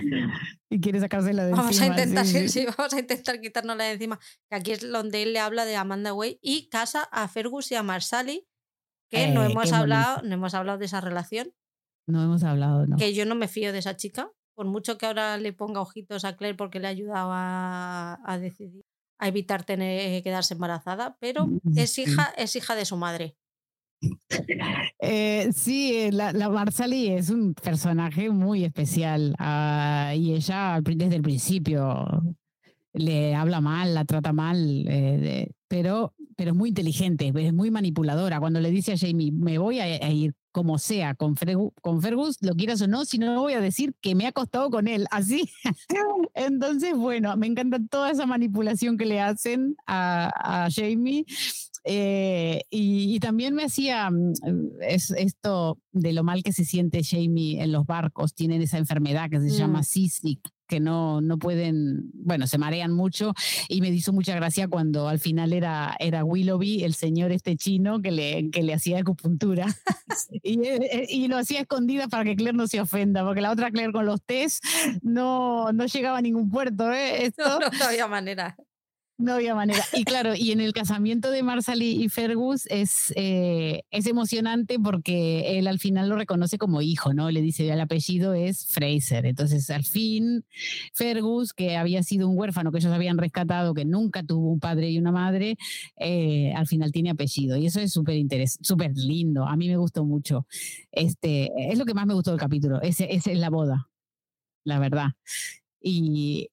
y 0.70 0.80
quiere 0.80 1.00
sacársela 1.00 1.44
de 1.44 1.52
vamos 1.52 1.68
encima. 1.68 1.84
A 1.94 2.00
intentar, 2.00 2.26
sí. 2.26 2.66
vamos 2.76 2.92
a 2.92 3.00
intentar 3.00 3.40
quitárnosla 3.40 3.84
de 3.84 3.92
encima. 3.92 4.18
Que 4.48 4.56
aquí 4.56 4.72
es 4.72 4.90
donde 4.90 5.22
él 5.22 5.32
le 5.32 5.38
habla 5.38 5.64
de 5.64 5.76
Amanda 5.76 6.12
Way 6.12 6.38
y 6.42 6.68
casa 6.68 7.08
a 7.10 7.28
Fergus 7.28 7.70
y 7.72 7.74
a 7.74 7.82
Marsali, 7.82 8.46
que 9.10 9.28
no, 9.28 9.44
eh, 9.44 9.50
hemos 9.50 9.72
hablado, 9.72 10.22
no 10.22 10.34
hemos 10.34 10.54
hablado 10.54 10.78
de 10.78 10.86
esa 10.86 11.00
relación. 11.00 11.52
No 12.08 12.22
hemos 12.22 12.44
hablado, 12.44 12.86
no. 12.86 12.96
Que 12.96 13.14
yo 13.14 13.26
no 13.26 13.34
me 13.34 13.48
fío 13.48 13.72
de 13.72 13.78
esa 13.78 13.96
chica, 13.96 14.30
por 14.54 14.66
mucho 14.66 14.98
que 14.98 15.06
ahora 15.06 15.36
le 15.38 15.52
ponga 15.52 15.80
ojitos 15.80 16.24
a 16.24 16.36
Claire 16.36 16.56
porque 16.56 16.80
le 16.80 16.86
ha 16.86 16.90
ayudado 16.90 17.30
a, 17.32 18.38
decidir, 18.40 18.84
a 19.18 19.28
evitar 19.28 19.64
tener, 19.64 20.22
quedarse 20.22 20.54
embarazada, 20.54 21.16
pero 21.20 21.46
mm, 21.46 21.78
es 21.78 21.98
hija, 21.98 22.32
es 22.36 22.56
hija 22.56 22.74
de 22.74 22.84
su 22.84 22.96
madre. 22.96 23.36
Eh, 24.98 25.50
sí, 25.54 25.94
eh, 25.94 26.12
la, 26.12 26.32
la, 26.32 26.48
Marsali 26.48 27.08
es 27.08 27.30
un 27.30 27.54
personaje 27.54 28.30
muy 28.30 28.64
especial 28.64 29.34
ah, 29.38 30.12
y 30.16 30.32
ella 30.32 30.80
desde 30.82 31.16
el 31.16 31.22
principio 31.22 32.06
le 32.96 33.34
habla 33.34 33.60
mal, 33.60 33.94
la 33.94 34.04
trata 34.04 34.32
mal, 34.32 34.84
eh, 34.88 35.50
pero, 35.68 36.14
pero 36.34 36.52
es 36.52 36.56
muy 36.56 36.70
inteligente, 36.70 37.32
es 37.34 37.52
muy 37.52 37.70
manipuladora. 37.70 38.40
Cuando 38.40 38.60
le 38.60 38.70
dice 38.70 38.92
a 38.92 38.98
Jamie, 38.98 39.32
me 39.32 39.58
voy 39.58 39.80
a, 39.80 40.10
ir 40.10 40.34
como 40.50 40.78
sea 40.78 41.14
con, 41.14 41.34
con 41.82 42.00
Fergus, 42.00 42.38
lo 42.40 42.54
quieras 42.54 42.80
o 42.80 42.86
no, 42.86 43.04
si 43.04 43.18
no 43.18 43.38
voy 43.42 43.52
a 43.52 43.60
decir 43.60 43.94
que 44.00 44.14
me 44.14 44.26
ha 44.26 44.32
costado 44.32 44.70
con 44.70 44.88
él, 44.88 45.06
así. 45.10 45.50
Entonces, 46.34 46.96
bueno, 46.96 47.36
me 47.36 47.46
encanta 47.46 47.78
toda 47.90 48.10
esa 48.10 48.24
manipulación 48.24 48.96
que 48.96 49.04
le 49.04 49.20
hacen 49.20 49.76
a, 49.86 50.64
a 50.64 50.68
Jamie 50.70 51.26
eh, 51.88 52.62
y, 52.68 53.20
también 53.20 53.54
me 53.54 53.62
hacía 53.62 54.10
mm, 54.10 54.32
es, 54.80 55.12
esto 55.12 55.78
de 55.92 56.12
lo 56.12 56.24
mal 56.24 56.42
que 56.42 56.52
se 56.52 56.64
siente 56.64 57.04
Jamie 57.04 57.62
en 57.62 57.70
los 57.70 57.86
barcos. 57.86 58.34
Tienen 58.34 58.60
esa 58.60 58.78
enfermedad 58.78 59.30
que 59.30 59.40
se 59.40 59.50
llama 59.50 59.80
mm. 59.80 59.84
seasick, 59.84 60.40
que 60.66 60.80
no, 60.80 61.20
no 61.20 61.38
pueden, 61.38 62.10
bueno, 62.12 62.48
se 62.48 62.58
marean 62.58 62.90
mucho. 62.90 63.34
Y 63.68 63.80
me 63.80 63.90
hizo 63.90 64.12
mucha 64.12 64.34
gracia 64.34 64.66
cuando 64.66 65.08
al 65.08 65.20
final 65.20 65.52
era, 65.52 65.94
era 66.00 66.24
Willoughby, 66.24 66.82
el 66.82 66.94
señor 66.94 67.30
este 67.30 67.56
chino, 67.56 68.02
que 68.02 68.10
le, 68.10 68.50
que 68.50 68.64
le 68.64 68.74
hacía 68.74 68.98
acupuntura. 68.98 69.66
y, 70.42 70.66
eh, 70.66 71.06
y, 71.08 71.28
lo 71.28 71.38
hacía 71.38 71.60
escondida 71.60 72.08
para 72.08 72.24
que 72.24 72.34
Claire 72.34 72.56
no 72.56 72.66
se 72.66 72.80
ofenda, 72.80 73.24
porque 73.24 73.40
la 73.40 73.52
otra 73.52 73.70
Claire 73.70 73.92
con 73.92 74.06
los 74.06 74.20
test 74.24 74.64
no, 75.02 75.72
no 75.72 75.86
llegaba 75.86 76.18
a 76.18 76.22
ningún 76.22 76.50
puerto. 76.50 76.92
¿eh? 76.92 77.26
Esto, 77.26 77.60
no 77.60 77.84
había 77.84 78.08
manera. 78.08 78.56
No 79.18 79.32
había 79.32 79.54
manera. 79.54 79.82
Y 79.94 80.04
claro, 80.04 80.34
y 80.36 80.52
en 80.52 80.60
el 80.60 80.74
casamiento 80.74 81.30
de 81.30 81.42
Marsali 81.42 82.04
y 82.04 82.08
Fergus 82.10 82.66
es, 82.66 83.14
eh, 83.16 83.82
es 83.90 84.06
emocionante 84.06 84.78
porque 84.78 85.58
él 85.58 85.68
al 85.68 85.78
final 85.78 86.10
lo 86.10 86.16
reconoce 86.16 86.58
como 86.58 86.82
hijo, 86.82 87.14
¿no? 87.14 87.30
Le 87.30 87.40
dice, 87.40 87.70
el 87.70 87.80
apellido 87.80 88.34
es 88.34 88.66
Fraser. 88.66 89.24
Entonces, 89.24 89.70
al 89.70 89.84
fin, 89.84 90.44
Fergus, 90.92 91.54
que 91.54 91.76
había 91.78 92.02
sido 92.02 92.28
un 92.28 92.36
huérfano 92.38 92.70
que 92.70 92.78
ellos 92.78 92.92
habían 92.92 93.16
rescatado, 93.16 93.72
que 93.72 93.86
nunca 93.86 94.22
tuvo 94.22 94.50
un 94.52 94.60
padre 94.60 94.90
y 94.90 94.98
una 94.98 95.12
madre, 95.12 95.56
eh, 95.98 96.52
al 96.54 96.66
final 96.66 96.92
tiene 96.92 97.10
apellido. 97.10 97.56
Y 97.56 97.66
eso 97.66 97.80
es 97.80 97.92
súper 97.92 98.16
súper 98.60 98.92
lindo. 98.96 99.46
A 99.46 99.56
mí 99.56 99.68
me 99.68 99.78
gustó 99.78 100.04
mucho. 100.04 100.46
Este, 100.92 101.50
es 101.72 101.78
lo 101.78 101.86
que 101.86 101.94
más 101.94 102.06
me 102.06 102.14
gustó 102.14 102.32
del 102.32 102.40
capítulo, 102.40 102.82
ese 102.82 103.08
es 103.10 103.26
la 103.26 103.48
boda, 103.48 103.88
la 104.64 104.78
verdad. 104.78 105.12
Y 105.80 106.50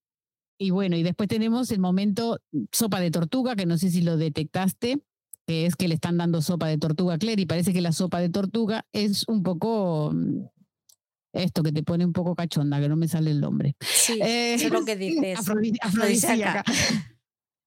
y 0.64 0.70
bueno, 0.70 0.96
y 0.96 1.04
después 1.04 1.28
tenemos 1.28 1.70
el 1.72 1.80
momento 1.80 2.40
sopa 2.72 3.02
de 3.02 3.12
tortuga, 3.12 3.56
que 3.58 3.66
no 3.66 3.78
sé 3.78 3.90
si 3.90 4.02
lo 4.02 4.16
detectaste, 4.16 5.02
que 5.46 5.66
es 5.66 5.76
que 5.76 5.90
le 5.90 5.96
están 5.96 6.18
dando 6.18 6.42
sopa 6.42 6.68
de 6.68 6.78
tortuga 6.78 7.16
a 7.16 7.18
Claire 7.18 7.42
y 7.42 7.46
parece 7.46 7.74
que 7.74 7.82
la 7.82 7.92
sopa 7.92 8.22
de 8.22 8.30
tortuga 8.30 8.86
es 8.94 9.28
un 9.28 9.44
poco 9.44 10.12
mm, 10.14 10.46
esto 11.34 11.64
que 11.64 11.74
te 11.74 11.84
pone 11.84 12.06
un 12.06 12.14
poco 12.14 12.34
cachonda, 12.34 12.80
que 12.80 12.88
no 12.88 12.96
me 12.96 13.10
sale 13.10 13.32
el 13.32 13.42
nombre. 13.42 13.76
Sí, 13.82 14.18
es 14.22 14.72
lo 14.72 14.86
que 14.86 14.96
dices. 14.96 15.38
afrodisíaca. 15.82 16.64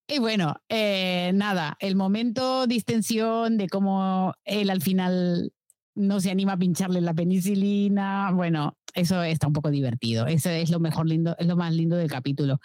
Y 0.09 0.20
bueno, 0.20 0.55
eh, 0.68 1.32
nada, 1.35 1.77
el 1.81 1.97
momento 1.97 2.68
distensión 2.68 3.56
de 3.56 3.68
cómo 3.68 4.35
él 4.44 4.70
al 4.70 4.81
final 4.81 5.52
no 5.97 6.20
se 6.20 6.31
anima 6.31 6.52
a 6.52 6.59
pincharle 6.59 7.01
la 7.01 7.14
penicilina. 7.14 8.31
Bueno, 8.32 8.77
eso 8.94 9.23
está 9.23 9.48
un 9.48 9.52
poco 9.52 9.70
divertido. 9.70 10.27
Eso 10.27 10.51
es 10.51 10.70
lo 10.70 10.78
mejor 10.78 11.09
lindo, 11.09 11.35
es 11.39 11.47
lo 11.47 11.56
más 11.56 11.74
lindo 11.74 11.97
del 11.97 12.10
capítulo. 12.10 12.60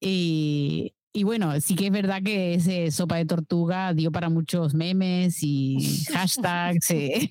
Y, 0.00 0.94
y 1.12 1.22
bueno, 1.22 1.60
sí 1.60 1.76
que 1.76 1.86
es 1.86 1.92
verdad 1.92 2.22
que 2.22 2.54
ese 2.54 2.90
sopa 2.90 3.16
de 3.16 3.26
tortuga 3.26 3.94
dio 3.94 4.10
para 4.10 4.28
muchos 4.28 4.74
memes 4.74 5.42
y 5.42 5.76
hashtags. 6.12 6.90
Eh. 6.90 7.30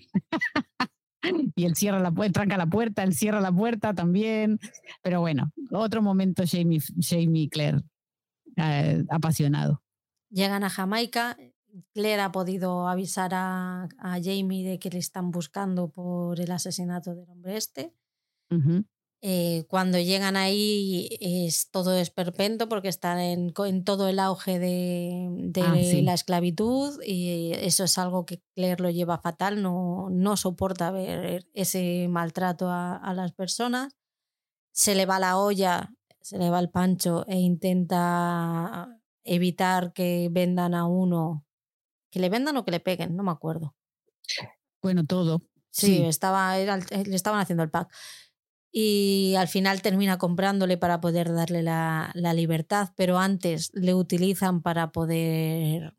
y 1.55 1.65
él 1.65 1.75
cierra 1.75 1.99
la 1.99 2.11
puerta, 2.11 2.33
tranca 2.33 2.57
la 2.57 2.67
puerta, 2.67 3.03
él 3.03 3.13
cierra 3.13 3.41
la 3.41 3.51
puerta 3.51 3.93
también. 3.93 4.59
Pero 5.01 5.19
bueno, 5.19 5.51
otro 5.71 6.01
momento 6.01 6.43
Jamie, 6.45 6.81
Jamie 6.99 7.49
Claire, 7.49 7.81
eh, 8.57 9.03
apasionado. 9.09 9.81
Llegan 10.29 10.63
a 10.63 10.69
Jamaica, 10.69 11.37
Claire 11.93 12.21
ha 12.21 12.31
podido 12.31 12.87
avisar 12.87 13.31
a, 13.33 13.89
Jamie 13.99 14.67
de 14.67 14.79
que 14.79 14.89
le 14.89 14.99
están 14.99 15.31
buscando 15.31 15.89
por 15.89 16.39
el 16.39 16.51
asesinato 16.51 17.15
del 17.15 17.29
hombre 17.29 17.57
este. 17.57 17.93
Eh, 19.25 19.63
cuando 19.69 19.97
llegan 19.97 20.35
ahí 20.35 21.07
es 21.19 21.71
todo 21.71 21.97
esperpento 21.97 22.67
porque 22.69 22.89
están 22.89 23.19
en, 23.19 23.53
todo 23.83 24.09
el 24.09 24.19
auge 24.19 24.59
de, 24.59 25.63
ah, 25.63 25.75
la 26.03 26.13
esclavitud 26.13 27.01
y 27.01 27.53
eso 27.53 27.85
es 27.85 27.97
algo 27.97 28.25
que 28.25 28.41
Claire 28.53 28.83
lo 28.83 28.89
lleva 28.89 29.17
fatal, 29.17 29.61
no, 29.61 30.09
no 30.11 30.37
soporta 30.37 30.91
ver 30.91 31.47
ese 31.53 32.07
maltrato 32.09 32.69
a, 32.69 32.97
a 32.97 33.13
las 33.13 33.31
personas. 33.31 33.95
Se 34.71 34.93
le 34.93 35.05
va 35.05 35.19
la 35.19 35.37
olla, 35.37 35.93
se 36.21 36.37
le 36.37 36.49
va 36.49 36.59
el 36.59 36.69
pancho 36.69 37.25
e 37.27 37.39
intenta 37.39 38.99
evitar 39.23 39.93
que 39.93 40.27
vendan 40.31 40.73
a 40.75 40.85
uno 40.85 41.45
que 42.13 42.19
le 42.19 42.29
vendan 42.29 42.55
o 42.57 42.63
que 42.63 42.69
le 42.69 42.79
peguen, 42.79 43.15
no 43.15 43.23
me 43.23 43.31
acuerdo. 43.31 43.73
Bueno, 44.83 45.03
todo. 45.03 45.41
Sí, 45.71 46.03
Estaba, 46.03 46.59
eh, 46.59 46.67
le 47.05 47.15
estaban 47.15 47.39
haciendo 47.39 47.63
el 47.63 47.71
pack. 47.71 47.91
Y 48.71 49.33
al 49.35 49.47
final 49.47 49.81
termina 49.81 50.19
comprándole 50.19 50.77
para 50.77 51.01
poder 51.01 51.33
darle 51.33 51.63
la, 51.63 52.11
libertad, 52.35 52.89
pero 52.95 53.17
antes 53.17 53.71
le 53.73 53.95
utilizan 53.95 54.61
para 54.61 54.91
poder 54.91 55.95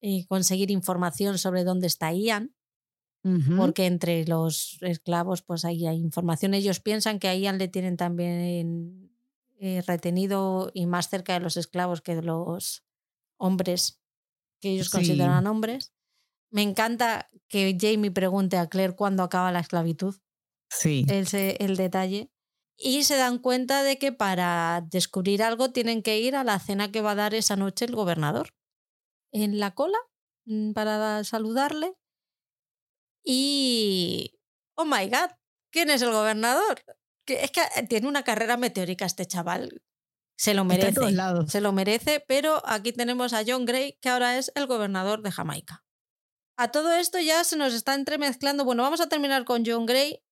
eh, 0.00 0.26
conseguir 0.26 0.72
información 0.72 1.38
sobre 1.38 1.62
dónde 1.62 1.86
está 1.86 2.12
Ian, 2.12 2.54
porque 3.56 3.84
entre 3.86 4.24
los 4.26 4.78
esclavos 4.80 5.42
pues 5.42 5.64
ahí 5.64 5.86
hay 5.86 5.98
información. 5.98 6.54
Ellos 6.54 6.80
piensan 6.80 7.18
que 7.18 7.28
a 7.28 7.34
Ian 7.34 7.58
le 7.58 7.68
tienen 7.68 7.96
también 7.96 9.10
eh, 9.58 9.82
retenido 9.86 10.70
y 10.72 10.86
más 10.86 11.10
cerca 11.10 11.34
de 11.34 11.40
los 11.40 11.56
esclavos 11.56 12.00
que 12.00 12.14
de 12.14 12.22
los 12.22 12.84
hombres 13.36 13.97
que 14.60 14.70
ellos 14.70 14.90
consideran 14.90 15.46
hombres. 15.46 15.92
Me 16.50 16.62
encanta 16.62 17.30
que 17.48 17.76
Jamie 17.78 18.10
pregunte 18.10 18.56
a 18.56 18.68
Claire 18.68 18.96
cuándo 18.96 19.22
acaba 19.22 19.52
la 19.52 19.60
esclavitud. 19.60 20.16
Sí. 20.70 21.04
El, 21.08 21.26
el 21.32 21.76
detalle. 21.76 22.30
Y 22.76 23.02
se 23.02 23.16
dan 23.16 23.38
cuenta 23.38 23.82
de 23.82 23.98
que 23.98 24.12
para 24.12 24.86
descubrir 24.88 25.42
algo 25.42 25.72
tienen 25.72 26.02
que 26.02 26.20
ir 26.20 26.36
a 26.36 26.44
la 26.44 26.58
cena 26.58 26.92
que 26.92 27.00
va 27.00 27.12
a 27.12 27.16
dar 27.16 27.34
esa 27.34 27.56
noche 27.56 27.84
el 27.84 27.94
gobernador. 27.94 28.54
En 29.32 29.58
la 29.58 29.74
cola, 29.74 29.98
mm, 30.46 30.72
para 30.72 31.24
saludarle. 31.24 31.94
Y... 33.24 34.38
Oh 34.74 34.84
my 34.84 35.08
god, 35.08 35.30
¿quién 35.72 35.90
es 35.90 36.02
el 36.02 36.12
gobernador? 36.12 36.82
Es 37.26 37.50
que 37.50 37.62
tiene 37.88 38.06
una 38.06 38.22
carrera 38.22 38.56
meteórica 38.56 39.04
este 39.04 39.26
chaval. 39.26 39.82
Se 40.38 40.54
lo 40.54 40.64
merece. 40.64 41.00
Se 41.48 41.60
lo 41.60 41.72
merece, 41.72 42.24
pero 42.26 42.62
aquí 42.64 42.92
tenemos 42.92 43.32
a 43.32 43.42
John 43.44 43.64
Gray, 43.64 43.98
que 44.00 44.08
ahora 44.08 44.38
es 44.38 44.52
el 44.54 44.68
gobernador 44.68 45.20
de 45.22 45.32
Jamaica. 45.32 45.84
A 46.56 46.70
todo 46.70 46.92
esto 46.92 47.18
ya 47.18 47.42
se 47.42 47.56
nos 47.56 47.74
está 47.74 47.94
entremezclando. 47.94 48.64
Bueno, 48.64 48.84
vamos 48.84 49.00
a 49.00 49.08
terminar 49.08 49.44
con 49.44 49.64
John 49.66 49.84
Gray. 49.84 50.22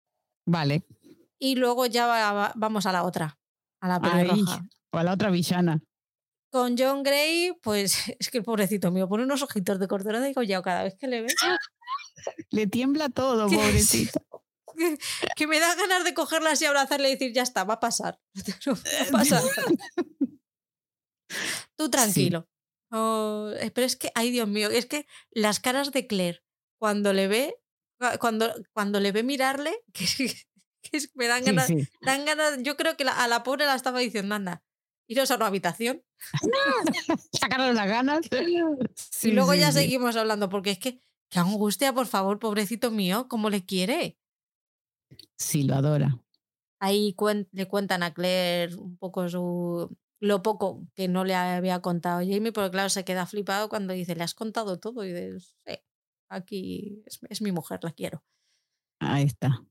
Vale. 0.46 0.86
Y 1.40 1.56
luego 1.56 1.86
ya 1.86 2.52
vamos 2.54 2.86
a 2.86 2.92
la 2.92 3.02
otra, 3.02 3.38
a 3.80 3.88
la 3.88 4.00
pelirroja. 4.00 4.62
o 4.92 4.98
a 4.98 5.02
la 5.02 5.12
otra 5.12 5.30
villana. 5.30 5.82
Con 6.52 6.76
John 6.78 7.02
Gray, 7.02 7.52
pues 7.60 7.98
es 8.20 8.30
que 8.30 8.38
el 8.38 8.44
pobrecito 8.44 8.92
mío 8.92 9.08
pone 9.08 9.24
unos 9.24 9.42
ojitos 9.42 9.80
de 9.80 9.88
cordero 9.88 10.20
de 10.20 10.32
ya 10.46 10.62
cada 10.62 10.84
vez 10.84 10.96
que 10.96 11.08
le 11.08 11.22
ve. 11.22 11.28
Le 12.50 12.66
tiembla 12.66 13.08
todo, 13.08 13.48
pobrecito. 13.50 14.20
que, 15.36 15.46
me 15.46 15.58
da 15.60 15.74
ganas 15.74 16.04
de 16.04 16.14
cogerla 16.14 16.50
así, 16.50 16.64
abrazarle 16.64 17.08
y 17.08 17.12
decir, 17.12 17.32
ya 17.32 17.42
está, 17.42 17.64
va 17.64 17.74
a 17.74 17.80
pasar. 17.80 18.18
va 18.66 18.72
a 19.08 19.12
pasar. 19.12 19.42
Tú 21.76 21.90
tranquilo. 21.90 22.48
Oh, 22.92 23.50
eh, 23.58 23.70
pero 23.72 23.86
es 23.86 23.96
que, 23.96 24.12
ay 24.14 24.30
Dios 24.30 24.48
mío, 24.48 24.70
es 24.70 24.86
que 24.86 25.06
las 25.30 25.58
caras 25.60 25.90
de 25.92 26.06
Claire, 26.06 26.42
cuando 26.78 27.12
le 27.12 27.26
ve, 27.26 27.56
cuando, 28.20 28.54
cuando 28.72 29.00
le 29.00 29.12
ve 29.12 29.22
mirarle, 29.22 29.76
que, 29.92 30.32
me 31.14 31.26
dan 31.26 31.44
ganas, 31.44 31.68
dan 32.00 32.24
ganas, 32.24 32.62
yo 32.62 32.76
creo 32.76 32.96
que 32.96 33.04
a 33.04 33.26
la 33.26 33.42
pobre 33.42 33.66
la 33.66 33.74
estaba 33.74 33.98
diciendo, 33.98 34.34
anda, 34.36 34.62
iros 35.08 35.30
a 35.30 35.36
una 35.36 35.46
habitación. 35.46 36.04
Sacaron 37.32 37.74
las 37.74 37.88
ganas. 37.88 38.26
y 39.22 39.30
luego 39.32 39.54
ya 39.54 39.72
seguimos 39.72 40.16
hablando, 40.16 40.48
porque 40.48 40.70
es 40.70 40.78
que, 40.78 41.02
qué 41.28 41.38
angustia, 41.38 41.92
por 41.92 42.06
favor, 42.06 42.38
pobrecito 42.38 42.90
mío, 42.90 43.26
¿cómo 43.28 43.50
le 43.50 43.64
quiere? 43.64 44.18
Sí, 45.36 45.62
lo 45.62 45.74
adora. 45.74 46.18
Ahí 46.80 47.14
le 47.52 47.68
cuentan 47.68 48.02
a 48.02 48.12
Claire 48.12 48.76
un 48.76 48.96
poco 48.98 49.28
su, 49.28 49.96
lo 50.20 50.42
poco 50.42 50.86
que 50.94 51.08
no 51.08 51.24
le 51.24 51.34
había 51.34 51.80
contado 51.80 52.20
Jamie, 52.20 52.52
porque 52.52 52.70
claro, 52.70 52.88
se 52.88 53.04
queda 53.04 53.26
flipado 53.26 53.68
cuando 53.68 53.92
dice, 53.92 54.14
le 54.14 54.24
has 54.24 54.34
contado 54.34 54.78
todo 54.78 55.04
y 55.04 55.12
dices, 55.12 55.56
sí, 55.66 55.78
aquí 56.28 57.02
es, 57.06 57.42
mi 57.42 57.52
mujer, 57.52 57.80
la 57.82 57.92
quiero. 57.92 58.22
Ahí 59.00 59.24
está. 59.24 59.62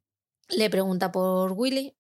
Le 0.50 0.70
pregunta 0.70 1.12
por 1.12 1.54
Willy 1.54 1.96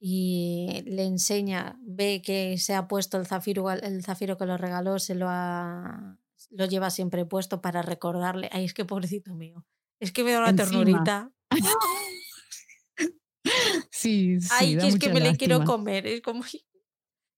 y 0.00 0.82
le 0.86 1.04
enseña, 1.04 1.78
ve 1.82 2.22
que 2.24 2.56
se 2.56 2.74
ha 2.74 2.88
puesto 2.88 3.18
el 3.18 3.26
zafiro, 3.26 3.70
el 3.70 4.02
zafiro 4.02 4.38
que 4.38 4.46
lo 4.46 4.56
regaló, 4.56 4.98
se 4.98 5.14
lo 5.14 5.26
ha, 5.28 6.18
lo 6.50 6.66
lleva 6.66 6.90
siempre 6.90 7.26
puesto 7.26 7.60
para 7.60 7.82
recordarle, 7.82 8.48
ay, 8.52 8.64
es 8.64 8.74
que 8.74 8.84
pobrecito 8.84 9.34
mío, 9.34 9.66
es 10.00 10.12
que 10.12 10.24
me 10.24 10.32
da 10.32 10.40
una 10.40 10.54
ternurita. 10.54 11.30
sí, 13.90 14.40
sí. 14.40 14.48
Ay, 14.50 14.78
que 14.78 14.88
es 14.88 14.98
que 14.98 15.10
me 15.10 15.20
le 15.20 15.36
quiero 15.36 15.64
comer. 15.64 16.06
Es 16.06 16.22
como. 16.22 16.44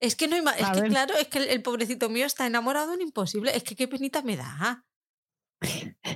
Es 0.01 0.15
que 0.15 0.29
no 0.29 0.37
hay 0.37 0.43
Es 0.59 0.71
que 0.71 0.89
claro, 0.89 1.15
es 1.15 1.29
que 1.29 1.39
el, 1.39 1.63
pobrecito 1.63 2.09
mío 2.09 2.27
está 2.27 2.47
enamorado 2.47 2.95
en 2.95 3.01
imposible. 3.01 3.57
Es 3.57 3.63
que 3.63 3.77
qué 3.77 3.89
penita 3.89 4.23
me 4.23 4.37
da. 4.37 4.85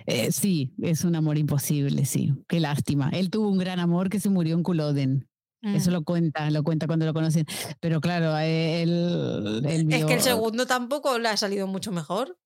Eh, 0.06 0.32
sí, 0.32 0.74
es 0.82 1.04
un 1.04 1.16
amor 1.16 1.38
imposible, 1.38 2.04
sí. 2.04 2.34
Qué 2.46 2.60
lástima. 2.60 3.10
Él 3.10 3.30
tuvo 3.30 3.48
un 3.48 3.58
gran 3.58 3.80
amor 3.80 4.10
que 4.10 4.20
se 4.20 4.28
murió 4.28 4.54
en 4.54 4.62
Culloden. 4.62 5.30
Eso 5.62 5.90
mm. 5.90 5.92
lo 5.92 6.04
cuenta, 6.04 6.50
lo 6.50 6.62
cuenta 6.62 6.86
cuando 6.86 7.06
lo 7.06 7.12
conocen. 7.12 7.46
Pero 7.80 8.00
claro, 8.00 8.36
él, 8.38 9.62
Es 9.66 10.04
que 10.04 10.14
el 10.14 10.22
segundo 10.22 10.66
tampoco 10.66 11.18
le 11.18 11.28
ha 11.28 11.36
salido 11.36 11.66
mucho 11.66 11.92
mejor. 11.92 12.38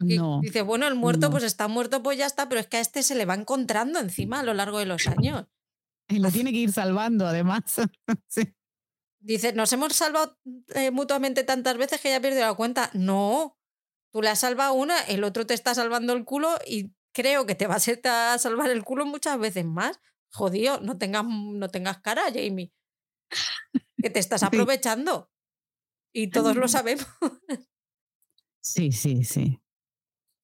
No. 0.00 0.40
Dice, 0.40 0.62
bueno, 0.62 0.86
el 0.88 0.94
muerto 0.94 1.30
pues 1.30 1.44
está 1.44 1.68
muerto, 1.68 2.02
pues 2.02 2.16
ya 2.16 2.26
está, 2.26 2.48
pero 2.48 2.60
es 2.60 2.66
que 2.66 2.78
a 2.78 2.80
este 2.80 3.02
se 3.02 3.14
le 3.14 3.26
va 3.26 3.34
encontrando 3.34 3.98
encima 3.98 4.40
a 4.40 4.42
lo 4.42 4.54
largo 4.54 4.78
de 4.78 4.86
los 4.86 5.06
años. 5.06 5.46
Y 6.08 6.18
lo 6.18 6.30
tiene 6.30 6.50
que 6.50 6.58
ir 6.58 6.72
salvando, 6.72 7.26
además. 7.26 7.62
Dice, 9.20 9.52
nos 9.52 9.72
hemos 9.72 9.92
salvado 9.92 10.38
eh, 10.74 10.90
mutuamente 10.90 11.44
tantas 11.44 11.76
veces 11.76 12.00
que 12.00 12.08
ya 12.08 12.20
perdido 12.20 12.46
la 12.46 12.54
cuenta. 12.54 12.90
No, 12.94 13.58
tú 14.10 14.22
le 14.22 14.30
has 14.30 14.40
salvado 14.40 14.72
una, 14.72 14.98
el 15.02 15.22
otro 15.22 15.46
te 15.46 15.52
está 15.52 15.74
salvando 15.74 16.14
el 16.14 16.24
culo 16.24 16.48
y 16.66 16.94
creo 17.12 17.44
que 17.44 17.54
te 17.54 17.66
vas 17.66 17.86
a 18.04 18.38
salvar 18.38 18.70
el 18.70 18.82
culo 18.82 19.04
muchas 19.04 19.38
veces 19.38 19.66
más. 19.66 20.00
Jodido, 20.32 20.80
no 20.80 20.96
tengas, 20.96 21.24
no 21.26 21.68
tengas 21.68 22.00
cara, 22.00 22.22
Jamie. 22.32 22.72
Que 24.02 24.08
te 24.08 24.18
estás 24.18 24.42
aprovechando. 24.42 25.30
Y 26.12 26.30
todos 26.30 26.56
lo 26.56 26.68
sabemos. 26.68 27.06
Sí, 28.62 28.92
sí, 28.92 29.24
sí. 29.24 29.58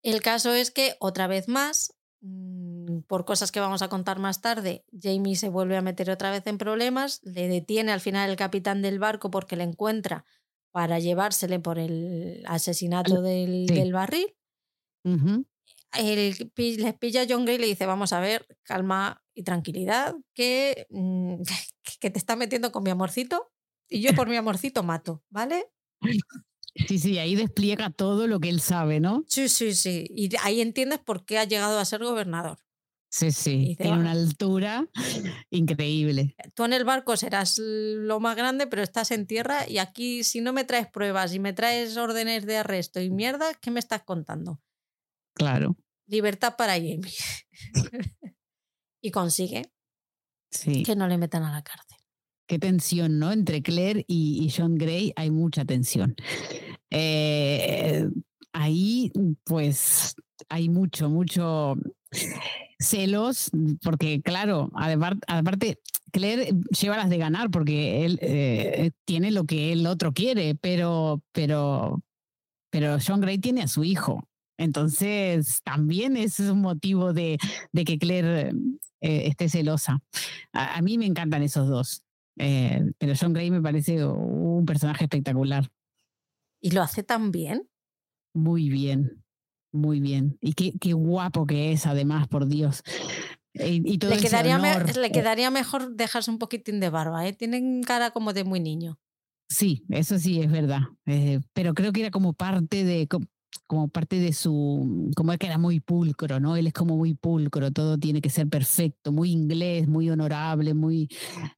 El 0.02 0.22
caso 0.22 0.54
es 0.54 0.70
que, 0.70 0.96
otra 1.00 1.26
vez 1.26 1.48
más, 1.48 1.94
mm, 2.20 3.00
por 3.06 3.24
cosas 3.24 3.52
que 3.52 3.60
vamos 3.60 3.82
a 3.82 3.88
contar 3.88 4.18
más 4.18 4.40
tarde, 4.40 4.84
Jamie 4.92 5.36
se 5.36 5.48
vuelve 5.48 5.76
a 5.76 5.82
meter 5.82 6.10
otra 6.10 6.30
vez 6.30 6.46
en 6.46 6.58
problemas, 6.58 7.20
le 7.22 7.48
detiene 7.48 7.92
al 7.92 8.00
final 8.00 8.30
el 8.30 8.36
capitán 8.36 8.82
del 8.82 8.98
barco 8.98 9.30
porque 9.30 9.56
le 9.56 9.64
encuentra 9.64 10.24
para 10.70 10.98
llevársele 10.98 11.58
por 11.58 11.78
el 11.78 12.44
asesinato 12.46 13.22
del, 13.22 13.92
barril. 13.92 14.36
le 16.02 16.92
pilla 16.98 17.22
a 17.22 17.26
John 17.28 17.44
Gray 17.44 17.56
y 17.56 17.60
le 17.60 17.66
dice, 17.66 17.86
vamos 17.86 18.12
a 18.12 18.20
ver, 18.20 18.46
calma 18.62 19.22
y 19.34 19.42
tranquilidad, 19.42 20.14
que, 20.34 20.86
mm, 20.90 21.42
que 22.00 22.10
te 22.10 22.18
está 22.18 22.36
metiendo 22.36 22.72
con 22.72 22.82
mi 22.82 22.90
amorcito 22.90 23.50
y 23.88 24.00
yo 24.00 24.14
por 24.14 24.28
mi 24.28 24.36
amorcito 24.36 24.82
mato, 24.82 25.22
¿vale? 25.30 25.66
Sí, 26.88 26.98
sí, 26.98 27.18
ahí 27.18 27.34
despliega 27.34 27.90
todo 27.90 28.26
lo 28.26 28.40
que 28.40 28.48
él 28.48 28.60
sabe, 28.60 29.00
¿no? 29.00 29.24
Sí, 29.28 29.48
sí, 29.48 29.74
sí. 29.74 30.06
Y 30.10 30.30
ahí 30.42 30.60
entiendes 30.60 30.98
por 30.98 31.24
qué 31.24 31.38
ha 31.38 31.44
llegado 31.44 31.78
a 31.78 31.84
ser 31.84 32.02
gobernador. 32.02 32.58
Sí, 33.08 33.30
sí, 33.30 33.76
tiene 33.78 33.98
una 33.98 34.10
altura 34.10 34.86
increíble. 35.50 36.36
Tú 36.54 36.64
en 36.64 36.74
el 36.74 36.84
barco 36.84 37.16
serás 37.16 37.58
lo 37.58 38.20
más 38.20 38.36
grande, 38.36 38.66
pero 38.66 38.82
estás 38.82 39.10
en 39.10 39.26
tierra 39.26 39.66
y 39.68 39.78
aquí 39.78 40.22
si 40.22 40.40
no 40.40 40.52
me 40.52 40.64
traes 40.64 40.88
pruebas 40.88 41.32
y 41.32 41.38
me 41.38 41.52
traes 41.52 41.96
órdenes 41.96 42.44
de 42.44 42.58
arresto 42.58 43.00
y 43.00 43.08
mierda, 43.10 43.54
¿qué 43.54 43.70
me 43.70 43.80
estás 43.80 44.02
contando? 44.02 44.60
Claro. 45.34 45.76
Libertad 46.06 46.56
para 46.56 46.74
Jamie. 46.74 47.12
y 49.00 49.10
consigue 49.10 49.72
que 50.84 50.96
no 50.96 51.06
le 51.08 51.18
metan 51.18 51.42
a 51.42 51.52
la 51.52 51.62
cárcel. 51.62 51.96
Qué 52.46 52.58
tensión, 52.58 53.18
¿no? 53.18 53.32
Entre 53.32 53.62
Claire 53.62 54.04
y, 54.06 54.52
John 54.56 54.76
Gray 54.76 55.12
hay 55.16 55.30
mucha 55.30 55.64
tensión. 55.64 56.14
Eh, 56.90 58.08
ahí, 58.52 59.12
pues, 59.44 60.14
hay 60.48 60.68
mucho, 60.68 61.08
mucho 61.08 61.76
celos, 62.78 63.50
porque 63.82 64.20
claro, 64.22 64.70
aparte, 65.26 65.78
Claire 66.12 66.52
lleva 66.78 66.96
las 66.96 67.10
de 67.10 67.18
ganar 67.18 67.50
porque 67.50 68.04
él 68.04 68.18
eh, 68.22 68.90
tiene 69.04 69.30
lo 69.30 69.44
que 69.44 69.72
el 69.72 69.86
otro 69.86 70.12
quiere, 70.12 70.54
pero, 70.54 71.22
pero, 71.32 72.02
pero 72.70 72.98
John 73.04 73.20
Gray 73.20 73.38
tiene 73.38 73.62
a 73.62 73.68
su 73.68 73.84
hijo. 73.84 74.26
Entonces, 74.58 75.60
también 75.62 76.16
es 76.16 76.40
un 76.40 76.60
motivo 76.60 77.12
de, 77.12 77.38
que 77.74 77.98
Claire 77.98 78.52
eh, 79.00 79.26
esté 79.26 79.48
celosa. 79.48 80.00
a, 80.52 80.80
mí 80.80 80.96
me 80.96 81.06
encantan 81.06 81.42
esos 81.42 81.68
dos. 81.68 82.02
Eh, 82.38 82.92
pero 82.98 83.14
John 83.18 83.32
Gray 83.32 83.50
me 83.50 83.62
parece 83.62 84.04
un 84.04 84.64
personaje 84.64 85.04
espectacular. 85.04 85.68
¿Y 86.60 86.70
lo 86.70 86.82
hace 86.82 87.02
tan 87.02 87.30
bien? 87.30 87.68
Muy 88.34 88.68
bien, 88.68 89.24
muy 89.72 90.00
bien. 90.00 90.38
Y 90.40 90.54
qué, 90.54 90.72
qué 90.80 90.92
guapo 90.92 91.46
que 91.46 91.72
es, 91.72 91.86
además, 91.86 92.28
por 92.28 92.46
Dios. 92.46 92.82
Y, 93.54 93.98
todo 93.98 94.10
le, 94.10 94.20
quedaría 94.20 94.58
le 94.58 95.10
quedaría 95.10 95.50
mejor 95.50 95.94
dejarse 95.96 96.30
un 96.30 96.38
poquitín 96.38 96.78
de 96.78 96.90
barba, 96.90 97.26
¿eh? 97.26 97.32
Tienen 97.32 97.82
cara 97.82 98.10
como 98.10 98.32
de 98.34 98.44
muy 98.44 98.60
niño. 98.60 98.98
Sí, 99.48 99.84
eso 99.88 100.18
sí 100.18 100.40
es 100.40 100.50
verdad. 100.50 100.82
Eh, 101.06 101.40
pero 101.54 101.72
creo 101.72 101.92
que 101.92 102.00
era 102.02 102.10
como 102.10 102.34
parte 102.34 102.84
de, 102.84 103.08
como 103.66 103.88
parte 103.88 104.18
de 104.18 104.32
su, 104.32 105.10
como 105.16 105.32
es 105.32 105.38
que 105.38 105.46
era 105.46 105.58
muy 105.58 105.80
pulcro, 105.80 106.40
¿no? 106.40 106.56
Él 106.56 106.66
es 106.66 106.72
como 106.72 106.96
muy 106.96 107.14
pulcro, 107.14 107.70
todo 107.70 107.96
tiene 107.98 108.20
que 108.20 108.30
ser 108.30 108.48
perfecto, 108.48 109.12
muy 109.12 109.30
inglés, 109.30 109.88
muy 109.88 110.10
honorable, 110.10 110.74
muy 110.74 111.08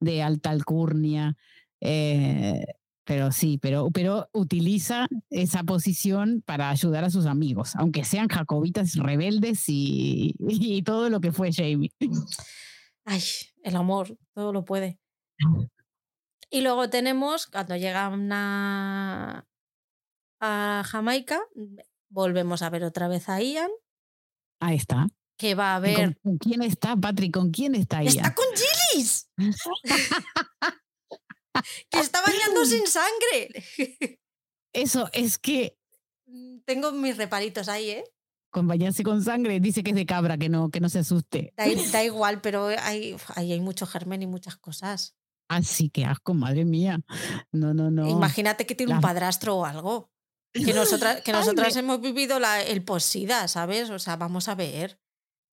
de 0.00 0.22
alta 0.22 0.50
alcurnia. 0.50 1.36
Eh, 1.80 2.64
pero 3.08 3.32
sí, 3.32 3.56
pero, 3.56 3.90
pero 3.90 4.28
utiliza 4.34 5.08
esa 5.30 5.64
posición 5.64 6.42
para 6.44 6.68
ayudar 6.68 7.04
a 7.04 7.10
sus 7.10 7.24
amigos, 7.24 7.74
aunque 7.76 8.04
sean 8.04 8.28
jacobitas 8.28 8.96
rebeldes 8.96 9.64
y, 9.66 10.34
y 10.38 10.82
todo 10.82 11.08
lo 11.08 11.18
que 11.18 11.32
fue 11.32 11.50
Jamie. 11.50 11.90
Ay, 13.06 13.22
el 13.62 13.76
amor, 13.76 14.14
todo 14.34 14.52
lo 14.52 14.66
puede. 14.66 14.98
Y 16.50 16.60
luego 16.60 16.90
tenemos, 16.90 17.46
cuando 17.46 17.76
llegan 17.76 18.30
a, 18.30 19.46
a 20.40 20.82
Jamaica, 20.84 21.40
volvemos 22.10 22.60
a 22.60 22.68
ver 22.68 22.84
otra 22.84 23.08
vez 23.08 23.30
a 23.30 23.40
Ian. 23.40 23.70
Ahí 24.60 24.76
está. 24.76 25.06
Que 25.38 25.54
va 25.54 25.76
a 25.76 25.80
ver. 25.80 26.18
¿Con, 26.22 26.36
quién 26.36 26.60
está, 26.62 26.94
Patrick? 26.94 27.32
¿Con 27.32 27.52
quién 27.52 27.74
está 27.74 28.02
Ian? 28.02 28.08
¡Está 28.08 28.34
con 28.34 28.44
Gilly! 28.54 29.08
Que 31.90 32.00
está 32.00 32.22
bañando 32.22 32.64
sin 32.64 32.86
sangre. 32.86 33.64
Eso 34.72 35.08
es 35.12 35.38
que. 35.38 35.76
Mm, 36.26 36.58
tengo 36.64 36.92
mis 36.92 37.16
reparitos 37.16 37.68
ahí, 37.68 37.90
¿eh? 37.90 38.04
Con 38.50 38.66
bañarse 38.66 39.02
con 39.02 39.22
sangre, 39.22 39.60
dice 39.60 39.82
que 39.82 39.90
es 39.90 39.96
de 39.96 40.06
cabra, 40.06 40.38
que 40.38 40.48
no, 40.48 40.70
que 40.70 40.80
no 40.80 40.88
se 40.88 41.00
asuste. 41.00 41.52
Da, 41.56 42.02
igual, 42.02 42.40
pero 42.40 42.66
hay, 42.66 43.14
hay, 43.34 43.52
hay 43.52 43.60
mucho 43.60 43.86
germen 43.86 44.22
y 44.22 44.26
muchas 44.26 44.56
cosas. 44.56 45.14
Así 45.48 45.90
que 45.90 46.04
asco, 46.04 46.34
madre 46.34 46.64
mía. 46.64 47.00
No, 47.52 47.74
no, 47.74 47.90
no. 47.90 48.08
Imagínate 48.08 48.66
que 48.66 48.74
tiene 48.74 48.94
un 48.94 49.00
padrastro 49.00 49.56
o 49.56 49.64
algo. 49.64 50.10
Que 50.52 50.72
nosotras, 50.74 51.22
que 51.22 51.32
nosotras 51.32 51.76
hemos 51.76 52.00
vivido 52.00 52.38
la, 52.38 52.62
el 52.62 52.84
posida, 52.84 53.48
¿sabes? 53.48 53.90
O 53.90 53.98
sea, 53.98 54.16
vamos 54.16 54.48
a 54.48 54.54
ver. 54.54 55.00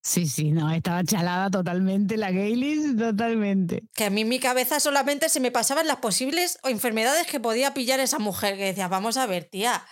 Sí, 0.06 0.28
sí, 0.28 0.52
no, 0.52 0.70
estaba 0.70 1.02
chalada 1.02 1.50
totalmente 1.50 2.16
la 2.16 2.30
Gaylis, 2.30 2.96
totalmente. 2.96 3.82
Que 3.92 4.04
a 4.04 4.10
mí 4.10 4.20
en 4.20 4.28
mi 4.28 4.38
cabeza 4.38 4.78
solamente 4.78 5.28
se 5.28 5.40
me 5.40 5.50
pasaban 5.50 5.88
las 5.88 5.96
posibles 5.96 6.60
enfermedades 6.62 7.26
que 7.26 7.40
podía 7.40 7.74
pillar 7.74 7.98
esa 7.98 8.20
mujer, 8.20 8.56
que 8.56 8.66
decía, 8.66 8.86
vamos 8.86 9.16
a 9.16 9.26
ver, 9.26 9.46
tía. 9.46 9.84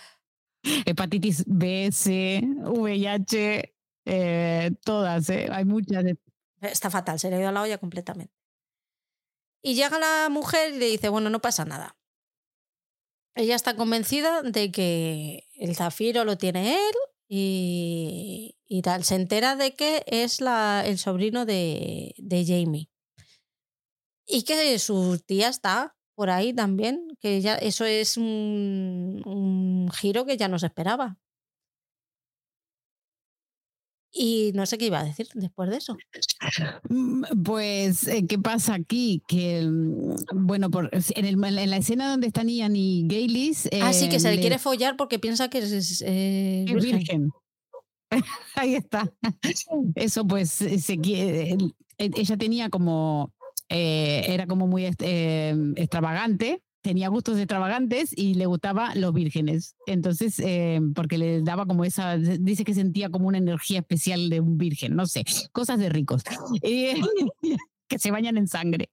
Hepatitis 0.62 1.43
B, 1.49 1.91
C, 1.91 2.43
VIH, 2.45 3.74
eh, 4.05 4.70
todas, 4.85 5.28
¿eh? 5.31 5.49
hay 5.51 5.65
muchas. 5.65 6.05
Está 6.61 6.91
fatal, 6.91 7.19
se 7.19 7.28
le 7.28 7.35
ha 7.35 7.41
ido 7.41 7.49
a 7.49 7.53
la 7.53 7.62
olla 7.62 7.78
completamente. 7.78 8.32
Y 9.62 9.74
llega 9.74 9.99
la 9.99 10.28
mujer 10.28 10.74
y 10.74 10.78
le 10.78 10.86
dice, 10.86 11.09
bueno, 11.09 11.28
no 11.28 11.41
pasa 11.41 11.65
nada. 11.65 11.97
Ella 13.35 13.57
está 13.57 13.74
convencida 13.74 14.43
de 14.43 14.70
que 14.70 15.49
el 15.57 15.74
zafiro 15.74 16.24
lo 16.24 16.39
tiene 16.39 16.77
él 16.77 16.95
y, 17.36 18.82
tal. 18.82 19.05
Se 19.05 19.16
entera 19.16 19.56
de 19.56 19.74
que 19.74 20.05
es 20.06 20.40
la, 20.40 20.85
el 20.86 20.98
sobrino 20.98 21.44
de, 21.47 22.15
de 22.19 22.44
Jamie. 22.44 22.90
Y 24.27 24.43
que 24.44 24.78
su 24.78 25.19
tía 25.19 25.48
está 25.48 25.97
por 26.15 26.31
ahí 26.31 26.55
también, 26.55 27.09
que 27.20 27.40
ya 27.40 27.56
eso 27.56 27.85
es 27.85 28.16
un, 28.16 29.23
un 29.27 29.90
giro 29.90 30.24
que 30.24 30.36
ya 30.36 30.48
no 30.48 30.59
se 30.59 30.66
esperaba. 30.66 31.19
Y 34.16 34.53
no 34.55 34.65
sé 34.65 34.78
qué 34.78 34.86
iba 34.86 35.01
a 35.01 35.05
decir 35.05 35.27
después 35.35 35.69
de 35.70 35.77
eso. 35.77 35.97
Mm, 36.89 37.24
pues, 37.43 38.07
eh, 38.07 38.27
¿qué 38.28 38.39
pasa 38.39 38.74
aquí? 38.74 39.23
Que, 39.27 39.62
mm, 39.66 40.47
bueno, 40.47 40.70
por, 40.70 40.91
en, 40.93 41.41
la 41.41 41.77
escena 41.77 42.11
donde 42.11 42.27
están 42.27 42.49
Ian 42.49 42.77
y 42.77 43.07
Gaylis. 43.09 43.69
ah, 43.81 43.93
sí, 43.93 44.09
que 44.09 44.20
se 44.20 44.31
le, 44.31 44.41
quiere 44.41 44.59
follar 44.59 44.97
porque 44.97 45.19
piensa 45.19 45.49
que 45.49 45.59
es, 45.59 46.05
eh, 46.07 46.66
virgen. 46.69 47.31
Ahí 48.55 48.74
está. 48.74 49.11
Eso, 49.95 50.27
pues, 50.27 50.51
se 50.51 50.99
quiere. 50.99 51.57
Ella 51.99 52.36
tenía 52.36 52.69
como. 52.69 53.32
Eh, 53.70 54.24
era 54.28 54.47
como 54.47 54.66
muy 54.66 54.85
extravagante 54.85 56.62
tenía 56.85 57.09
gustos 57.09 57.39
extravagantes 57.39 58.11
y 58.15 58.35
le 58.35 58.44
gustaba 58.44 58.94
los 58.94 59.15
vírgenes. 59.15 59.74
Entonces, 59.86 60.39
eh, 60.39 60.81
porque 60.94 61.16
le 61.16 61.40
daba 61.40 61.65
como 61.65 61.82
esa, 61.82 62.19
dice 62.19 62.62
que 62.62 62.74
sentía 62.74 63.09
como 63.09 63.27
una 63.27 63.39
energía 63.39 63.78
especial 63.78 64.28
de 64.28 64.40
un 64.40 64.59
virgen, 64.59 64.94
no 64.94 65.06
sé, 65.06 65.24
cosas 65.51 65.78
de 65.78 65.89
ricos. 65.89 66.23
Eh, 66.62 66.94
que 67.89 67.98
se 67.98 68.11
bañan 68.11 68.36
en 68.36 68.48
sangre. 68.48 68.90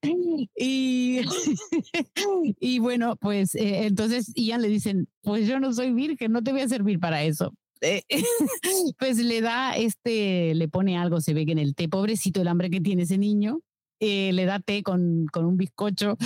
Y, 0.56 1.20
y 2.60 2.78
bueno, 2.78 3.16
pues 3.16 3.54
eh, 3.54 3.84
entonces 3.84 4.32
Ian 4.34 4.62
le 4.62 4.68
dicen, 4.68 5.06
pues 5.20 5.46
yo 5.46 5.60
no 5.60 5.74
soy 5.74 5.92
virgen, 5.92 6.32
no 6.32 6.42
te 6.42 6.52
voy 6.52 6.62
a 6.62 6.68
servir 6.68 6.98
para 6.98 7.22
eso. 7.22 7.52
pues 8.98 9.18
le 9.18 9.42
da 9.42 9.76
este, 9.76 10.54
le 10.54 10.68
pone 10.68 10.96
algo, 10.96 11.20
se 11.20 11.34
ve 11.34 11.44
que 11.44 11.52
en 11.52 11.58
el 11.58 11.74
té, 11.74 11.88
pobrecito 11.90 12.40
el 12.40 12.48
hambre 12.48 12.70
que 12.70 12.80
tiene 12.80 13.02
ese 13.02 13.18
niño, 13.18 13.60
le 14.00 14.44
da 14.46 14.60
té 14.60 14.82
con, 14.82 15.26
con 15.30 15.44
un 15.44 15.56
bizcocho 15.56 16.16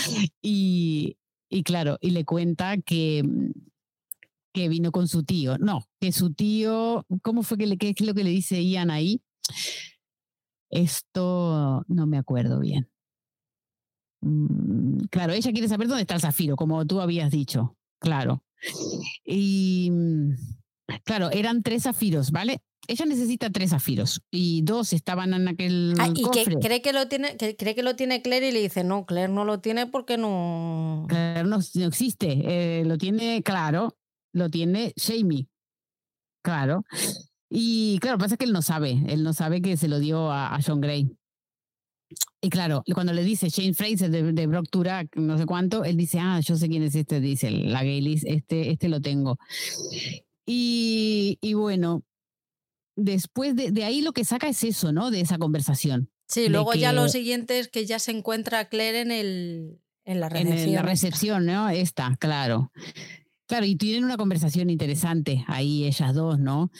y, 0.40 1.16
y 1.48 1.62
claro, 1.62 1.98
y 2.00 2.10
le 2.10 2.24
cuenta 2.24 2.76
que, 2.78 3.22
mm, 3.24 3.50
que 4.52 4.68
vino 4.68 4.92
con 4.92 5.08
su 5.08 5.22
tío. 5.24 5.58
No, 5.58 5.86
que 6.00 6.12
su 6.12 6.32
tío, 6.32 7.06
¿cómo 7.22 7.42
fue 7.42 7.58
que 7.58 7.66
le, 7.66 7.76
es 7.80 8.00
lo 8.00 8.14
que 8.14 8.24
le 8.24 8.30
dice 8.30 8.64
Ian 8.64 8.90
ahí? 8.90 9.22
Esto 10.70 11.84
no 11.88 12.06
me 12.06 12.18
acuerdo 12.18 12.60
bien. 12.60 12.88
Mm, 14.22 15.06
claro, 15.10 15.32
ella 15.32 15.52
quiere 15.52 15.68
saber 15.68 15.88
dónde 15.88 16.02
está 16.02 16.14
el 16.14 16.20
zafiro, 16.20 16.56
como 16.56 16.86
tú 16.86 17.00
habías 17.00 17.30
dicho. 17.30 17.76
Claro. 17.98 18.42
Y 19.24 19.90
mm, 19.90 20.32
claro, 21.04 21.30
eran 21.30 21.62
tres 21.62 21.84
zafiros, 21.84 22.30
¿vale? 22.30 22.60
ella 22.88 23.06
necesita 23.06 23.50
tres 23.50 23.70
zafiros 23.70 24.22
y 24.30 24.62
dos 24.62 24.92
estaban 24.92 25.34
en 25.34 25.48
aquel 25.48 25.94
ah, 25.98 26.08
y 26.14 26.22
que 26.30 26.44
cree 26.56 26.82
que 26.82 26.92
lo 26.92 27.08
tiene 27.08 27.36
que 27.36 27.56
cree 27.56 27.74
que 27.74 27.82
lo 27.82 27.96
tiene 27.96 28.22
Claire 28.22 28.48
y 28.48 28.52
le 28.52 28.60
dice 28.60 28.84
no 28.84 29.06
Claire 29.06 29.32
no 29.32 29.44
lo 29.44 29.60
tiene 29.60 29.86
porque 29.86 30.16
no 30.16 31.06
Claire 31.08 31.44
no, 31.44 31.58
existe. 31.86 32.80
Eh, 32.80 32.84
lo 32.84 32.98
tiene 32.98 33.42
claro 33.42 33.96
lo 34.32 34.50
tiene 34.50 34.92
Jamie. 34.96 35.48
Claro. 36.42 36.84
Y 37.50 37.98
claro 38.00 38.18
pasa 38.18 38.36
que 38.36 38.44
él 38.44 38.52
no 38.52 38.62
sabe 38.62 39.02
él 39.08 39.22
no 39.22 39.32
sabe 39.32 39.62
que 39.62 39.76
se 39.76 39.88
lo 39.88 39.98
dio 39.98 40.30
a, 40.30 40.58
John 40.64 40.80
Gray 40.80 41.10
y 42.40 42.50
claro, 42.50 42.84
cuando 42.94 43.12
le 43.12 43.24
dice 43.24 43.48
Shane 43.48 43.74
Fraser 43.74 44.10
de, 44.10 44.32
de 44.32 44.46
Brock 44.46 44.68
Turak, 44.70 45.16
no 45.16 45.36
sé 45.36 45.44
cuánto, 45.44 45.82
él 45.82 45.96
dice, 45.96 46.20
ah, 46.20 46.38
yo 46.38 46.54
sé 46.54 46.68
quién 46.68 46.84
es 46.84 46.94
este, 46.94 47.18
dice 47.18 47.50
la 47.50 47.82
Gaylis, 47.82 48.22
este, 48.24 48.70
este 48.70 48.88
lo 48.88 49.00
tengo. 49.00 49.36
Y, 50.46 51.38
y 51.40 51.54
bueno, 51.54 52.04
después 52.96 53.54
de, 53.56 53.84
ahí 53.84 54.00
lo 54.00 54.12
que 54.12 54.24
saca 54.24 54.48
es 54.48 54.64
eso, 54.64 54.92
¿no? 54.92 55.10
De 55.10 55.20
esa 55.20 55.38
conversación. 55.38 56.10
Sí, 56.28 56.48
luego 56.48 56.74
ya 56.74 56.92
lo 56.92 57.08
siguiente 57.08 57.58
es 57.58 57.68
que 57.68 57.86
ya 57.86 57.98
se 57.98 58.10
encuentra 58.10 58.68
Claire 58.68 59.00
en, 59.00 59.10
el, 59.12 59.80
en 60.04 60.20
la 60.20 60.28
recepción. 60.28 60.68
En 60.68 60.74
la 60.74 60.82
recepción, 60.82 61.46
¿no? 61.46 61.68
Esta, 61.68 62.16
claro. 62.18 62.72
Claro, 63.46 63.64
y 63.64 63.76
tienen 63.76 64.04
una 64.04 64.16
conversación 64.16 64.70
interesante 64.70 65.44
ahí 65.46 65.84
ellas 65.84 66.14
dos, 66.14 66.40
¿no? 66.40 66.70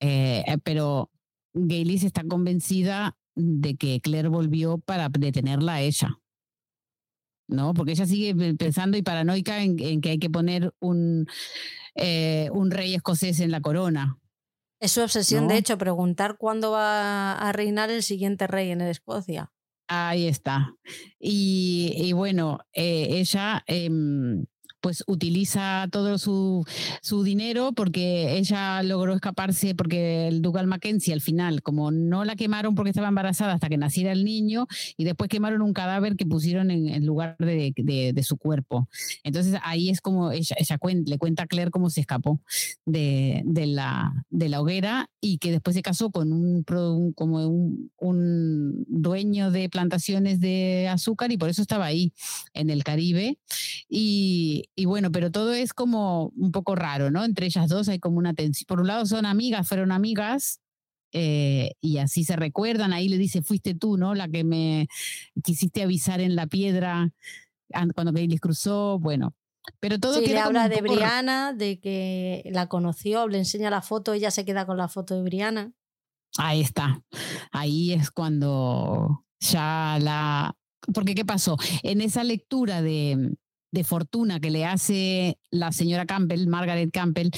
Eh, 0.00 0.44
eh, 0.46 0.58
pero 0.62 1.10
Gaylis 1.54 2.04
está 2.04 2.22
convencida 2.24 3.16
de 3.34 3.76
que 3.76 4.00
Claire 4.00 4.28
volvió 4.28 4.76
para 4.76 5.08
detenerla 5.08 5.74
a 5.74 5.80
ella. 5.80 6.18
¿No? 7.48 7.74
Porque 7.74 7.92
ella 7.92 8.06
sigue 8.06 8.54
pensando 8.54 8.96
y 8.96 9.02
paranoica 9.02 9.62
en, 9.62 10.00
que 10.00 10.10
hay 10.10 10.18
que 10.18 10.30
poner 10.30 10.72
un, 10.80 11.26
eh, 11.94 12.48
un 12.52 12.70
rey 12.70 12.94
escocés 12.94 13.40
en 13.40 13.50
la 13.50 13.60
corona. 13.60 14.18
Es 14.80 14.92
su 14.92 15.00
obsesión, 15.00 15.46
de 15.46 15.58
hecho, 15.58 15.78
preguntar 15.78 16.36
cuándo 16.38 16.72
va 16.72 17.34
a 17.34 17.52
reinar 17.52 17.90
el 17.90 18.02
siguiente 18.02 18.48
rey 18.48 18.72
en 18.72 18.80
Escocia. 18.80 19.52
Ahí 19.86 20.26
está. 20.26 20.74
Y, 21.20 22.12
bueno, 22.14 22.58
eh, 22.72 23.06
ella 23.10 23.62
em, 23.66 24.44
pues 24.82 25.04
utiliza 25.06 25.86
todo 25.90 26.18
su, 26.18 26.66
su, 27.00 27.22
dinero 27.22 27.72
porque 27.72 28.36
ella 28.36 28.82
logró 28.82 29.14
escaparse 29.14 29.74
porque 29.74 30.26
el 30.26 30.42
Ducal 30.42 30.66
Mackenzie 30.66 31.14
al 31.14 31.20
final, 31.20 31.62
como 31.62 31.92
no 31.92 32.24
la 32.24 32.34
quemaron 32.34 32.74
porque 32.74 32.90
estaba 32.90 33.08
embarazada 33.08 33.54
hasta 33.54 33.68
que 33.68 33.78
naciera 33.78 34.12
el 34.12 34.24
niño 34.24 34.66
y 34.96 35.04
después 35.04 35.30
quemaron 35.30 35.62
un 35.62 35.72
cadáver 35.72 36.16
que 36.16 36.26
pusieron 36.26 36.70
en, 36.70 37.06
lugar 37.06 37.36
de, 37.38 37.72
de, 37.76 38.22
su 38.22 38.36
cuerpo. 38.36 38.88
Entonces 39.22 39.58
ahí 39.62 39.88
es 39.88 40.00
como 40.00 40.32
ella, 40.32 40.56
ella 40.58 40.78
le 41.06 41.18
cuenta 41.18 41.44
a 41.44 41.46
Claire 41.46 41.70
cómo 41.70 41.88
se 41.88 42.00
escapó 42.00 42.40
de, 42.84 43.42
de, 43.44 43.66
la, 43.66 44.12
de 44.30 44.48
la 44.48 44.60
hoguera 44.60 45.08
y 45.20 45.38
que 45.38 45.52
después 45.52 45.76
se 45.76 45.82
casó 45.82 46.10
con 46.10 46.32
un, 46.32 46.64
como 47.14 47.46
un, 47.48 47.92
un 47.98 48.84
dueño 48.88 49.52
de 49.52 49.68
plantaciones 49.68 50.40
de 50.40 50.88
azúcar 50.88 51.30
y 51.30 51.38
por 51.38 51.48
eso 51.48 51.62
estaba 51.62 51.86
ahí 51.86 52.12
en 52.52 52.68
el 52.68 52.82
Caribe. 52.82 53.38
Y, 53.88 54.64
y 54.74 54.86
bueno, 54.86 55.12
pero 55.12 55.30
todo 55.30 55.52
es 55.52 55.72
como 55.72 56.32
un 56.36 56.52
poco 56.52 56.74
raro, 56.74 57.10
¿no? 57.10 57.24
Entre 57.24 57.46
ellas 57.46 57.68
dos 57.68 57.88
hay 57.88 57.98
como 57.98 58.18
una 58.18 58.34
tensión. 58.34 58.66
Por 58.66 58.80
un 58.80 58.86
lado 58.86 59.06
son 59.06 59.26
amigas, 59.26 59.68
fueron 59.68 59.92
amigas, 59.92 60.60
eh, 61.12 61.72
y 61.80 61.98
así 61.98 62.24
se 62.24 62.36
recuerdan. 62.36 62.92
Ahí 62.92 63.08
le 63.08 63.18
dice, 63.18 63.42
fuiste 63.42 63.74
tú, 63.74 63.96
¿no? 63.96 64.14
La 64.14 64.28
que 64.28 64.44
me 64.44 64.88
quisiste 65.44 65.82
avisar 65.82 66.20
en 66.20 66.36
la 66.36 66.46
piedra 66.46 67.12
cuando 67.94 68.12
Kaylee 68.12 68.38
cruzó. 68.38 68.98
Bueno, 68.98 69.34
pero 69.80 69.98
todo 69.98 70.18
sí, 70.18 70.26
le 70.26 70.38
habla 70.38 70.68
de 70.68 70.80
Briana, 70.80 71.52
de 71.52 71.78
que 71.78 72.42
la 72.50 72.68
conoció, 72.68 73.28
le 73.28 73.38
enseña 73.38 73.70
la 73.70 73.82
foto, 73.82 74.14
ella 74.14 74.30
se 74.30 74.44
queda 74.44 74.66
con 74.66 74.76
la 74.76 74.88
foto 74.88 75.14
de 75.14 75.22
Briana. 75.22 75.72
Ahí 76.38 76.62
está. 76.62 77.02
Ahí 77.50 77.92
es 77.92 78.10
cuando 78.10 79.24
ya 79.38 79.98
la. 80.00 80.56
Porque, 80.94 81.14
¿qué 81.14 81.24
pasó? 81.24 81.56
En 81.82 82.00
esa 82.00 82.24
lectura 82.24 82.82
de, 82.82 83.36
de 83.72 83.84
fortuna 83.84 84.38
que 84.38 84.50
le 84.50 84.64
hace 84.64 85.38
la 85.50 85.72
señora 85.72 86.06
Campbell, 86.06 86.46
Margaret 86.46 86.90
Campbell, 86.92 87.30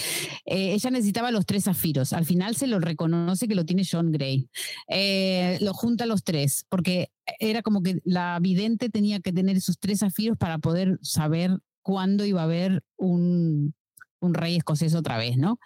eh, 0.44 0.74
ella 0.74 0.90
necesitaba 0.90 1.30
los 1.30 1.46
tres 1.46 1.64
zafiros. 1.64 2.12
Al 2.12 2.26
final 2.26 2.56
se 2.56 2.66
lo 2.66 2.80
reconoce 2.80 3.48
que 3.48 3.54
lo 3.54 3.64
tiene 3.64 3.86
John 3.90 4.12
Gray. 4.12 4.48
Eh, 4.88 5.58
lo 5.62 5.72
junta 5.72 6.06
los 6.06 6.24
tres, 6.24 6.66
porque 6.68 7.10
era 7.38 7.62
como 7.62 7.82
que 7.82 8.00
la 8.04 8.38
vidente 8.42 8.90
tenía 8.90 9.20
que 9.20 9.32
tener 9.32 9.56
esos 9.56 9.78
tres 9.78 10.00
zafiros 10.00 10.36
para 10.36 10.58
poder 10.58 10.98
saber 11.02 11.58
cuándo 11.82 12.24
iba 12.24 12.40
a 12.40 12.44
haber 12.44 12.82
un, 12.96 13.74
un 14.24 14.34
rey 14.34 14.56
escocés 14.56 14.94
otra 14.94 15.16
vez, 15.16 15.36
¿no? 15.36 15.58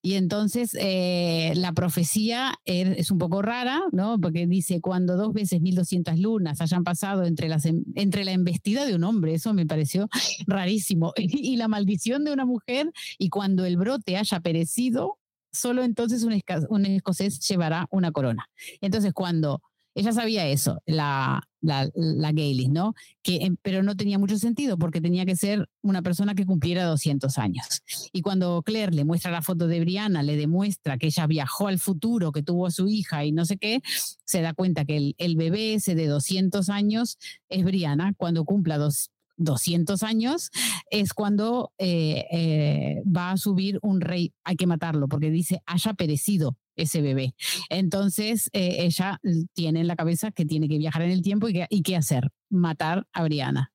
Y 0.00 0.14
entonces 0.14 0.76
eh, 0.78 1.52
la 1.56 1.72
profecía 1.72 2.54
er, 2.64 2.94
es 2.98 3.10
un 3.10 3.18
poco 3.18 3.42
rara, 3.42 3.82
¿no? 3.92 4.18
Porque 4.20 4.46
dice, 4.46 4.80
cuando 4.80 5.16
dos 5.16 5.32
veces 5.32 5.60
1200 5.60 6.18
lunas 6.18 6.60
hayan 6.60 6.84
pasado 6.84 7.24
entre, 7.24 7.48
las, 7.48 7.64
em, 7.66 7.84
entre 7.94 8.24
la 8.24 8.32
embestida 8.32 8.86
de 8.86 8.94
un 8.94 9.04
hombre, 9.04 9.34
eso 9.34 9.52
me 9.54 9.66
pareció 9.66 10.08
rarísimo, 10.46 11.12
y 11.16 11.56
la 11.56 11.68
maldición 11.68 12.24
de 12.24 12.32
una 12.32 12.44
mujer, 12.44 12.90
y 13.18 13.28
cuando 13.28 13.64
el 13.64 13.76
brote 13.76 14.16
haya 14.16 14.40
perecido, 14.40 15.18
solo 15.52 15.82
entonces 15.82 16.22
un, 16.22 16.40
un 16.68 16.86
escocés 16.86 17.40
llevará 17.46 17.86
una 17.90 18.12
corona. 18.12 18.48
Entonces, 18.80 19.12
cuando 19.12 19.62
ella 19.94 20.12
sabía 20.12 20.46
eso, 20.46 20.80
la, 20.86 21.47
la, 21.60 21.88
la 21.94 22.32
¿no? 22.32 22.94
Que, 23.22 23.52
pero 23.62 23.82
no 23.82 23.96
tenía 23.96 24.18
mucho 24.18 24.38
sentido 24.38 24.78
porque 24.78 25.00
tenía 25.00 25.26
que 25.26 25.36
ser 25.36 25.68
una 25.82 26.02
persona 26.02 26.34
que 26.34 26.46
cumpliera 26.46 26.84
200 26.84 27.38
años. 27.38 27.82
Y 28.12 28.22
cuando 28.22 28.62
Claire 28.62 28.94
le 28.94 29.04
muestra 29.04 29.30
la 29.30 29.42
foto 29.42 29.66
de 29.66 29.80
Brianna, 29.80 30.22
le 30.22 30.36
demuestra 30.36 30.98
que 30.98 31.06
ella 31.06 31.26
viajó 31.26 31.68
al 31.68 31.78
futuro, 31.78 32.32
que 32.32 32.42
tuvo 32.42 32.66
a 32.66 32.70
su 32.70 32.88
hija 32.88 33.24
y 33.24 33.32
no 33.32 33.44
sé 33.44 33.56
qué, 33.56 33.80
se 34.24 34.40
da 34.40 34.54
cuenta 34.54 34.84
que 34.84 34.96
el, 34.96 35.14
el 35.18 35.36
bebé 35.36 35.74
ese 35.74 35.94
de 35.94 36.06
200 36.06 36.68
años 36.68 37.18
es 37.48 37.64
Brianna 37.64 38.14
cuando 38.16 38.44
cumpla 38.44 38.78
dos, 38.78 39.10
200 39.38 40.02
años, 40.02 40.50
es 40.90 41.14
cuando 41.14 41.72
eh, 41.78 42.26
eh, 42.30 43.02
va 43.04 43.30
a 43.30 43.36
subir 43.36 43.78
un 43.82 44.00
rey, 44.00 44.34
hay 44.44 44.56
que 44.56 44.66
matarlo, 44.66 45.08
porque 45.08 45.30
dice, 45.30 45.62
haya 45.66 45.94
perecido 45.94 46.58
ese 46.76 47.00
bebé. 47.00 47.34
Entonces, 47.70 48.50
eh, 48.52 48.76
ella 48.80 49.20
tiene 49.54 49.80
en 49.80 49.86
la 49.86 49.96
cabeza 49.96 50.30
que 50.30 50.44
tiene 50.44 50.68
que 50.68 50.78
viajar 50.78 51.02
en 51.02 51.10
el 51.10 51.22
tiempo 51.22 51.48
y, 51.48 51.82
qué 51.82 51.96
hacer, 51.96 52.30
matar 52.50 53.06
a 53.12 53.24
Brianna. 53.24 53.72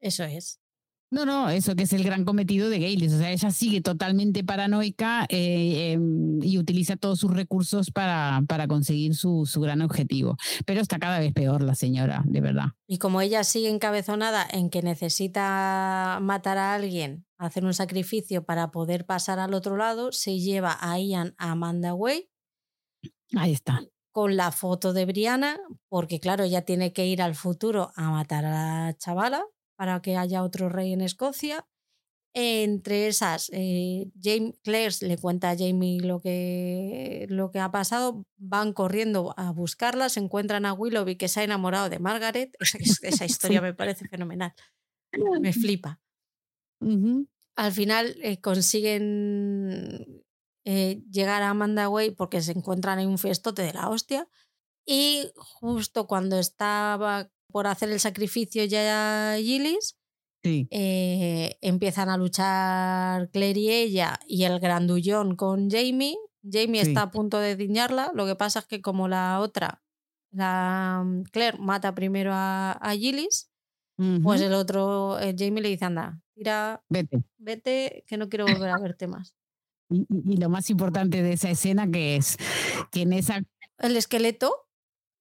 Eso 0.00 0.24
es. 0.24 0.60
No, 1.08 1.24
no, 1.24 1.50
eso 1.50 1.76
que 1.76 1.84
es 1.84 1.92
el 1.92 2.02
gran 2.02 2.24
cometido 2.24 2.68
de 2.68 2.80
Gaylis. 2.80 3.12
O 3.12 3.18
sea, 3.18 3.30
ella 3.30 3.50
sigue 3.52 3.80
totalmente 3.80 4.42
paranoica 4.42 5.24
eh, 5.28 5.92
em, 5.92 6.42
y 6.42 6.58
utiliza 6.58 6.96
todos 6.96 7.20
sus 7.20 7.32
recursos 7.32 7.92
para, 7.92 8.42
para 8.48 8.66
conseguir 8.66 9.14
su, 9.14 9.46
su, 9.46 9.60
gran 9.60 9.82
objetivo. 9.82 10.36
Pero 10.64 10.80
está 10.80 10.98
cada 10.98 11.20
vez 11.20 11.32
peor 11.32 11.62
la 11.62 11.76
señora, 11.76 12.22
de 12.26 12.40
verdad. 12.40 12.66
Y 12.88 12.98
como 12.98 13.20
ella 13.20 13.44
sigue 13.44 13.68
encabezonada 13.68 14.46
en 14.50 14.68
que 14.68 14.82
necesita 14.82 16.18
matar 16.20 16.58
a 16.58 16.74
alguien, 16.74 17.24
hacer 17.38 17.64
un 17.64 17.74
sacrificio 17.74 18.44
para 18.44 18.72
poder 18.72 19.06
pasar 19.06 19.38
al 19.38 19.54
otro 19.54 19.76
lado, 19.76 20.10
se 20.10 20.40
lleva 20.40 20.76
a 20.80 20.98
Ian 20.98 21.36
a 21.38 21.52
Amanda 21.52 21.94
Way. 21.94 22.28
Ahí 23.36 23.52
está 23.52 23.80
con 24.10 24.34
la 24.34 24.50
foto 24.50 24.94
de 24.94 25.04
Brianna, 25.04 25.58
porque 25.90 26.20
claro, 26.20 26.44
ella 26.44 26.62
tiene 26.62 26.94
que 26.94 27.06
ir 27.06 27.20
al 27.20 27.34
futuro 27.34 27.92
a 27.96 28.10
matar 28.10 28.46
a 28.46 28.50
la 28.86 28.96
chavala 28.96 29.44
para 29.76 30.00
que 30.00 30.16
haya 30.16 30.42
otro 30.42 30.68
rey 30.68 30.92
en 30.92 31.00
Escocia. 31.00 31.66
Entre 32.38 33.06
esas, 33.06 33.48
eh, 33.54 34.10
Claire 34.62 34.94
le 35.00 35.16
cuenta 35.16 35.50
a 35.50 35.56
Jamie 35.56 36.00
lo 36.02 36.20
que, 36.20 37.26
lo 37.30 37.50
que 37.50 37.60
ha 37.60 37.70
pasado, 37.70 38.26
van 38.36 38.74
corriendo 38.74 39.32
a 39.38 39.52
buscarla, 39.52 40.10
se 40.10 40.20
encuentran 40.20 40.66
a 40.66 40.74
Willoughby 40.74 41.16
que 41.16 41.28
se 41.28 41.40
ha 41.40 41.44
enamorado 41.44 41.88
de 41.88 41.98
Margaret. 41.98 42.54
Esa, 42.60 42.76
esa 43.02 43.24
historia 43.60 43.62
me 43.62 43.72
parece 43.72 44.06
fenomenal, 44.08 44.52
me 45.40 45.54
flipa. 45.54 45.98
Al 47.56 47.72
final 47.72 48.16
eh, 48.22 48.38
consiguen 48.40 50.24
eh, 50.66 51.02
llegar 51.10 51.42
a 51.42 51.50
Amanda 51.50 51.88
Way 51.88 52.10
porque 52.10 52.42
se 52.42 52.52
encuentran 52.52 52.98
en 52.98 53.08
un 53.08 53.18
fiestote 53.18 53.62
de 53.62 53.72
la 53.72 53.88
hostia. 53.88 54.28
Y 54.84 55.30
justo 55.36 56.06
cuando 56.06 56.38
estaba 56.38 57.30
por 57.50 57.66
hacer 57.66 57.90
el 57.90 58.00
sacrificio 58.00 58.64
ya 58.64 59.36
Gillis. 59.38 59.96
Eh, 60.44 61.58
empiezan 61.60 62.08
a 62.08 62.16
luchar 62.16 63.30
Claire 63.30 63.58
y 63.58 63.70
ella 63.70 64.20
y 64.28 64.44
el 64.44 64.60
grandullón 64.60 65.34
con 65.34 65.68
Jamie. 65.70 66.16
Jamie 66.48 66.82
está 66.82 67.02
a 67.02 67.10
punto 67.10 67.40
de 67.40 67.56
diñarla. 67.56 68.12
Lo 68.14 68.26
que 68.26 68.36
pasa 68.36 68.60
es 68.60 68.66
que 68.66 68.80
como 68.80 69.08
la 69.08 69.40
otra, 69.40 69.82
la 70.30 71.02
mm, 71.04 71.22
Claire 71.32 71.58
mata 71.58 71.94
primero 71.94 72.30
a, 72.32 72.72
a 72.72 72.92
Gillis, 72.92 73.50
pues 74.22 74.42
el 74.42 74.52
otro, 74.52 75.18
eh, 75.18 75.34
Jamie 75.36 75.62
le 75.62 75.70
dice, 75.70 75.86
anda, 75.86 76.20
tira, 76.34 76.84
vete. 76.90 77.24
vete, 77.38 78.04
que 78.06 78.18
no 78.18 78.28
quiero 78.28 78.44
volver 78.44 78.68
a 78.68 78.78
verte 78.78 79.06
más. 79.06 79.34
Y, 79.88 80.06
y, 80.10 80.36
lo 80.36 80.50
más 80.50 80.68
importante 80.68 81.22
de 81.22 81.32
esa 81.32 81.48
escena 81.48 81.90
que 81.90 82.16
es 82.16 82.36
que 82.90 83.02
en 83.02 83.14
esa... 83.14 83.42
El 83.78 83.96
esqueleto 83.96 84.65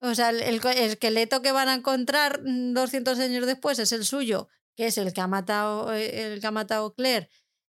o 0.05 0.15
sea, 0.15 0.29
el, 0.29 0.61
esqueleto 0.65 1.41
que 1.41 1.51
van 1.51 1.69
a 1.69 1.75
encontrar 1.75 2.41
200 2.43 3.19
años 3.19 3.45
después 3.45 3.79
es 3.79 3.91
el 3.91 4.05
suyo, 4.05 4.47
que 4.75 4.87
es 4.87 4.97
el 4.97 5.13
que 5.13 5.21
ha 5.21 5.27
matado, 5.27 5.93
eh, 5.93 6.33
el 6.33 6.41
que 6.41 6.47
ha 6.47 6.51
matado 6.51 6.93
Claire 6.93 7.29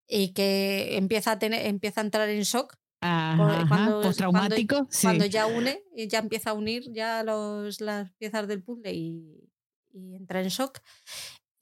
y 0.07 0.33
que 0.33 0.97
empieza 0.97 1.33
a, 1.33 1.39
tener, 1.39 1.65
empieza 1.65 2.01
a 2.01 2.03
entrar 2.03 2.29
en 2.29 2.41
shock. 2.41 2.77
cuando, 2.99 4.01
postraumático. 4.01 4.87
Cuando, 5.01 5.25
ya 5.25 5.47
une, 5.47 5.83
ya 5.95 6.19
empieza 6.19 6.51
a 6.51 6.53
unir 6.53 6.83
ya 6.91 7.23
los, 7.23 7.81
las 7.81 8.11
piezas 8.13 8.47
del 8.47 8.63
puzzle 8.63 8.93
y, 8.93 9.49
y 9.93 10.15
entra 10.15 10.41
en 10.41 10.49
shock 10.49 10.81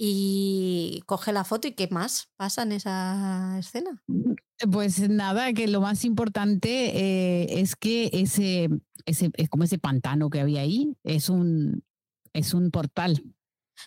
y 0.02 1.04
coge 1.06 1.34
la 1.34 1.44
foto 1.44 1.68
y 1.68 1.74
qué 1.74 1.90
más 1.90 2.30
pasa 2.38 2.64
en 2.64 2.72
esa 2.72 3.58
escena. 3.60 4.02
Mm, 4.08 4.34
pues 4.72 5.10
nada, 5.10 5.52
que 5.52 5.68
lo 5.68 5.82
más 5.82 6.06
importante 6.06 6.70
eh, 6.98 7.60
es 7.60 7.76
que 7.76 8.10
ese, 8.14 8.70
ese, 9.06 9.30
es 9.36 9.50
como 9.50 9.66
ese 9.66 9.78
pantano 9.78 10.30
que 10.30 10.40
había 10.40 10.62
ahí, 10.62 10.96
es 11.04 11.28
un, 11.28 11.84
es 12.32 12.54
un 12.54 12.72
portal. 12.72 13.22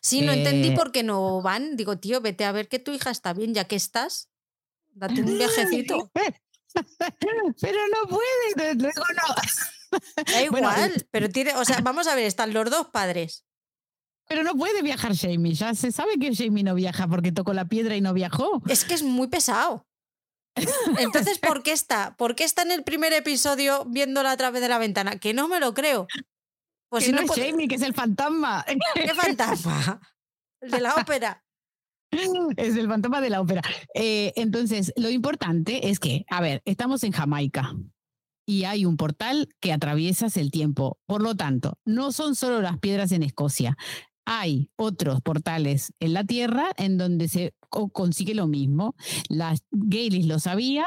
Sí, 0.02 0.20
no 0.20 0.32
entendí 0.32 0.68
eh, 0.68 0.74
por 0.76 0.92
qué 0.92 1.02
no 1.02 1.40
van. 1.40 1.76
Digo, 1.76 1.98
tío, 1.98 2.20
vete 2.20 2.44
a 2.44 2.52
ver 2.52 2.68
que 2.68 2.78
tu 2.78 2.92
hija 2.92 3.10
está 3.10 3.32
bien, 3.32 3.54
ya 3.54 3.64
que 3.64 3.76
estás. 3.76 4.28
Date 4.90 5.22
un 5.22 5.38
viajecito. 5.38 6.10
pero 7.60 7.78
no 7.88 8.08
puede, 8.08 8.74
luego 8.74 9.04
no. 9.16 9.34
Da 10.30 10.42
igual, 10.44 11.06
pero 11.10 11.30
tiene, 11.30 11.54
o 11.54 11.64
sea, 11.64 11.80
vamos 11.80 12.06
a 12.06 12.14
ver, 12.14 12.26
están 12.26 12.52
los 12.52 12.70
dos 12.70 12.88
padres. 12.88 13.46
Pero 14.28 14.42
no 14.42 14.54
puede 14.54 14.82
viajar 14.82 15.16
Jamie. 15.16 15.54
Ya 15.54 15.74
se 15.74 15.92
sabe 15.92 16.18
que 16.18 16.34
Jamie 16.34 16.64
no 16.64 16.74
viaja 16.74 17.06
porque 17.08 17.32
tocó 17.32 17.52
la 17.52 17.66
piedra 17.66 17.96
y 17.96 18.00
no 18.00 18.14
viajó. 18.14 18.62
Es 18.68 18.84
que 18.84 18.94
es 18.94 19.02
muy 19.02 19.28
pesado. 19.28 19.86
Entonces, 20.98 21.38
¿por 21.38 21.62
qué 21.62 21.72
está? 21.72 22.14
¿Por 22.16 22.34
qué 22.34 22.44
está 22.44 22.62
en 22.62 22.72
el 22.72 22.84
primer 22.84 23.12
episodio 23.12 23.84
viéndola 23.86 24.32
a 24.32 24.36
través 24.36 24.60
de 24.60 24.68
la 24.68 24.78
ventana? 24.78 25.18
Que 25.18 25.34
no 25.34 25.48
me 25.48 25.60
lo 25.60 25.74
creo. 25.74 26.06
Pues 26.90 27.04
si 27.04 27.12
no, 27.12 27.22
es 27.22 27.30
Jamie, 27.30 27.68
que 27.68 27.76
es 27.76 27.82
el 27.82 27.94
fantasma. 27.94 28.64
¿Qué 28.94 29.14
fantasma? 29.14 30.00
El 30.60 30.70
de 30.70 30.80
la 30.80 30.94
ópera. 30.96 31.42
Es 32.10 32.76
el 32.76 32.86
fantasma 32.86 33.22
de 33.22 33.30
la 33.30 33.40
ópera. 33.40 33.62
Eh, 33.94 34.34
entonces, 34.36 34.92
lo 34.96 35.08
importante 35.08 35.88
es 35.88 35.98
que, 35.98 36.26
a 36.28 36.42
ver, 36.42 36.60
estamos 36.66 37.02
en 37.04 37.12
Jamaica 37.12 37.74
y 38.46 38.64
hay 38.64 38.84
un 38.84 38.98
portal 38.98 39.48
que 39.60 39.72
atraviesas 39.72 40.36
el 40.36 40.50
tiempo. 40.50 40.98
Por 41.06 41.22
lo 41.22 41.34
tanto, 41.34 41.78
no 41.86 42.12
son 42.12 42.34
solo 42.34 42.60
las 42.60 42.78
piedras 42.78 43.12
en 43.12 43.22
Escocia 43.22 43.78
hay 44.24 44.70
otros 44.76 45.20
portales 45.20 45.92
en 46.00 46.12
la 46.12 46.24
Tierra 46.24 46.70
en 46.76 46.98
donde 46.98 47.28
se 47.28 47.54
consigue 47.68 48.34
lo 48.34 48.46
mismo. 48.46 48.94
La 49.28 49.54
Gaylis 49.70 50.26
lo 50.26 50.38
sabía 50.38 50.86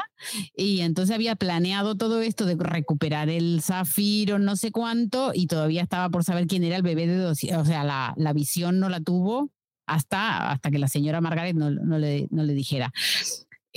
y 0.54 0.80
entonces 0.80 1.14
había 1.14 1.36
planeado 1.36 1.96
todo 1.96 2.20
esto 2.20 2.46
de 2.46 2.56
recuperar 2.58 3.28
el 3.28 3.60
zafiro, 3.62 4.38
no 4.38 4.56
sé 4.56 4.70
cuánto, 4.70 5.32
y 5.34 5.46
todavía 5.46 5.82
estaba 5.82 6.08
por 6.10 6.24
saber 6.24 6.46
quién 6.46 6.64
era 6.64 6.76
el 6.76 6.82
bebé 6.82 7.06
de 7.06 7.16
dos. 7.16 7.42
O 7.44 7.64
sea, 7.64 7.84
la, 7.84 8.14
la 8.16 8.32
visión 8.32 8.78
no 8.78 8.88
la 8.88 9.00
tuvo 9.00 9.50
hasta, 9.86 10.50
hasta 10.50 10.70
que 10.70 10.78
la 10.78 10.88
señora 10.88 11.20
Margaret 11.20 11.56
no, 11.56 11.70
no, 11.70 11.98
le, 11.98 12.28
no 12.30 12.42
le 12.42 12.54
dijera. 12.54 12.92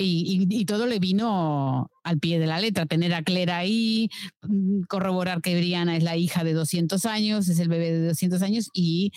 Y, 0.02 0.66
todo 0.66 0.86
le 0.86 1.00
vino 1.00 1.92
al 2.04 2.20
pie 2.20 2.40
de 2.40 2.48
la 2.48 2.60
letra, 2.60 2.86
tener 2.86 3.14
a 3.14 3.24
Claire 3.24 3.52
ahí, 3.52 4.10
mm, 4.44 4.84
corroborar 4.84 5.42
que 5.42 5.58
Brianna 5.58 5.98
es 5.98 6.04
la 6.04 6.16
hija 6.16 6.44
de 6.44 6.54
200 6.54 7.06
años, 7.06 7.50
es 7.50 7.60
el 7.60 7.68
bebé 7.68 7.92
de 7.92 8.08
200 8.08 8.42
años 8.42 8.70
y, 8.74 9.12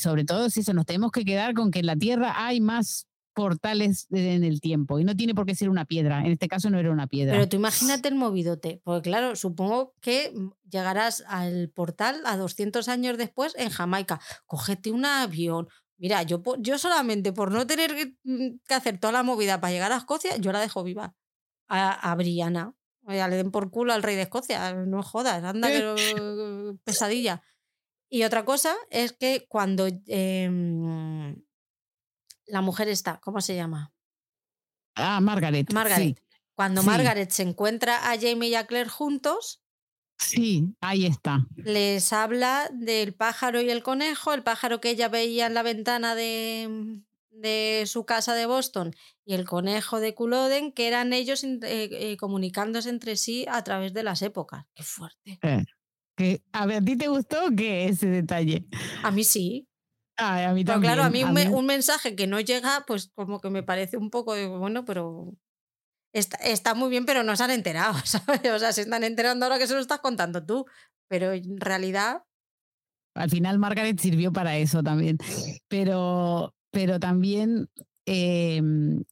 sobre 0.00 0.24
todo 0.24 0.46
eso, 0.46 0.72
nos 0.72 0.86
tenemos 0.86 1.12
que 1.12 1.24
quedar 1.24 1.54
con 1.54 1.70
que 1.70 1.80
en 1.80 1.86
la 1.86 1.96
Tierra 1.96 2.46
hay 2.46 2.60
más 2.60 3.06
portales 3.38 4.08
en 4.10 4.42
el 4.42 4.60
tiempo 4.60 4.98
y 4.98 5.04
no 5.04 5.14
tiene 5.14 5.32
por 5.32 5.46
qué 5.46 5.54
ser 5.54 5.68
una 5.68 5.84
piedra, 5.84 6.18
en 6.24 6.32
este 6.32 6.48
caso 6.48 6.70
no 6.70 6.78
era 6.80 6.90
una 6.90 7.06
piedra. 7.06 7.34
Pero 7.34 7.48
tú 7.48 7.56
imagínate 7.56 8.08
el 8.08 8.16
movidote, 8.16 8.80
porque 8.82 9.10
claro, 9.10 9.36
supongo 9.36 9.94
que 10.00 10.32
llegarás 10.68 11.22
al 11.28 11.68
portal 11.68 12.20
a 12.24 12.36
200 12.36 12.88
años 12.88 13.16
después 13.16 13.54
en 13.56 13.70
Jamaica, 13.70 14.20
cógete 14.46 14.90
un 14.90 15.04
avión, 15.04 15.68
Mira, 15.98 16.22
yo, 16.22 16.42
yo 16.58 16.78
solamente 16.78 17.32
por 17.32 17.50
no 17.50 17.66
tener 17.66 18.14
mm, 18.22 18.60
que, 18.66 18.74
hacer 18.74 18.98
toda 18.98 19.12
la 19.12 19.22
movida 19.22 19.60
para 19.60 19.72
llegar 19.72 19.92
a 19.92 19.96
Escocia, 19.96 20.36
yo 20.36 20.52
la 20.52 20.60
dejo 20.60 20.84
viva. 20.84 21.14
A, 21.68 22.10
a 22.10 22.14
Brianna. 22.14 22.74
le 23.06 23.36
den 23.36 23.50
por 23.50 23.70
culo 23.70 23.92
al 23.92 24.02
rey 24.02 24.16
de 24.16 24.22
Escocia. 24.22 24.74
No 24.74 25.02
jodas, 25.02 25.42
anda, 25.44 25.68
que 25.68 26.76
pesadilla. 26.84 27.42
Y 28.08 28.22
otra 28.22 28.44
cosa 28.44 28.74
es 28.90 29.12
que 29.12 29.46
cuando 29.48 29.86
em, 30.06 31.42
la 32.46 32.62
mujer 32.62 32.88
está, 32.88 33.20
¿cómo 33.20 33.40
se 33.40 33.54
llama? 33.54 33.92
Ah, 34.94 35.20
Margaret. 35.20 35.72
Margaret. 35.72 36.22
Cuando 36.54 36.82
Margaret 36.82 37.30
se 37.30 37.42
encuentra 37.42 38.10
a 38.10 38.18
Jamie 38.18 38.48
y 38.48 38.54
a 38.54 38.66
Claire 38.66 38.88
juntos, 38.88 39.62
Sí, 40.18 40.74
ahí 40.80 41.06
está. 41.06 41.46
Les 41.56 42.12
habla 42.12 42.68
del 42.72 43.14
pájaro 43.14 43.60
y 43.60 43.70
el 43.70 43.82
conejo, 43.82 44.34
el 44.34 44.42
pájaro 44.42 44.80
que 44.80 44.90
ella 44.90 45.08
veía 45.08 45.46
en 45.46 45.54
la 45.54 45.62
ventana 45.62 46.14
de, 46.16 47.00
de 47.30 47.84
su 47.86 48.04
casa 48.04 48.34
de 48.34 48.46
Boston 48.46 48.94
y 49.24 49.34
el 49.34 49.44
conejo 49.44 50.00
de 50.00 50.14
Culloden, 50.14 50.72
que 50.72 50.88
eran 50.88 51.12
ellos 51.12 51.44
eh, 51.44 51.58
eh, 51.62 52.16
comunicándose 52.16 52.88
entre 52.88 53.16
sí 53.16 53.46
a 53.48 53.62
través 53.62 53.92
de 53.92 54.02
las 54.02 54.22
épocas. 54.22 54.64
Qué 54.74 54.82
fuerte. 54.82 55.38
Eh, 55.42 55.64
que, 56.16 56.42
a 56.52 56.66
ver, 56.66 56.82
¿a 56.82 56.84
ti 56.84 56.96
te 56.96 57.08
gustó 57.08 57.38
qué 57.56 57.86
ese 57.86 58.08
detalle? 58.08 58.66
A 59.04 59.12
mí 59.12 59.22
sí. 59.22 59.68
a 60.16 60.52
mí 60.52 60.64
pero 60.64 60.74
también. 60.74 60.94
claro, 60.94 61.04
a 61.04 61.10
mí, 61.10 61.22
un, 61.22 61.66
mensaje 61.66 62.16
que 62.16 62.26
no 62.26 62.40
llega, 62.40 62.84
pues 62.86 63.10
como 63.14 63.40
que 63.40 63.50
me 63.50 63.62
parece 63.62 63.96
un 63.96 64.10
poco 64.10 64.34
de, 64.34 64.48
bueno, 64.48 64.84
pero 64.84 65.32
está, 66.18 66.74
muy 66.74 66.90
bien, 66.90 67.06
pero 67.06 67.22
no 67.22 67.36
se 67.36 67.44
han 67.44 67.50
enterado, 67.50 67.94
¿sabes? 68.04 68.40
O 68.52 68.58
sea, 68.58 68.72
se 68.72 68.82
están 68.82 69.04
enterando 69.04 69.46
ahora 69.46 69.58
que 69.58 69.66
se 69.66 69.74
lo 69.74 69.80
estás 69.80 70.00
contando 70.00 70.44
tú, 70.44 70.66
pero 71.08 71.32
en 71.32 71.60
realidad... 71.60 72.22
Al 73.14 73.30
final 73.30 73.58
Margaret 73.58 73.98
sirvió 73.98 74.32
para 74.32 74.56
eso 74.58 74.82
también, 74.82 75.18
pero, 75.66 76.54
pero 76.70 77.00
también 77.00 77.68
em, 78.06 79.02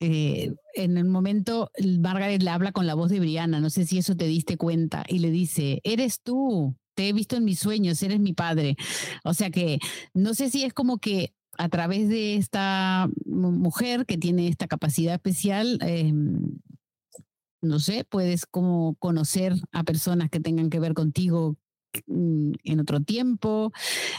eh, 0.00 0.54
en 0.74 0.98
el 0.98 1.04
momento 1.06 1.70
Margaret 2.00 2.42
le 2.42 2.50
habla 2.50 2.72
con 2.72 2.86
la 2.86 2.94
voz 2.94 3.10
de 3.10 3.20
Brianna, 3.20 3.60
no 3.60 3.70
sé 3.70 3.86
si 3.86 3.98
eso 3.98 4.14
te 4.14 4.26
diste 4.26 4.58
cuenta, 4.58 5.04
y 5.08 5.20
le 5.20 5.30
dice, 5.30 5.80
eres 5.84 6.20
tú, 6.20 6.76
te 6.96 7.08
he 7.08 7.12
visto 7.12 7.36
en 7.36 7.44
mis 7.44 7.58
sueños, 7.58 8.02
eres 8.02 8.18
mi 8.20 8.32
padre. 8.32 8.76
O 9.22 9.34
sea 9.34 9.50
que 9.50 9.78
no 10.14 10.34
sé 10.34 10.50
si 10.50 10.64
es 10.64 10.72
como 10.72 10.98
que 10.98 11.32
a 11.58 11.68
través 11.68 12.08
de 12.08 12.36
esta 12.36 13.08
mujer 13.24 14.06
que 14.06 14.18
tiene 14.18 14.48
esta 14.48 14.66
capacidad 14.66 15.14
especial, 15.14 15.78
em, 15.82 16.58
no 17.62 17.78
sé, 17.78 18.04
puedes 18.04 18.46
como 18.46 18.94
conocer 18.98 19.54
a 19.72 19.84
personas 19.84 20.30
que 20.30 20.40
tengan 20.40 20.70
que 20.70 20.80
ver 20.80 20.94
contigo 20.94 21.56
mm, 22.06 22.52
en 22.64 22.80
otro 22.80 23.00
tiempo. 23.00 23.72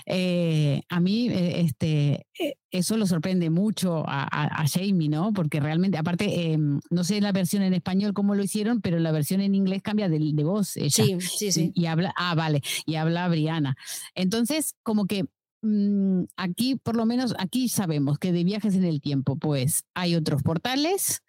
Eh, 0.05 0.81
a 0.89 0.99
mí 0.99 1.29
eh, 1.29 1.61
este, 1.61 2.25
eh, 2.39 2.55
eso 2.71 2.97
lo 2.97 3.07
sorprende 3.07 3.49
mucho 3.49 4.03
a, 4.07 4.65
Jamie, 4.67 5.09
¿no? 5.09 5.31
Porque 5.33 5.59
realmente, 5.59 5.97
aparte, 5.97 6.51
em, 6.51 6.79
no 6.89 7.03
sé 7.03 7.21
la 7.21 7.31
versión 7.31 7.63
en 7.63 7.73
español 7.73 8.13
cómo 8.13 8.35
lo 8.35 8.43
hicieron, 8.43 8.81
pero 8.81 8.99
la 8.99 9.11
versión 9.11 9.41
en 9.41 9.55
inglés 9.55 9.81
cambia 9.81 10.09
de, 10.09 10.19
de 10.19 10.43
voz. 10.43 10.69
Sí, 10.69 10.89
sí, 10.89 11.51
sí. 11.51 11.71
Y, 11.73 11.83
y, 11.83 11.85
habla, 11.85 12.13
ah, 12.17 12.35
vale, 12.35 12.61
y 12.85 12.95
habla 12.95 13.29
Briana. 13.29 13.77
Entonces, 14.15 14.75
como 14.83 15.05
que 15.05 15.25
Mm, 15.61 16.25
aquí, 16.35 16.75
por 16.75 16.95
lo 16.95 17.05
menos, 17.05 17.33
aquí 17.39 17.67
sabemos 17.67 18.19
que 18.19 18.31
de 18.31 18.43
viajes 18.43 18.75
en 18.75 18.83
el 18.83 19.01
tiempo, 19.01 19.37
pues 19.37 19.83
hay 19.95 20.15
otros 20.15 20.43
portales 20.43 21.23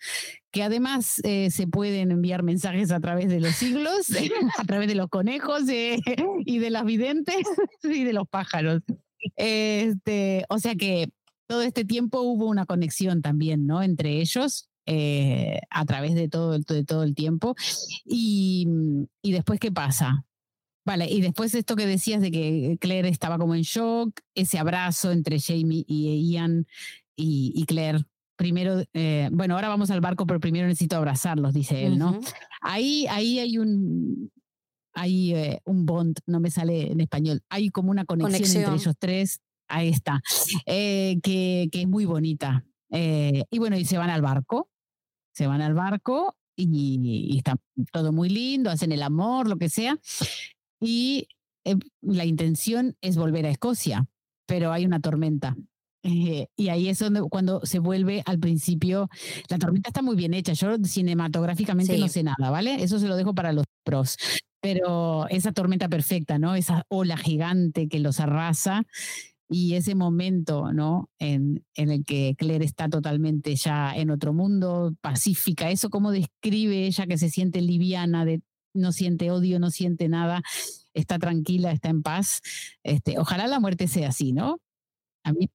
que 0.50 0.62
además 0.62 1.20
eh, 1.24 1.50
se 1.50 1.66
pueden 1.66 2.10
enviar 2.10 2.42
mensajes 2.42 2.90
a 2.90 3.00
través 3.00 3.28
de 3.28 3.40
los 3.40 3.54
siglos, 3.54 4.08
a 4.58 4.64
través 4.64 4.88
de 4.88 4.94
los 4.94 5.08
conejos 5.08 5.68
eh, 5.68 5.98
y 6.44 6.58
de 6.58 6.70
las 6.70 6.84
videntes 6.84 7.36
y 7.82 8.04
de 8.04 8.12
los 8.12 8.28
pájaros. 8.28 8.82
Este, 9.36 10.44
o 10.48 10.58
sea 10.58 10.74
que 10.74 11.08
todo 11.46 11.62
este 11.62 11.84
tiempo 11.84 12.20
hubo 12.20 12.46
una 12.46 12.66
conexión 12.66 13.22
también, 13.22 13.66
¿no? 13.66 13.82
Entre 13.82 14.20
ellos. 14.20 14.68
Eh, 14.90 15.60
a 15.68 15.84
través 15.84 16.14
de 16.14 16.30
todo, 16.30 16.58
de 16.58 16.82
todo 16.82 17.02
el 17.02 17.14
tiempo. 17.14 17.54
Y, 18.06 18.66
y 19.20 19.32
después, 19.32 19.60
¿qué 19.60 19.70
pasa? 19.70 20.24
Vale, 20.88 21.06
y 21.06 21.20
después 21.20 21.54
esto 21.54 21.76
que 21.76 21.84
decías 21.84 22.22
de 22.22 22.30
que 22.30 22.78
Claire 22.80 23.10
estaba 23.10 23.36
como 23.36 23.54
en 23.54 23.60
shock, 23.60 24.20
ese 24.34 24.58
abrazo 24.58 25.12
entre 25.12 25.38
Jamie 25.38 25.84
y 25.86 26.32
Ian 26.32 26.66
y, 27.14 27.62
Claire. 27.66 28.06
Primero, 28.36 28.82
eh, 28.94 29.28
bueno, 29.30 29.56
ahora 29.56 29.68
vamos 29.68 29.90
al 29.90 30.00
barco, 30.00 30.26
pero 30.26 30.40
primero 30.40 30.66
necesito 30.66 30.96
abrazarlos, 30.96 31.52
dice 31.52 31.84
él, 31.84 31.98
¿no? 31.98 32.18
Ahí, 32.62 33.06
ahí 33.10 33.38
hay 33.38 33.58
un, 33.58 34.32
hay 34.94 35.34
eh, 35.34 35.60
un 35.66 35.84
bond, 35.84 36.20
no 36.24 36.40
me 36.40 36.50
sale 36.50 36.90
en 36.90 37.02
español, 37.02 37.42
hay 37.50 37.68
como 37.68 37.90
una 37.90 38.06
conexión, 38.06 38.62
entre 38.62 38.76
ellos 38.76 38.94
tres, 38.98 39.40
ahí 39.68 39.90
está, 39.90 40.22
eh, 40.64 41.18
que, 41.22 41.68
que, 41.70 41.82
es 41.82 41.86
muy 41.86 42.06
bonita. 42.06 42.64
y 42.90 43.58
bueno, 43.58 43.76
y 43.76 43.84
se 43.84 43.98
van 43.98 44.08
al 44.08 44.22
barco, 44.22 44.70
se 45.34 45.46
van 45.46 45.60
al 45.60 45.74
barco 45.74 46.34
y, 46.56 47.28
y, 47.30 47.36
está 47.36 47.56
todo 47.92 48.10
muy 48.10 48.30
lindo, 48.30 48.70
hacen 48.70 48.90
el 48.92 49.02
amor, 49.02 49.48
lo 49.48 49.58
que 49.58 49.68
sea 49.68 49.98
y 50.80 51.28
eh, 51.64 51.76
la 52.00 52.24
intención 52.24 52.96
es 53.00 53.16
volver 53.16 53.46
a 53.46 53.50
Escocia, 53.50 54.06
pero 54.46 54.72
hay 54.72 54.86
una 54.86 55.00
tormenta. 55.00 55.56
Eh, 56.04 56.46
y 56.56 56.68
ahí 56.68 56.88
es 56.88 57.00
donde 57.00 57.20
cuando 57.22 57.60
se 57.66 57.80
vuelve 57.80 58.22
al 58.24 58.38
principio, 58.38 59.08
la 59.48 59.58
tormenta 59.58 59.90
está 59.90 60.02
muy 60.02 60.16
bien 60.16 60.34
hecha. 60.34 60.52
Yo 60.52 60.76
cinematográficamente 60.84 61.98
no 61.98 62.08
sé 62.08 62.22
nada, 62.22 62.50
¿vale? 62.50 62.82
Eso 62.82 62.98
se 62.98 63.08
lo 63.08 63.16
dejo 63.16 63.34
para 63.34 63.52
los 63.52 63.64
pros. 63.84 64.16
Pero 64.60 65.28
esa 65.28 65.52
tormenta 65.52 65.88
perfecta, 65.88 66.38
¿no? 66.38 66.54
Esa 66.54 66.84
ola 66.88 67.16
gigante 67.16 67.88
que 67.88 68.00
los 68.00 68.20
arrasa 68.20 68.84
y 69.48 69.74
ese 69.74 69.94
momento, 69.94 70.72
¿no? 70.72 71.10
En, 71.18 71.64
en, 71.74 71.90
el 71.90 72.04
que 72.04 72.34
Claire 72.36 72.64
está 72.64 72.88
totalmente 72.88 73.54
ya 73.56 73.94
en 73.94 74.10
otro 74.10 74.32
mundo, 74.32 74.94
pacífica, 75.00 75.70
eso 75.70 75.90
como 75.90 76.10
describe 76.10 76.86
ella 76.86 77.06
que 77.06 77.18
se 77.18 77.30
siente 77.30 77.60
liviana 77.60 78.24
de 78.24 78.42
no 78.74 78.92
siente 78.92 79.30
odio, 79.30 79.58
no 79.58 79.70
siente 79.70 80.08
nada, 80.08 80.42
está 80.94 81.18
tranquila, 81.18 81.72
está 81.72 81.88
en 81.88 82.02
paz. 82.02 82.40
Este, 82.82 83.18
ojalá 83.18 83.46
la 83.46 83.60
muerte 83.60 83.88
sea 83.88 84.08
así, 84.08 84.32
¿no? 84.32 84.60
A 85.24 85.32
mí, 85.32 85.50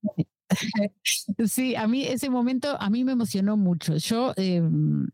sí, 1.47 1.75
a 1.75 1.87
mí 1.87 2.03
ese 2.03 2.29
momento 2.29 2.79
a 2.79 2.89
mí 2.89 3.03
me 3.03 3.13
emocionó 3.13 3.57
mucho. 3.57 3.97
Yo, 3.97 4.33
em, 4.35 5.07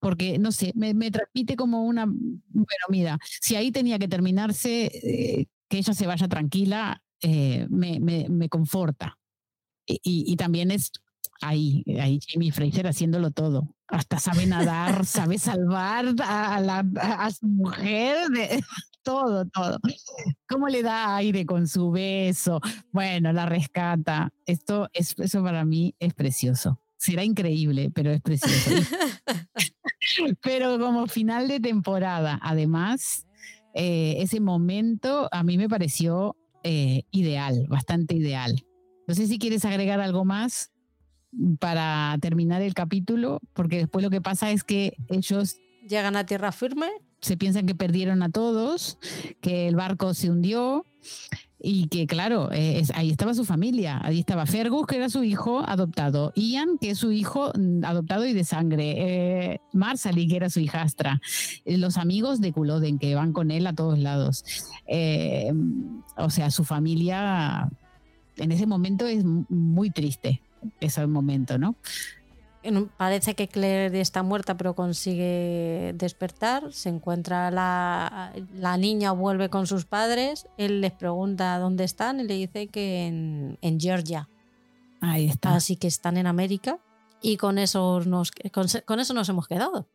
porque 0.00 0.38
no 0.38 0.52
sé, 0.52 0.72
me, 0.74 1.10
transmite 1.10 1.56
como 1.56 1.84
una, 1.84 2.06
bueno, 2.06 2.84
mira, 2.88 3.18
si 3.40 3.56
ahí 3.56 3.70
tenía 3.70 3.98
que 3.98 4.08
terminarse, 4.08 4.86
eh, 4.86 5.46
que 5.68 5.78
ella 5.78 5.94
se 5.94 6.06
vaya 6.06 6.28
tranquila, 6.28 7.02
eh, 7.20 7.66
me, 7.70 8.00
me, 8.00 8.48
conforta. 8.48 9.18
Y, 9.86 10.00
y, 10.04 10.36
también 10.36 10.70
es 10.70 10.92
ahí, 11.42 11.84
ahí 12.00 12.18
Jamie 12.26 12.52
Fraser 12.52 12.86
haciéndolo 12.86 13.30
todo. 13.30 13.74
Hasta 13.88 14.18
sabe 14.18 14.46
nadar, 14.46 15.04
sabe 15.04 15.38
salvar 15.38 16.06
a, 16.24 16.60
la, 16.60 16.84
a 17.00 17.30
su 17.30 17.46
mujer, 17.46 18.28
de, 18.28 18.64
todo, 19.02 19.44
todo. 19.46 19.78
¿Cómo 20.48 20.68
le 20.68 20.82
da 20.82 21.16
aire 21.16 21.44
con 21.44 21.68
su 21.68 21.90
beso? 21.90 22.60
Bueno, 22.92 23.32
la 23.32 23.46
rescata. 23.46 24.32
Esto 24.46 24.88
es, 24.92 25.14
eso 25.18 25.42
para 25.42 25.64
mí 25.64 25.94
es 25.98 26.14
precioso. 26.14 26.80
Será 26.96 27.24
increíble, 27.24 27.90
pero 27.92 28.10
es 28.12 28.22
precioso. 28.22 28.70
pero 30.42 30.78
como 30.78 31.06
final 31.06 31.48
de 31.48 31.60
temporada, 31.60 32.38
además, 32.42 33.26
eh, 33.74 34.16
ese 34.18 34.40
momento 34.40 35.28
a 35.32 35.42
mí 35.42 35.58
me 35.58 35.68
pareció 35.68 36.36
eh, 36.62 37.02
ideal, 37.10 37.66
bastante 37.68 38.14
ideal. 38.14 38.64
No 39.08 39.14
sé 39.14 39.26
si 39.26 39.38
quieres 39.38 39.64
agregar 39.64 40.00
algo 40.00 40.24
más 40.24 40.71
para 41.58 42.16
terminar 42.20 42.62
el 42.62 42.74
capítulo, 42.74 43.40
porque 43.54 43.78
después 43.78 44.02
lo 44.02 44.10
que 44.10 44.20
pasa 44.20 44.50
es 44.50 44.64
que 44.64 44.96
ellos 45.08 45.56
llegan 45.88 46.16
a 46.16 46.26
tierra 46.26 46.52
firme. 46.52 46.88
Se 47.20 47.36
piensan 47.36 47.66
que 47.66 47.74
perdieron 47.74 48.22
a 48.22 48.30
todos, 48.30 48.98
que 49.40 49.68
el 49.68 49.76
barco 49.76 50.12
se 50.12 50.28
hundió 50.28 50.84
y 51.60 51.86
que, 51.86 52.08
claro, 52.08 52.50
eh, 52.52 52.82
ahí 52.94 53.10
estaba 53.10 53.34
su 53.34 53.44
familia. 53.44 54.00
Ahí 54.02 54.18
estaba 54.18 54.46
Fergus, 54.46 54.86
que 54.86 54.96
era 54.96 55.08
su 55.08 55.22
hijo 55.22 55.60
adoptado. 55.60 56.32
Ian, 56.34 56.78
que 56.78 56.90
es 56.90 56.98
su 56.98 57.12
hijo 57.12 57.52
mm, 57.56 57.84
adoptado 57.84 58.26
y 58.26 58.32
de 58.32 58.42
sangre. 58.42 58.94
Eh, 59.52 59.60
Marsali, 59.72 60.26
que 60.26 60.36
era 60.36 60.50
su 60.50 60.58
hijastra. 60.58 61.20
Eh, 61.64 61.78
los 61.78 61.96
amigos 61.96 62.40
de 62.40 62.52
Culloden, 62.52 62.98
que 62.98 63.14
van 63.14 63.32
con 63.32 63.52
él 63.52 63.68
a 63.68 63.74
todos 63.74 64.00
lados. 64.00 64.44
Eh, 64.88 65.52
o 66.16 66.30
sea, 66.30 66.50
su 66.50 66.64
familia 66.64 67.70
en 68.36 68.50
ese 68.50 68.66
momento 68.66 69.06
es 69.06 69.24
muy 69.24 69.90
triste 69.90 70.42
ese 70.80 71.06
momento, 71.06 71.58
¿no? 71.58 71.76
Parece 72.96 73.34
que 73.34 73.48
Claire 73.48 74.00
está 74.00 74.22
muerta, 74.22 74.56
pero 74.56 74.74
consigue 74.74 75.92
despertar. 75.96 76.72
Se 76.72 76.88
encuentra 76.88 77.50
la, 77.50 78.32
la, 78.54 78.76
niña, 78.76 79.10
vuelve 79.10 79.48
con 79.48 79.66
sus 79.66 79.84
padres. 79.84 80.46
Él 80.58 80.80
les 80.80 80.92
pregunta 80.92 81.58
dónde 81.58 81.82
están 81.82 82.20
y 82.20 82.24
le 82.24 82.34
dice 82.34 82.68
que 82.68 83.06
en, 83.06 83.58
en 83.62 83.80
Georgia. 83.80 84.28
Ahí 85.00 85.28
está. 85.28 85.56
Así 85.56 85.76
que 85.76 85.88
están 85.88 86.16
en 86.16 86.28
América 86.28 86.78
y 87.20 87.36
con 87.36 87.58
eso 87.58 88.00
nos, 88.06 88.30
con 88.84 89.00
eso 89.00 89.12
nos 89.12 89.28
hemos 89.28 89.48
quedado. 89.48 89.88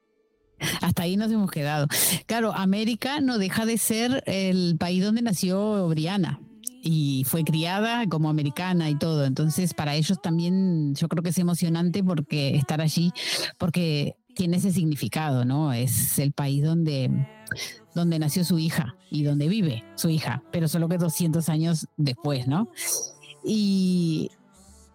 Hasta 0.81 1.03
ahí 1.03 1.15
nos 1.15 1.31
hemos 1.31 1.51
quedado. 1.51 1.87
Claro, 2.25 2.53
América 2.53 3.21
no 3.21 3.37
deja 3.37 3.65
de 3.65 3.77
ser 3.77 4.23
el 4.25 4.75
país 4.77 5.05
donde 5.05 5.21
nació 5.21 5.87
Briana 5.87 6.41
y 6.89 7.25
fue 7.25 7.43
criada 7.43 8.07
como 8.07 8.29
americana 8.29 8.89
y 8.89 8.95
todo. 8.95 9.25
Entonces, 9.25 9.73
para 9.73 9.95
ellos 9.95 10.21
también 10.21 10.95
yo 10.95 11.09
creo 11.09 11.21
que 11.21 11.29
es 11.29 11.37
emocionante 11.37 12.01
porque 12.01 12.55
estar 12.55 12.79
allí, 12.79 13.11
porque 13.57 14.15
tiene 14.35 14.55
ese 14.55 14.71
significado, 14.71 15.43
¿no? 15.43 15.73
Es 15.73 16.17
el 16.17 16.31
país 16.31 16.63
donde, 16.63 17.11
donde 17.93 18.19
nació 18.19 18.45
su 18.45 18.57
hija 18.57 18.95
y 19.11 19.23
donde 19.23 19.49
vive 19.49 19.83
su 19.95 20.09
hija, 20.09 20.43
pero 20.49 20.69
solo 20.69 20.87
que 20.87 20.97
200 20.97 21.49
años 21.49 21.87
después, 21.97 22.47
¿no? 22.47 22.69
Y, 23.43 24.31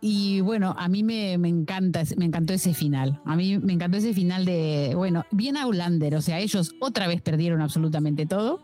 y 0.00 0.40
bueno, 0.40 0.74
a 0.78 0.88
mí 0.88 1.02
me, 1.02 1.36
me, 1.36 1.48
encanta, 1.48 2.04
me 2.16 2.24
encantó 2.24 2.54
ese 2.54 2.72
final. 2.72 3.20
A 3.26 3.36
mí 3.36 3.58
me 3.58 3.74
encantó 3.74 3.98
ese 3.98 4.14
final 4.14 4.46
de, 4.46 4.94
bueno, 4.96 5.26
bien 5.30 5.58
a 5.58 5.66
Hollander, 5.66 6.14
o 6.14 6.22
sea, 6.22 6.40
ellos 6.40 6.74
otra 6.80 7.06
vez 7.06 7.20
perdieron 7.20 7.60
absolutamente 7.60 8.24
todo 8.24 8.62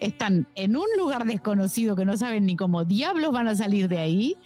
están 0.00 0.46
en 0.54 0.76
un 0.76 0.86
lugar 0.96 1.24
desconocido 1.24 1.96
que 1.96 2.04
no 2.04 2.16
saben 2.16 2.46
ni 2.46 2.56
cómo 2.56 2.84
diablos 2.84 3.32
van 3.32 3.48
a 3.48 3.54
salir 3.54 3.88
de 3.88 3.98
ahí. 3.98 4.36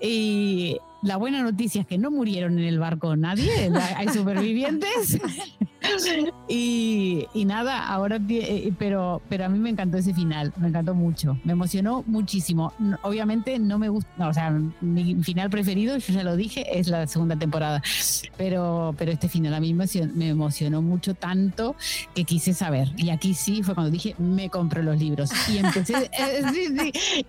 Y, 0.00 0.78
la 1.02 1.16
buena 1.16 1.42
noticia 1.42 1.82
es 1.82 1.86
que 1.86 1.98
no 1.98 2.10
murieron 2.10 2.58
en 2.58 2.64
el 2.64 2.78
barco 2.78 3.16
nadie, 3.16 3.70
hay 3.96 4.08
supervivientes. 4.08 5.18
y, 6.48 7.26
nada, 7.46 7.86
ahora, 7.86 8.20
eh, 8.28 8.72
pero, 8.78 9.22
pero 9.28 9.44
a 9.44 9.48
mí 9.48 9.58
me 9.58 9.70
encantó 9.70 9.98
ese 9.98 10.12
final, 10.12 10.52
me 10.56 10.68
encantó 10.68 10.94
mucho, 10.94 11.38
me 11.44 11.52
emocionó 11.52 12.02
muchísimo. 12.06 12.72
Obviamente 13.02 13.58
no 13.58 13.78
me 13.78 13.88
gusta, 13.88 14.28
o 14.28 14.34
sea, 14.34 14.50
mi 14.80 15.22
final 15.22 15.50
preferido, 15.50 15.96
yo 15.96 16.12
ya 16.12 16.24
lo 16.24 16.36
dije, 16.36 16.78
es 16.78 16.88
la 16.88 17.06
segunda 17.06 17.36
temporada, 17.36 17.82
pero, 18.36 18.94
pero 18.98 19.12
este 19.12 19.28
final 19.28 19.54
a 19.54 19.60
mí 19.60 19.74
me 19.74 20.28
emocionó, 20.28 20.82
mucho 20.82 21.14
tanto 21.14 21.76
que 22.14 22.24
quise 22.24 22.54
saber. 22.54 22.88
Y 22.96 23.10
aquí 23.10 23.34
sí 23.34 23.62
fue 23.62 23.74
cuando 23.74 23.90
dije, 23.90 24.14
me 24.18 24.50
compro 24.50 24.82
los 24.82 24.98
libros. 24.98 25.30
Y 25.48 25.58
empecé, 25.58 26.10
eh, 26.18 27.24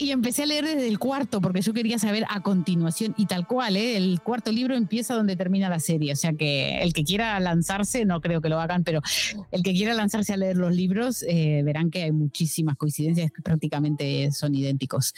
y 0.00 0.12
empecé 0.12 0.44
a 0.44 0.46
leer 0.46 0.64
desde 0.64 0.88
el 0.88 0.98
cuarto 0.98 1.40
porque 1.40 1.60
yo 1.60 1.74
quería 1.74 1.98
saber 1.98 2.24
a 2.28 2.40
continuación 2.40 3.14
y 3.18 3.26
tal 3.26 3.46
cual, 3.46 3.76
¿eh? 3.76 3.96
el 3.96 4.20
cuarto 4.20 4.50
libro 4.50 4.74
empieza 4.74 5.14
donde 5.14 5.36
termina 5.36 5.68
la 5.68 5.78
serie, 5.78 6.12
o 6.12 6.16
sea 6.16 6.32
que 6.32 6.80
el 6.80 6.92
que 6.92 7.04
quiera 7.04 7.38
lanzarse, 7.38 8.04
no 8.04 8.20
creo 8.20 8.40
que 8.40 8.48
lo 8.48 8.60
hagan, 8.60 8.82
pero 8.82 9.02
el 9.50 9.62
que 9.62 9.72
quiera 9.72 9.92
lanzarse 9.94 10.32
a 10.32 10.36
leer 10.36 10.56
los 10.56 10.74
libros, 10.74 11.22
eh, 11.28 11.62
verán 11.64 11.90
que 11.90 12.04
hay 12.04 12.12
muchísimas 12.12 12.76
coincidencias 12.76 13.30
que 13.30 13.42
prácticamente 13.42 14.32
son 14.32 14.54
idénticos. 14.54 15.12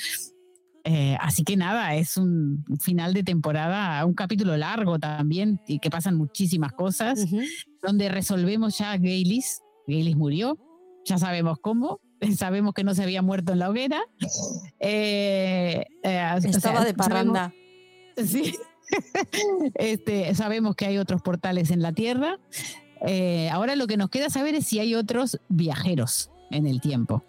Eh, 0.85 1.17
así 1.21 1.45
que 1.45 1.57
nada, 1.57 1.95
es 1.95 2.17
un 2.17 2.65
final 2.81 3.15
de 3.15 3.23
temporada, 3.23 4.05
un 4.05 4.15
capítulo 4.15 4.57
largo 4.57 4.99
también, 4.99 5.61
y 5.69 5.79
que 5.79 5.91
pasan 5.91 6.17
muchísimas 6.17 6.73
cosas, 6.73 7.25
donde 7.81 8.09
resolvemos 8.09 8.79
ya 8.79 8.93
a 8.93 8.99
Gaylis. 8.99 9.61
Gaylis 9.87 10.17
murió, 10.17 10.59
ya 11.05 11.19
sabemos 11.19 11.59
cómo, 11.61 12.01
sabemos 12.37 12.75
que 12.75 12.85
no 12.85 12.95
se 12.95 13.03
había 13.03 13.23
muerto 13.23 13.53
en 13.53 13.59
la 13.59 13.71
hoguera. 13.71 14.01
Eh, 14.85 15.87
eh, 16.03 16.39
Estaba 16.45 16.85
de 16.85 16.95
parranda. 16.95 17.53
sí. 18.17 18.57
este, 19.75 20.35
sabemos 20.35 20.75
que 20.75 20.87
hay 20.87 20.99
otros 20.99 21.23
portales 21.23 21.71
en 21.71 21.83
la 21.83 21.93
Tierra. 21.93 22.39
Eh, 23.07 23.49
ahora 23.51 23.77
lo 23.77 23.87
que 23.87 23.97
nos 23.97 24.11
queda 24.11 24.29
saber 24.29 24.57
es 24.57 24.67
si 24.67 24.81
hay 24.81 24.97
otros 24.97 25.41
viajeros 25.49 26.31
en 26.51 26.67
el 26.67 26.81
tiempo. 26.81 27.23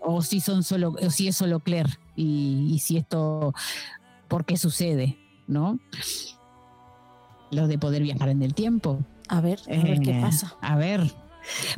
O 0.00 0.22
si 0.22 0.40
son 0.40 0.62
solo, 0.62 0.96
o 1.00 1.10
si 1.10 1.28
es 1.28 1.36
solo 1.36 1.60
Claire. 1.60 1.90
Y, 2.16 2.80
si 2.82 2.96
esto, 2.96 3.52
¿por 4.26 4.46
qué 4.46 4.56
sucede? 4.56 5.18
¿No? 5.46 5.78
Lo 7.50 7.68
de 7.68 7.78
poder 7.78 8.02
viajar 8.02 8.30
en 8.30 8.42
el 8.42 8.54
tiempo. 8.54 9.00
A 9.28 9.42
ver, 9.42 9.60
a 9.66 9.82
ver 9.82 10.00
qué 10.00 10.18
pasa. 10.20 10.56
A 10.62 10.76
ver, 10.76 11.12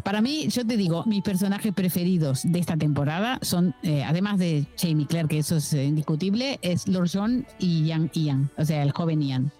para 0.02 0.20
mí, 0.20 0.46
yo 0.48 0.66
te 0.66 0.76
digo, 0.76 1.04
mis 1.06 1.22
personajes 1.22 1.72
preferidos 1.72 2.42
de 2.44 2.58
esta 2.58 2.76
temporada 2.76 3.38
son, 3.42 3.74
eh, 3.82 4.04
además 4.04 4.38
de 4.38 4.66
Jamie 4.78 5.06
Claire, 5.06 5.28
que 5.28 5.38
eso 5.38 5.56
es 5.56 5.72
indiscutible, 5.72 6.58
es 6.62 6.88
Lord 6.88 7.10
John 7.12 7.46
y 7.58 7.84
Ian 7.84 8.10
Ian, 8.14 8.50
o 8.56 8.64
sea, 8.64 8.82
el 8.82 8.92
joven 8.92 9.22
Ian. 9.22 9.52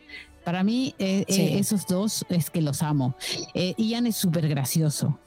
Para 0.45 0.65
mí, 0.65 0.93
eh, 0.99 1.25
eh, 1.29 1.59
esos 1.61 1.87
dos 1.87 2.27
es 2.29 2.51
que 2.51 2.61
los 2.61 2.83
amo. 2.83 3.15
Ian 3.79 4.09
es 4.09 4.17
súper 4.17 4.49
gracioso. 4.49 5.21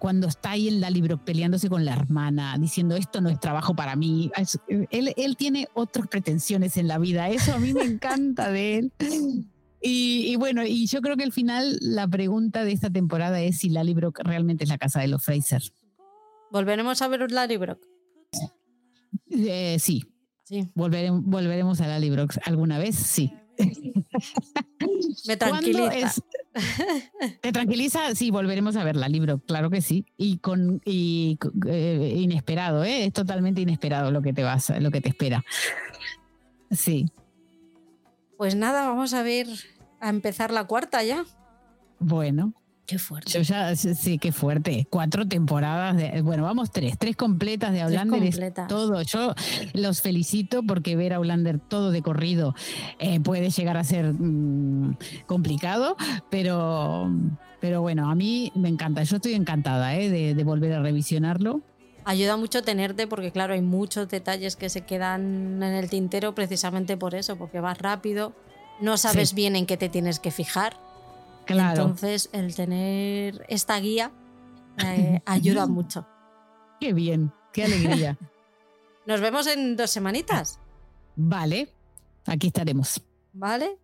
cuando 0.00 0.26
está 0.26 0.50
ahí 0.50 0.66
en 0.66 0.80
la 0.80 0.90
libro 0.90 1.24
peleándose 1.24 1.68
con 1.68 1.84
la 1.84 1.92
hermana, 1.92 2.56
diciendo 2.58 2.96
esto 2.96 3.20
no 3.20 3.28
es 3.28 3.38
trabajo 3.38 3.76
para 3.76 3.94
mí, 3.94 4.32
él, 4.90 5.14
él 5.16 5.36
tiene 5.36 5.68
otras 5.74 6.08
pretensiones 6.08 6.76
en 6.76 6.88
la 6.88 6.98
vida. 6.98 7.28
Eso 7.28 7.54
a 7.54 7.58
mí 7.58 7.72
me 7.72 7.84
encanta 7.84 8.50
de 8.50 8.78
él. 8.78 8.92
Y, 9.82 10.36
bueno, 10.36 10.64
y 10.64 10.86
yo 10.86 11.00
creo 11.00 11.16
que 11.16 11.24
al 11.24 11.32
final 11.32 11.78
la 11.80 12.06
pregunta 12.06 12.64
de 12.64 12.72
esta 12.72 12.90
temporada 12.90 13.40
es 13.40 13.58
si 13.58 13.70
Lallybrook 13.70 14.20
realmente 14.20 14.64
es 14.64 14.70
la 14.70 14.78
casa 14.78 15.00
de 15.00 15.08
los 15.08 15.24
Fraser. 15.24 15.62
¿Volveremos 16.50 17.00
a 17.00 17.08
ver 17.08 17.30
Lallybrook? 17.30 17.80
Eh, 19.30 19.78
sí. 19.78 20.04
sí. 20.44 20.68
Volveremos, 20.74 21.24
volveremos 21.24 21.80
a 21.80 21.86
Lallybrook 21.86 22.34
alguna 22.44 22.78
vez, 22.78 22.96
sí. 22.96 23.32
Me 25.26 25.36
tranquiliza. 25.36 26.14
¿Te 27.40 27.52
tranquiliza? 27.52 28.14
Sí, 28.14 28.30
volveremos 28.30 28.76
a 28.76 28.84
ver 28.84 28.96
la 28.96 29.08
libro, 29.08 29.38
claro 29.38 29.70
que 29.70 29.80
sí. 29.82 30.04
Y 30.16 30.38
con 30.38 30.80
y, 30.84 31.38
eh, 31.66 32.14
inesperado, 32.16 32.84
¿eh? 32.84 33.06
es 33.06 33.12
totalmente 33.12 33.60
inesperado 33.60 34.10
lo 34.10 34.22
que 34.22 34.32
te 34.32 34.42
vas, 34.42 34.72
lo 34.80 34.90
que 34.90 35.00
te 35.00 35.08
espera. 35.08 35.44
Sí. 36.70 37.06
Pues 38.40 38.54
nada, 38.54 38.88
vamos 38.88 39.12
a 39.12 39.22
ver, 39.22 39.46
a 40.00 40.08
empezar 40.08 40.50
la 40.50 40.64
cuarta 40.64 41.02
ya. 41.02 41.26
Bueno. 41.98 42.54
Qué 42.86 42.98
fuerte. 42.98 43.30
Yo 43.30 43.42
ya, 43.42 43.76
sí, 43.76 44.16
qué 44.16 44.32
fuerte. 44.32 44.86
Cuatro 44.88 45.28
temporadas, 45.28 45.94
de, 45.98 46.22
bueno, 46.22 46.44
vamos 46.44 46.70
tres, 46.70 46.96
tres 46.98 47.16
completas 47.16 47.74
de 47.74 47.82
Outlander. 47.82 48.54
todo. 48.66 49.02
Yo 49.02 49.34
los 49.74 50.00
felicito 50.00 50.62
porque 50.62 50.96
ver 50.96 51.12
a 51.12 51.16
Outlander 51.16 51.58
todo 51.58 51.90
de 51.90 52.00
corrido 52.00 52.54
eh, 52.98 53.20
puede 53.20 53.50
llegar 53.50 53.76
a 53.76 53.84
ser 53.84 54.14
mm, 54.14 54.96
complicado, 55.26 55.98
pero, 56.30 57.12
pero 57.60 57.82
bueno, 57.82 58.10
a 58.10 58.14
mí 58.14 58.52
me 58.54 58.70
encanta. 58.70 59.02
Yo 59.02 59.16
estoy 59.16 59.34
encantada 59.34 59.94
eh, 59.96 60.34
de 60.34 60.44
volver 60.44 60.72
a 60.72 60.80
revisionarlo 60.80 61.60
ayuda 62.04 62.36
mucho 62.36 62.62
tenerte 62.62 63.06
porque 63.06 63.32
claro, 63.32 63.54
hay 63.54 63.62
muchos 63.62 64.08
detalles 64.08 64.56
que 64.56 64.68
se 64.68 64.82
quedan 64.82 65.62
en 65.62 65.74
el 65.74 65.88
tintero 65.90 66.34
precisamente 66.34 66.96
por 66.96 67.14
eso, 67.14 67.36
porque 67.36 67.60
vas 67.60 67.78
rápido, 67.78 68.34
no 68.80 68.96
sabes 68.96 69.34
bien 69.34 69.56
en 69.56 69.66
qué 69.66 69.76
te 69.76 69.88
tienes 69.88 70.20
que 70.20 70.30
fijar. 70.30 70.76
Claro. 71.46 71.82
Entonces, 71.82 72.30
el 72.32 72.54
tener 72.54 73.44
esta 73.48 73.78
guía 73.80 74.12
eh, 74.84 75.20
ayuda 75.26 75.66
mucho. 75.66 76.06
Qué 76.78 76.92
bien, 76.92 77.32
qué 77.52 77.64
alegría. 77.64 78.16
Nos 79.06 79.20
vemos 79.20 79.46
en 79.46 79.76
dos 79.76 79.90
semanitas. 79.90 80.60
Vale, 81.16 81.74
aquí 82.26 82.48
estaremos. 82.48 83.02
Vale. 83.32 83.78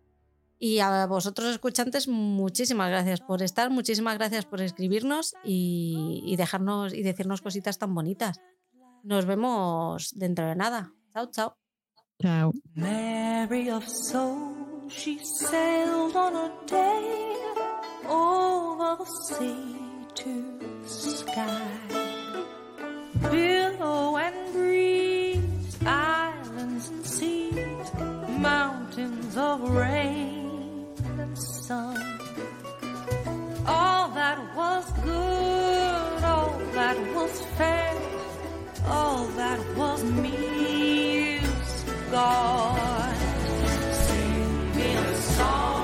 Y 0.59 0.79
a 0.79 1.05
vosotros 1.05 1.49
escuchantes, 1.49 2.07
muchísimas 2.07 2.89
gracias 2.89 3.21
por 3.21 3.43
estar, 3.43 3.69
muchísimas 3.69 4.17
gracias 4.17 4.45
por 4.45 4.61
escribirnos 4.61 5.35
y, 5.43 6.35
dejarnos 6.35 6.93
y 6.93 7.03
decirnos 7.03 7.41
cositas 7.41 7.77
tan 7.77 7.93
bonitas. 7.93 8.41
Nos 9.03 9.25
vemos 9.25 10.13
dentro 10.15 10.47
de 10.47 10.55
nada. 10.55 10.91
Chao, 11.13 11.29
chao. 11.31 11.57
Chao. 12.19 12.51
Mary 12.73 13.69
of 13.69 13.87
soul, 13.87 14.89
she 14.89 15.19
sailed 15.23 16.15
on 16.15 16.35
a 16.35 16.51
day 16.65 17.35
over 18.09 18.97
the 18.97 19.05
sea 19.05 19.75
to 20.15 20.59
the 20.81 20.89
sky. 20.89 22.07
Billow 23.31 24.17
and 24.17 24.53
breeze, 24.53 25.77
islands 25.85 26.89
and 26.89 27.05
seas, 27.05 27.93
mountains 28.39 29.37
of 29.37 29.61
rain. 29.69 30.46
sun. 31.67 31.97
All 33.65 34.07
that 34.19 34.39
was 34.55 34.85
good, 35.03 36.23
all 36.23 36.53
that 36.77 36.97
was 37.13 37.33
fair, 37.57 37.93
all 38.87 39.25
that 39.41 39.59
was 39.75 40.01
me 40.23 41.39
is 41.39 41.83
gone. 42.09 43.15
Sing 44.05 44.75
me 44.77 44.93
a 44.95 45.15
song. 45.35 45.76